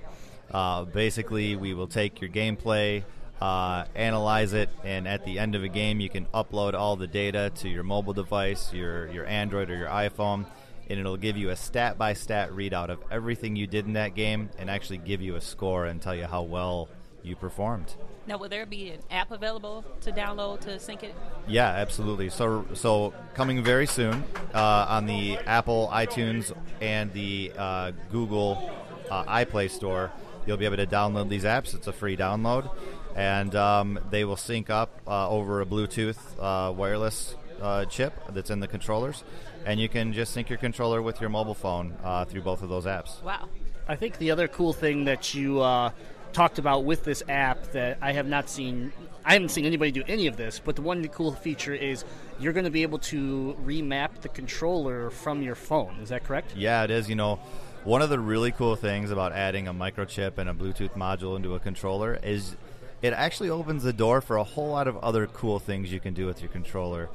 Uh, 0.52 0.84
basically, 0.84 1.56
we 1.56 1.74
will 1.74 1.88
take 1.88 2.20
your 2.20 2.30
gameplay, 2.30 3.02
uh, 3.40 3.84
analyze 3.96 4.52
it, 4.52 4.70
and 4.84 5.08
at 5.08 5.24
the 5.24 5.40
end 5.40 5.56
of 5.56 5.64
a 5.64 5.68
game, 5.68 5.98
you 5.98 6.08
can 6.08 6.26
upload 6.26 6.74
all 6.74 6.94
the 6.94 7.08
data 7.08 7.50
to 7.56 7.68
your 7.68 7.82
mobile 7.82 8.12
device, 8.12 8.72
your 8.72 9.08
your 9.08 9.26
Android 9.26 9.68
or 9.68 9.76
your 9.76 9.88
iPhone, 9.88 10.46
and 10.88 10.98
it'll 10.98 11.16
give 11.16 11.36
you 11.36 11.50
a 11.50 11.56
stat 11.56 11.98
by 11.98 12.12
stat 12.14 12.50
readout 12.50 12.90
of 12.90 12.98
everything 13.10 13.56
you 13.56 13.66
did 13.66 13.86
in 13.86 13.94
that 13.94 14.14
game, 14.14 14.50
and 14.58 14.70
actually 14.70 14.98
give 14.98 15.20
you 15.20 15.36
a 15.36 15.40
score 15.40 15.86
and 15.86 16.00
tell 16.00 16.14
you 16.14 16.26
how 16.26 16.42
well 16.42 16.88
you 17.22 17.36
performed. 17.36 17.94
Now, 18.26 18.38
will 18.38 18.48
there 18.48 18.66
be 18.66 18.90
an 18.90 19.00
app 19.10 19.30
available 19.30 19.84
to 20.00 20.10
download 20.10 20.60
to 20.60 20.80
sync 20.80 21.04
it? 21.04 21.14
Yeah, 21.46 21.68
absolutely. 21.68 22.28
So, 22.28 22.64
so 22.74 23.14
coming 23.34 23.62
very 23.62 23.86
soon 23.86 24.24
uh, 24.52 24.86
on 24.88 25.06
the 25.06 25.36
Apple 25.38 25.88
iTunes 25.92 26.52
and 26.80 27.12
the 27.12 27.52
uh, 27.56 27.92
Google 28.10 28.70
uh, 29.10 29.24
iPlay 29.24 29.70
Store, 29.70 30.10
you'll 30.44 30.56
be 30.56 30.64
able 30.64 30.76
to 30.76 30.86
download 30.86 31.28
these 31.28 31.44
apps. 31.44 31.74
It's 31.74 31.86
a 31.86 31.92
free 31.92 32.16
download, 32.16 32.68
and 33.14 33.54
um, 33.54 34.00
they 34.10 34.24
will 34.24 34.36
sync 34.36 34.70
up 34.70 35.00
uh, 35.06 35.28
over 35.28 35.60
a 35.60 35.66
Bluetooth 35.66 36.18
uh, 36.40 36.72
wireless 36.72 37.36
uh, 37.60 37.84
chip 37.84 38.12
that's 38.30 38.50
in 38.50 38.60
the 38.60 38.68
controllers, 38.68 39.22
and 39.66 39.80
you 39.80 39.88
can 39.88 40.12
just 40.12 40.32
sync 40.32 40.48
your 40.48 40.58
controller 40.58 41.02
with 41.02 41.20
your 41.20 41.28
mobile 41.28 41.54
phone 41.54 41.92
uh, 42.02 42.24
through 42.24 42.42
both 42.42 42.62
of 42.62 42.68
those 42.68 42.86
apps. 42.86 43.20
Wow. 43.22 43.48
I 43.88 43.96
think 43.96 44.16
the 44.18 44.30
other 44.30 44.48
cool 44.48 44.72
thing 44.72 45.04
that 45.04 45.34
you 45.34 45.60
uh, 45.60 45.90
talked 46.32 46.58
about 46.58 46.84
with 46.84 47.04
this 47.04 47.22
app 47.28 47.72
that 47.72 47.98
I 48.00 48.12
have 48.12 48.26
not 48.26 48.48
seen, 48.48 48.92
I 49.24 49.32
haven't 49.32 49.50
seen 49.50 49.64
anybody 49.64 49.90
do 49.90 50.04
any 50.06 50.28
of 50.28 50.36
this, 50.36 50.60
but 50.64 50.76
the 50.76 50.82
one 50.82 51.06
cool 51.08 51.32
feature 51.32 51.74
is 51.74 52.04
you're 52.38 52.52
going 52.52 52.64
to 52.64 52.70
be 52.70 52.82
able 52.82 53.00
to 53.00 53.56
remap 53.64 54.20
the 54.20 54.28
controller 54.28 55.10
from 55.10 55.42
your 55.42 55.56
phone. 55.56 55.98
Is 56.00 56.10
that 56.10 56.24
correct? 56.24 56.54
Yeah, 56.56 56.84
it 56.84 56.90
is. 56.90 57.08
You 57.08 57.16
know, 57.16 57.40
one 57.82 58.02
of 58.02 58.08
the 58.08 58.20
really 58.20 58.52
cool 58.52 58.76
things 58.76 59.10
about 59.10 59.32
adding 59.32 59.66
a 59.66 59.74
microchip 59.74 60.38
and 60.38 60.48
a 60.48 60.54
Bluetooth 60.54 60.92
module 60.92 61.36
into 61.36 61.54
a 61.54 61.60
controller 61.60 62.18
is 62.22 62.56
it 63.02 63.12
actually 63.12 63.50
opens 63.50 63.82
the 63.82 63.92
door 63.92 64.20
for 64.20 64.36
a 64.36 64.44
whole 64.44 64.68
lot 64.68 64.86
of 64.86 64.96
other 64.98 65.26
cool 65.26 65.58
things 65.58 65.92
you 65.92 66.00
can 66.00 66.14
do 66.14 66.26
with 66.26 66.40
your 66.40 66.50
controller. 66.50 67.08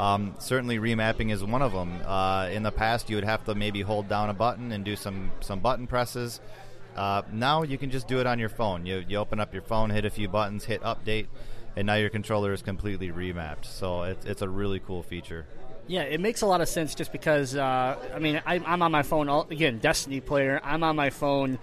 Um, 0.00 0.34
certainly, 0.38 0.78
remapping 0.78 1.30
is 1.30 1.44
one 1.44 1.60
of 1.60 1.72
them. 1.72 2.00
Uh, 2.06 2.48
in 2.50 2.62
the 2.62 2.72
past, 2.72 3.10
you 3.10 3.16
would 3.16 3.24
have 3.24 3.44
to 3.44 3.54
maybe 3.54 3.82
hold 3.82 4.08
down 4.08 4.30
a 4.30 4.34
button 4.34 4.72
and 4.72 4.82
do 4.82 4.96
some 4.96 5.30
some 5.40 5.60
button 5.60 5.86
presses. 5.86 6.40
Uh, 6.96 7.20
now 7.30 7.64
you 7.64 7.76
can 7.76 7.90
just 7.90 8.08
do 8.08 8.18
it 8.18 8.26
on 8.26 8.38
your 8.38 8.48
phone. 8.48 8.86
You, 8.86 9.04
you 9.06 9.18
open 9.18 9.40
up 9.40 9.52
your 9.52 9.62
phone, 9.62 9.90
hit 9.90 10.06
a 10.06 10.10
few 10.10 10.26
buttons, 10.26 10.64
hit 10.64 10.80
update, 10.82 11.26
and 11.76 11.86
now 11.86 11.96
your 11.96 12.08
controller 12.08 12.54
is 12.54 12.62
completely 12.62 13.10
remapped. 13.10 13.66
So 13.66 14.02
it's, 14.04 14.24
it's 14.24 14.42
a 14.42 14.48
really 14.48 14.80
cool 14.80 15.02
feature. 15.02 15.46
Yeah, 15.86 16.02
it 16.02 16.20
makes 16.20 16.40
a 16.40 16.46
lot 16.46 16.60
of 16.60 16.68
sense 16.68 16.94
just 16.94 17.12
because, 17.12 17.54
uh, 17.54 17.96
I 18.14 18.18
mean, 18.18 18.40
I, 18.46 18.54
I'm 18.66 18.82
on 18.82 18.92
my 18.92 19.02
phone, 19.02 19.28
all, 19.28 19.46
again, 19.50 19.78
Destiny 19.78 20.20
player, 20.20 20.60
I'm 20.64 20.82
on 20.82 20.96
my 20.96 21.10
phone 21.10 21.58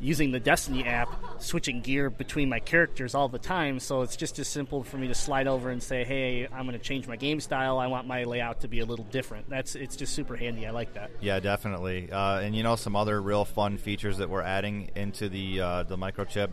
using 0.00 0.30
the 0.30 0.40
Destiny 0.40 0.84
app, 0.84 1.08
switching 1.38 1.80
gear 1.80 2.10
between 2.10 2.48
my 2.48 2.60
characters 2.60 3.14
all 3.14 3.28
the 3.28 3.38
time. 3.38 3.80
So 3.80 4.02
it's 4.02 4.16
just 4.16 4.38
as 4.38 4.48
simple 4.48 4.82
for 4.82 4.98
me 4.98 5.08
to 5.08 5.14
slide 5.14 5.46
over 5.46 5.70
and 5.70 5.82
say, 5.82 6.04
"Hey, 6.04 6.46
I'm 6.46 6.66
going 6.66 6.78
to 6.78 6.84
change 6.84 7.06
my 7.06 7.16
game 7.16 7.40
style. 7.40 7.78
I 7.78 7.86
want 7.86 8.06
my 8.06 8.24
layout 8.24 8.60
to 8.60 8.68
be 8.68 8.80
a 8.80 8.84
little 8.84 9.04
different." 9.06 9.48
That's 9.48 9.74
it's 9.74 9.96
just 9.96 10.14
super 10.14 10.36
handy. 10.36 10.66
I 10.66 10.70
like 10.70 10.94
that. 10.94 11.10
Yeah, 11.20 11.40
definitely. 11.40 12.10
Uh, 12.10 12.40
and 12.40 12.54
you 12.54 12.62
know, 12.62 12.76
some 12.76 12.96
other 12.96 13.20
real 13.20 13.44
fun 13.44 13.78
features 13.78 14.18
that 14.18 14.28
we're 14.28 14.42
adding 14.42 14.90
into 14.94 15.28
the 15.28 15.60
uh, 15.60 15.82
the 15.84 15.96
microchip. 15.96 16.50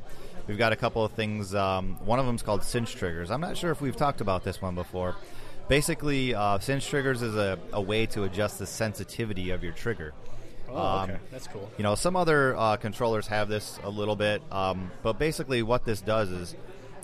We've 0.48 0.58
got 0.58 0.74
a 0.74 0.76
couple 0.76 1.06
of 1.06 1.14
things. 1.14 1.56
Um, 1.56 1.96
one 2.06 2.20
of 2.20 2.26
them 2.26 2.36
is 2.36 2.42
called 2.42 2.64
cinch 2.64 2.96
triggers. 2.96 3.32
I'm 3.32 3.42
not 3.42 3.56
sure 3.56 3.72
if 3.72 3.80
we've 3.82 3.96
talked 3.96 4.20
about 4.22 4.44
this 4.44 4.62
one 4.62 4.76
before. 4.76 5.16
Basically, 5.70 6.36
uh, 6.36 6.60
cinch 6.60 6.88
triggers 6.88 7.22
is 7.22 7.36
a, 7.36 7.58
a 7.72 7.80
way 7.80 8.06
to 8.08 8.24
adjust 8.24 8.60
the 8.60 8.66
sensitivity 8.66 9.52
of 9.52 9.64
your 9.64 9.72
trigger. 9.72 10.14
Oh, 10.70 11.04
okay, 11.04 11.18
that's 11.32 11.48
cool. 11.48 11.72
You 11.78 11.84
know, 11.84 11.96
some 11.96 12.16
other 12.16 12.56
uh, 12.56 12.78
controllers 12.78 13.28
have 13.28 13.50
this 13.50 13.80
a 13.84 13.90
little 13.90 14.16
bit, 14.16 14.42
um, 14.52 14.92
but 15.04 15.20
basically, 15.20 15.62
what 15.62 15.86
this 15.86 16.02
does 16.02 16.30
is 16.30 16.56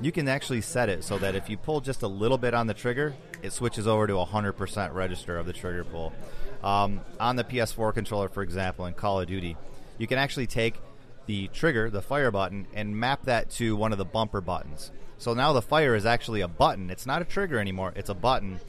you 0.02 0.12
can 0.12 0.28
actually 0.28 0.62
set 0.62 0.90
it 0.90 1.04
so 1.04 1.18
that 1.18 1.36
if 1.36 1.50
you 1.50 1.58
pull 1.58 1.82
just 1.82 2.02
a 2.04 2.08
little 2.08 2.38
bit 2.38 2.54
on 2.54 2.68
the 2.68 2.74
trigger, 2.74 3.14
it 3.42 3.52
switches 3.52 3.88
over 3.88 4.08
to 4.08 4.14
100% 4.14 4.94
register 4.94 5.38
of 5.38 5.46
the 5.46 5.54
trigger 5.54 5.84
pull. 5.84 6.14
Um, 6.64 7.02
on 7.20 7.36
the 7.36 7.44
PS4 7.44 7.94
controller, 7.94 8.30
for 8.30 8.44
example, 8.44 8.86
in 8.86 8.94
Call 8.94 9.20
of 9.20 9.28
Duty, 9.28 9.58
you 9.98 10.08
can 10.08 10.18
actually 10.18 10.48
take 10.48 10.76
the 11.26 11.48
trigger, 11.50 11.90
the 11.90 12.02
fire 12.02 12.32
button, 12.32 12.68
and 12.74 12.98
map 12.98 13.26
that 13.26 13.50
to 13.52 13.76
one 13.76 13.92
of 13.92 13.98
the 13.98 14.06
bumper 14.06 14.42
buttons. 14.42 14.92
So 15.18 15.34
now 15.34 15.54
the 15.54 15.62
fire 15.62 15.96
is 15.96 16.06
actually 16.06 16.42
a 16.42 16.48
button. 16.48 16.90
It's 16.90 17.06
not 17.06 17.22
a 17.22 17.26
trigger 17.26 17.60
anymore, 17.60 17.94
it's 17.96 18.10
a 18.10 18.16
button. 18.16 18.60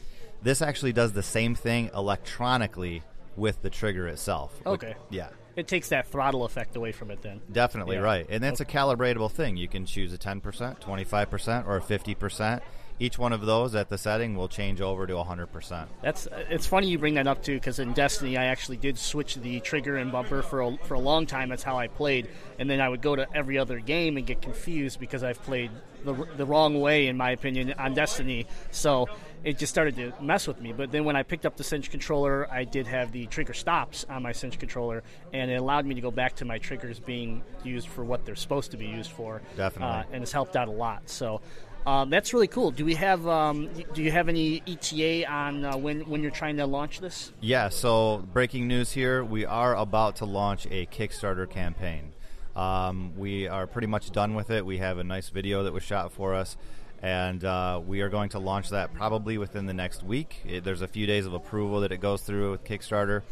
This 0.42 0.62
actually 0.62 0.92
does 0.92 1.12
the 1.12 1.22
same 1.22 1.54
thing 1.54 1.90
electronically 1.94 3.02
with 3.40 3.62
the 3.62 3.70
trigger 3.70 4.06
itself. 4.06 4.56
which- 4.58 4.66
Okay. 4.84 4.94
yeah. 5.08 5.30
It 5.56 5.66
takes 5.66 5.88
that 5.88 6.06
throttle 6.06 6.44
effect 6.44 6.76
away 6.76 6.92
from 6.92 7.10
it 7.10 7.22
then. 7.22 7.40
Definitely 7.50 7.96
Yeah. 7.96 8.02
right. 8.02 8.26
And 8.30 8.42
that's 8.42 8.60
a 8.60 8.64
calibratable 8.64 9.30
thing. 9.30 9.56
You 9.56 9.66
can 9.66 9.84
choose 9.84 10.12
a 10.12 10.18
10%, 10.18 10.80
25%, 10.80 11.66
or 11.66 11.76
a 11.76 11.80
50%. 11.80 12.62
Each 13.02 13.18
one 13.18 13.32
of 13.32 13.40
those 13.46 13.74
at 13.74 13.88
the 13.88 13.96
setting 13.96 14.36
will 14.36 14.46
change 14.48 14.80
over 14.82 15.06
to 15.06 15.14
100%. 15.16 15.88
That's 16.02 16.28
it's 16.50 16.66
funny 16.66 16.86
you 16.88 16.98
bring 16.98 17.14
that 17.14 17.26
up 17.26 17.42
too 17.42 17.54
because 17.54 17.78
in 17.78 17.94
Destiny 17.94 18.36
I 18.36 18.44
actually 18.44 18.76
did 18.76 18.98
switch 18.98 19.36
the 19.36 19.58
trigger 19.60 19.96
and 19.96 20.12
bumper 20.12 20.42
for 20.42 20.60
a, 20.60 20.76
for 20.84 20.94
a 20.94 21.00
long 21.00 21.24
time. 21.26 21.48
That's 21.48 21.62
how 21.62 21.78
I 21.78 21.88
played, 21.88 22.28
and 22.58 22.68
then 22.68 22.78
I 22.78 22.90
would 22.90 23.00
go 23.00 23.16
to 23.16 23.26
every 23.34 23.56
other 23.58 23.78
game 23.80 24.18
and 24.18 24.26
get 24.26 24.42
confused 24.42 25.00
because 25.00 25.24
I've 25.24 25.42
played 25.42 25.70
the, 26.04 26.12
the 26.36 26.44
wrong 26.44 26.78
way 26.78 27.06
in 27.06 27.16
my 27.16 27.30
opinion 27.30 27.72
on 27.78 27.94
Destiny. 27.94 28.46
So 28.70 29.08
it 29.44 29.58
just 29.58 29.72
started 29.72 29.96
to 29.96 30.12
mess 30.22 30.46
with 30.46 30.60
me. 30.60 30.72
But 30.72 30.90
then 30.90 31.04
when 31.04 31.16
I 31.16 31.22
picked 31.22 31.46
up 31.46 31.56
the 31.56 31.64
Cinch 31.64 31.90
controller, 31.90 32.50
I 32.50 32.64
did 32.64 32.86
have 32.86 33.12
the 33.12 33.26
trigger 33.26 33.54
stops 33.54 34.04
on 34.08 34.22
my 34.22 34.32
Cinch 34.32 34.58
controller, 34.58 35.02
and 35.32 35.50
it 35.50 35.54
allowed 35.56 35.86
me 35.86 35.94
to 35.94 36.00
go 36.00 36.10
back 36.10 36.36
to 36.36 36.44
my 36.44 36.58
triggers 36.58 37.00
being 37.00 37.42
used 37.64 37.88
for 37.88 38.04
what 38.04 38.24
they're 38.24 38.36
supposed 38.36 38.70
to 38.72 38.76
be 38.76 38.86
used 38.86 39.10
for. 39.10 39.40
Definitely. 39.56 39.94
uh, 39.94 40.02
and 40.12 40.22
it's 40.22 40.32
helped 40.32 40.56
out 40.56 40.68
a 40.68 40.72
lot. 40.72 41.08
So. 41.08 41.40
Um, 41.86 42.10
that's 42.10 42.34
really 42.34 42.46
cool. 42.46 42.72
Do 42.72 42.84
we 42.84 42.94
have? 42.96 43.26
Um, 43.26 43.70
do 43.94 44.02
you 44.02 44.10
have 44.10 44.28
any 44.28 44.62
ETA 44.66 45.26
on 45.26 45.64
uh, 45.64 45.78
when 45.78 46.00
when 46.00 46.20
you're 46.20 46.30
trying 46.30 46.58
to 46.58 46.66
launch 46.66 47.00
this? 47.00 47.32
Yeah, 47.40 47.70
so 47.70 48.18
breaking 48.34 48.68
news 48.68 48.92
here 48.92 49.24
we 49.24 49.46
are 49.46 49.74
about 49.74 50.16
to 50.16 50.26
launch 50.26 50.66
a 50.66 50.84
Kickstarter 50.84 51.48
campaign. 51.48 52.12
Um, 52.54 53.14
we 53.16 53.48
are 53.48 53.66
pretty 53.66 53.86
much 53.86 54.10
done 54.10 54.34
with 54.34 54.50
it. 54.50 54.66
We 54.66 54.76
have 54.76 54.98
a 54.98 55.04
nice 55.04 55.30
video 55.30 55.62
that 55.62 55.72
was 55.72 55.82
shot 55.82 56.12
for 56.12 56.34
us, 56.34 56.58
and 57.02 57.44
uh, 57.44 57.80
we 57.84 58.00
are 58.02 58.08
going 58.08 58.30
to 58.30 58.38
launch 58.38 58.70
that 58.70 58.92
probably 58.94 59.38
within 59.38 59.66
the 59.66 59.74
next 59.74 60.02
week. 60.02 60.42
It, 60.46 60.64
there's 60.64 60.82
a 60.82 60.88
few 60.88 61.06
days 61.06 61.26
of 61.26 61.32
approval 61.32 61.80
that 61.80 61.92
it 61.92 61.98
goes 61.98 62.22
through 62.22 62.52
with 62.52 62.64
Kickstarter. 62.64 63.22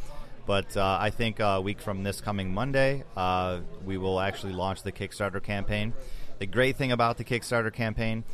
But 0.47 0.77
uh, 0.79 0.97
I 0.99 1.11
think 1.11 1.41
a 1.41 1.61
week 1.61 1.79
from 1.79 2.03
this 2.05 2.23
coming 2.23 2.55
Monday, 2.55 3.05
uh, 3.17 3.61
we 3.85 3.99
will 3.99 4.19
actually 4.19 4.55
launch 4.55 4.83
the 4.83 4.93
Kickstarter 4.93 5.43
campaign. 5.43 5.93
The 6.39 6.47
great 6.47 6.77
thing 6.77 6.91
about 6.91 7.19
the 7.19 7.25
Kickstarter 7.25 7.73
campaign 7.73 8.25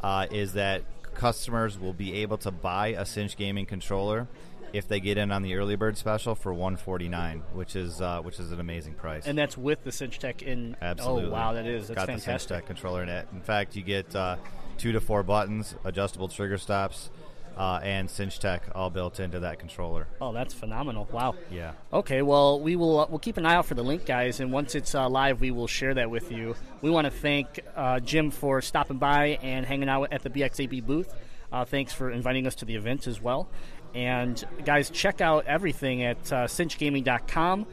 uh, 0.00 0.26
is 0.30 0.52
that 0.52 0.82
customers 1.14 1.78
will 1.78 1.92
be 1.92 2.22
able 2.22 2.38
to 2.38 2.52
buy 2.52 2.88
a 2.88 3.04
Cinch 3.04 3.36
Gaming 3.36 3.66
controller 3.66 4.28
if 4.72 4.86
they 4.86 5.00
get 5.00 5.18
in 5.18 5.30
on 5.30 5.42
the 5.42 5.54
early 5.54 5.76
bird 5.76 5.96
special 5.96 6.34
for 6.34 6.52
149 6.52 7.44
which 7.52 7.76
is 7.76 8.00
uh, 8.00 8.20
which 8.20 8.40
is 8.40 8.50
an 8.50 8.60
amazing 8.60 8.94
price. 8.94 9.26
And 9.26 9.38
that's 9.38 9.56
with 9.56 9.82
the 9.84 9.92
Cinch 9.92 10.18
Tech 10.18 10.42
in. 10.42 10.76
Absolutely. 10.82 11.30
Oh 11.30 11.32
wow, 11.32 11.52
that 11.54 11.66
is 11.66 11.88
that's 11.88 11.96
got 11.96 12.06
the 12.06 12.20
Cinch. 12.20 12.46
Tech 12.46 12.66
controller 12.66 13.02
in 13.02 13.08
it. 13.08 13.26
In 13.32 13.40
fact, 13.40 13.76
you 13.76 13.82
get 13.82 14.14
uh, 14.14 14.36
two 14.78 14.92
to 14.92 15.00
four 15.00 15.22
buttons, 15.22 15.74
adjustable 15.84 16.28
trigger 16.28 16.58
stops, 16.58 17.10
uh, 17.56 17.80
and 17.82 18.10
Cinch 18.10 18.38
Tech 18.38 18.62
all 18.74 18.90
built 18.90 19.20
into 19.20 19.40
that 19.40 19.58
controller. 19.58 20.06
Oh, 20.20 20.32
that's 20.32 20.52
phenomenal! 20.54 21.08
Wow. 21.12 21.36
Yeah. 21.50 21.72
Okay, 21.92 22.22
well, 22.22 22.60
we 22.60 22.76
will 22.76 23.00
uh, 23.00 23.06
we'll 23.08 23.18
keep 23.18 23.36
an 23.36 23.46
eye 23.46 23.54
out 23.54 23.66
for 23.66 23.74
the 23.74 23.84
link, 23.84 24.06
guys, 24.06 24.40
and 24.40 24.52
once 24.52 24.74
it's 24.74 24.94
uh, 24.94 25.08
live, 25.08 25.40
we 25.40 25.50
will 25.50 25.66
share 25.68 25.94
that 25.94 26.10
with 26.10 26.32
you. 26.32 26.56
We 26.82 26.90
want 26.90 27.06
to 27.06 27.10
thank 27.10 27.60
uh, 27.76 28.00
Jim 28.00 28.30
for 28.30 28.60
stopping 28.60 28.98
by 28.98 29.38
and 29.42 29.64
hanging 29.64 29.88
out 29.88 30.12
at 30.12 30.22
the 30.22 30.30
BX8B 30.30 30.84
booth. 30.84 31.14
Uh, 31.52 31.64
thanks 31.64 31.92
for 31.92 32.10
inviting 32.10 32.46
us 32.46 32.56
to 32.56 32.64
the 32.64 32.74
event 32.74 33.06
as 33.06 33.20
well. 33.20 33.48
And 33.94 34.42
guys, 34.64 34.90
check 34.90 35.20
out 35.20 35.46
everything 35.46 36.02
at 36.02 36.32
uh, 36.32 36.46
cinchgaming.com. 36.46 37.66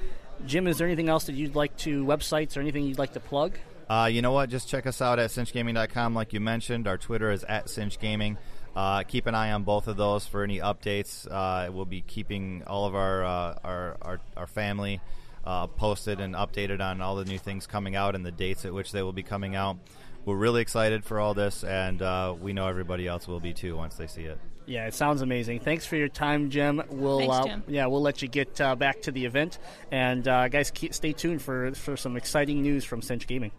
Jim, 0.45 0.67
is 0.67 0.77
there 0.77 0.87
anything 0.87 1.09
else 1.09 1.25
that 1.25 1.33
you'd 1.33 1.55
like 1.55 1.75
to 1.77 2.05
websites 2.05 2.55
or 2.55 2.61
anything 2.61 2.83
you'd 2.83 2.99
like 2.99 3.13
to 3.13 3.19
plug? 3.19 3.57
Uh, 3.91 4.05
you 4.05 4.21
know 4.21 4.31
what? 4.31 4.49
Just 4.49 4.69
check 4.69 4.87
us 4.87 5.01
out 5.01 5.19
at 5.19 5.31
cinchgaming.com, 5.31 6.15
like 6.15 6.31
you 6.31 6.39
mentioned. 6.39 6.87
Our 6.87 6.97
Twitter 6.97 7.29
is 7.29 7.43
at 7.43 7.65
cinchgaming. 7.65 8.37
Uh, 8.73 9.03
keep 9.03 9.25
an 9.25 9.35
eye 9.35 9.51
on 9.51 9.63
both 9.63 9.89
of 9.89 9.97
those 9.97 10.25
for 10.25 10.45
any 10.45 10.59
updates. 10.59 11.29
Uh, 11.29 11.69
we'll 11.69 11.83
be 11.83 11.99
keeping 11.99 12.63
all 12.65 12.85
of 12.85 12.95
our 12.95 13.25
uh, 13.25 13.59
our, 13.65 13.97
our, 14.01 14.21
our 14.37 14.47
family 14.47 15.01
uh, 15.43 15.67
posted 15.67 16.21
and 16.21 16.35
updated 16.35 16.79
on 16.79 17.01
all 17.01 17.17
the 17.17 17.25
new 17.25 17.37
things 17.37 17.67
coming 17.67 17.97
out 17.97 18.15
and 18.15 18.25
the 18.25 18.31
dates 18.31 18.63
at 18.63 18.73
which 18.73 18.93
they 18.93 19.03
will 19.03 19.11
be 19.11 19.23
coming 19.23 19.57
out. 19.57 19.75
We're 20.23 20.37
really 20.37 20.61
excited 20.61 21.03
for 21.03 21.19
all 21.19 21.33
this, 21.33 21.65
and 21.65 22.01
uh, 22.01 22.33
we 22.39 22.53
know 22.53 22.67
everybody 22.69 23.07
else 23.09 23.27
will 23.27 23.41
be 23.41 23.51
too 23.53 23.75
once 23.75 23.95
they 23.95 24.07
see 24.07 24.23
it. 24.23 24.39
Yeah, 24.67 24.87
it 24.87 24.93
sounds 24.93 25.21
amazing. 25.21 25.59
Thanks 25.59 25.85
for 25.85 25.97
your 25.97 26.07
time, 26.07 26.49
Jim. 26.49 26.81
We'll 26.89 27.19
Thanks, 27.19 27.35
uh, 27.35 27.43
Jim. 27.43 27.63
yeah, 27.67 27.87
we'll 27.87 28.01
let 28.01 28.21
you 28.21 28.29
get 28.29 28.61
uh, 28.61 28.77
back 28.77 29.01
to 29.01 29.11
the 29.11 29.25
event, 29.25 29.59
and 29.91 30.25
uh, 30.29 30.47
guys, 30.47 30.71
keep, 30.71 30.93
stay 30.93 31.11
tuned 31.11 31.41
for 31.41 31.73
for 31.73 31.97
some 31.97 32.15
exciting 32.15 32.61
news 32.61 32.85
from 32.85 33.01
Cinch 33.01 33.27
Gaming. 33.27 33.51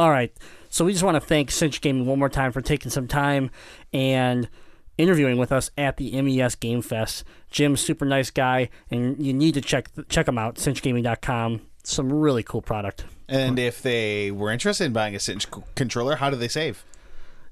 All 0.00 0.10
right, 0.10 0.34
so 0.70 0.86
we 0.86 0.92
just 0.92 1.04
want 1.04 1.16
to 1.16 1.20
thank 1.20 1.50
Cinch 1.50 1.82
Gaming 1.82 2.06
one 2.06 2.18
more 2.18 2.30
time 2.30 2.52
for 2.52 2.62
taking 2.62 2.90
some 2.90 3.06
time 3.06 3.50
and 3.92 4.48
interviewing 4.96 5.36
with 5.36 5.52
us 5.52 5.70
at 5.76 5.98
the 5.98 6.22
MES 6.22 6.54
Game 6.54 6.80
Fest. 6.80 7.22
Jim's 7.50 7.82
super 7.82 8.06
nice 8.06 8.30
guy, 8.30 8.70
and 8.90 9.22
you 9.22 9.34
need 9.34 9.52
to 9.52 9.60
check 9.60 9.90
check 10.08 10.26
him 10.26 10.38
out. 10.38 10.54
CinchGaming.com. 10.54 11.60
Some 11.82 12.10
really 12.10 12.42
cool 12.42 12.62
product. 12.62 13.04
And 13.28 13.58
if 13.58 13.82
they 13.82 14.30
were 14.30 14.50
interested 14.50 14.84
in 14.84 14.94
buying 14.94 15.14
a 15.14 15.20
Cinch 15.20 15.46
controller, 15.74 16.16
how 16.16 16.30
do 16.30 16.36
they 16.36 16.48
save? 16.48 16.82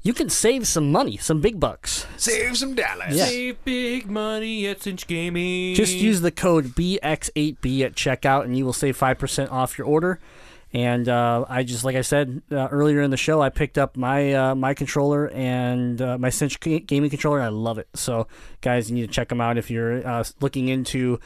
You 0.01 0.15
can 0.15 0.31
save 0.31 0.67
some 0.67 0.91
money, 0.91 1.19
some 1.19 1.43
big 1.43 1.61
bucks. 1.61 2.07
Save 2.17 2.57
some 2.57 2.75
dollars. 2.75 3.15
Yeah. 3.15 3.27
Save 3.27 3.63
big 3.67 4.11
money 4.11 4.67
at 4.69 4.81
Cinch 4.81 5.07
Gaming. 5.07 5.75
Just 5.75 5.97
use 5.97 6.23
the 6.23 6.31
code 6.31 6.69
BX8B 6.69 7.83
at 7.83 7.95
checkout, 7.95 8.45
and 8.45 8.57
you 8.57 8.65
will 8.65 8.73
save 8.73 8.97
five 8.97 9.19
percent 9.19 9.51
off 9.51 9.77
your 9.77 9.87
order. 9.87 10.19
And 10.73 11.09
uh, 11.09 11.47
I 11.49 11.63
just, 11.63 11.83
like 11.83 11.97
I 11.97 12.03
said 12.03 12.43
uh, 12.53 12.69
earlier 12.71 13.01
in 13.01 13.11
the 13.11 13.17
show, 13.17 13.41
I 13.41 13.49
picked 13.49 13.79
up 13.79 13.97
my 13.97 14.35
uh, 14.35 14.55
my 14.55 14.75
controller 14.75 15.31
and 15.31 16.01
uh, 16.01 16.19
my 16.19 16.29
Cinch 16.29 16.61
gaming 16.61 17.09
controller. 17.09 17.41
I 17.41 17.49
love 17.49 17.79
it. 17.79 17.89
So, 17.95 18.27
guys, 18.61 18.91
you 18.91 18.97
need 18.97 19.07
to 19.07 19.13
check 19.13 19.31
them 19.31 19.41
out 19.41 19.57
if 19.57 19.71
you're 19.71 20.07
uh, 20.07 20.25
looking 20.41 20.69
into 20.69 21.21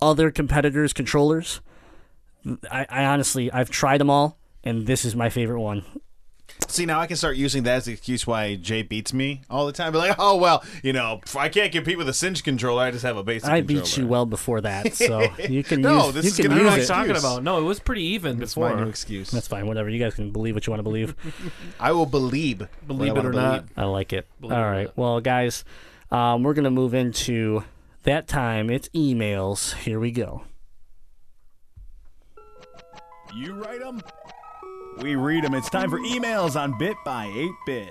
other 0.00 0.30
competitors' 0.30 0.94
controllers. 0.94 1.60
I, 2.70 2.86
I 2.88 3.04
honestly, 3.04 3.52
I've 3.52 3.68
tried 3.68 3.98
them 3.98 4.08
all, 4.08 4.38
and 4.64 4.86
this 4.86 5.04
is 5.04 5.14
my 5.14 5.28
favorite 5.28 5.60
one. 5.60 5.84
See, 6.66 6.84
now 6.84 7.00
I 7.00 7.06
can 7.06 7.16
start 7.16 7.36
using 7.36 7.62
that 7.62 7.76
as 7.76 7.84
the 7.86 7.92
excuse 7.92 8.26
why 8.26 8.56
Jay 8.56 8.82
beats 8.82 9.14
me 9.14 9.40
all 9.48 9.64
the 9.66 9.72
time. 9.72 9.92
Be 9.92 9.98
like, 9.98 10.16
oh 10.18 10.36
well, 10.36 10.62
you 10.82 10.92
know, 10.92 11.20
I 11.36 11.48
can't 11.48 11.72
compete 11.72 11.96
with 11.96 12.08
a 12.08 12.12
Cinch 12.12 12.44
controller. 12.44 12.82
I 12.82 12.90
just 12.90 13.04
have 13.04 13.16
a 13.16 13.22
basic. 13.22 13.48
I 13.48 13.62
beat 13.62 13.96
you 13.96 14.06
well 14.06 14.26
before 14.26 14.60
that, 14.60 14.94
so 14.96 15.22
you 15.48 15.64
can 15.64 15.80
No, 15.80 16.06
use. 16.06 16.14
this 16.14 16.24
you 16.24 16.30
is 16.30 16.36
can 16.36 16.46
gonna 16.48 16.56
I 16.56 16.58
be 16.58 16.64
know 16.70 16.76
use 16.76 16.88
what 16.90 16.96
my 16.98 17.04
you're 17.06 17.10
it. 17.16 17.18
talking 17.20 17.30
about. 17.36 17.42
No, 17.42 17.58
it 17.58 17.62
was 17.62 17.80
pretty 17.80 18.02
even 18.02 18.42
It's 18.42 18.54
before. 18.54 18.74
my 18.74 18.82
new 18.82 18.88
excuse. 18.88 19.30
That's 19.30 19.48
fine. 19.48 19.66
Whatever. 19.66 19.88
You 19.88 19.98
guys 19.98 20.14
can 20.14 20.30
believe 20.30 20.54
what 20.54 20.66
you 20.66 20.70
want 20.72 20.80
to 20.80 20.84
believe. 20.84 21.14
I 21.80 21.92
will 21.92 22.06
believe. 22.06 22.68
Believe 22.86 23.16
it 23.16 23.24
or 23.24 23.30
wanna 23.30 23.36
not. 23.42 23.64
I 23.76 23.84
like 23.84 24.12
it. 24.12 24.26
Believe 24.40 24.56
All 24.56 24.62
it 24.62 24.66
or 24.66 24.70
right. 24.70 24.84
not. 24.86 24.96
Well, 24.96 25.20
guys, 25.20 25.64
um, 26.10 26.42
we're 26.42 26.54
gonna 26.54 26.70
move 26.70 26.92
into 26.92 27.64
that 28.02 28.28
time. 28.28 28.68
It's 28.68 28.88
emails. 28.90 29.74
Here 29.74 29.98
we 29.98 30.10
go. 30.10 30.42
You 33.34 33.54
write 33.54 33.80
them, 33.80 34.02
we 35.02 35.16
read 35.16 35.44
them. 35.44 35.54
It's 35.54 35.70
time 35.70 35.90
for 35.90 35.98
emails 35.98 36.60
on 36.60 36.76
Bit 36.78 36.96
by 37.04 37.26
8 37.26 37.50
Bit. 37.66 37.90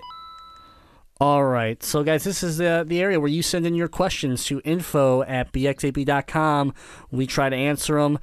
All 1.20 1.46
right. 1.46 1.82
So, 1.82 2.04
guys, 2.04 2.24
this 2.24 2.44
is 2.44 2.58
the 2.58 2.84
the 2.88 3.02
area 3.02 3.20
where 3.20 3.30
you 3.30 3.42
send 3.42 3.66
in 3.66 3.74
your 3.74 3.88
questions 3.88 4.46
to 4.46 4.62
info 4.64 5.24
at 5.24 5.52
bxap.com. 5.52 6.74
We 7.10 7.26
try 7.26 7.50
to 7.50 7.56
answer 7.56 7.96
them 7.96 8.20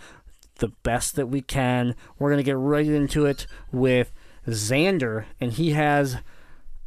the 0.57 0.68
best 0.85 1.16
that 1.16 1.26
we 1.26 1.41
can. 1.41 1.97
We're 2.18 2.30
gonna 2.30 2.45
get 2.45 2.57
right 2.57 2.87
into 2.87 3.26
it 3.26 3.47
with 3.72 4.12
Xander, 4.47 5.24
and 5.41 5.53
he 5.53 5.72
has 5.72 6.18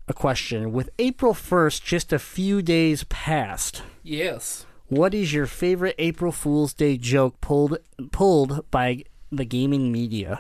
a 0.08 0.14
question. 0.14 0.72
With 0.72 0.90
April 0.98 1.34
first, 1.34 1.84
just 1.84 2.14
a 2.14 2.20
few 2.20 2.62
days 2.62 3.04
past. 3.06 3.84
Yes. 4.02 4.66
What 4.88 5.14
is 5.14 5.34
your 5.34 5.46
favorite 5.46 5.96
April 5.98 6.32
Fool's 6.32 6.74
Day 6.74 6.96
joke 6.96 7.42
pulled 7.42 7.80
pulled 8.14 8.72
by 8.72 9.04
the 9.32 9.46
gaming 9.46 9.92
media. 9.92 10.40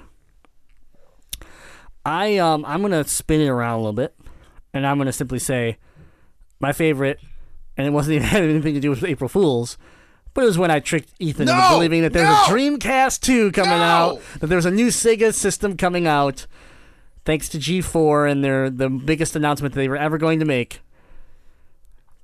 I 2.07 2.37
um 2.37 2.63
I'm 2.65 2.81
gonna 2.81 3.03
spin 3.05 3.41
it 3.41 3.47
around 3.49 3.73
a 3.75 3.77
little 3.79 3.91
bit, 3.93 4.15
and 4.73 4.87
I'm 4.87 4.97
gonna 4.97 5.11
simply 5.11 5.39
say 5.39 5.77
my 6.59 6.71
favorite, 6.71 7.19
and 7.75 7.85
it 7.85 7.89
wasn't 7.91 8.15
even 8.15 8.27
had 8.27 8.43
anything 8.43 8.73
to 8.75 8.79
do 8.79 8.89
with 8.89 9.03
April 9.03 9.27
Fools, 9.27 9.77
but 10.33 10.43
it 10.43 10.47
was 10.47 10.57
when 10.57 10.71
I 10.71 10.79
tricked 10.79 11.11
Ethan 11.19 11.49
into 11.49 11.61
No! 11.61 11.69
believing 11.71 12.01
that 12.03 12.13
there's 12.13 12.29
No! 12.29 12.45
a 12.45 12.47
Dreamcast 12.47 13.19
2 13.19 13.51
coming 13.51 13.71
No! 13.77 13.83
out, 13.83 14.21
that 14.39 14.47
there's 14.47 14.65
a 14.65 14.71
new 14.71 14.87
Sega 14.87 15.33
system 15.33 15.75
coming 15.75 16.07
out, 16.07 16.47
thanks 17.25 17.49
to 17.49 17.57
G4 17.57 18.31
and 18.31 18.41
their 18.43 18.69
the 18.69 18.89
biggest 18.89 19.35
announcement 19.35 19.73
that 19.75 19.81
they 19.81 19.89
were 19.89 19.97
ever 19.97 20.17
going 20.17 20.39
to 20.39 20.45
make. 20.45 20.79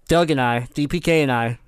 Doug 0.07 0.31
and 0.31 0.39
I, 0.39 0.67
DPK 0.73 1.07
and 1.23 1.31
I, 1.31 1.59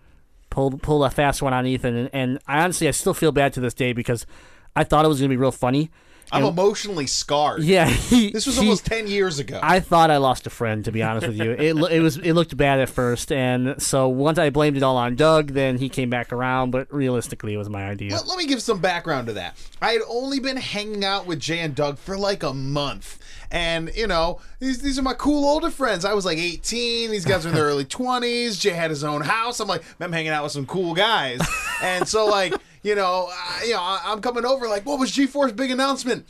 pulled 0.50 0.82
pulled 0.82 1.04
a 1.04 1.10
fast 1.10 1.42
one 1.42 1.54
on 1.54 1.66
Ethan, 1.68 1.96
and, 1.98 2.10
and 2.14 2.40
I 2.48 2.64
honestly 2.64 2.88
I 2.88 2.92
still 2.92 3.14
feel 3.14 3.34
bad 3.34 3.52
to 3.54 3.60
this 3.60 3.74
day 3.74 3.92
because 3.92 4.26
I 4.74 4.86
thought 4.86 5.04
it 5.04 5.10
was 5.10 5.20
gonna 5.20 5.30
be 5.30 5.36
real 5.38 5.52
funny. 5.52 5.92
I'm 6.32 6.44
And- 6.44 6.58
emotionally 6.58 7.08
scarred. 7.08 7.64
Yeah, 7.64 7.86
he, 7.90 8.32
This 8.32 8.46
was 8.46 8.56
he- 8.56 8.62
almost 8.62 8.86
10 8.86 9.08
years 9.08 9.40
ago. 9.40 9.60
I 9.62 9.80
thought 9.80 10.10
I 10.12 10.18
lost 10.18 10.48
a 10.48 10.50
friend, 10.50 10.84
to 10.86 10.92
be 10.92 11.04
honest 11.04 11.28
with 11.28 11.38
you. 11.38 11.52
It 11.52 11.76
it 11.92 12.02
was 12.02 12.18
it 12.18 12.34
looked 12.34 12.56
bad 12.58 12.80
at 12.80 12.90
first, 12.90 13.32
and 13.32 13.82
so 13.82 14.08
once 14.08 14.38
I 14.40 14.50
blamed 14.50 14.78
it 14.78 14.84
all 14.84 14.98
on 14.98 15.16
Doug, 15.16 15.52
then 15.54 15.78
he 15.78 15.88
came 15.90 16.10
back 16.10 16.34
around. 16.34 16.72
But 16.72 16.92
realistically, 16.94 17.54
it 17.54 17.58
was 17.58 17.70
my 17.70 17.86
idea. 17.90 18.12
Let, 18.14 18.28
let 18.28 18.38
me 18.38 18.48
give 18.48 18.62
some 18.62 18.80
background 18.80 19.28
to 19.28 19.34
that. 19.34 19.58
I 19.82 19.92
had 19.92 20.02
only 20.08 20.40
been 20.40 20.58
hanging 20.58 21.06
out 21.06 21.26
with 21.28 21.40
Jay 21.40 21.60
and 21.60 21.76
Doug 21.76 21.98
for 22.00 22.18
like 22.18 22.44
a 22.44 22.54
month. 22.54 23.20
And, 23.52 23.92
you 23.96 24.08
know, 24.08 24.42
these, 24.60 24.82
these 24.82 24.98
are 24.98 25.04
my 25.04 25.14
cool 25.14 25.46
older 25.48 25.70
friends. 25.70 26.04
I 26.04 26.14
was 26.14 26.26
like 26.26 26.40
18. 26.40 27.12
These 27.12 27.26
guys 27.26 27.46
were 27.46 27.50
in 27.52 27.56
their 27.56 27.66
early 27.72 27.86
20s. 27.86 28.60
Jay 28.60 28.72
had 28.72 28.90
his 28.90 29.04
own 29.04 29.22
house. 29.22 29.60
I'm 29.60 29.68
like, 29.68 29.84
I'm 30.02 30.12
hanging 30.12 30.32
out 30.32 30.44
with 30.44 30.52
some 30.52 30.66
cool 30.66 30.94
guys. 30.96 31.40
And 31.82 32.08
so, 32.08 32.26
like, 32.26 32.54
you 32.86 32.94
know, 32.94 33.30
I, 33.32 33.64
you 33.66 33.74
know, 33.74 33.82
I'm 33.82 34.22
coming 34.22 34.46
over, 34.46 34.68
like, 34.68 34.86
what 34.86 35.00
was 35.00 35.12
G4's 35.12 35.54
big 35.54 35.72
announcement? 35.72 36.28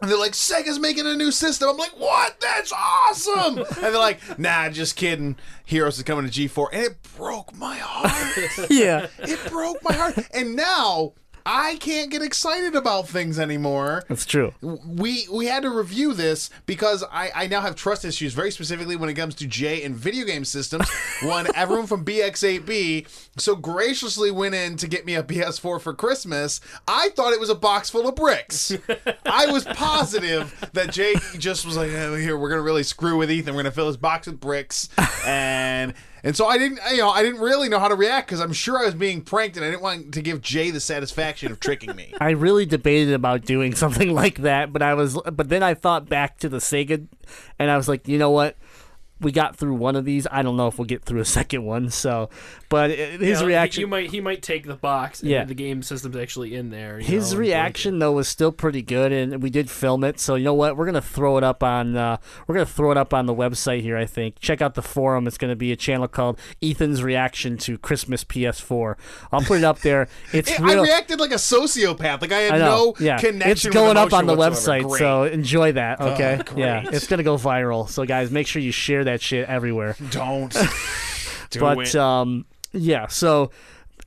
And 0.00 0.08
they're 0.08 0.16
like, 0.16 0.32
Sega's 0.32 0.78
making 0.78 1.04
a 1.04 1.16
new 1.16 1.32
system. 1.32 1.68
I'm 1.68 1.76
like, 1.76 1.98
what? 1.98 2.38
That's 2.40 2.72
awesome. 2.72 3.58
and 3.58 3.66
they're 3.82 3.98
like, 3.98 4.38
nah, 4.38 4.68
just 4.70 4.94
kidding. 4.94 5.36
Heroes 5.66 5.98
is 5.98 6.04
coming 6.04 6.30
to 6.30 6.48
G4. 6.48 6.68
And 6.72 6.82
it 6.84 6.96
broke 7.16 7.54
my 7.56 7.76
heart. 7.76 8.70
yeah, 8.70 9.08
It 9.18 9.50
broke 9.50 9.82
my 9.82 9.92
heart. 9.92 10.16
And 10.32 10.54
now 10.54 11.14
I 11.46 11.76
can't 11.76 12.10
get 12.10 12.22
excited 12.22 12.74
about 12.74 13.08
things 13.08 13.38
anymore. 13.38 14.04
that's 14.08 14.26
true. 14.26 14.52
We 14.60 15.26
we 15.32 15.46
had 15.46 15.62
to 15.62 15.70
review 15.70 16.12
this 16.14 16.50
because 16.66 17.04
I, 17.10 17.30
I 17.34 17.46
now 17.46 17.60
have 17.60 17.76
trust 17.76 18.04
issues, 18.04 18.34
very 18.34 18.50
specifically 18.50 18.96
when 18.96 19.08
it 19.08 19.14
comes 19.14 19.34
to 19.36 19.46
Jay 19.46 19.82
and 19.82 19.94
video 19.94 20.24
game 20.24 20.44
systems. 20.44 20.88
One, 21.22 21.46
everyone 21.54 21.86
from 21.86 22.04
BX8B 22.04 23.06
so 23.36 23.56
graciously 23.56 24.30
went 24.30 24.54
in 24.54 24.76
to 24.76 24.88
get 24.88 25.04
me 25.06 25.14
a 25.14 25.22
PS4 25.22 25.80
for 25.80 25.94
Christmas. 25.94 26.60
I 26.86 27.10
thought 27.10 27.32
it 27.32 27.40
was 27.40 27.50
a 27.50 27.54
box 27.54 27.90
full 27.90 28.08
of 28.08 28.14
bricks. 28.16 28.72
I 29.26 29.46
was 29.46 29.64
positive 29.64 30.54
that 30.72 30.92
Jay 30.92 31.14
just 31.38 31.64
was 31.66 31.76
like, 31.76 31.90
"Oh, 31.90 32.14
here, 32.14 32.36
we're 32.36 32.50
gonna 32.50 32.62
really 32.62 32.82
screw 32.82 33.16
with 33.16 33.30
Ethan. 33.30 33.54
We're 33.54 33.62
gonna 33.62 33.70
fill 33.72 33.86
his 33.88 33.96
box 33.96 34.26
with 34.26 34.40
bricks, 34.40 34.88
and 35.24 35.94
and 36.22 36.36
so 36.36 36.46
I 36.46 36.58
didn't, 36.58 36.80
you 36.90 36.98
know, 36.98 37.10
I 37.10 37.22
didn't 37.22 37.40
really 37.40 37.68
know 37.68 37.78
how 37.78 37.88
to 37.88 37.94
react 37.94 38.28
because 38.28 38.40
I'm 38.40 38.52
sure 38.52 38.78
I 38.78 38.84
was 38.84 38.94
being 38.94 39.22
pranked, 39.22 39.56
and 39.56 39.64
I 39.64 39.70
didn't 39.70 39.82
want 39.82 40.14
to 40.14 40.22
give 40.22 40.40
Jay 40.40 40.70
the 40.70 40.80
satisfaction 40.80 41.52
of 41.52 41.60
tricking 41.60 41.94
me. 41.94 42.14
I 42.20 42.30
really 42.30 42.66
debated 42.66 43.14
about 43.14 43.44
doing 43.44 43.74
something 43.74 44.12
like 44.14 44.38
that, 44.38 44.72
but 44.72 44.82
I 44.82 44.94
was, 44.94 45.18
but 45.32 45.48
then 45.48 45.62
I 45.62 45.74
thought 45.74 46.08
back 46.08 46.38
to 46.38 46.48
the 46.48 46.58
Sega, 46.58 47.06
and 47.58 47.70
I 47.70 47.76
was 47.76 47.88
like, 47.88 48.08
you 48.08 48.18
know 48.18 48.30
what? 48.30 48.56
We 49.20 49.32
got 49.32 49.56
through 49.56 49.74
one 49.74 49.96
of 49.96 50.04
these. 50.04 50.26
I 50.30 50.42
don't 50.42 50.56
know 50.56 50.68
if 50.68 50.78
we'll 50.78 50.86
get 50.86 51.04
through 51.04 51.20
a 51.20 51.26
second 51.26 51.64
one. 51.64 51.90
So, 51.90 52.30
but 52.70 52.88
his 52.90 53.20
You 53.20 53.34
know, 53.34 53.44
reaction, 53.46 53.80
You 53.82 53.86
might 53.86 54.10
he 54.10 54.20
might 54.22 54.40
take 54.42 54.64
the 54.66 54.76
box. 54.76 55.20
And 55.20 55.30
Yeah. 55.30 55.44
The 55.44 55.52
game 55.54 55.82
system's 55.82 56.16
actually 56.16 56.54
in 56.54 56.70
there. 56.70 56.98
you 56.98 57.04
His 57.04 57.34
know, 57.34 57.40
reaction 57.40 57.98
though 57.98 58.12
was 58.12 58.28
still 58.28 58.52
pretty 58.52 58.80
good, 58.80 59.12
and 59.12 59.42
we 59.42 59.50
did 59.50 59.68
film 59.68 60.02
it. 60.04 60.18
So 60.18 60.36
you 60.36 60.44
know 60.44 60.54
what? 60.54 60.76
We're 60.78 60.86
gonna 60.86 61.02
throw 61.02 61.36
it 61.36 61.44
up 61.44 61.62
on 61.62 61.96
uh, 61.96 62.16
we're 62.46 62.54
gonna 62.54 62.64
throw 62.64 62.90
it 62.92 62.96
up 62.96 63.12
on 63.12 63.26
the 63.26 63.34
website 63.34 63.82
here. 63.82 63.98
I 63.98 64.06
think 64.06 64.38
check 64.40 64.62
out 64.62 64.74
the 64.74 64.82
forum. 64.82 65.26
It's 65.26 65.36
gonna 65.36 65.56
be 65.56 65.72
a 65.72 65.76
channel 65.76 66.08
called 66.08 66.38
Ethan's 66.62 67.02
Reaction 67.02 67.58
to 67.58 67.76
Christmas 67.76 68.24
PS4. 68.24 68.94
I'll 69.32 69.42
put 69.42 69.58
it 69.58 69.64
up 69.64 69.80
there. 69.80 70.08
It's 70.32 70.58
I 70.58 70.62
real. 70.62 70.82
reacted 70.84 71.18
like 71.20 71.32
a 71.32 71.34
sociopath. 71.34 72.20
Like 72.22 72.30
I 72.32 72.38
had 72.38 72.54
I 72.54 72.58
know. 72.58 72.64
no 72.64 72.94
yeah, 73.04 73.18
connection. 73.18 73.50
it's 73.50 73.66
going 73.66 73.88
with 73.88 73.96
up 73.96 74.12
on 74.12 74.26
the 74.26 74.34
whatsoever. 74.34 74.84
website, 74.86 74.88
Great. 74.88 74.98
so 75.00 75.24
enjoy 75.24 75.72
that. 75.72 76.00
Okay, 76.00 76.40
great. 76.46 76.58
yeah, 76.58 76.84
it's 76.92 77.08
gonna 77.08 77.24
go 77.24 77.36
viral. 77.36 77.88
So 77.88 78.04
guys, 78.04 78.30
make 78.30 78.46
sure 78.46 78.62
you 78.62 78.70
share 78.70 79.02
that 79.04 79.20
shit 79.20 79.48
everywhere. 79.48 79.96
don't. 80.10 80.56
Do 81.50 81.58
but 81.58 81.78
it. 81.80 81.96
um, 81.96 82.44
yeah. 82.72 83.06
So, 83.08 83.50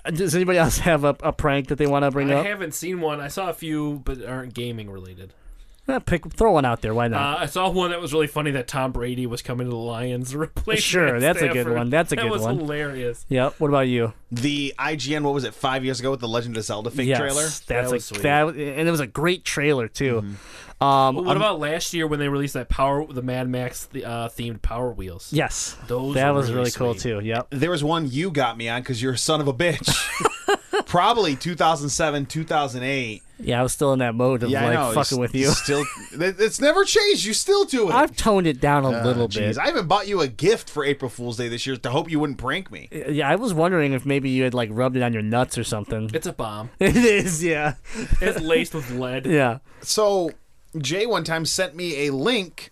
uh, 0.06 0.12
does 0.12 0.36
anybody 0.36 0.58
else 0.58 0.78
have 0.80 1.04
a, 1.04 1.16
a 1.22 1.32
prank 1.34 1.68
that 1.70 1.78
they 1.78 1.88
want 1.88 2.04
to 2.04 2.12
bring 2.12 2.32
I 2.32 2.36
up? 2.36 2.46
I 2.46 2.50
haven't 2.50 2.74
seen 2.74 3.02
one. 3.02 3.20
I 3.20 3.28
saw 3.28 3.50
a 3.50 3.54
few, 3.54 4.02
but 4.06 4.24
aren't 4.24 4.54
gaming 4.54 4.90
related. 4.90 5.34
Eh, 5.86 6.00
pick, 6.00 6.32
throw 6.32 6.54
one 6.54 6.64
out 6.64 6.82
there. 6.82 6.94
Why 6.94 7.10
not? 7.10 7.40
Uh, 7.40 7.42
I 7.42 7.46
saw 7.46 7.70
one 7.70 7.92
that 7.92 8.00
was 8.00 8.14
really 8.14 8.28
funny 8.28 8.52
that 8.52 8.70
Tom 8.70 8.94
Brady 8.94 9.28
was 9.28 9.42
coming 9.42 9.68
to 9.68 9.70
the 9.70 9.76
Lions 9.76 10.32
to 10.32 10.40
replace. 10.40 10.80
Sure, 10.82 11.12
Matt 11.12 11.20
that's 11.20 11.42
a 11.42 11.50
good 11.50 11.68
one. 11.68 11.90
That's 11.90 12.14
a 12.14 12.16
that 12.16 12.22
good 12.22 12.32
one. 12.32 12.40
That 12.40 12.48
was 12.48 12.58
hilarious. 12.58 13.26
yep. 13.28 13.56
What 13.60 13.68
about 13.68 13.90
you? 13.90 14.14
the 14.32 14.74
IGN, 14.80 15.24
what 15.24 15.34
was 15.34 15.44
it, 15.44 15.54
five 15.54 15.84
years 15.84 16.00
ago 16.00 16.10
with 16.10 16.22
the 16.22 16.28
Legend 16.28 16.56
of 16.58 16.64
Zelda 16.64 16.90
fake 16.90 17.08
yes, 17.10 17.20
trailer? 17.20 17.44
That's 17.44 17.60
That 17.66 17.86
a 17.88 17.92
was 17.92 18.06
sweet. 18.06 18.22
that, 18.24 18.48
and 18.48 18.88
it 18.88 18.92
was 18.92 19.02
a 19.02 19.08
great 19.08 19.44
trailer 19.44 19.90
too. 19.90 20.24
Um, 20.84 21.16
But 21.16 21.24
what 21.26 21.32
um, 21.36 21.42
about 21.42 21.60
last 21.60 21.94
year 21.94 22.06
when 22.08 22.20
they 22.20 22.28
released 22.30 22.54
that 22.56 22.70
Power, 22.70 23.06
the 23.06 23.22
Mad 23.22 23.48
Max 23.50 23.86
the, 23.86 24.06
uh, 24.06 24.30
themed 24.30 24.62
Power 24.62 24.92
Wheels? 24.92 25.30
yes, 25.32 25.76
Those 25.88 26.16
that 26.16 26.34
was 26.34 26.48
really 26.50 26.60
really 26.60 26.72
cool 26.72 26.96
too. 26.96 27.20
Yep. 27.24 27.48
There 27.52 27.72
was 27.72 27.84
one 27.84 28.10
you 28.10 28.32
got 28.32 28.58
me 28.58 28.70
on 28.70 28.82
because 28.82 29.02
you're 29.02 29.14
a 29.14 29.18
son 29.18 29.42
of 29.42 29.48
a 29.48 29.54
bitch. 29.54 29.90
Probably 30.86 31.36
2007, 31.36 32.26
2008. 32.26 33.24
Yeah, 33.40 33.60
I 33.60 33.64
was 33.64 33.74
still 33.74 33.94
in 33.94 34.00
that 34.00 34.14
mode 34.16 34.44
of 34.44 34.50
Yeah, 34.50 34.64
like 34.66 34.74
know. 34.74 34.92
fucking 34.94 35.00
It's- 35.00 35.20
with 35.20 35.36
you. 35.36 35.50
Still, 35.50 35.84
it's 36.14 36.62
never 36.62 36.84
changed. 36.86 37.26
You 37.26 37.34
still 37.34 37.66
do 37.66 37.90
it. 37.90 37.94
I've 37.96 38.16
toned 38.16 38.48
it 38.48 38.60
down 38.60 38.86
a 38.86 38.90
Ah, 39.00 39.04
little 39.04 39.28
jeez. 39.28 39.56
bit. 39.56 39.58
I 39.60 39.70
even 39.70 39.88
bought 39.88 40.08
you 40.08 40.22
a 40.22 40.28
gift 40.28 40.70
for 40.70 40.84
April 40.86 41.10
Fool's 41.10 41.38
Day 41.38 41.48
this 41.48 41.66
year 41.66 41.76
to 41.78 41.90
hope 41.90 42.10
you 42.12 42.20
wouldn't 42.20 42.38
prank 42.38 42.72
me. 42.72 42.90
yeah, 43.10 43.28
I 43.30 43.36
was 43.36 43.54
wondering 43.54 43.94
if 43.94 44.06
maybe 44.06 44.30
you 44.30 44.44
had 44.44 44.54
like 44.54 44.70
rubbed 44.72 44.96
it 44.98 45.04
on 45.04 45.14
your 45.14 45.22
nuts 45.24 45.58
or 45.58 45.64
something. 45.64 46.10
It's 46.14 46.28
a 46.28 46.34
bomb. 46.34 46.70
it 46.80 46.96
is, 46.96 47.44
yeah, 47.44 47.76
It's 48.22 48.40
laced 48.42 48.74
with 48.76 48.90
lead. 48.92 49.26
yeah. 49.26 49.60
So 49.82 50.32
Jay 50.78 51.06
one 51.06 51.24
time 51.24 51.46
sent 51.46 51.76
me 51.76 52.08
a 52.08 52.14
link 52.14 52.72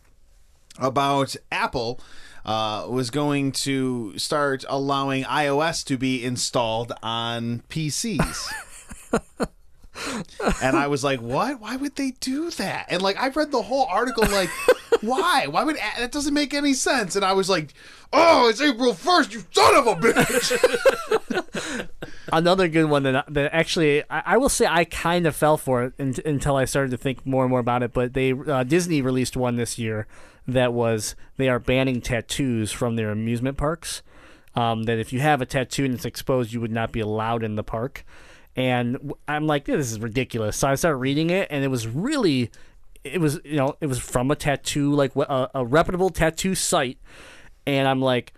about 0.80 1.36
Apple 1.52 2.00
uh, 2.46 2.86
was 2.90 3.10
going 3.10 3.52
to 3.52 4.18
start 4.18 4.66
allowing 4.68 5.24
iOS 5.24 5.86
to 5.86 5.98
be 5.98 6.24
installed 6.24 6.92
on 7.04 7.64
PCs. 7.70 8.52
and 10.62 10.76
I 10.76 10.88
was 10.88 11.04
like, 11.04 11.20
"What? 11.20 11.60
Why 11.60 11.76
would 11.76 11.96
they 11.96 12.12
do 12.20 12.50
that?" 12.52 12.88
And 12.90 13.02
like, 13.02 13.18
I 13.18 13.30
read 13.30 13.52
the 13.52 13.62
whole 13.62 13.86
article, 13.86 14.26
like, 14.28 14.50
"Why? 15.02 15.48
Why 15.48 15.64
would 15.64 15.78
that 15.78 16.12
doesn't 16.12 16.34
make 16.34 16.54
any 16.54 16.74
sense?" 16.74 17.16
And 17.16 17.26
I 17.26 17.34
was 17.34 17.50
like, 17.50 17.74
"Oh, 18.14 18.50
it's 18.50 18.62
April 18.62 18.94
first, 18.94 19.34
you 19.34 19.44
son 19.52 19.76
of 19.76 19.88
a 19.88 19.96
bitch!" 19.96 21.88
Another 22.34 22.68
good 22.68 22.86
one 22.86 23.04
that 23.04 23.26
that 23.34 23.54
actually 23.54 24.04
I, 24.10 24.24
I 24.26 24.38
will 24.38 24.50
say 24.50 24.66
I 24.66 24.86
kind 24.86 25.28
of 25.28 25.36
fell 25.36 25.58
for 25.58 25.84
it 25.84 25.94
un- 26.00 26.16
until 26.26 26.56
I 26.56 26.66
started 26.66 26.92
to 26.92 26.98
think 26.98 27.26
more 27.26 27.44
and 27.44 27.50
more 27.50 27.60
about 27.60 27.84
it. 27.84 27.94
But 27.94 28.14
they 28.14 28.32
uh, 28.32 28.64
Disney 28.64 29.02
released 29.02 29.36
one 29.36 29.56
this 29.58 29.78
year 29.78 30.08
that 30.48 30.74
was 30.74 31.16
they 31.38 31.50
are 31.50 31.60
banning 31.60 32.02
tattoos 32.02 32.72
from 32.72 32.96
their 32.96 33.12
amusement 33.12 33.58
parks. 33.58 34.02
Um, 34.54 34.84
that 34.84 35.00
if 35.00 35.14
you 35.14 35.22
have 35.22 35.42
a 35.42 35.46
tattoo 35.46 35.86
and 35.86 35.94
it's 35.94 36.04
exposed, 36.04 36.52
you 36.52 36.60
would 36.60 36.74
not 36.74 36.92
be 36.92 37.00
allowed 37.00 37.42
in 37.42 37.56
the 37.56 37.64
park. 37.64 38.04
And 38.56 39.14
I'm 39.28 39.48
like, 39.48 39.66
this 39.66 39.92
is 39.92 40.00
ridiculous. 40.00 40.58
So 40.58 40.68
I 40.68 40.76
started 40.76 40.98
reading 40.98 41.30
it, 41.30 41.48
and 41.50 41.64
it 41.64 41.70
was 41.70 41.88
really, 41.88 42.52
it 43.04 43.22
was 43.22 43.40
you 43.44 43.56
know, 43.56 43.76
it 43.80 43.88
was 43.88 44.00
from 44.00 44.30
a 44.32 44.36
tattoo 44.36 44.94
like 44.94 45.16
a, 45.16 45.50
a 45.56 45.66
reputable 45.66 46.10
tattoo 46.10 46.56
site, 46.56 47.00
and 47.66 47.88
I'm 47.88 48.02
like, 48.02 48.34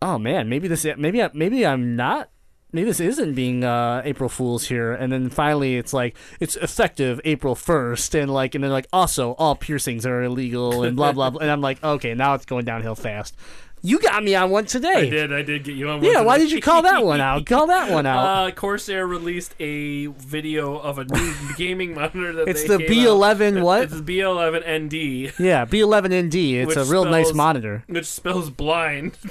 oh 0.00 0.18
man, 0.18 0.48
maybe 0.48 0.68
this 0.68 0.86
maybe 0.96 1.22
I, 1.22 1.30
maybe 1.34 1.66
I'm 1.66 1.96
not 1.96 2.30
maybe 2.72 2.86
this 2.86 3.00
isn't 3.00 3.34
being 3.34 3.64
uh, 3.64 4.02
April 4.04 4.28
Fools 4.28 4.66
here. 4.66 4.92
And 4.92 5.12
then 5.12 5.30
finally, 5.30 5.76
it's 5.76 5.92
like 5.92 6.16
it's 6.38 6.56
effective 6.56 7.20
April 7.24 7.54
first, 7.54 8.14
and 8.14 8.32
like 8.32 8.54
and 8.54 8.64
then 8.64 8.70
like 8.70 8.86
also 8.92 9.32
all 9.32 9.54
piercings 9.54 10.06
are 10.06 10.22
illegal 10.22 10.82
and 10.82 10.96
blah 10.96 11.12
blah 11.12 11.30
blah. 11.30 11.40
And 11.40 11.50
I'm 11.50 11.60
like, 11.60 11.82
okay, 11.82 12.14
now 12.14 12.34
it's 12.34 12.46
going 12.46 12.64
downhill 12.64 12.94
fast. 12.94 13.36
You 13.82 13.98
got 13.98 14.22
me 14.22 14.34
on 14.34 14.50
one 14.50 14.66
today. 14.66 15.06
I 15.06 15.08
did. 15.10 15.32
I 15.32 15.40
did 15.42 15.64
get 15.64 15.74
you 15.74 15.88
on. 15.88 16.00
one 16.02 16.10
Yeah, 16.10 16.20
why 16.20 16.36
did 16.36 16.52
you 16.52 16.60
call 16.60 16.82
that 16.82 17.04
one 17.04 17.20
out? 17.20 17.46
Call 17.46 17.66
that 17.68 17.90
one 17.90 18.04
out. 18.06 18.48
Uh, 18.48 18.50
Corsair 18.50 19.06
released 19.06 19.54
a 19.58 20.06
video 20.06 20.76
of 20.78 20.98
a 20.98 21.04
new 21.04 21.32
gaming 21.56 21.94
monitor 21.94 22.32
that 22.34 22.48
it's 22.48 22.64
the 22.64 22.78
came. 22.78 22.88
B11 22.88 23.62
what? 23.62 23.84
It's 23.84 24.00
the 24.00 24.02
B11ND, 24.20 25.38
Yeah, 25.38 25.64
B11ND. 25.64 26.54
It's 26.56 26.76
a 26.76 26.84
real 26.84 27.04
nice 27.06 27.32
monitor. 27.32 27.84
which 27.86 28.06
spells 28.06 28.50
blind. 28.50 29.16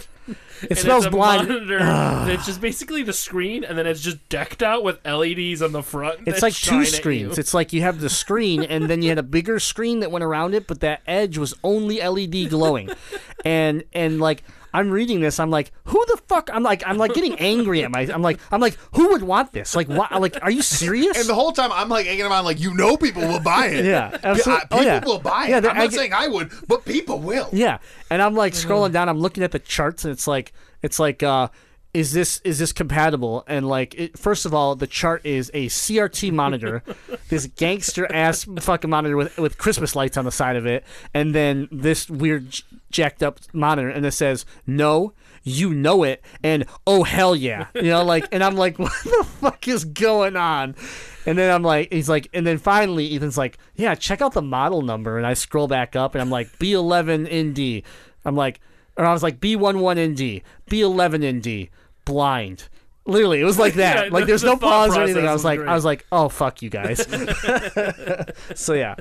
It 0.62 0.72
And 0.72 0.78
spells 0.78 1.06
it's 1.06 1.16
blind. 1.16 1.70
That's 1.70 2.46
just 2.46 2.60
basically 2.62 3.04
the 3.04 3.14
screen, 3.14 3.64
and 3.64 3.78
then 3.78 3.88
it's 3.88 4.02
just 4.02 4.28
decked 4.30 4.62
out 4.62 4.84
with 4.84 5.00
LEDs 5.06 5.62
on 5.62 5.72
the 5.72 5.82
front. 5.82 6.22
It's 6.26 6.42
like 6.42 6.54
two 6.54 6.86
screens. 6.86 7.38
It's 7.38 7.54
like 7.54 7.72
you 7.72 7.82
have 7.82 8.02
the 8.02 8.10
screen, 8.10 8.64
and 8.64 8.90
then 8.90 9.02
you 9.02 9.10
had 9.10 9.18
a 9.18 9.24
bigger 9.24 9.60
screen 9.60 10.00
that 10.02 10.12
went 10.12 10.24
around 10.24 10.54
it, 10.54 10.68
but 10.68 10.82
that 10.82 11.02
edge 11.08 11.38
was 11.38 11.54
only 11.64 12.02
LED 12.02 12.50
glowing, 12.50 12.90
and 13.46 13.84
and 13.94 14.20
like 14.20 14.44
I'm 14.74 14.92
reading 14.92 15.20
this. 15.22 15.40
I'm 15.40 15.50
like, 15.50 15.72
who 15.86 16.04
the 16.08 16.18
fuck? 16.28 16.50
I'm 16.54 16.64
like, 16.64 16.84
I'm 16.86 16.98
like 16.98 17.14
getting 17.14 17.36
angry 17.40 17.84
at 17.84 17.92
my. 17.92 18.02
I'm 18.02 18.22
like, 18.22 18.40
I'm 18.52 18.62
like, 18.62 18.78
who 18.94 19.10
would 19.10 19.24
want 19.24 19.52
this? 19.54 19.76
Like, 19.76 19.88
what? 19.88 20.12
Like, 20.22 20.38
are 20.44 20.52
you 20.52 20.62
serious? 20.62 21.18
And 21.20 21.28
the 21.28 21.36
whole 21.36 21.52
time 21.52 21.72
I'm 21.72 21.90
like 21.90 22.06
egging 22.06 22.26
him 22.26 22.32
on, 22.32 22.46
like 22.46 22.60
you 22.60 22.74
know, 22.74 22.98
people 22.98 23.22
will 23.28 23.40
buy 23.40 23.68
it. 23.68 23.86
Yeah, 23.86 24.10
P- 24.10 24.18
absolute- 24.24 24.56
uh, 24.56 24.66
oh, 24.72 24.78
people 24.78 24.86
yeah. 24.86 25.06
will 25.06 25.20
buy 25.20 25.46
it. 25.46 25.50
Yeah, 25.50 25.58
I'm 25.58 25.64
not 25.64 25.78
I 25.78 25.88
get- 25.88 25.94
saying 25.94 26.14
I 26.14 26.28
would, 26.28 26.52
but 26.68 26.86
people 26.86 27.20
will. 27.20 27.50
Yeah, 27.52 27.80
and 28.10 28.22
I'm 28.22 28.36
like 28.36 28.54
scrolling 28.54 28.92
down. 28.92 29.10
I'm 29.10 29.20
looking 29.20 29.44
at 29.44 29.52
the 29.52 29.60
charts, 29.60 30.06
and 30.06 30.12
it's 30.12 30.28
like 30.28 30.54
it's 30.82 31.00
like 31.00 31.24
uh, 31.24 31.48
is 31.94 32.14
this 32.14 32.40
is 32.44 32.60
this 32.60 32.72
compatible? 32.72 33.44
And 33.48 33.68
like, 33.68 33.96
it, 33.96 34.18
first 34.20 34.46
of 34.46 34.54
all, 34.54 34.76
the 34.76 34.86
chart 34.86 35.26
is 35.26 35.50
a 35.56 35.66
CRT 35.68 36.32
monitor, 36.32 36.84
this 37.30 37.48
gangster 37.48 38.06
ass 38.14 38.46
fucking 38.60 38.90
monitor 38.90 39.18
with 39.18 39.36
with 39.40 39.58
Christmas 39.58 39.96
lights 39.96 40.16
on 40.16 40.26
the 40.26 40.32
side 40.32 40.56
of 40.56 40.68
it, 40.68 40.84
and 41.14 41.34
then 41.34 41.68
this 41.72 42.08
weird 42.08 42.52
j- 42.52 42.64
jacked 42.90 43.24
up 43.24 43.40
monitor, 43.54 43.90
and 43.90 44.06
it 44.06 44.12
says 44.12 44.46
no. 44.66 45.14
You 45.42 45.74
know 45.74 46.04
it, 46.04 46.22
and 46.44 46.66
oh 46.86 47.04
hell 47.04 47.34
yeah, 47.34 47.68
you 47.74 47.84
know, 47.84 48.04
like, 48.04 48.28
and 48.32 48.44
I'm 48.44 48.56
like, 48.56 48.78
what 48.80 48.92
the 49.04 49.26
fuck 49.40 49.68
is 49.70 49.86
going 49.86 50.36
on? 50.36 50.76
And 51.26 51.38
then 51.38 51.54
I'm 51.54 51.64
like, 51.64 51.94
he's 51.94 52.10
like, 52.10 52.28
and 52.34 52.46
then 52.46 52.58
finally 52.58 53.16
Ethan's 53.16 53.38
like, 53.38 53.58
yeah, 53.76 53.96
check 53.96 54.22
out 54.22 54.34
the 54.34 54.42
model 54.42 54.82
number. 54.82 55.18
And 55.18 55.28
I 55.28 55.34
scroll 55.34 55.68
back 55.68 55.96
up 55.96 56.16
and 56.16 56.22
I'm 56.22 56.30
like, 56.30 56.58
B11ND. 56.60 57.84
I'm 58.26 58.36
like, 58.36 58.60
or 58.98 59.06
I 59.06 59.14
was 59.14 59.24
like, 59.24 59.40
B11ND, 59.40 60.42
B11ND, 60.70 61.70
blind. 62.06 62.68
Literally, 63.06 63.42
it 63.42 63.46
was 63.46 63.60
like 63.60 63.74
that. 63.76 64.06
Yeah, 64.06 64.12
like, 64.12 64.26
there's 64.26 64.42
the 64.42 64.48
no 64.48 64.58
pause 64.58 64.98
or 64.98 65.04
anything. 65.04 65.28
I 65.28 65.34
was 65.34 65.46
like, 65.46 65.60
great. 65.60 65.70
I 65.70 65.76
was 65.76 65.86
like, 65.86 66.06
oh 66.12 66.30
fuck 66.30 66.62
you 66.62 66.70
guys. 66.70 67.00
so 68.56 68.74
yeah, 68.74 68.96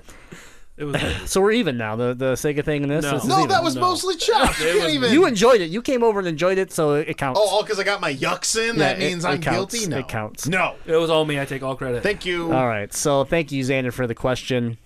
It 0.79 0.85
was. 0.85 1.03
so 1.31 1.41
we're 1.41 1.51
even 1.53 1.77
now. 1.77 1.97
The 1.97 2.15
the 2.15 2.33
Sega 2.35 2.65
thing 2.65 2.83
and 2.85 2.91
this. 2.91 3.03
No. 3.05 3.11
this 3.13 3.23
is 3.25 3.29
No, 3.29 3.39
even. 3.39 3.49
that 3.49 3.63
was 3.65 3.75
No. 3.75 3.81
mostly 3.83 4.17
chopped. 4.17 4.61
You 4.61 4.67
It 4.69 4.73
can't 4.75 4.85
was- 4.85 4.95
even. 4.95 5.13
You 5.13 5.27
enjoyed 5.27 5.61
it. 5.61 5.71
You 5.71 5.83
came 5.83 6.03
over 6.03 6.19
and 6.21 6.29
enjoyed 6.29 6.57
it, 6.57 6.73
so 6.73 6.95
it 6.95 7.19
counts. 7.19 7.41
oh, 7.43 7.49
all 7.49 7.63
because 7.63 7.79
I 7.81 7.85
got 7.85 8.01
my 8.01 8.15
yucks 8.15 8.57
in. 8.57 8.77
Yeah, 8.77 8.95
that 8.95 9.03
it- 9.03 9.11
means 9.11 9.25
it 9.25 9.29
I'm 9.29 9.41
counts. 9.43 9.75
guilty. 9.75 9.87
No, 9.91 9.99
It 9.99 10.09
counts. 10.09 10.47
No, 10.47 10.77
It 10.87 10.97
was 10.97 11.11
all 11.11 11.25
me. 11.25 11.39
I 11.41 11.45
take 11.45 11.63
all 11.63 11.75
credit. 11.77 12.03
thank 12.03 12.25
you. 12.25 12.53
All 12.53 12.67
right. 12.69 12.93
So 12.95 13.25
thank 13.25 13.51
you, 13.53 13.63
Xander, 13.65 13.93
for 13.93 14.07
the 14.07 14.15
question. 14.15 14.79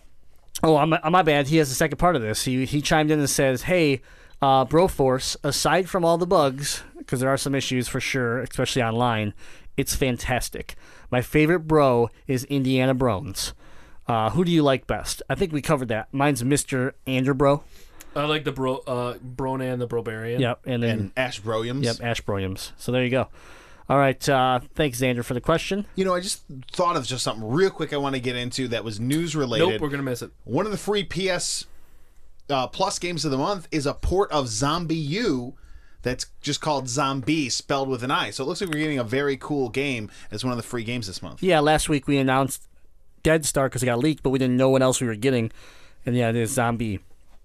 Oh, 0.63 0.77
I'm, 0.77 0.93
I'm 0.95 1.13
my 1.13 1.23
bad. 1.23 1.49
He 1.49 1.57
has 1.59 1.69
the 1.69 1.75
second 1.75 1.99
part 1.99 2.17
of 2.17 2.23
this. 2.23 2.45
He 2.45 2.65
he 2.65 2.81
chimed 2.81 3.11
in 3.11 3.19
and 3.19 3.29
says, 3.29 3.63
"Hey, 3.63 4.01
uh, 4.41 4.65
Broforce, 4.65 5.37
aside 5.45 5.89
from 5.89 6.05
all 6.05 6.19
the 6.19 6.27
bugs, 6.27 6.83
because 6.99 7.21
there 7.21 7.29
are 7.31 7.37
some 7.37 7.55
issues 7.55 7.89
for 7.89 8.01
sure, 8.01 8.39
especially 8.39 8.83
online, 8.83 9.35
it's 9.77 9.95
fantastic. 9.95 10.75
My 11.11 11.21
favorite 11.21 11.61
bro 11.61 12.11
is 12.27 12.45
Indiana 12.45 12.95
Brones. 12.95 13.53
Uh, 14.07 14.31
who 14.31 14.45
do 14.45 14.51
you 14.51 14.63
like 14.63 14.87
best? 14.87 15.23
I 15.31 15.35
think 15.35 15.53
we 15.53 15.63
covered 15.63 15.89
that. 15.89 16.09
Mine's 16.13 16.43
Mister 16.45 16.95
Anderbro. 17.07 17.63
I 18.15 18.25
like 18.25 18.45
the 18.45 18.53
bro, 18.53 18.77
uh, 18.87 19.15
Bronan, 19.19 19.79
the 19.79 19.89
Brobarian. 19.89 20.39
Yep, 20.41 20.61
and 20.67 20.83
then 20.83 20.91
And 20.99 21.13
Ash 21.17 21.43
Williams. 21.43 21.85
yep, 21.87 21.97
Ash 22.03 22.21
Williams. 22.27 22.73
So 22.77 22.93
there 22.93 23.03
you 23.03 23.11
go. 23.11 23.29
All 23.89 23.97
right. 23.99 24.29
Uh, 24.29 24.61
thanks, 24.75 25.01
Xander, 25.01 25.25
for 25.25 25.35
the 25.35 25.41
question. 25.41 25.87
You 25.97 26.05
know, 26.05 26.15
I 26.15 26.21
just 26.21 26.43
thought 26.73 26.97
of 26.97 27.07
just 27.07 27.25
something 27.25 27.47
real 27.49 27.71
quick 27.71 27.93
I 27.93 27.97
want 27.97 28.15
to 28.15 28.21
get 28.21 28.37
into 28.37 28.69
that 28.69 28.85
was 28.85 29.01
news 29.01 29.35
related. 29.35 29.69
Nope, 29.69 29.81
we're 29.81 29.89
gonna 29.89 30.03
miss 30.03 30.21
it. 30.23 30.31
One 30.45 30.67
of 30.67 30.73
the 30.73 30.79
free 30.79 31.05
PS 31.05 31.67
uh, 32.51 32.67
Plus 32.67 32.99
games 32.99 33.25
of 33.25 33.31
the 33.31 33.39
month 33.39 33.67
is 33.71 33.87
a 33.87 33.95
port 33.95 34.31
of 34.31 34.47
ZombiU 34.47 35.55
that's 36.03 36.27
just 36.41 36.61
called 36.61 36.89
Zombie, 36.89 37.49
spelled 37.49 37.89
with 37.89 38.03
an 38.03 38.11
I. 38.11 38.31
So 38.31 38.45
it 38.45 38.47
looks 38.47 38.61
like 38.61 38.71
we're 38.71 38.81
getting 38.81 38.99
a 38.99 39.05
very 39.05 39.37
cool 39.37 39.69
game 39.69 40.11
as 40.31 40.45
one 40.45 40.53
of 40.53 40.57
the 40.57 40.63
free 40.65 40.85
games 40.85 41.07
this 41.07 41.23
month. 41.23 41.43
Yeah, 41.43 41.61
last 41.61 41.89
week 41.89 42.07
we 42.07 42.19
announced 42.19 42.67
Dead 43.23 43.45
Star 43.45 43.69
because 43.69 43.83
it 43.83 43.87
got 43.87 43.99
leaked, 43.99 44.23
but 44.23 44.31
we 44.31 44.39
didn't 44.39 44.57
know 44.57 44.71
what 44.71 44.83
else 44.83 45.01
we 45.01 45.07
were 45.07 45.15
getting. 45.15 45.51
And 46.07 46.17
yeah, 46.17 46.31
it 46.31 46.37
is 46.37 46.51
Zombi. 46.53 47.01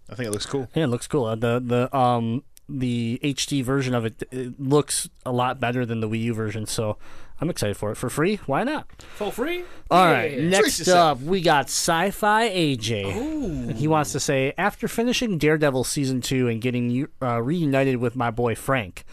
I 0.10 0.16
think 0.16 0.28
it 0.28 0.32
looks 0.32 0.46
cool. 0.46 0.70
Yeah, 0.74 0.86
it 0.86 0.88
looks 0.88 1.08
cool. 1.08 1.26
Uh, 1.26 1.36
The 1.36 1.60
the 1.64 1.96
um 1.98 2.44
the 2.70 3.20
HD 3.24 3.64
version 3.64 3.94
of 3.96 4.04
it, 4.06 4.24
it 4.32 4.60
looks 4.60 5.08
a 5.26 5.32
lot 5.32 5.60
better 5.60 5.86
than 5.86 6.02
the 6.02 6.10
Wii 6.10 6.22
U 6.24 6.34
version. 6.34 6.66
So 6.66 6.98
I'm 7.40 7.50
excited 7.50 7.78
for 7.78 7.92
it 7.92 7.96
for 7.96 8.10
free. 8.10 8.38
Why 8.46 8.64
not? 8.64 8.88
For 9.16 9.32
free. 9.32 9.64
All 9.90 10.06
right, 10.06 10.32
Yeah. 10.34 10.50
next 10.50 10.80
yourself. 10.80 11.20
up 11.20 11.24
we 11.24 11.40
got 11.42 11.66
Sci-Fi 11.68 12.50
AJ. 12.50 13.76
He 13.78 13.88
wants 13.88 14.12
to 14.12 14.20
say 14.20 14.54
after 14.58 14.88
finishing 14.90 15.38
Daredevil 15.38 15.84
season 15.86 16.20
two 16.22 16.48
and 16.50 16.62
getting 16.62 17.08
uh, 17.22 17.42
reunited 17.42 17.98
with 17.98 18.16
my 18.18 18.32
boy 18.32 18.56
Frank, 18.56 19.06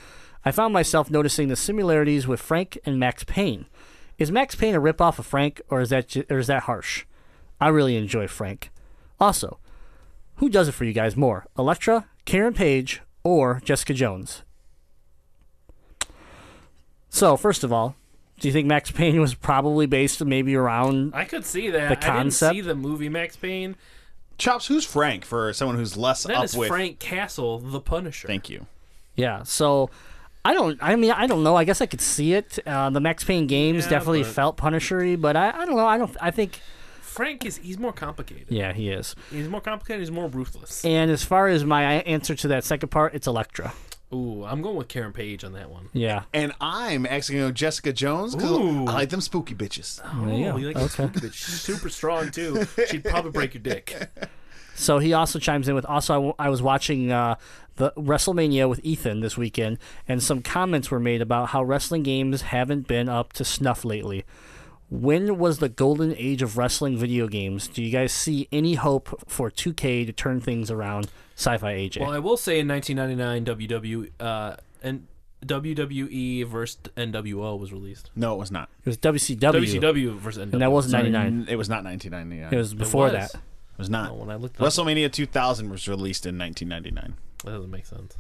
I 0.45 0.51
found 0.51 0.73
myself 0.73 1.11
noticing 1.11 1.47
the 1.49 1.57
similarities 1.57 2.27
with 2.27 2.41
Frank 2.41 2.79
and 2.85 2.99
Max 2.99 3.23
Payne. 3.25 3.67
Is 4.19 4.31
Max 4.31 4.55
Payne 4.55 4.75
a 4.75 4.81
ripoff 4.81 5.19
of 5.19 5.27
Frank, 5.27 5.61
or 5.69 5.81
is 5.81 5.91
that 5.91 6.09
ju- 6.09 6.25
or 6.31 6.39
is 6.39 6.47
that 6.47 6.65
harsh? 6.65 7.05
I 7.61 7.69
really 7.69 7.97
enjoy 7.97 8.27
Frank. 8.29 8.71
Also, 9.21 9.59
who 10.37 10.49
does 10.49 10.69
it 10.69 10.73
for 10.73 10.85
you 10.85 10.93
guys 10.93 11.17
more, 11.17 11.47
Elektra, 11.59 12.07
Karen 12.25 12.55
Page, 12.55 13.01
or 13.23 13.61
Jessica 13.65 13.95
Jones? 13.95 14.43
So, 17.09 17.37
first 17.37 17.63
of 17.65 17.73
all, 17.73 17.95
do 18.41 18.49
you 18.49 18.53
think 18.53 18.67
Max 18.67 18.91
Payne 18.91 19.21
was 19.21 19.35
probably 19.35 19.87
based 19.87 20.25
maybe 20.25 20.55
around 20.57 21.13
I 21.15 21.25
could 21.25 21.45
see 21.45 21.71
that. 21.71 21.89
The 21.89 21.99
I 21.99 22.15
concept? 22.15 22.55
didn't 22.55 22.65
see 22.65 22.69
the 22.69 22.75
movie 22.75 23.09
Max 23.09 23.37
Payne. 23.37 23.77
Chops, 24.37 24.67
who's 24.67 24.85
Frank 24.85 25.25
for 25.25 25.53
someone 25.53 25.77
who's 25.77 25.97
less 25.97 26.25
That 26.25 26.37
up 26.37 26.45
is 26.45 26.57
with? 26.57 26.69
Frank 26.69 26.99
Castle, 26.99 27.59
the 27.61 27.81
Punisher. 27.81 28.27
Thank 28.27 28.51
you. 28.51 28.67
Yeah, 29.15 29.45
so 29.45 29.91
I 30.45 30.53
don't. 30.53 30.79
I 30.83 30.97
mean, 30.97 31.11
I 31.13 31.27
don't 31.27 31.43
know. 31.43 31.57
I 31.57 31.65
guess 31.65 31.81
I 31.81 31.87
could 31.87 32.01
see 32.01 32.35
it. 32.35 32.59
Uh, 32.67 32.91
the 32.91 33.01
Max 33.01 33.25
Payne 33.25 33.47
games 33.47 33.85
Yeah, 33.85 33.91
definitely 33.91 34.23
but- 34.25 34.33
felt 34.33 34.57
Punishery, 34.57 35.17
but 35.17 35.37
I, 35.37 35.49
I 35.51 35.65
don't 35.65 35.77
know. 35.77 35.87
I 35.87 35.97
don't. 35.99 36.15
I 36.21 36.31
think 36.31 36.61
Frank 37.01 37.45
is 37.47 37.57
he's 37.59 37.79
more 37.79 37.93
complicated. 37.93 38.47
yeah, 38.51 38.73
he 38.73 38.91
is. 38.91 39.15
He's 39.31 39.49
more 39.49 39.61
complicated. 39.61 40.01
He's 40.01 40.11
more 40.11 40.29
ruthless. 40.29 40.85
And 40.85 41.11
as 41.11 41.25
far 41.25 41.49
as 41.49 41.65
my 41.65 41.83
answer 41.85 42.35
to 42.35 42.49
that 42.49 42.65
second 42.65 42.91
part, 42.91 43.15
it's 43.15 43.27
Elektra. 43.27 43.73
Ooh, 44.13 44.45
I'm 44.45 44.63
going 44.63 44.77
with 44.77 44.87
Karen 44.89 45.13
Page 45.13 45.43
on 45.45 45.55
that 45.55 45.71
one. 45.71 45.89
Yeah. 45.93 46.25
And 46.33 46.53
I'm 46.61 47.05
actually 47.07 47.37
going 47.39 47.49
to 47.49 47.53
go 47.53 47.55
Jessica 47.55 47.93
Jones 47.93 48.37
because 48.37 48.51
Ooh. 48.53 48.87
I 48.87 48.93
like 48.93 49.09
them 49.11 49.21
spooky 49.21 49.55
bitches. 49.57 49.97
There 50.03 50.51
Oh, 50.51 50.53
go. 50.53 50.57
you 50.59 50.67
like 50.69 50.77
Okay. 50.77 50.87
spooky 50.89 51.21
bitch. 51.21 51.33
She's 51.35 51.61
super 51.61 51.89
strong 51.89 52.31
too. 52.31 52.65
She'd 52.89 53.03
probably 53.03 53.33
break 53.33 53.55
your 53.55 53.63
dick. 53.63 53.93
So 54.75 54.99
he 54.99 55.13
also 55.13 55.39
chimes 55.39 55.69
in 55.69 55.75
with 55.75 55.87
also 55.87 56.13
I, 56.13 56.17
w- 56.17 56.35
I 56.39 56.49
was 56.49 56.61
watching 56.63 57.13
uh, 57.13 57.37
the 57.77 57.93
WrestleMania 57.93 58.69
with 58.69 58.81
Ethan 58.85 59.21
this 59.21 59.37
weekend, 59.37 59.79
and 60.09 60.23
some 60.23 60.43
comments 60.43 60.91
were 60.91 61.01
made 61.01 61.23
about 61.23 61.51
how 61.51 61.63
wrestling 61.63 62.03
games 62.03 62.43
haven't 62.43 62.87
been 62.87 63.09
up 63.09 63.33
to 63.35 63.45
snuff 63.45 63.85
lately. 63.85 64.25
When 64.91 65.39
was 65.39 65.59
the 65.59 65.69
golden 65.69 66.15
age 66.17 66.43
of 66.43 66.57
wrestling 66.59 66.99
video 66.99 67.27
games? 67.27 67.67
Do 67.69 67.83
you 67.83 67.91
guys 67.91 68.13
see 68.13 68.49
any 68.53 68.75
hope 68.75 69.25
for 69.29 69.51
2K 69.51 70.07
to 70.07 70.13
turn 70.13 70.41
things 70.41 70.71
around? 70.71 71.09
Sci-fi 71.37 71.75
AJ. 71.75 72.01
Well, 72.01 72.11
I 72.11 72.19
will 72.21 72.37
say 72.37 72.61
in 72.61 72.69
1999, 72.69 73.57
WW 73.69 74.11
uh, 74.21 74.57
and 74.83 75.09
WWE 75.45 76.47
versus 76.47 76.79
NWO 76.97 77.59
was 77.59 77.73
released. 77.73 78.11
No, 78.15 78.35
it 78.35 78.39
was 78.39 78.51
not. 78.51 78.69
it 78.85 78.89
was 78.89 78.99
WCW, 78.99 79.39
WCW 79.39 80.15
versus 80.17 80.47
NWO. 80.47 80.53
and 80.53 80.63
that 80.63 80.73
wasn't 80.73 80.93
99. 80.93 81.47
It 81.49 81.57
was 81.57 81.69
not 81.69 81.85
1999. 81.85 82.53
It 82.53 82.57
was 82.57 82.75
before 82.75 83.05
was. 83.05 83.13
that. 83.13 83.35
It 83.75 83.79
was 83.79 83.91
not. 83.91 84.11
Oh, 84.11 84.15
when 84.15 84.31
I 84.31 84.37
looked 84.37 84.57
it 84.57 84.63
up, 84.63 84.69
WrestleMania 84.69 85.13
2000 85.13 85.69
was 85.69 85.89
released 85.89 86.27
in 86.27 86.39
1999. 86.39 87.17
that 87.45 87.51
doesn't 87.51 87.71
make 87.71 87.87
sense. 87.87 88.17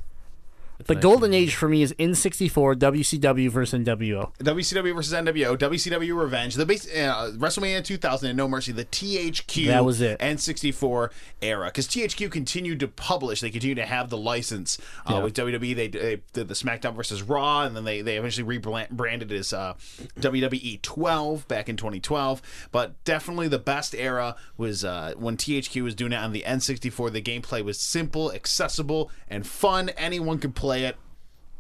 It's 0.78 0.88
The 0.88 0.94
19. 0.94 1.00
golden 1.10 1.34
age 1.34 1.54
for 1.54 1.68
me 1.68 1.82
is 1.82 1.92
N64, 2.00 2.74
WCW 2.76 3.48
versus 3.48 3.78
NWO. 3.78 4.32
WCW 4.38 4.94
versus 4.94 5.12
NWO, 5.14 5.56
WCW 5.56 6.20
Revenge, 6.20 6.56
the 6.56 6.66
base, 6.66 6.86
uh, 6.92 7.30
WrestleMania 7.36 7.84
2000, 7.84 8.28
and 8.30 8.36
No 8.36 8.48
Mercy, 8.48 8.72
the 8.72 8.84
THQ 8.84 9.66
That 9.68 9.84
was 9.84 10.00
it. 10.00 10.18
N64 10.18 11.10
era. 11.40 11.66
Because 11.66 11.86
THQ 11.86 12.28
continued 12.30 12.80
to 12.80 12.88
publish, 12.88 13.40
they 13.40 13.50
continued 13.50 13.76
to 13.76 13.86
have 13.86 14.10
the 14.10 14.16
license 14.16 14.76
uh, 15.08 15.14
Yeah. 15.14 15.22
with 15.22 15.34
WWE. 15.34 15.76
They, 15.76 15.86
they 15.88 16.22
did 16.32 16.48
the 16.48 16.54
SmackDown 16.54 16.96
versus 16.96 17.22
Raw, 17.22 17.62
and 17.62 17.76
then 17.76 17.84
they, 17.84 18.02
they 18.02 18.16
eventually 18.16 18.42
rebranded 18.44 19.30
as 19.30 19.52
uh, 19.52 19.74
WWE 20.20 20.82
12 20.82 21.46
back 21.46 21.68
in 21.68 21.76
2012. 21.76 22.42
But 22.72 23.02
definitely 23.04 23.46
the 23.46 23.60
best 23.60 23.94
era 23.94 24.34
was 24.56 24.84
uh, 24.84 25.14
when 25.16 25.36
THQ 25.36 25.84
was 25.84 25.94
doing 25.94 26.12
it 26.12 26.16
on 26.16 26.32
the 26.32 26.42
N64. 26.44 27.12
The 27.12 27.22
gameplay 27.22 27.64
was 27.64 27.78
simple, 27.78 28.32
accessible, 28.32 29.10
and 29.28 29.46
fun. 29.46 29.90
Anyone 29.90 30.38
could 30.40 30.54
play 30.56 30.63
it. 30.72 30.96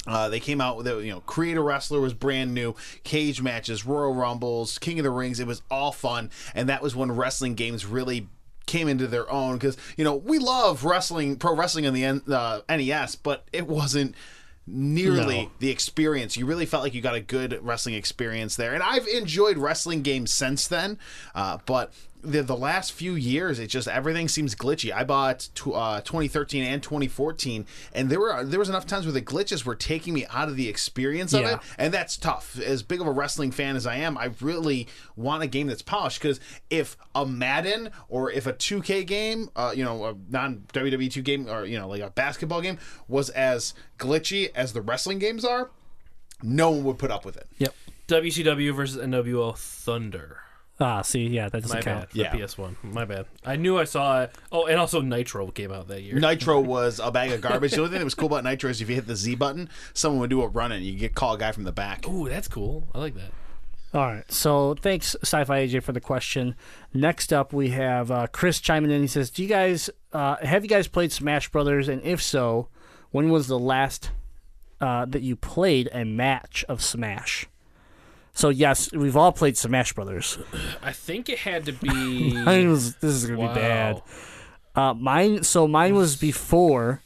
Uh, 0.06 0.28
they 0.28 0.38
came 0.40 0.60
out 0.60 0.76
with 0.76 0.86
it, 0.86 1.02
you 1.04 1.10
know, 1.10 1.20
Creator 1.20 1.62
Wrestler 1.62 1.98
was 1.98 2.12
brand 2.12 2.52
new, 2.52 2.74
cage 3.04 3.40
matches, 3.40 3.86
Royal 3.86 4.12
Rumbles, 4.12 4.76
King 4.76 4.98
of 4.98 5.04
the 5.04 5.10
Rings. 5.10 5.40
It 5.40 5.46
was 5.46 5.62
all 5.70 5.92
fun, 5.92 6.30
and 6.54 6.68
that 6.68 6.82
was 6.82 6.94
when 6.94 7.12
wrestling 7.12 7.54
games 7.54 7.86
really 7.86 8.28
came 8.66 8.86
into 8.86 9.06
their 9.06 9.30
own. 9.30 9.54
Because 9.54 9.78
you 9.96 10.04
know 10.04 10.14
we 10.14 10.38
love 10.38 10.84
wrestling, 10.84 11.36
pro 11.36 11.54
wrestling 11.56 11.86
on 11.86 11.94
the 11.94 12.04
N, 12.04 12.20
uh, 12.30 12.60
NES, 12.68 13.16
but 13.16 13.44
it 13.50 13.66
wasn't 13.66 14.14
nearly 14.66 15.44
No. 15.44 15.50
the 15.58 15.70
experience. 15.70 16.36
You 16.36 16.44
really 16.46 16.66
felt 16.66 16.82
like 16.82 16.92
you 16.94 17.00
got 17.00 17.14
a 17.14 17.20
good 17.20 17.58
wrestling 17.62 17.94
experience 17.94 18.56
there, 18.56 18.74
and 18.74 18.82
I've 18.82 19.06
enjoyed 19.06 19.56
wrestling 19.56 20.02
games 20.02 20.32
since 20.34 20.66
then. 20.66 20.98
Uh, 21.34 21.58
but 21.64 21.92
the, 22.24 22.42
the 22.42 22.56
last 22.56 22.92
few 22.92 23.14
years, 23.14 23.58
it 23.58 23.66
just 23.68 23.86
everything 23.88 24.28
seems 24.28 24.54
glitchy. 24.54 24.92
I 24.92 25.04
bought 25.04 25.48
tw- 25.54 25.68
uh, 25.74 26.00
2013 26.00 26.64
and 26.64 26.82
2014, 26.82 27.66
and 27.92 28.10
there 28.10 28.18
were 28.20 28.44
there 28.44 28.58
was 28.58 28.68
enough 28.68 28.86
times 28.86 29.04
where 29.06 29.12
the 29.12 29.22
glitches 29.22 29.64
were 29.64 29.74
taking 29.74 30.14
me 30.14 30.26
out 30.30 30.48
of 30.48 30.56
the 30.56 30.68
experience 30.68 31.32
of 31.32 31.42
Yeah. 31.42 31.54
it, 31.54 31.60
and 31.78 31.94
that's 31.94 32.16
tough. 32.16 32.58
As 32.60 32.82
big 32.82 33.00
of 33.00 33.06
a 33.06 33.10
wrestling 33.12 33.50
fan 33.50 33.76
as 33.76 33.86
I 33.86 33.96
am, 33.96 34.16
I 34.18 34.30
really 34.40 34.88
want 35.16 35.42
a 35.42 35.46
game 35.46 35.66
that's 35.66 35.82
polished 35.82 36.20
because 36.20 36.40
if 36.70 36.96
a 37.14 37.26
Madden 37.26 37.90
or 38.08 38.30
if 38.30 38.46
a 38.46 38.52
2K 38.52 39.06
game, 39.06 39.50
uh, 39.56 39.72
you 39.76 39.84
know, 39.84 40.04
a 40.04 40.14
non 40.30 40.64
WWE 40.72 41.10
2 41.10 41.22
game 41.22 41.48
or 41.48 41.64
you 41.64 41.78
know 41.78 41.88
like 41.88 42.00
a 42.00 42.10
basketball 42.10 42.60
game 42.60 42.78
was 43.08 43.30
as 43.30 43.74
glitchy 43.98 44.50
as 44.54 44.72
the 44.72 44.80
wrestling 44.80 45.18
games 45.18 45.44
are, 45.44 45.70
no 46.42 46.70
one 46.70 46.84
would 46.84 46.98
put 46.98 47.10
up 47.10 47.24
with 47.24 47.36
it. 47.36 47.48
Yep. 47.58 47.74
WCW 48.08 48.74
versus 48.74 48.96
NWO 49.02 49.56
Thunder. 49.56 50.40
Ah, 50.80 51.02
see, 51.02 51.26
yeah, 51.28 51.48
that 51.48 51.62
doesn't 51.62 51.76
My 51.76 51.82
count. 51.82 52.00
bad. 52.00 52.10
For 52.10 52.18
Yeah. 52.18 52.32
PS1. 52.32 52.74
My 52.82 53.04
bad. 53.04 53.26
I 53.46 53.54
knew 53.56 53.78
I 53.78 53.84
saw 53.84 54.22
it. 54.22 54.34
Oh, 54.50 54.66
and 54.66 54.78
also 54.80 55.00
Nitro 55.00 55.48
came 55.52 55.70
out 55.72 55.86
that 55.88 56.02
year. 56.02 56.18
Nitro 56.18 56.60
was 56.74 56.98
a 56.98 57.12
bag 57.12 57.30
of 57.30 57.40
garbage. 57.40 57.70
The 57.72 57.78
only 57.78 57.90
thing 57.90 58.00
that 58.00 58.04
was 58.04 58.14
cool 58.16 58.26
about 58.26 58.42
Nitro 58.42 58.70
is 58.70 58.80
if 58.80 58.88
you 58.88 58.96
hit 58.96 59.06
the 59.06 59.14
Z 59.14 59.36
button, 59.36 59.68
someone 59.92 60.20
would 60.20 60.30
do 60.30 60.42
a 60.42 60.48
run 60.48 60.72
and 60.72 60.84
you 60.84 60.94
get 60.98 61.14
call 61.14 61.34
a 61.34 61.38
guy 61.38 61.52
from 61.52 61.62
the 61.62 61.70
back. 61.72 62.08
Ooh, 62.08 62.28
that's 62.28 62.48
cool. 62.48 62.88
I 62.92 62.98
like 62.98 63.14
that. 63.14 63.30
All 63.94 64.00
right. 64.04 64.24
So 64.32 64.74
thanks, 64.74 65.14
Sci-Fi 65.22 65.68
AJ, 65.68 65.84
for 65.84 65.92
the 65.92 66.00
question. 66.00 66.56
Next 66.92 67.32
up, 67.32 67.52
we 67.52 67.68
have 67.70 68.10
uh, 68.10 68.26
Chris 68.32 68.58
chiming 68.58 68.90
in. 68.90 69.00
He 69.02 69.06
says, 69.06 69.30
"Do 69.30 69.44
you 69.44 69.48
guys 69.48 69.88
uh, 70.12 70.36
have 70.44 70.64
you 70.64 70.68
guys 70.68 70.88
played 70.88 71.12
Smash 71.12 71.48
Brothers? 71.50 71.86
And 71.88 72.02
if 72.02 72.20
so, 72.20 72.66
when 73.12 73.30
was 73.30 73.46
the 73.46 73.60
last 73.60 74.10
uh, 74.80 75.04
that 75.04 75.22
you 75.22 75.36
played 75.36 75.88
a 75.92 76.04
match 76.04 76.64
of 76.68 76.82
Smash?" 76.82 77.46
So 78.34 78.48
yes, 78.48 78.92
we've 78.92 79.16
all 79.16 79.32
played 79.32 79.56
Smash 79.56 79.92
Brothers. 79.92 80.38
I 80.82 80.92
think 80.92 81.28
it 81.28 81.38
had 81.38 81.64
to 81.66 81.72
be. 81.72 82.32
Mine 82.44 82.68
was, 82.68 82.96
this 82.96 83.12
is 83.12 83.26
gonna 83.26 83.38
Wow. 83.38 83.54
be 83.54 83.60
bad. 83.60 84.02
Uh, 84.74 84.92
mine. 84.94 85.44
So 85.44 85.68
mine 85.68 85.94
was 85.94 86.16
before 86.16 87.00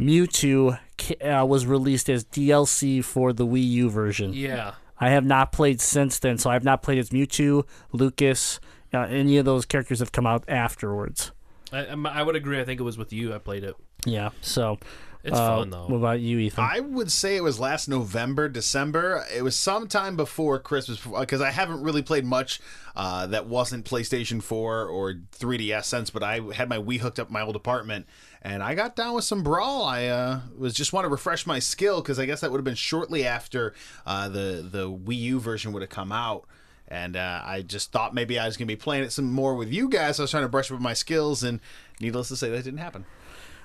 Mewtwo 0.00 0.78
uh, 1.20 1.46
was 1.46 1.66
released 1.66 2.08
as 2.10 2.24
DLC 2.24 3.04
for 3.04 3.32
the 3.32 3.46
Wii 3.46 3.66
U 3.70 3.90
version. 3.90 4.32
Yeah. 4.32 4.74
I 4.98 5.10
have 5.10 5.24
not 5.24 5.52
played 5.52 5.80
since 5.80 6.18
then, 6.18 6.38
so 6.38 6.50
I 6.50 6.54
have 6.54 6.64
not 6.64 6.82
played 6.82 6.98
as 6.98 7.10
Mewtwo, 7.10 7.64
Lucas, 7.92 8.60
uh, 8.94 8.98
any 9.00 9.36
of 9.36 9.44
those 9.44 9.64
characters 9.64 9.98
have 9.98 10.12
come 10.12 10.26
out 10.26 10.44
afterwards. 10.48 11.32
I, 11.72 11.86
I 11.86 12.22
would 12.22 12.36
agree. 12.36 12.60
I 12.60 12.64
think 12.64 12.78
it 12.80 12.84
was 12.84 12.98
with 12.98 13.12
you. 13.12 13.34
I 13.34 13.38
played 13.38 13.64
it. 13.64 13.74
Yeah, 14.04 14.30
so 14.40 14.78
It's 15.24 15.36
uh, 15.36 15.58
fun 15.58 15.70
though. 15.70 15.86
What 15.86 15.96
about 15.96 16.20
you, 16.20 16.38
Ethan? 16.38 16.64
I 16.64 16.80
would 16.80 17.10
say 17.10 17.36
it 17.36 17.42
was 17.42 17.60
last 17.60 17.88
November, 17.88 18.48
December. 18.48 19.24
It 19.32 19.42
was 19.42 19.54
sometime 19.54 20.16
before 20.16 20.58
Christmas 20.58 20.98
because 21.00 21.40
I 21.40 21.50
haven't 21.50 21.82
really 21.82 22.02
played 22.02 22.24
much 22.24 22.60
uh, 22.96 23.26
that 23.28 23.46
wasn't 23.46 23.84
PlayStation 23.84 24.42
4 24.42 24.86
or 24.86 25.14
3DS 25.38 25.84
since. 25.84 26.10
But 26.10 26.24
I 26.24 26.40
had 26.54 26.68
my 26.68 26.78
Wii 26.78 26.98
hooked 26.98 27.20
up 27.20 27.28
in 27.28 27.32
my 27.32 27.42
old 27.42 27.54
apartment, 27.54 28.06
and 28.42 28.62
I 28.62 28.74
got 28.74 28.96
down 28.96 29.14
with 29.14 29.24
some 29.24 29.44
brawl. 29.44 29.84
I 29.84 30.06
uh, 30.06 30.40
was 30.58 30.74
just 30.74 30.92
want 30.92 31.04
to 31.04 31.08
refresh 31.08 31.46
my 31.46 31.60
skill 31.60 32.00
because 32.00 32.18
I 32.18 32.26
guess 32.26 32.40
that 32.40 32.50
would 32.50 32.58
have 32.58 32.64
been 32.64 32.74
shortly 32.74 33.24
after 33.24 33.74
uh, 34.04 34.28
the 34.28 34.66
the 34.68 34.90
Wii 34.90 35.18
U 35.18 35.40
version 35.40 35.72
would 35.72 35.82
have 35.82 35.90
come 35.90 36.10
out. 36.10 36.46
And 36.88 37.16
uh, 37.16 37.40
I 37.42 37.62
just 37.62 37.90
thought 37.90 38.12
maybe 38.12 38.38
I 38.38 38.44
was 38.44 38.58
going 38.58 38.66
to 38.68 38.74
be 38.74 38.76
playing 38.76 39.04
it 39.04 39.12
some 39.12 39.32
more 39.32 39.54
with 39.54 39.72
you 39.72 39.88
guys. 39.88 40.18
I 40.20 40.24
was 40.24 40.30
trying 40.30 40.42
to 40.42 40.48
brush 40.48 40.70
up 40.70 40.78
my 40.78 40.92
skills, 40.92 41.42
and 41.42 41.60
needless 42.00 42.28
to 42.28 42.36
say, 42.36 42.50
that 42.50 42.64
didn't 42.64 42.80
happen. 42.80 43.06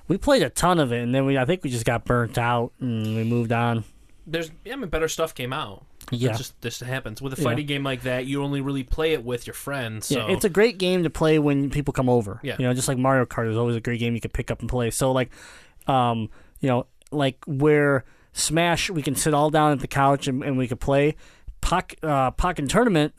We 0.08 0.16
played 0.18 0.42
a 0.42 0.50
ton 0.50 0.78
of 0.80 0.92
it, 0.92 1.02
and 1.02 1.14
then 1.14 1.26
we 1.26 1.36
I 1.38 1.44
think 1.44 1.62
we 1.62 1.70
just 1.70 1.84
got 1.84 2.04
burnt 2.04 2.38
out 2.38 2.72
and 2.80 3.14
we 3.16 3.24
moved 3.24 3.52
on. 3.52 3.84
There's, 4.26 4.50
yeah, 4.64 4.74
I 4.74 4.76
mean, 4.76 4.90
better 4.90 5.08
stuff 5.08 5.34
came 5.34 5.52
out. 5.54 5.84
Yeah. 6.10 6.32
It 6.34 6.38
just 6.38 6.60
this 6.62 6.80
happens 6.80 7.20
with 7.22 7.32
a 7.34 7.36
Yeah. 7.36 7.44
fighting 7.44 7.66
game 7.66 7.82
like 7.84 8.02
that. 8.02 8.26
You 8.26 8.42
only 8.42 8.60
really 8.60 8.82
play 8.82 9.12
it 9.12 9.24
with 9.24 9.46
your 9.46 9.54
friends. 9.54 10.06
So 10.06 10.18
Yeah, 10.26 10.32
it's 10.34 10.44
a 10.44 10.48
great 10.50 10.78
game 10.78 11.02
to 11.02 11.10
play 11.10 11.38
when 11.38 11.70
people 11.70 11.92
come 11.92 12.08
over. 12.08 12.40
Yeah. 12.42 12.56
You 12.58 12.66
know, 12.66 12.74
just 12.74 12.88
like 12.88 12.98
Mario 12.98 13.24
Kart 13.26 13.50
is 13.50 13.56
always 13.56 13.76
a 13.76 13.80
great 13.80 14.00
game 14.00 14.14
you 14.14 14.20
can 14.20 14.30
pick 14.30 14.50
up 14.50 14.60
and 14.60 14.68
play. 14.68 14.90
So 14.90 15.12
like, 15.12 15.30
um, 15.86 16.30
you 16.60 16.68
know, 16.68 16.86
like 17.10 17.38
where 17.46 18.04
Smash, 18.32 18.88
we 18.90 19.02
can 19.02 19.14
sit 19.16 19.34
all 19.34 19.50
down 19.50 19.72
at 19.72 19.80
the 19.80 19.88
couch 19.88 20.28
and, 20.28 20.42
and 20.42 20.56
we 20.56 20.68
could 20.68 20.80
play. 20.80 21.16
Puck, 21.60 21.94
uh, 22.02 22.30
Pokkén 22.32 22.68
Tournament, 22.68 23.14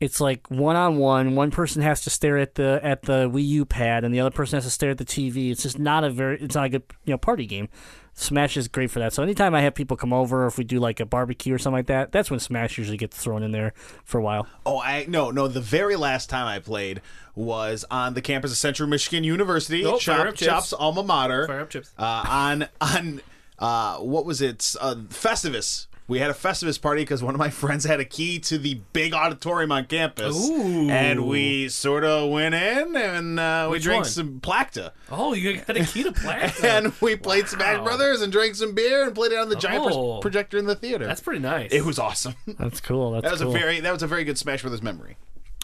it's 0.00 0.20
like 0.20 0.48
one 0.50 0.76
on 0.76 0.96
one. 0.98 1.34
One 1.34 1.50
person 1.50 1.82
has 1.82 2.02
to 2.02 2.10
stare 2.10 2.38
at 2.38 2.54
the 2.54 2.80
at 2.82 3.02
the 3.02 3.28
Wii 3.28 3.44
U 3.46 3.64
pad, 3.64 4.04
and 4.04 4.14
the 4.14 4.20
other 4.20 4.30
person 4.30 4.56
has 4.56 4.64
to 4.64 4.70
stare 4.70 4.90
at 4.90 4.98
the 4.98 5.04
TV. 5.04 5.50
It's 5.50 5.62
just 5.62 5.78
not 5.78 6.04
a 6.04 6.10
very, 6.10 6.40
it's 6.40 6.54
not 6.54 6.66
a 6.66 6.68
good 6.68 6.82
you 7.04 7.12
know 7.12 7.18
party 7.18 7.46
game. 7.46 7.68
Smash 8.14 8.56
is 8.56 8.66
great 8.66 8.90
for 8.90 8.98
that. 8.98 9.12
So 9.12 9.22
anytime 9.22 9.54
I 9.54 9.60
have 9.60 9.74
people 9.76 9.96
come 9.96 10.12
over, 10.12 10.42
or 10.42 10.46
if 10.48 10.58
we 10.58 10.64
do 10.64 10.80
like 10.80 10.98
a 10.98 11.06
barbecue 11.06 11.54
or 11.54 11.58
something 11.58 11.78
like 11.78 11.86
that, 11.86 12.10
that's 12.10 12.30
when 12.32 12.40
Smash 12.40 12.76
usually 12.76 12.96
gets 12.96 13.16
thrown 13.16 13.44
in 13.44 13.52
there 13.52 13.72
for 14.04 14.18
a 14.18 14.22
while. 14.22 14.46
Oh, 14.66 14.80
I 14.80 15.06
no, 15.08 15.30
no. 15.30 15.46
The 15.46 15.60
very 15.60 15.94
last 15.94 16.28
time 16.28 16.46
I 16.46 16.58
played 16.58 17.00
was 17.36 17.84
on 17.90 18.14
the 18.14 18.22
campus 18.22 18.50
of 18.50 18.56
Central 18.56 18.88
Michigan 18.88 19.22
University, 19.22 19.84
Oh, 19.84 19.98
Chop, 19.98 20.16
Fire 20.18 20.28
Up 20.28 20.34
Chips. 20.34 20.46
Chop's 20.46 20.72
alma 20.72 21.04
mater. 21.04 21.46
Fire 21.46 21.60
Up 21.60 21.70
Chips. 21.70 21.92
Uh, 21.96 22.24
on 22.28 22.68
on 22.80 23.20
uh, 23.60 23.98
what 23.98 24.24
was 24.24 24.40
it? 24.42 24.74
Uh, 24.80 24.96
Festivus. 25.10 25.86
We 26.08 26.18
had 26.20 26.30
a 26.30 26.34
Festivus 26.34 26.80
party 26.80 27.02
because 27.02 27.22
one 27.22 27.34
of 27.34 27.38
my 27.38 27.50
friends 27.62 27.84
had 27.84 28.00
a 28.00 28.04
key 28.04 28.38
to 28.40 28.56
the 28.58 28.80
big 28.94 29.12
auditorium 29.12 29.70
on 29.70 29.84
campus, 29.84 30.34
Ooh. 30.48 30.88
and 30.88 31.26
we 31.26 31.68
sort 31.68 32.02
of 32.02 32.30
went 32.30 32.54
in 32.54 32.96
and 32.96 33.38
uh, 33.38 33.66
we 33.70 33.76
Which 33.76 33.82
drank 33.82 34.04
one? 34.04 34.10
some 34.10 34.40
Placta. 34.40 34.92
oh, 35.12 35.34
you 35.34 35.58
got 35.58 35.76
a 35.76 35.84
key 35.84 36.02
to 36.04 36.12
play. 36.12 36.50
And 36.64 36.94
we 37.02 37.14
played 37.14 37.46
Smash 37.46 37.84
Brothers 37.84 38.22
and 38.22 38.32
drank 38.32 38.54
some 38.54 38.74
beer 38.74 39.04
and 39.04 39.14
played 39.14 39.32
it 39.32 39.38
on 39.38 39.50
the 39.50 39.56
giant 39.56 39.84
pro- 39.84 39.94
Oh. 40.16 40.20
projector 40.20 40.56
in 40.56 40.64
the 40.64 40.74
theater. 40.74 41.06
That's 41.06 41.20
pretty 41.20 41.40
nice. 41.40 41.72
it 41.72 41.84
was 41.84 41.98
awesome. 41.98 42.34
That's 42.58 42.80
cool. 42.80 43.12
That's 43.12 43.24
that 43.24 43.32
was 43.32 43.42
cool. 43.42 43.54
a 43.54 43.58
very 43.58 43.80
that 43.80 43.92
was 43.92 44.02
a 44.02 44.06
very 44.06 44.24
good 44.24 44.38
Smash 44.38 44.62
Brothers 44.62 44.82
memory. 44.82 45.16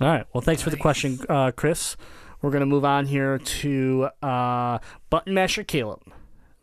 All 0.02 0.08
right. 0.08 0.26
Well, 0.34 0.42
thanks 0.42 0.60
for 0.60 0.70
the 0.70 0.76
question, 0.76 1.20
uh, 1.28 1.52
Chris. 1.52 1.96
We're 2.42 2.50
going 2.50 2.60
to 2.60 2.66
move 2.66 2.84
on 2.84 3.06
here 3.06 3.38
to 3.38 4.08
uh, 4.22 4.78
Button 5.08 5.32
Masher 5.32 5.64
Caleb. 5.64 6.02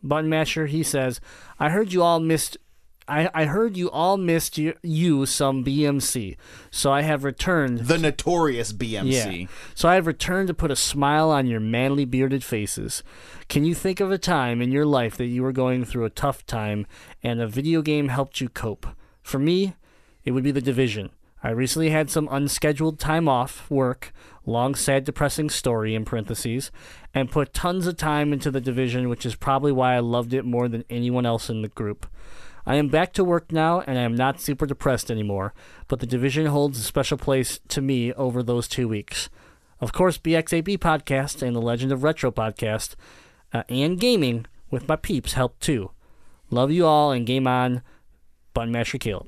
Button 0.04 0.30
Masher, 0.30 0.66
he 0.66 0.84
says, 0.84 1.20
I 1.58 1.70
heard 1.70 1.92
you 1.92 2.02
all 2.04 2.20
missed. 2.20 2.58
I, 3.08 3.28
I 3.34 3.44
heard 3.46 3.76
you 3.76 3.90
all 3.90 4.16
missed 4.16 4.58
you, 4.58 4.74
you 4.82 5.26
some 5.26 5.64
BMC, 5.64 6.36
so 6.70 6.92
I 6.92 7.02
have 7.02 7.24
returned. 7.24 7.80
The 7.80 7.98
notorious 7.98 8.72
BMC. 8.72 9.40
Yeah. 9.42 9.46
So 9.74 9.88
I 9.88 9.94
have 9.96 10.06
returned 10.06 10.48
to 10.48 10.54
put 10.54 10.70
a 10.70 10.76
smile 10.76 11.30
on 11.30 11.46
your 11.46 11.60
manly 11.60 12.04
bearded 12.04 12.44
faces. 12.44 13.02
Can 13.48 13.64
you 13.64 13.74
think 13.74 14.00
of 14.00 14.10
a 14.10 14.18
time 14.18 14.62
in 14.62 14.72
your 14.72 14.86
life 14.86 15.16
that 15.16 15.26
you 15.26 15.42
were 15.42 15.52
going 15.52 15.84
through 15.84 16.04
a 16.04 16.10
tough 16.10 16.46
time 16.46 16.86
and 17.22 17.40
a 17.40 17.48
video 17.48 17.82
game 17.82 18.08
helped 18.08 18.40
you 18.40 18.48
cope? 18.48 18.86
For 19.22 19.38
me, 19.38 19.74
it 20.24 20.32
would 20.32 20.44
be 20.44 20.52
The 20.52 20.60
Division. 20.60 21.10
I 21.44 21.50
recently 21.50 21.90
had 21.90 22.08
some 22.08 22.28
unscheduled 22.30 23.00
time 23.00 23.28
off 23.28 23.68
work, 23.68 24.12
long, 24.46 24.76
sad, 24.76 25.04
depressing 25.04 25.50
story 25.50 25.94
in 25.94 26.04
parentheses, 26.04 26.70
and 27.12 27.32
put 27.32 27.52
tons 27.52 27.88
of 27.88 27.96
time 27.96 28.32
into 28.32 28.50
The 28.50 28.60
Division, 28.60 29.08
which 29.08 29.26
is 29.26 29.34
probably 29.34 29.72
why 29.72 29.96
I 29.96 29.98
loved 29.98 30.32
it 30.32 30.44
more 30.44 30.68
than 30.68 30.84
anyone 30.88 31.26
else 31.26 31.50
in 31.50 31.62
the 31.62 31.68
group. 31.68 32.06
I 32.64 32.76
am 32.76 32.88
back 32.88 33.12
to 33.14 33.24
work 33.24 33.50
now, 33.50 33.80
and 33.80 33.98
I 33.98 34.02
am 34.02 34.14
not 34.14 34.40
super 34.40 34.66
depressed 34.66 35.10
anymore, 35.10 35.52
but 35.88 36.00
The 36.00 36.06
Division 36.06 36.46
holds 36.46 36.78
a 36.78 36.82
special 36.82 37.18
place 37.18 37.60
to 37.68 37.80
me 37.80 38.12
over 38.14 38.42
those 38.42 38.68
two 38.68 38.86
weeks. 38.88 39.28
Of 39.80 39.92
course, 39.92 40.18
BX8B 40.18 40.78
podcast 40.78 41.42
and 41.42 41.56
the 41.56 41.60
Legend 41.60 41.90
of 41.90 42.04
Retro 42.04 42.30
podcast 42.30 42.94
uh, 43.52 43.64
and 43.68 43.98
gaming 43.98 44.46
with 44.70 44.86
my 44.86 44.94
peeps 44.94 45.32
helped 45.32 45.60
too. 45.60 45.90
Love 46.50 46.70
you 46.70 46.86
all 46.86 47.10
and 47.10 47.26
game 47.26 47.48
on, 47.48 47.82
Button 48.54 48.70
Masher 48.70 48.98
Caleb. 48.98 49.26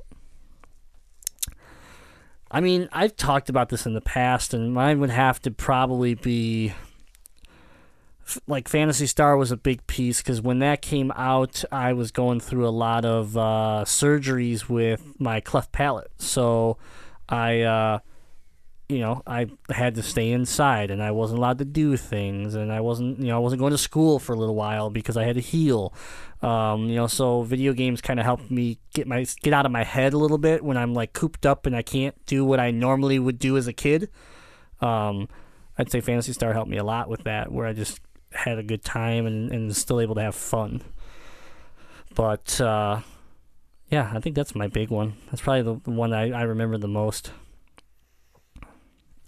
I 2.49 2.61
mean, 2.61 2.87
I've 2.93 3.17
talked 3.17 3.49
about 3.49 3.67
this 3.69 3.85
in 3.85 3.93
the 3.95 4.01
past, 4.01 4.53
and 4.53 4.73
mine 4.73 4.99
would 5.01 5.09
have 5.09 5.41
to 5.41 5.51
probably 5.51 6.13
be 6.13 6.73
like 8.47 8.67
Phantasy 8.67 9.07
Star 9.07 9.37
was 9.37 9.51
a 9.51 9.57
big 9.57 9.85
piece 9.87 10.21
because 10.21 10.41
when 10.41 10.59
that 10.59 10.81
came 10.81 11.11
out, 11.15 11.63
I 11.71 11.93
was 11.93 12.11
going 12.11 12.39
through 12.39 12.67
a 12.67 12.69
lot 12.69 13.05
of 13.05 13.37
uh, 13.37 13.83
surgeries 13.85 14.67
with 14.69 15.19
my 15.19 15.39
cleft 15.39 15.71
palate, 15.71 16.11
so 16.17 16.77
I. 17.29 17.61
Uh, 17.61 17.99
you 18.87 18.99
know, 18.99 19.23
I 19.25 19.47
had 19.69 19.95
to 19.95 20.03
stay 20.03 20.31
inside 20.31 20.91
and 20.91 21.01
I 21.01 21.09
wasn't 21.09 21.39
allowed 21.39 21.57
to 21.57 21.65
do 21.65 21.97
things 21.97 22.53
and 22.53 22.71
I 22.71 22.81
wasn't, 22.81 23.19
you 23.19 23.27
know, 23.27 23.35
I 23.35 23.39
wasn't 23.39 23.59
going 23.59 23.71
to 23.71 23.79
school 23.79 24.19
for 24.19 24.33
a 24.33 24.35
little 24.35 24.53
while 24.53 24.91
because 24.91 25.17
I 25.17 25.23
had 25.23 25.35
to 25.37 25.41
heal. 25.41 25.91
Um, 26.43 26.87
you 26.87 26.95
know, 26.95 27.07
so 27.07 27.41
video 27.41 27.73
games 27.73 27.99
kind 28.01 28.19
of 28.19 28.25
helped 28.25 28.51
me 28.51 28.77
get 28.93 29.07
my 29.07 29.25
get 29.41 29.53
out 29.53 29.65
of 29.65 29.71
my 29.71 29.83
head 29.83 30.13
a 30.13 30.19
little 30.19 30.37
bit 30.37 30.63
when 30.63 30.77
I'm 30.77 30.93
like 30.93 31.13
cooped 31.13 31.47
up 31.47 31.65
and 31.65 31.75
I 31.75 31.81
can't 31.81 32.15
do 32.27 32.45
what 32.45 32.59
I 32.59 32.69
normally 32.69 33.17
would 33.17 33.39
do 33.39 33.57
as 33.57 33.65
a 33.65 33.73
kid. 33.73 34.09
Um, 34.81 35.29
I'd 35.77 35.89
say 35.91 35.99
Phantasy 35.99 36.33
Star 36.33 36.53
helped 36.53 36.69
me 36.69 36.77
a 36.77 36.83
lot 36.83 37.09
with 37.09 37.23
that, 37.23 37.51
where 37.51 37.65
I 37.65 37.73
just 37.73 37.99
had 38.35 38.57
a 38.59 38.63
good 38.63 38.83
time 38.83 39.25
and, 39.25 39.51
and 39.51 39.75
still 39.75 39.99
able 39.99 40.15
to 40.15 40.21
have 40.21 40.35
fun. 40.35 40.81
But 42.13 42.59
uh, 42.61 43.01
yeah, 43.89 44.11
I 44.13 44.19
think 44.19 44.35
that's 44.35 44.55
my 44.55 44.67
big 44.67 44.89
one. 44.89 45.13
That's 45.27 45.41
probably 45.41 45.61
the, 45.61 45.81
the 45.83 45.91
one 45.91 46.13
I, 46.13 46.31
I 46.31 46.43
remember 46.43 46.77
the 46.77 46.87
most. 46.87 47.31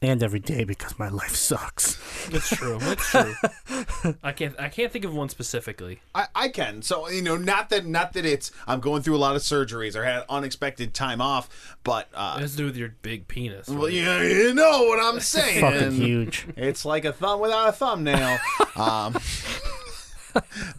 And 0.02 0.22
every 0.22 0.40
day 0.40 0.64
because 0.64 0.98
my 1.00 1.10
life 1.10 1.36
sucks. 1.36 1.98
It's 2.30 2.50
true. 2.50 2.78
It's 2.82 3.10
true. 3.10 3.34
I 4.24 4.32
can't. 4.32 4.60
I 4.60 4.70
can't 4.70 4.92
think 4.92 5.06
of 5.06 5.14
one 5.16 5.30
specifically. 5.30 6.02
I, 6.14 6.28
I 6.36 6.50
can. 6.50 6.82
So 6.82 7.10
you 7.10 7.22
know, 7.22 7.38
not 7.38 7.70
that 7.70 7.86
not 7.86 8.14
that 8.14 8.26
it's 8.26 8.52
I'm 8.68 8.80
going 8.80 9.02
through 9.02 9.16
a 9.16 9.18
lot 9.18 9.36
of 9.36 9.42
surgeries 9.42 9.96
or 9.96 10.04
had 10.04 10.24
unexpected 10.30 10.94
time 10.94 11.22
off, 11.22 11.76
but 11.84 12.10
uh, 12.14 12.36
It 12.38 12.42
has 12.42 12.52
to 12.52 12.58
do 12.58 12.66
with 12.66 12.78
your 12.78 12.96
big 13.02 13.28
penis. 13.28 13.68
well, 13.68 13.90
you, 13.90 14.04
you 14.04 14.54
know 14.54 14.84
what 14.84 15.00
I'm 15.00 15.20
saying. 15.22 15.62
Fucking 15.62 15.92
huge. 15.94 16.48
It's 16.56 16.86
like 16.86 17.06
a 17.06 17.14
thumb 17.14 17.40
without 17.40 17.70
a 17.70 17.72
thumbnail. 17.72 18.38
um, 18.76 19.18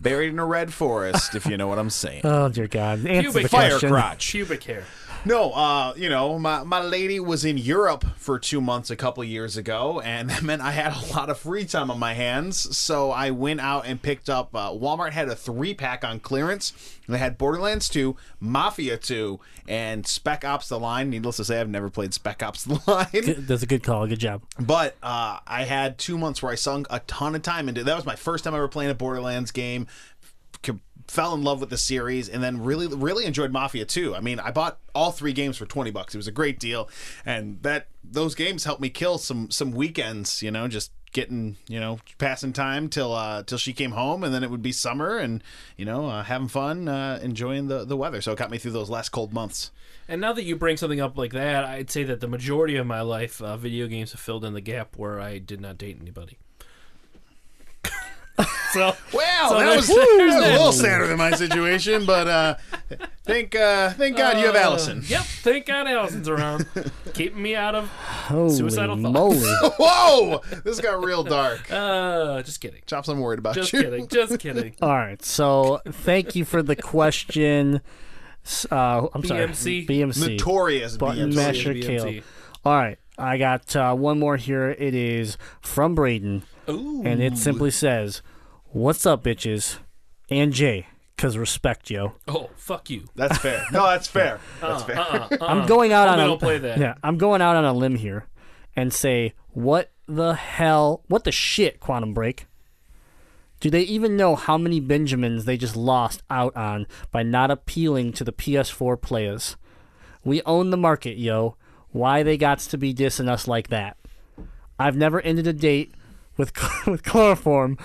buried 0.01 0.29
in 0.33 0.39
a 0.39 0.45
red 0.47 0.73
forest, 0.73 1.35
if 1.35 1.47
you 1.47 1.57
know 1.57 1.67
what 1.67 1.79
I'm 1.79 1.91
saying. 1.91 2.21
Oh 2.25 2.49
dear 2.49 2.69
God! 2.69 3.05
Answer 3.07 3.23
Pubic 3.31 3.43
the 3.45 3.49
Fire 3.49 3.79
crotch. 3.79 4.31
Pubic 4.31 4.63
hair. 4.65 4.85
No, 5.25 5.51
uh, 5.53 5.95
you 5.97 6.09
know, 6.09 6.39
my, 6.39 6.63
my 6.63 6.81
lady 6.81 7.21
was 7.21 7.45
in 7.45 7.59
Europe 7.59 8.05
for 8.17 8.39
two 8.39 8.61
months 8.61 8.91
a 8.91 8.97
couple 8.97 9.23
years 9.25 9.57
ago, 9.57 10.01
and 10.01 10.31
that 10.31 10.43
meant 10.43 10.63
I 10.63 10.71
had 10.71 10.95
a 10.95 11.13
lot 11.15 11.29
of 11.29 11.39
free 11.39 11.65
time 11.65 11.91
on 11.91 11.99
my 11.99 12.15
hands. 12.15 12.77
So 12.77 13.11
I 13.11 13.31
went 13.31 13.61
out 13.61 13.87
and 13.87 14.01
picked 14.01 14.31
up. 14.31 14.55
Uh, 14.55 14.71
Walmart 14.71 15.13
had 15.13 15.29
a 15.29 15.35
three 15.37 15.75
pack 15.75 16.05
on 16.05 16.21
clearance. 16.21 16.73
They 17.09 17.19
had 17.19 17.39
Borderlands 17.39 17.89
2, 17.89 18.17
Mafia 18.39 18.99
2, 18.99 19.41
and 19.67 20.07
Spec 20.07 20.45
Ops: 20.45 20.69
The 20.69 20.79
Line. 20.79 21.09
Needless 21.11 21.37
to 21.39 21.45
say, 21.45 21.61
I've 21.61 21.69
never 21.69 21.89
played 21.89 22.13
Spec 22.15 22.43
Ops: 22.43 22.65
The 22.65 22.81
Line. 22.87 23.47
That's 23.47 23.63
a 23.63 23.67
good 23.67 23.83
call. 23.83 24.07
Good 24.07 24.19
job. 24.21 24.43
But 24.61 24.97
uh, 25.03 25.41
I 25.47 25.65
had 25.65 25.99
two 25.99 26.19
months 26.19 26.43
where 26.43 26.53
I 26.53 26.55
sunk 26.55 26.87
a 26.91 27.01
ton 27.01 27.35
of 27.35 27.43
time 27.43 27.69
into. 27.69 27.83
That 27.83 27.97
was 27.97 28.05
my 28.07 28.17
first 28.17 28.45
time 28.45 28.55
ever 28.55 28.69
playing 28.69 28.91
a 28.91 28.95
Borderlands 28.95 29.51
game. 29.53 29.87
Fell 31.09 31.35
in 31.35 31.43
love 31.43 31.61
with 31.61 31.71
the 31.71 31.79
series, 31.79 32.29
and 32.29 32.43
then 32.43 32.63
really, 32.63 32.87
really 32.87 33.25
enjoyed 33.25 33.51
Mafia 33.51 33.85
2. 33.85 34.15
I 34.15 34.21
mean, 34.21 34.39
I 34.39 34.51
bought 34.51 34.79
all 34.95 35.11
three 35.11 35.33
games 35.33 35.57
for 35.57 35.67
twenty 35.67 35.91
bucks. 35.91 36.15
It 36.15 36.19
was 36.19 36.29
a 36.29 36.33
great 36.33 36.61
deal, 36.61 36.89
and 37.25 37.63
that 37.63 37.89
those 38.05 38.35
games 38.35 38.65
helped 38.65 38.81
me 38.83 38.91
kill 38.91 39.19
some 39.19 39.51
some 39.51 39.73
weekends. 39.73 40.43
You 40.43 40.51
know, 40.51 40.69
just 40.69 40.93
getting 41.13 41.57
you 41.67 41.81
know 41.81 41.99
passing 42.19 42.53
time 42.53 42.89
till 42.89 43.15
uh 43.15 43.43
till 43.43 43.57
she 43.57 43.73
came 43.73 43.93
home 43.93 44.23
and 44.23 44.35
then 44.35 44.45
it 44.45 44.51
would 44.51 44.61
be 44.61 44.73
summer 44.73 45.17
and 45.17 45.43
you 45.75 45.85
know 45.87 46.05
uh, 46.07 46.23
having 46.23 46.49
fun 46.49 46.87
uh 46.87 47.19
enjoying 47.23 47.69
the 47.69 47.83
the 47.87 47.97
weather 47.97 48.21
so 48.21 48.33
it 48.33 48.39
got 48.39 48.51
me 48.51 48.59
through 48.59 48.71
those 48.73 48.91
last 48.91 49.09
cold 49.09 49.33
months 49.33 49.71
And 50.07 50.21
now 50.21 50.35
that 50.35 50.45
you 50.45 50.55
bring 50.57 50.77
something 50.77 51.01
up 51.01 51.17
like 51.19 51.33
that, 51.33 51.65
I'd 51.65 51.91
say 51.91 52.03
that 52.05 52.21
the 52.21 52.29
majority 52.29 52.77
of 52.77 52.87
my 52.87 53.03
life, 53.03 53.43
uh, 53.43 53.57
video 53.59 53.87
games 53.87 54.13
have 54.13 54.21
filled 54.21 54.43
in 54.45 54.55
the 54.55 54.61
gap 54.63 54.97
where 54.97 55.21
I 55.21 55.39
did 55.39 55.61
not 55.61 55.77
date 55.77 55.99
anybody. 56.01 56.39
so 58.73 58.95
Well, 59.13 59.49
So 59.51 59.59
that 59.59 59.77
was, 59.77 59.87
there's- 59.89 60.09
that 60.19 60.25
was 60.27 60.35
a 60.35 60.53
little 60.53 60.73
sadder 60.73 61.07
than 61.07 61.19
my 61.19 61.33
situation, 61.33 62.07
but 62.07 62.27
uh, 62.29 62.55
thank 63.25 63.55
uh, 63.57 63.91
thank 63.91 64.17
God 64.17 64.39
you 64.39 64.47
have 64.47 64.57
Allison. 64.57 65.03
Yep, 65.07 65.23
thank 65.23 65.67
God 65.67 65.87
Allison's 65.89 66.29
around, 66.29 66.67
keeping 67.15 67.43
me 67.43 67.55
out 67.57 67.75
of. 67.75 67.89
Holy 67.89 68.55
Suicidal 68.55 68.97
thoughts. 68.97 69.13
moly! 69.13 69.41
Whoa, 69.79 70.41
this 70.65 70.81
got 70.81 71.03
real 71.05 71.25
dark. 71.25 71.71
Uh, 71.71 72.43
just 72.43 72.61
kidding. 72.61 72.83
Chops, 72.87 73.09
I'm 73.09 73.21
worried 73.21 73.39
about 73.39 73.55
Just 73.55 73.73
you. 73.73 73.83
kidding. 73.83 74.07
Just 74.09 74.39
kidding. 74.39 74.75
All 74.83 74.89
right, 74.97 75.23
so 75.25 75.81
thank 75.87 76.37
you 76.37 76.45
for 76.45 76.63
the 76.63 76.77
question. 76.77 77.81
S- 78.45 78.67
Uh, 78.71 79.09
I'm 79.15 79.25
sorry, 79.25 79.47
BMC. 79.49 79.87
BMC. 79.89 80.29
Notorious 80.31 80.97
Button 80.97 81.31
BMC. 81.31 81.35
masher 81.35 81.75
BMC. 81.75 81.83
Caleb. 81.87 82.25
All 82.65 82.77
right, 82.77 82.99
I 83.19 83.39
got 83.39 83.75
uh, 83.75 83.95
one 83.95 84.19
more 84.19 84.37
here. 84.37 84.71
It 84.71 84.95
is 84.95 85.37
from 85.61 85.95
Braden, 85.95 86.43
Ooh. 86.69 87.03
and 87.05 87.23
it 87.23 87.39
simply 87.39 87.71
says, 87.71 88.23
"What's 88.71 89.07
up, 89.07 89.25
bitches?" 89.25 89.79
And 90.31 90.53
Jay, 90.53 90.87
cause 91.17 91.37
respect, 91.37 91.91
yo. 91.91 92.15
Oh, 92.27 92.51
fuck 92.57 92.91
you. 92.91 93.05
That's 93.15 93.39
fair. 93.43 93.65
No, 93.73 93.87
that's 93.87 94.09
fair. 94.09 94.41
That's 94.61 94.83
uh, 94.83 94.87
fair. 94.87 94.99
Uh-uh, 94.99 95.29
uh-uh. 95.33 95.47
I'm 95.47 95.67
going 95.67 95.93
out 95.93 96.09
uh. 96.09 96.13
on 96.13 96.21
a 96.21 96.27
don't 96.27 96.41
play 96.41 96.59
that. 96.59 96.79
yeah. 96.81 96.95
I'm 97.03 97.19
going 97.19 97.43
out 97.43 97.57
on 97.57 97.65
a 97.65 97.73
limb 97.73 97.97
here, 97.97 98.27
and 98.77 98.93
say, 98.93 99.35
what 99.51 99.91
the 100.07 100.35
hell? 100.35 101.03
What 101.09 101.25
the 101.25 101.33
shit? 101.33 101.81
Quantum 101.81 102.15
Break. 102.15 102.47
Do 103.61 103.71
they 103.71 103.83
even 103.83 104.17
know 104.17 104.37
how 104.37 104.57
many 104.57 104.79
Benjamins 104.79 105.45
they 105.45 105.57
just 105.57 105.75
lost 105.75 106.23
out 106.31 106.57
on 106.57 106.87
by 107.11 107.25
not 107.25 107.51
appealing 107.51 108.13
to 108.13 108.25
the 108.25 108.33
PS4 108.33 109.01
players? 109.01 109.57
We 110.25 110.43
own 110.43 110.71
the 110.71 110.77
market, 110.77 111.19
yo. 111.19 111.57
Why 111.91 112.23
they 112.23 112.37
got 112.37 112.61
to 112.61 112.79
be 112.79 112.95
dissing 112.95 113.29
us 113.29 113.49
like 113.49 113.69
that? 113.69 113.97
I've 114.79 114.97
never 114.97 115.21
ended 115.21 115.49
a 115.49 115.53
date 115.53 115.93
with 116.39 116.53
with 116.87 117.03
chloroform, 117.05 117.77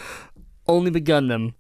only 0.68 0.90
begun 0.92 1.28
them. 1.28 1.56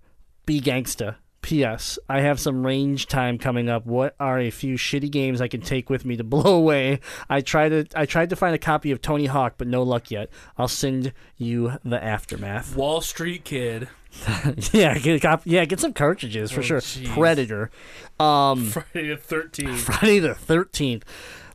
Be 0.45 0.61
gangsta. 0.61 1.15
P.S. 1.41 1.99
I 2.07 2.21
have 2.21 2.39
some 2.39 2.65
range 2.65 3.07
time 3.07 3.37
coming 3.37 3.67
up. 3.67 3.85
What 3.85 4.15
are 4.17 4.39
a 4.39 4.49
few 4.49 4.75
shitty 4.75 5.11
games 5.11 5.41
I 5.41 5.49
can 5.49 5.59
take 5.59 5.89
with 5.89 6.05
me 6.05 6.15
to 6.15 6.23
blow 6.23 6.55
away? 6.55 7.01
I 7.29 7.41
tried 7.41 7.69
to 7.69 7.85
I 7.99 8.05
tried 8.05 8.29
to 8.29 8.37
find 8.37 8.55
a 8.55 8.59
copy 8.59 8.91
of 8.91 9.01
Tony 9.01 9.25
Hawk, 9.25 9.55
but 9.57 9.67
no 9.67 9.83
luck 9.83 10.09
yet. 10.09 10.29
I'll 10.57 10.69
send 10.69 11.11
you 11.35 11.73
the 11.83 12.01
aftermath. 12.01 12.77
Wall 12.77 13.01
Street 13.01 13.43
Kid. 13.43 13.89
yeah, 14.71 14.97
get 14.99 15.15
a 15.17 15.19
cop- 15.19 15.41
yeah, 15.43 15.65
get 15.65 15.79
some 15.81 15.91
cartridges 15.91 16.51
for 16.51 16.59
Oh, 16.61 16.63
sure. 16.63 16.79
jeez. 16.79 17.07
Predator. 17.13 17.71
Um, 18.19 18.67
Friday 18.67 19.09
the 19.09 19.17
13th. 19.17 19.77
Friday 19.79 20.19
the 20.19 20.35
Thirteenth. 20.35 21.03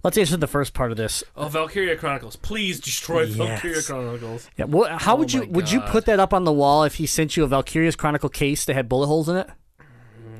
Let's 0.04 0.16
answer 0.16 0.36
the 0.36 0.46
first 0.46 0.74
part 0.74 0.90
of 0.90 0.96
this. 0.96 1.24
Oh, 1.36 1.48
Valkyria 1.48 1.96
Chronicles. 1.96 2.36
Please 2.36 2.80
destroy 2.80 3.22
Yes. 3.22 3.36
Valkyria 3.36 3.82
Chronicles. 3.82 4.48
Yeah, 4.56 4.66
well, 4.66 4.98
how 4.98 5.14
Oh 5.14 5.18
would 5.18 5.32
you 5.32 5.46
would 5.48 5.70
you 5.70 5.80
put 5.82 6.06
that 6.06 6.20
up 6.20 6.32
on 6.32 6.44
the 6.44 6.52
wall 6.52 6.84
if 6.84 6.94
he 6.96 7.06
sent 7.06 7.36
you 7.36 7.44
a 7.44 7.48
Valkyria's 7.48 7.96
Chronicle 7.96 8.28
case 8.28 8.64
that 8.64 8.74
had 8.74 8.88
bullet 8.88 9.06
holes 9.06 9.28
in 9.28 9.36
it? 9.36 9.48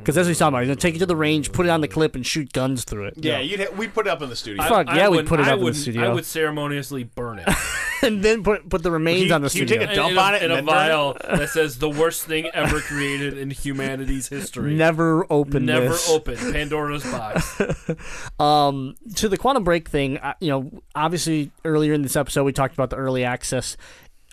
Because 0.00 0.14
that's 0.14 0.24
what 0.24 0.28
he's 0.30 0.38
talking 0.38 0.54
about. 0.54 0.60
He's 0.60 0.68
gonna 0.68 0.76
take 0.76 0.94
it 0.94 1.00
to 1.00 1.06
the 1.06 1.16
range, 1.16 1.52
put 1.52 1.66
it 1.66 1.68
on 1.68 1.82
the 1.82 1.88
clip, 1.88 2.14
and 2.14 2.24
shoot 2.26 2.52
guns 2.54 2.84
through 2.84 3.06
it. 3.06 3.14
Yeah, 3.18 3.40
you'd 3.40 3.60
ha- 3.60 3.74
we'd 3.76 3.92
put 3.92 4.06
it 4.06 4.10
up 4.10 4.22
in 4.22 4.30
the 4.30 4.36
studio. 4.36 4.62
Fuck, 4.62 4.86
yeah, 4.86 5.08
we'd 5.08 5.08
wouldn't- 5.10 5.28
put 5.28 5.40
it 5.40 5.42
I 5.42 5.48
up 5.48 5.52
in 5.54 5.58
the 5.58 5.64
wouldn't- 5.64 5.82
studio. 5.82 6.10
I 6.10 6.14
would 6.14 6.24
ceremoniously 6.24 7.04
burn 7.04 7.40
it. 7.40 7.48
and 8.02 8.22
then 8.22 8.42
put 8.42 8.70
put 8.70 8.82
the 8.82 8.90
remains 8.90 9.26
You- 9.28 9.34
on 9.34 9.42
the 9.42 9.46
you 9.46 9.66
studio. 9.66 9.80
take 9.80 9.90
a 9.90 9.94
dump 9.94 10.12
in 10.12 10.18
on 10.18 10.34
it 10.34 10.42
in 10.42 10.44
and 10.44 10.52
a 10.52 10.56
then 10.56 10.64
burn 10.64 10.74
it? 10.74 10.88
vial 10.88 11.16
that 11.36 11.50
says 11.50 11.78
the 11.78 11.90
worst 11.90 12.22
thing 12.24 12.48
ever 12.54 12.80
created 12.80 13.36
in 13.36 13.50
humanity's 13.50 14.28
history. 14.28 14.74
Never 14.74 15.26
open 15.30 15.66
Never 15.66 15.88
this. 15.90 16.08
open 16.08 16.36
Pandora's 16.36 17.02
box. 17.04 17.60
Um, 18.40 18.94
to 19.16 19.28
the 19.28 19.36
quantum 19.36 19.64
break 19.64 19.88
thing, 19.88 20.16
uh, 20.18 20.34
you 20.40 20.48
know, 20.48 20.70
obviously 20.94 21.50
earlier 21.64 21.92
in 21.92 22.02
this 22.02 22.16
episode 22.16 22.44
we 22.44 22.52
talked 22.52 22.72
about 22.72 22.88
the 22.90 22.96
early 22.96 23.24
access. 23.24 23.76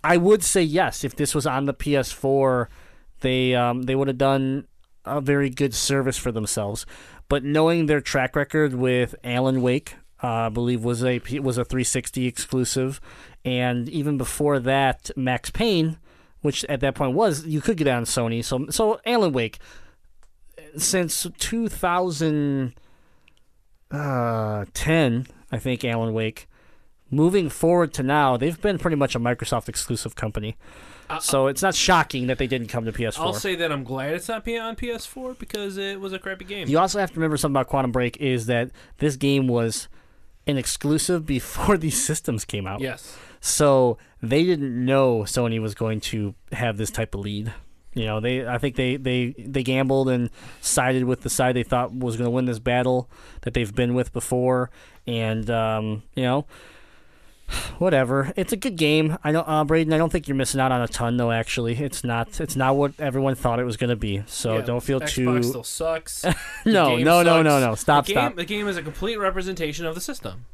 I 0.03 0.17
would 0.17 0.43
say 0.43 0.61
yes 0.61 1.03
if 1.03 1.15
this 1.15 1.33
was 1.35 1.45
on 1.47 1.65
the 1.65 1.73
PS4, 1.73 2.67
they 3.21 3.55
um, 3.55 3.83
they 3.83 3.95
would 3.95 4.07
have 4.07 4.17
done 4.19 4.67
a 5.05 5.21
very 5.21 5.49
good 5.49 5.73
service 5.73 6.17
for 6.17 6.31
themselves. 6.31 6.85
But 7.27 7.43
knowing 7.43 7.85
their 7.85 8.01
track 8.01 8.35
record 8.35 8.73
with 8.73 9.15
Alan 9.23 9.61
Wake, 9.61 9.95
uh, 10.23 10.27
I 10.27 10.49
believe 10.49 10.83
was 10.83 11.03
a 11.03 11.19
was 11.39 11.57
a 11.57 11.65
360 11.65 12.25
exclusive, 12.25 13.01
and 13.43 13.89
even 13.89 14.17
before 14.17 14.59
that, 14.59 15.11
Max 15.15 15.49
Payne, 15.49 15.97
which 16.41 16.63
at 16.65 16.79
that 16.81 16.95
point 16.95 17.13
was 17.13 17.45
you 17.45 17.61
could 17.61 17.77
get 17.77 17.87
on 17.87 18.05
Sony. 18.05 18.43
So 18.43 18.67
so 18.69 18.99
Alan 19.05 19.33
Wake, 19.33 19.59
since 20.77 21.27
2000 21.37 22.73
uh, 23.91 24.65
10, 24.73 25.27
I 25.51 25.57
think, 25.57 25.85
Alan 25.85 26.13
Wake. 26.13 26.47
Moving 27.11 27.49
forward 27.49 27.93
to 27.93 28.03
now, 28.03 28.35
they've 28.35 28.59
been 28.59 28.77
pretty 28.77 28.97
much 28.97 29.15
a 29.15 29.19
Microsoft 29.19 29.69
exclusive 29.69 30.15
company. 30.15 30.57
So 31.19 31.47
it's 31.47 31.61
not 31.61 31.75
shocking 31.75 32.27
that 32.27 32.37
they 32.37 32.47
didn't 32.47 32.67
come 32.67 32.85
to 32.85 32.91
PS4. 32.91 33.19
I'll 33.19 33.33
say 33.33 33.55
that 33.55 33.71
I'm 33.71 33.83
glad 33.83 34.13
it's 34.13 34.27
not 34.27 34.47
on 34.47 34.75
PS4 34.75 35.37
because 35.37 35.77
it 35.77 35.99
was 35.99 36.13
a 36.13 36.19
crappy 36.19 36.45
game. 36.45 36.67
you 36.67 36.79
also 36.79 36.99
have 36.99 37.11
to 37.11 37.15
remember 37.15 37.37
something 37.37 37.55
about 37.55 37.67
Quantum 37.67 37.91
Break 37.91 38.17
is 38.17 38.47
that 38.47 38.71
this 38.97 39.15
game 39.15 39.47
was 39.47 39.87
an 40.47 40.57
exclusive 40.57 41.25
before 41.25 41.77
these 41.79 42.03
systems 42.03 42.45
came 42.45 42.67
out. 42.67 42.81
yes. 42.81 43.17
So 43.41 43.99
they 44.23 44.43
didn't 44.43 44.83
know 44.85 45.19
Sony 45.19 45.61
was 45.61 45.75
going 45.75 45.99
to 46.01 46.33
have 46.51 46.77
this 46.77 46.89
type 46.89 47.13
of 47.13 47.21
lead. 47.21 47.53
You 47.93 48.05
know, 48.05 48.19
they 48.19 48.45
I 48.45 48.57
think 48.57 48.75
they, 48.75 48.97
they, 48.97 49.35
they 49.37 49.63
gambled 49.63 50.09
and 50.09 50.29
sided 50.61 51.03
with 51.05 51.21
the 51.21 51.29
side 51.29 51.55
they 51.55 51.63
thought 51.63 51.93
was 51.93 52.17
going 52.17 52.25
to 52.25 52.31
win 52.31 52.45
this 52.45 52.59
battle 52.59 53.09
that 53.41 53.53
they've 53.53 53.73
been 53.73 53.93
with 53.93 54.11
before, 54.11 54.69
and 55.07 55.49
um, 55.49 56.03
you 56.15 56.23
know, 56.23 56.45
whatever. 57.77 58.33
It's 58.35 58.53
a 58.53 58.57
good 58.57 58.75
game. 58.75 59.17
I 59.23 59.31
don't, 59.31 59.47
uh, 59.47 59.63
Braden. 59.63 59.93
I 59.93 59.97
don't 59.97 60.11
think 60.11 60.27
you're 60.27 60.35
missing 60.35 60.59
out 60.59 60.71
on 60.71 60.81
a 60.81 60.87
ton, 60.87 61.17
though. 61.17 61.31
Actually, 61.31 61.73
it's 61.75 62.03
not. 62.03 62.39
It's 62.39 62.55
not 62.55 62.75
what 62.75 62.93
everyone 62.99 63.35
thought 63.35 63.59
it 63.59 63.63
was 63.63 63.77
going 63.77 63.89
to 63.89 63.95
be. 63.95 64.23
So 64.27 64.55
Yeah, 64.57 64.61
don't 64.61 64.81
feel 64.83 64.99
Xbox 64.99 65.09
too. 65.09 65.43
still 65.43 65.63
sucks. 65.63 66.21
The 66.65 66.71
no, 66.71 66.95
game 66.97 67.05
no, 67.05 67.21
no, 67.21 67.41
no, 67.43 67.59
no. 67.59 67.75
Stop, 67.75 68.05
the 68.07 68.13
game, 68.13 68.21
stop. 68.23 68.35
The 68.35 68.45
game 68.45 68.67
is 68.67 68.77
a 68.77 68.81
complete 68.81 69.17
representation 69.17 69.85
of 69.85 69.93
the 69.95 70.01
system. 70.01 70.45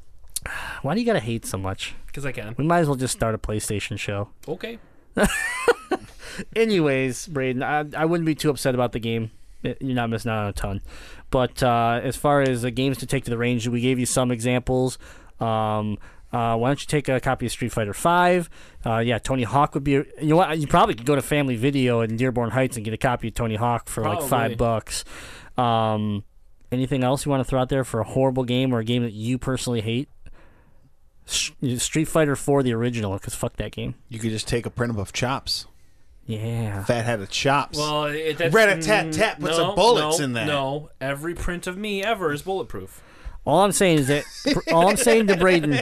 Why 0.82 0.94
do 0.94 1.00
you 1.00 1.06
gotta 1.06 1.20
hate 1.20 1.46
so 1.46 1.58
much? 1.58 1.96
Because 2.08 2.26
I 2.26 2.32
can. 2.34 2.56
We 2.58 2.66
might 2.66 2.80
as 2.80 2.88
well 2.88 2.98
just 2.98 3.14
start 3.14 3.34
a 3.34 3.38
PlayStation 3.38 3.98
show. 3.98 4.30
Okay. 4.48 4.80
Anyways, 6.56 7.28
Braden, 7.28 7.62
I, 7.64 7.86
I 7.96 8.06
wouldn't 8.06 8.26
be 8.26 8.36
too 8.36 8.50
upset 8.50 8.74
about 8.74 8.92
the 8.94 9.00
game. 9.00 9.32
You're 9.64 9.76
not 9.82 10.10
missing 10.10 10.32
out 10.32 10.40
on 10.40 10.48
a 10.48 10.54
ton. 10.54 10.82
But 11.30 11.62
uh, 11.62 12.00
as 12.04 12.16
far 12.16 12.42
as 12.42 12.64
the 12.64 12.72
games 12.72 12.98
to 13.00 13.06
take 13.06 13.26
to 13.26 13.30
the 13.30 13.38
range, 13.38 13.68
we 13.68 13.80
gave 13.82 14.00
you 14.00 14.06
some 14.06 14.32
examples. 14.32 14.98
Um, 15.40 15.98
uh, 16.32 16.56
why 16.56 16.70
don't 16.70 16.82
you 16.82 16.88
take 16.88 17.10
a 17.10 17.20
copy 17.20 17.46
of 17.46 17.52
Street 17.52 17.72
Fighter 17.72 17.94
Five? 17.94 18.50
Uh, 18.86 19.00
yeah, 19.00 19.20
Tony 19.20 19.44
Hawk 19.44 19.74
would 19.74 19.84
be. 19.84 19.92
You 19.92 20.06
know 20.22 20.38
what? 20.38 20.58
You 20.58 20.68
probably 20.68 20.96
could 20.96 21.06
go 21.06 21.16
to 21.16 21.22
Family 21.22 21.56
Video 21.56 22.02
in 22.02 22.16
Dearborn 22.18 22.52
Heights 22.52 22.78
and 22.78 22.86
get 22.86 22.94
a 22.94 22.98
copy 22.98 23.30
of 23.30 23.34
Tony 23.34 23.56
Hawk 23.56 23.90
for 23.90 24.04
like 24.04 24.22
five 24.24 24.58
bucks. 24.58 25.04
Um, 25.58 26.24
anything 26.72 27.04
else 27.04 27.26
you 27.26 27.30
want 27.30 27.42
to 27.42 27.50
throw 27.50 27.60
out 27.60 27.70
there 27.70 27.84
for 27.84 28.00
a 28.00 28.06
horrible 28.06 28.44
game 28.44 28.74
or 28.74 28.80
a 28.80 28.84
game 28.84 29.04
that 29.04 29.14
you 29.14 29.38
personally 29.38 29.82
hate? 29.82 30.08
Sh- 31.26 31.52
Street 31.78 32.06
Fighter 32.06 32.36
4, 32.36 32.64
the 32.64 32.74
original, 32.74 33.14
because 33.14 33.36
fuck 33.36 33.58
that 33.58 33.72
game. 33.72 33.96
You 34.10 34.20
could 34.20 34.32
just 34.32 34.48
take 34.48 34.66
a 34.66 34.70
print 34.70 34.98
of 34.98 35.14
chops. 35.14 35.68
Yeah. 36.26 36.84
Fat 36.84 37.06
headed 37.06 37.30
chops. 37.30 37.78
Well, 37.78 38.06
it, 38.06 38.38
that's, 38.38 38.54
Rat-a-tat-tat, 38.54 39.40
put 39.40 39.52
no, 39.52 39.58
some 39.58 39.76
bullets 39.76 40.20
no, 40.20 40.26
in 40.26 40.34
there. 40.34 40.46
No, 40.46 40.90
every 41.00 41.34
print 41.34 41.68
of 41.68 41.78
me 41.78 42.04
ever 42.04 42.32
is 42.32 42.42
bulletproof. 42.42 43.02
All 43.46 43.62
I'm 43.62 43.72
saying 43.72 44.00
is 44.00 44.08
that 44.08 44.24
all 44.72 44.90
I'm 44.90 44.98
saying 44.98 45.28
to 45.28 45.38
Braden, 45.38 45.82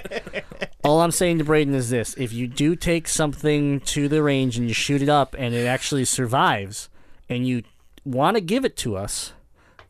all 0.84 1.02
I'm 1.02 1.12
saying 1.12 1.40
to 1.40 1.44
Braden 1.44 1.74
is 1.76 1.90
this: 1.90 2.16
if 2.18 2.32
you 2.32 2.48
do 2.48 2.76
take 2.76 3.08
something 3.08 3.82
to 3.82 4.08
the 4.08 4.24
range 4.24 4.58
and 4.58 4.68
you 4.68 4.74
shoot 4.74 5.02
it 5.02 5.10
up 5.10 5.36
and 5.38 5.54
it 5.54 5.66
actually 5.66 6.06
survives, 6.06 6.90
and 7.28 7.48
you 7.48 7.64
want 8.06 8.36
to 8.36 8.42
give 8.42 8.64
it 8.64 8.78
to 8.78 8.96
us, 8.96 9.34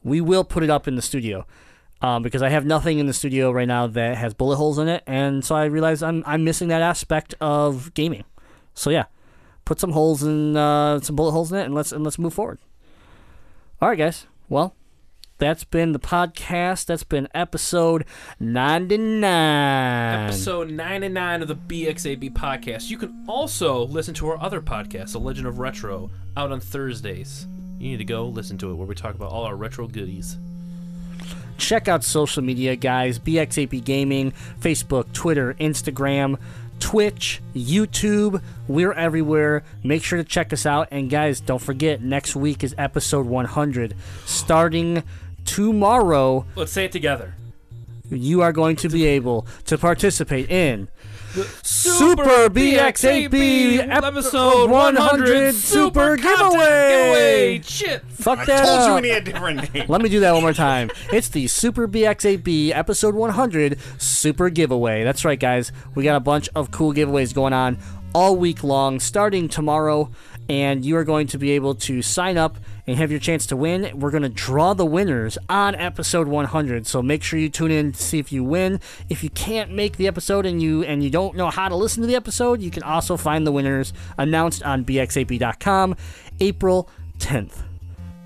we 0.03 0.19
will 0.19 0.43
put 0.43 0.63
it 0.63 0.69
up 0.69 0.87
in 0.87 0.95
the 0.95 1.01
studio. 1.01 1.45
Um, 2.01 2.23
because 2.23 2.41
I 2.41 2.47
have 2.47 2.65
nothing 2.65 2.97
in 2.99 3.07
the 3.07 3.13
studio 3.13 3.51
right 3.51 3.67
now 3.67 3.85
that 3.87 4.15
has 4.15 4.33
bullet 4.33 4.55
holes 4.55 4.79
in 4.79 4.87
it, 4.87 5.03
and 5.05 5.43
so 5.43 5.53
I 5.53 5.65
realize 5.65 6.01
I'm 6.01 6.23
I'm 6.25 6.45
missing 6.45 6.69
that 6.69 6.81
aspect 6.81 7.35
of 7.41 7.93
gaming. 7.93 8.23
So 8.73 8.89
yeah, 8.89 9.05
put 9.65 9.81
some 9.81 9.91
holes 9.91 10.23
in 10.23 10.55
uh, 10.55 11.01
some 11.01 11.17
bullet 11.17 11.33
holes 11.33 11.51
in 11.51 11.59
it, 11.59 11.65
and 11.65 11.75
let's 11.75 11.91
and 11.91 12.03
let's 12.05 12.17
move 12.17 12.33
forward. 12.33 12.59
All 13.81 13.89
right, 13.89 13.97
guys. 13.97 14.27
Well, 14.47 14.75
that's 15.39 15.63
been 15.63 15.93
the 15.93 15.99
podcast. 15.99 16.85
That's 16.85 17.03
been 17.03 17.27
episode 17.33 18.05
99. 18.39 20.25
Episode 20.25 20.69
99 20.69 21.41
of 21.41 21.47
the 21.47 21.55
BX8B 21.55 22.33
podcast. 22.33 22.89
You 22.89 22.97
can 22.97 23.23
also 23.27 23.85
listen 23.87 24.13
to 24.15 24.27
our 24.27 24.39
other 24.39 24.61
podcast, 24.61 25.13
The 25.13 25.19
Legend 25.19 25.47
of 25.47 25.57
Retro, 25.57 26.11
out 26.37 26.51
on 26.51 26.59
Thursdays. 26.59 27.47
You 27.79 27.91
need 27.91 27.97
to 27.97 28.05
go 28.05 28.27
listen 28.27 28.57
to 28.59 28.69
it 28.69 28.75
where 28.75 28.85
we 28.85 28.93
talk 28.93 29.15
about 29.15 29.31
all 29.31 29.43
our 29.43 29.55
retro 29.55 29.87
goodies. 29.87 30.37
Check 31.57 31.87
out 31.87 32.03
social 32.03 32.43
media, 32.43 32.75
guys. 32.75 33.17
BXAP 33.17 33.83
Gaming, 33.83 34.33
Facebook, 34.59 35.11
Twitter, 35.13 35.53
Instagram, 35.55 36.37
Twitch, 36.79 37.41
YouTube. 37.53 38.41
We're 38.67 38.93
everywhere. 38.93 39.63
Make 39.83 40.03
sure 40.03 40.17
to 40.17 40.23
check 40.23 40.51
us 40.51 40.65
out. 40.65 40.89
And, 40.91 41.09
guys, 41.09 41.39
don't 41.39 41.61
forget, 41.61 42.01
next 42.01 42.35
week 42.35 42.63
is 42.63 42.75
episode 42.77 43.25
100. 43.25 43.95
Starting 44.25 45.03
tomorrow, 45.45 46.45
Let's 46.55 46.71
say 46.71 46.85
it 46.85 46.91
together. 46.91 47.35
you 48.09 48.41
are 48.41 48.51
going 48.51 48.75
to 48.77 48.89
be 48.89 49.05
able 49.05 49.45
to 49.65 49.77
participate 49.77 50.49
in 50.49 50.87
Super 51.61 52.49
BXAP 52.49 53.87
episode 53.87 54.69
100 54.71 55.53
Super 55.53 56.15
Giveaway. 56.17 57.61
Shit. 57.63 58.01
Fuck 58.09 58.39
I 58.39 58.45
that 58.45 58.65
told 58.65 58.87
you 58.89 58.95
we 58.95 59.01
need 59.01 59.17
a 59.17 59.21
different 59.21 59.73
name. 59.73 59.85
Let 59.87 60.01
me 60.01 60.09
do 60.09 60.19
that 60.21 60.31
one 60.33 60.41
more 60.41 60.53
time. 60.53 60.89
It's 61.11 61.29
the 61.29 61.47
Super 61.47 61.87
BX8B 61.87 62.71
episode 62.71 63.13
100 63.15 63.77
Super 63.99 64.49
Giveaway. 64.49 65.03
That's 65.03 65.23
right, 65.23 65.39
guys. 65.39 65.71
We 65.93 66.03
got 66.03 66.15
a 66.15 66.19
bunch 66.19 66.49
of 66.55 66.71
cool 66.71 66.93
giveaways 66.93 67.33
going 67.33 67.53
on 67.53 67.77
all 68.13 68.35
week 68.35 68.63
long, 68.63 68.99
starting 68.99 69.47
tomorrow, 69.47 70.09
and 70.49 70.83
you 70.83 70.97
are 70.97 71.03
going 71.03 71.27
to 71.27 71.37
be 71.37 71.51
able 71.51 71.75
to 71.75 72.01
sign 72.01 72.37
up 72.37 72.57
and 72.89 72.97
have 72.97 73.11
your 73.11 73.19
chance 73.19 73.45
to 73.45 73.55
win. 73.55 73.91
We're 73.93 74.09
going 74.09 74.23
to 74.23 74.29
draw 74.29 74.73
the 74.73 74.85
winners 74.85 75.37
on 75.47 75.75
episode 75.75 76.27
100, 76.27 76.87
so 76.87 77.03
make 77.03 77.21
sure 77.21 77.37
you 77.37 77.47
tune 77.47 77.69
in 77.69 77.91
to 77.91 78.01
see 78.01 78.17
if 78.17 78.31
you 78.31 78.43
win. 78.43 78.79
If 79.09 79.23
you 79.23 79.29
can't 79.29 79.71
make 79.71 79.97
the 79.97 80.07
episode 80.07 80.45
and 80.47 80.59
you 80.59 80.83
and 80.83 81.03
you 81.03 81.11
don't 81.11 81.35
know 81.35 81.51
how 81.51 81.69
to 81.69 81.75
listen 81.75 82.01
to 82.01 82.07
the 82.07 82.15
episode, 82.15 82.61
you 82.61 82.71
can 82.71 82.81
also 82.81 83.15
find 83.15 83.45
the 83.45 83.51
winners 83.51 83.93
announced 84.17 84.63
on 84.63 84.83
bxap.com 84.85 85.95
April 86.39 86.89
10th. 87.19 87.61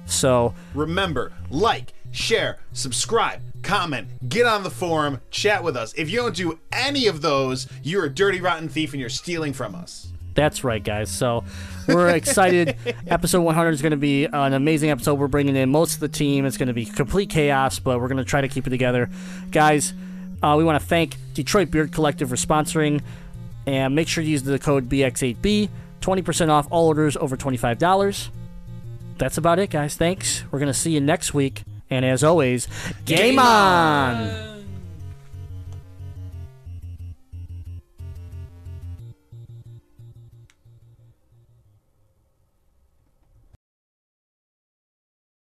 So, 0.06 0.53
Remember, 0.73 1.34
like, 1.49 1.91
share, 2.11 2.60
subscribe, 2.72 3.41
comment, 3.64 4.30
get 4.30 4.45
on 4.45 4.64
the 4.64 4.72
forum, 4.72 5.19
chat 5.30 5.61
with 5.61 5.76
us. 5.76 5.94
If 5.98 6.10
you 6.10 6.19
don't 6.19 6.35
do 6.35 6.57
any 6.72 7.07
of 7.07 7.22
those, 7.22 7.68
you're 7.84 8.06
a 8.06 8.10
dirty, 8.10 8.40
rotten 8.40 8.69
thief 8.69 8.94
and 8.94 9.02
you're 9.02 9.10
stealing 9.10 9.52
from 9.52 9.76
us. 9.76 10.07
That's 10.35 10.64
right, 10.64 10.84
guys. 10.84 11.11
So 11.11 11.44
we're 11.88 12.10
excited. 12.10 12.76
episode 13.08 13.42
100 13.42 13.70
is 13.70 13.82
going 13.82 13.92
to 13.92 13.98
be 13.98 14.26
an 14.26 14.54
amazing 14.54 14.90
episode. 14.90 15.16
We're 15.16 15.28
bringing 15.28 15.56
in 15.56 15.70
most 15.70 15.96
of 15.96 16.00
the 16.00 16.10
team. 16.10 16.46
It's 16.46 16.58
going 16.58 16.68
to 16.68 16.74
be 16.74 16.86
complete 16.86 17.30
chaos, 17.30 17.80
but 17.80 18.00
we're 18.00 18.08
going 18.08 18.18
to 18.18 18.26
try 18.26 18.42
to 18.42 18.48
keep 18.48 18.68
it 18.68 18.72
together. 18.72 19.10
Guys, 19.52 19.94
uh, 20.42 20.56
we 20.58 20.64
want 20.64 20.82
to 20.82 20.86
thank 20.86 21.16
Detroit 21.34 21.72
Beard 21.72 21.92
Collective 21.92 22.30
for 22.30 22.36
sponsoring. 22.36 23.02
And 23.66 23.96
make 23.96 24.08
sure 24.08 24.24
to 24.24 24.30
use 24.30 24.44
the 24.44 24.60
code 24.60 24.90
BX8B. 24.90 25.70
20% 26.02 26.50
off 26.50 26.68
all 26.70 26.88
orders 26.88 27.16
over 27.16 27.38
$25. 27.38 28.30
That's 29.18 29.38
about 29.38 29.60
it, 29.60 29.70
guys. 29.70 29.96
Thanks. 29.96 30.44
We're 30.52 30.60
going 30.60 30.72
to 30.72 30.78
see 30.78 30.92
you 30.92 31.00
next 31.00 31.34
week. 31.34 31.64
And 31.90 32.04
as 32.04 32.24
always, 32.24 32.68
game 33.06 33.40
on! 33.40 34.53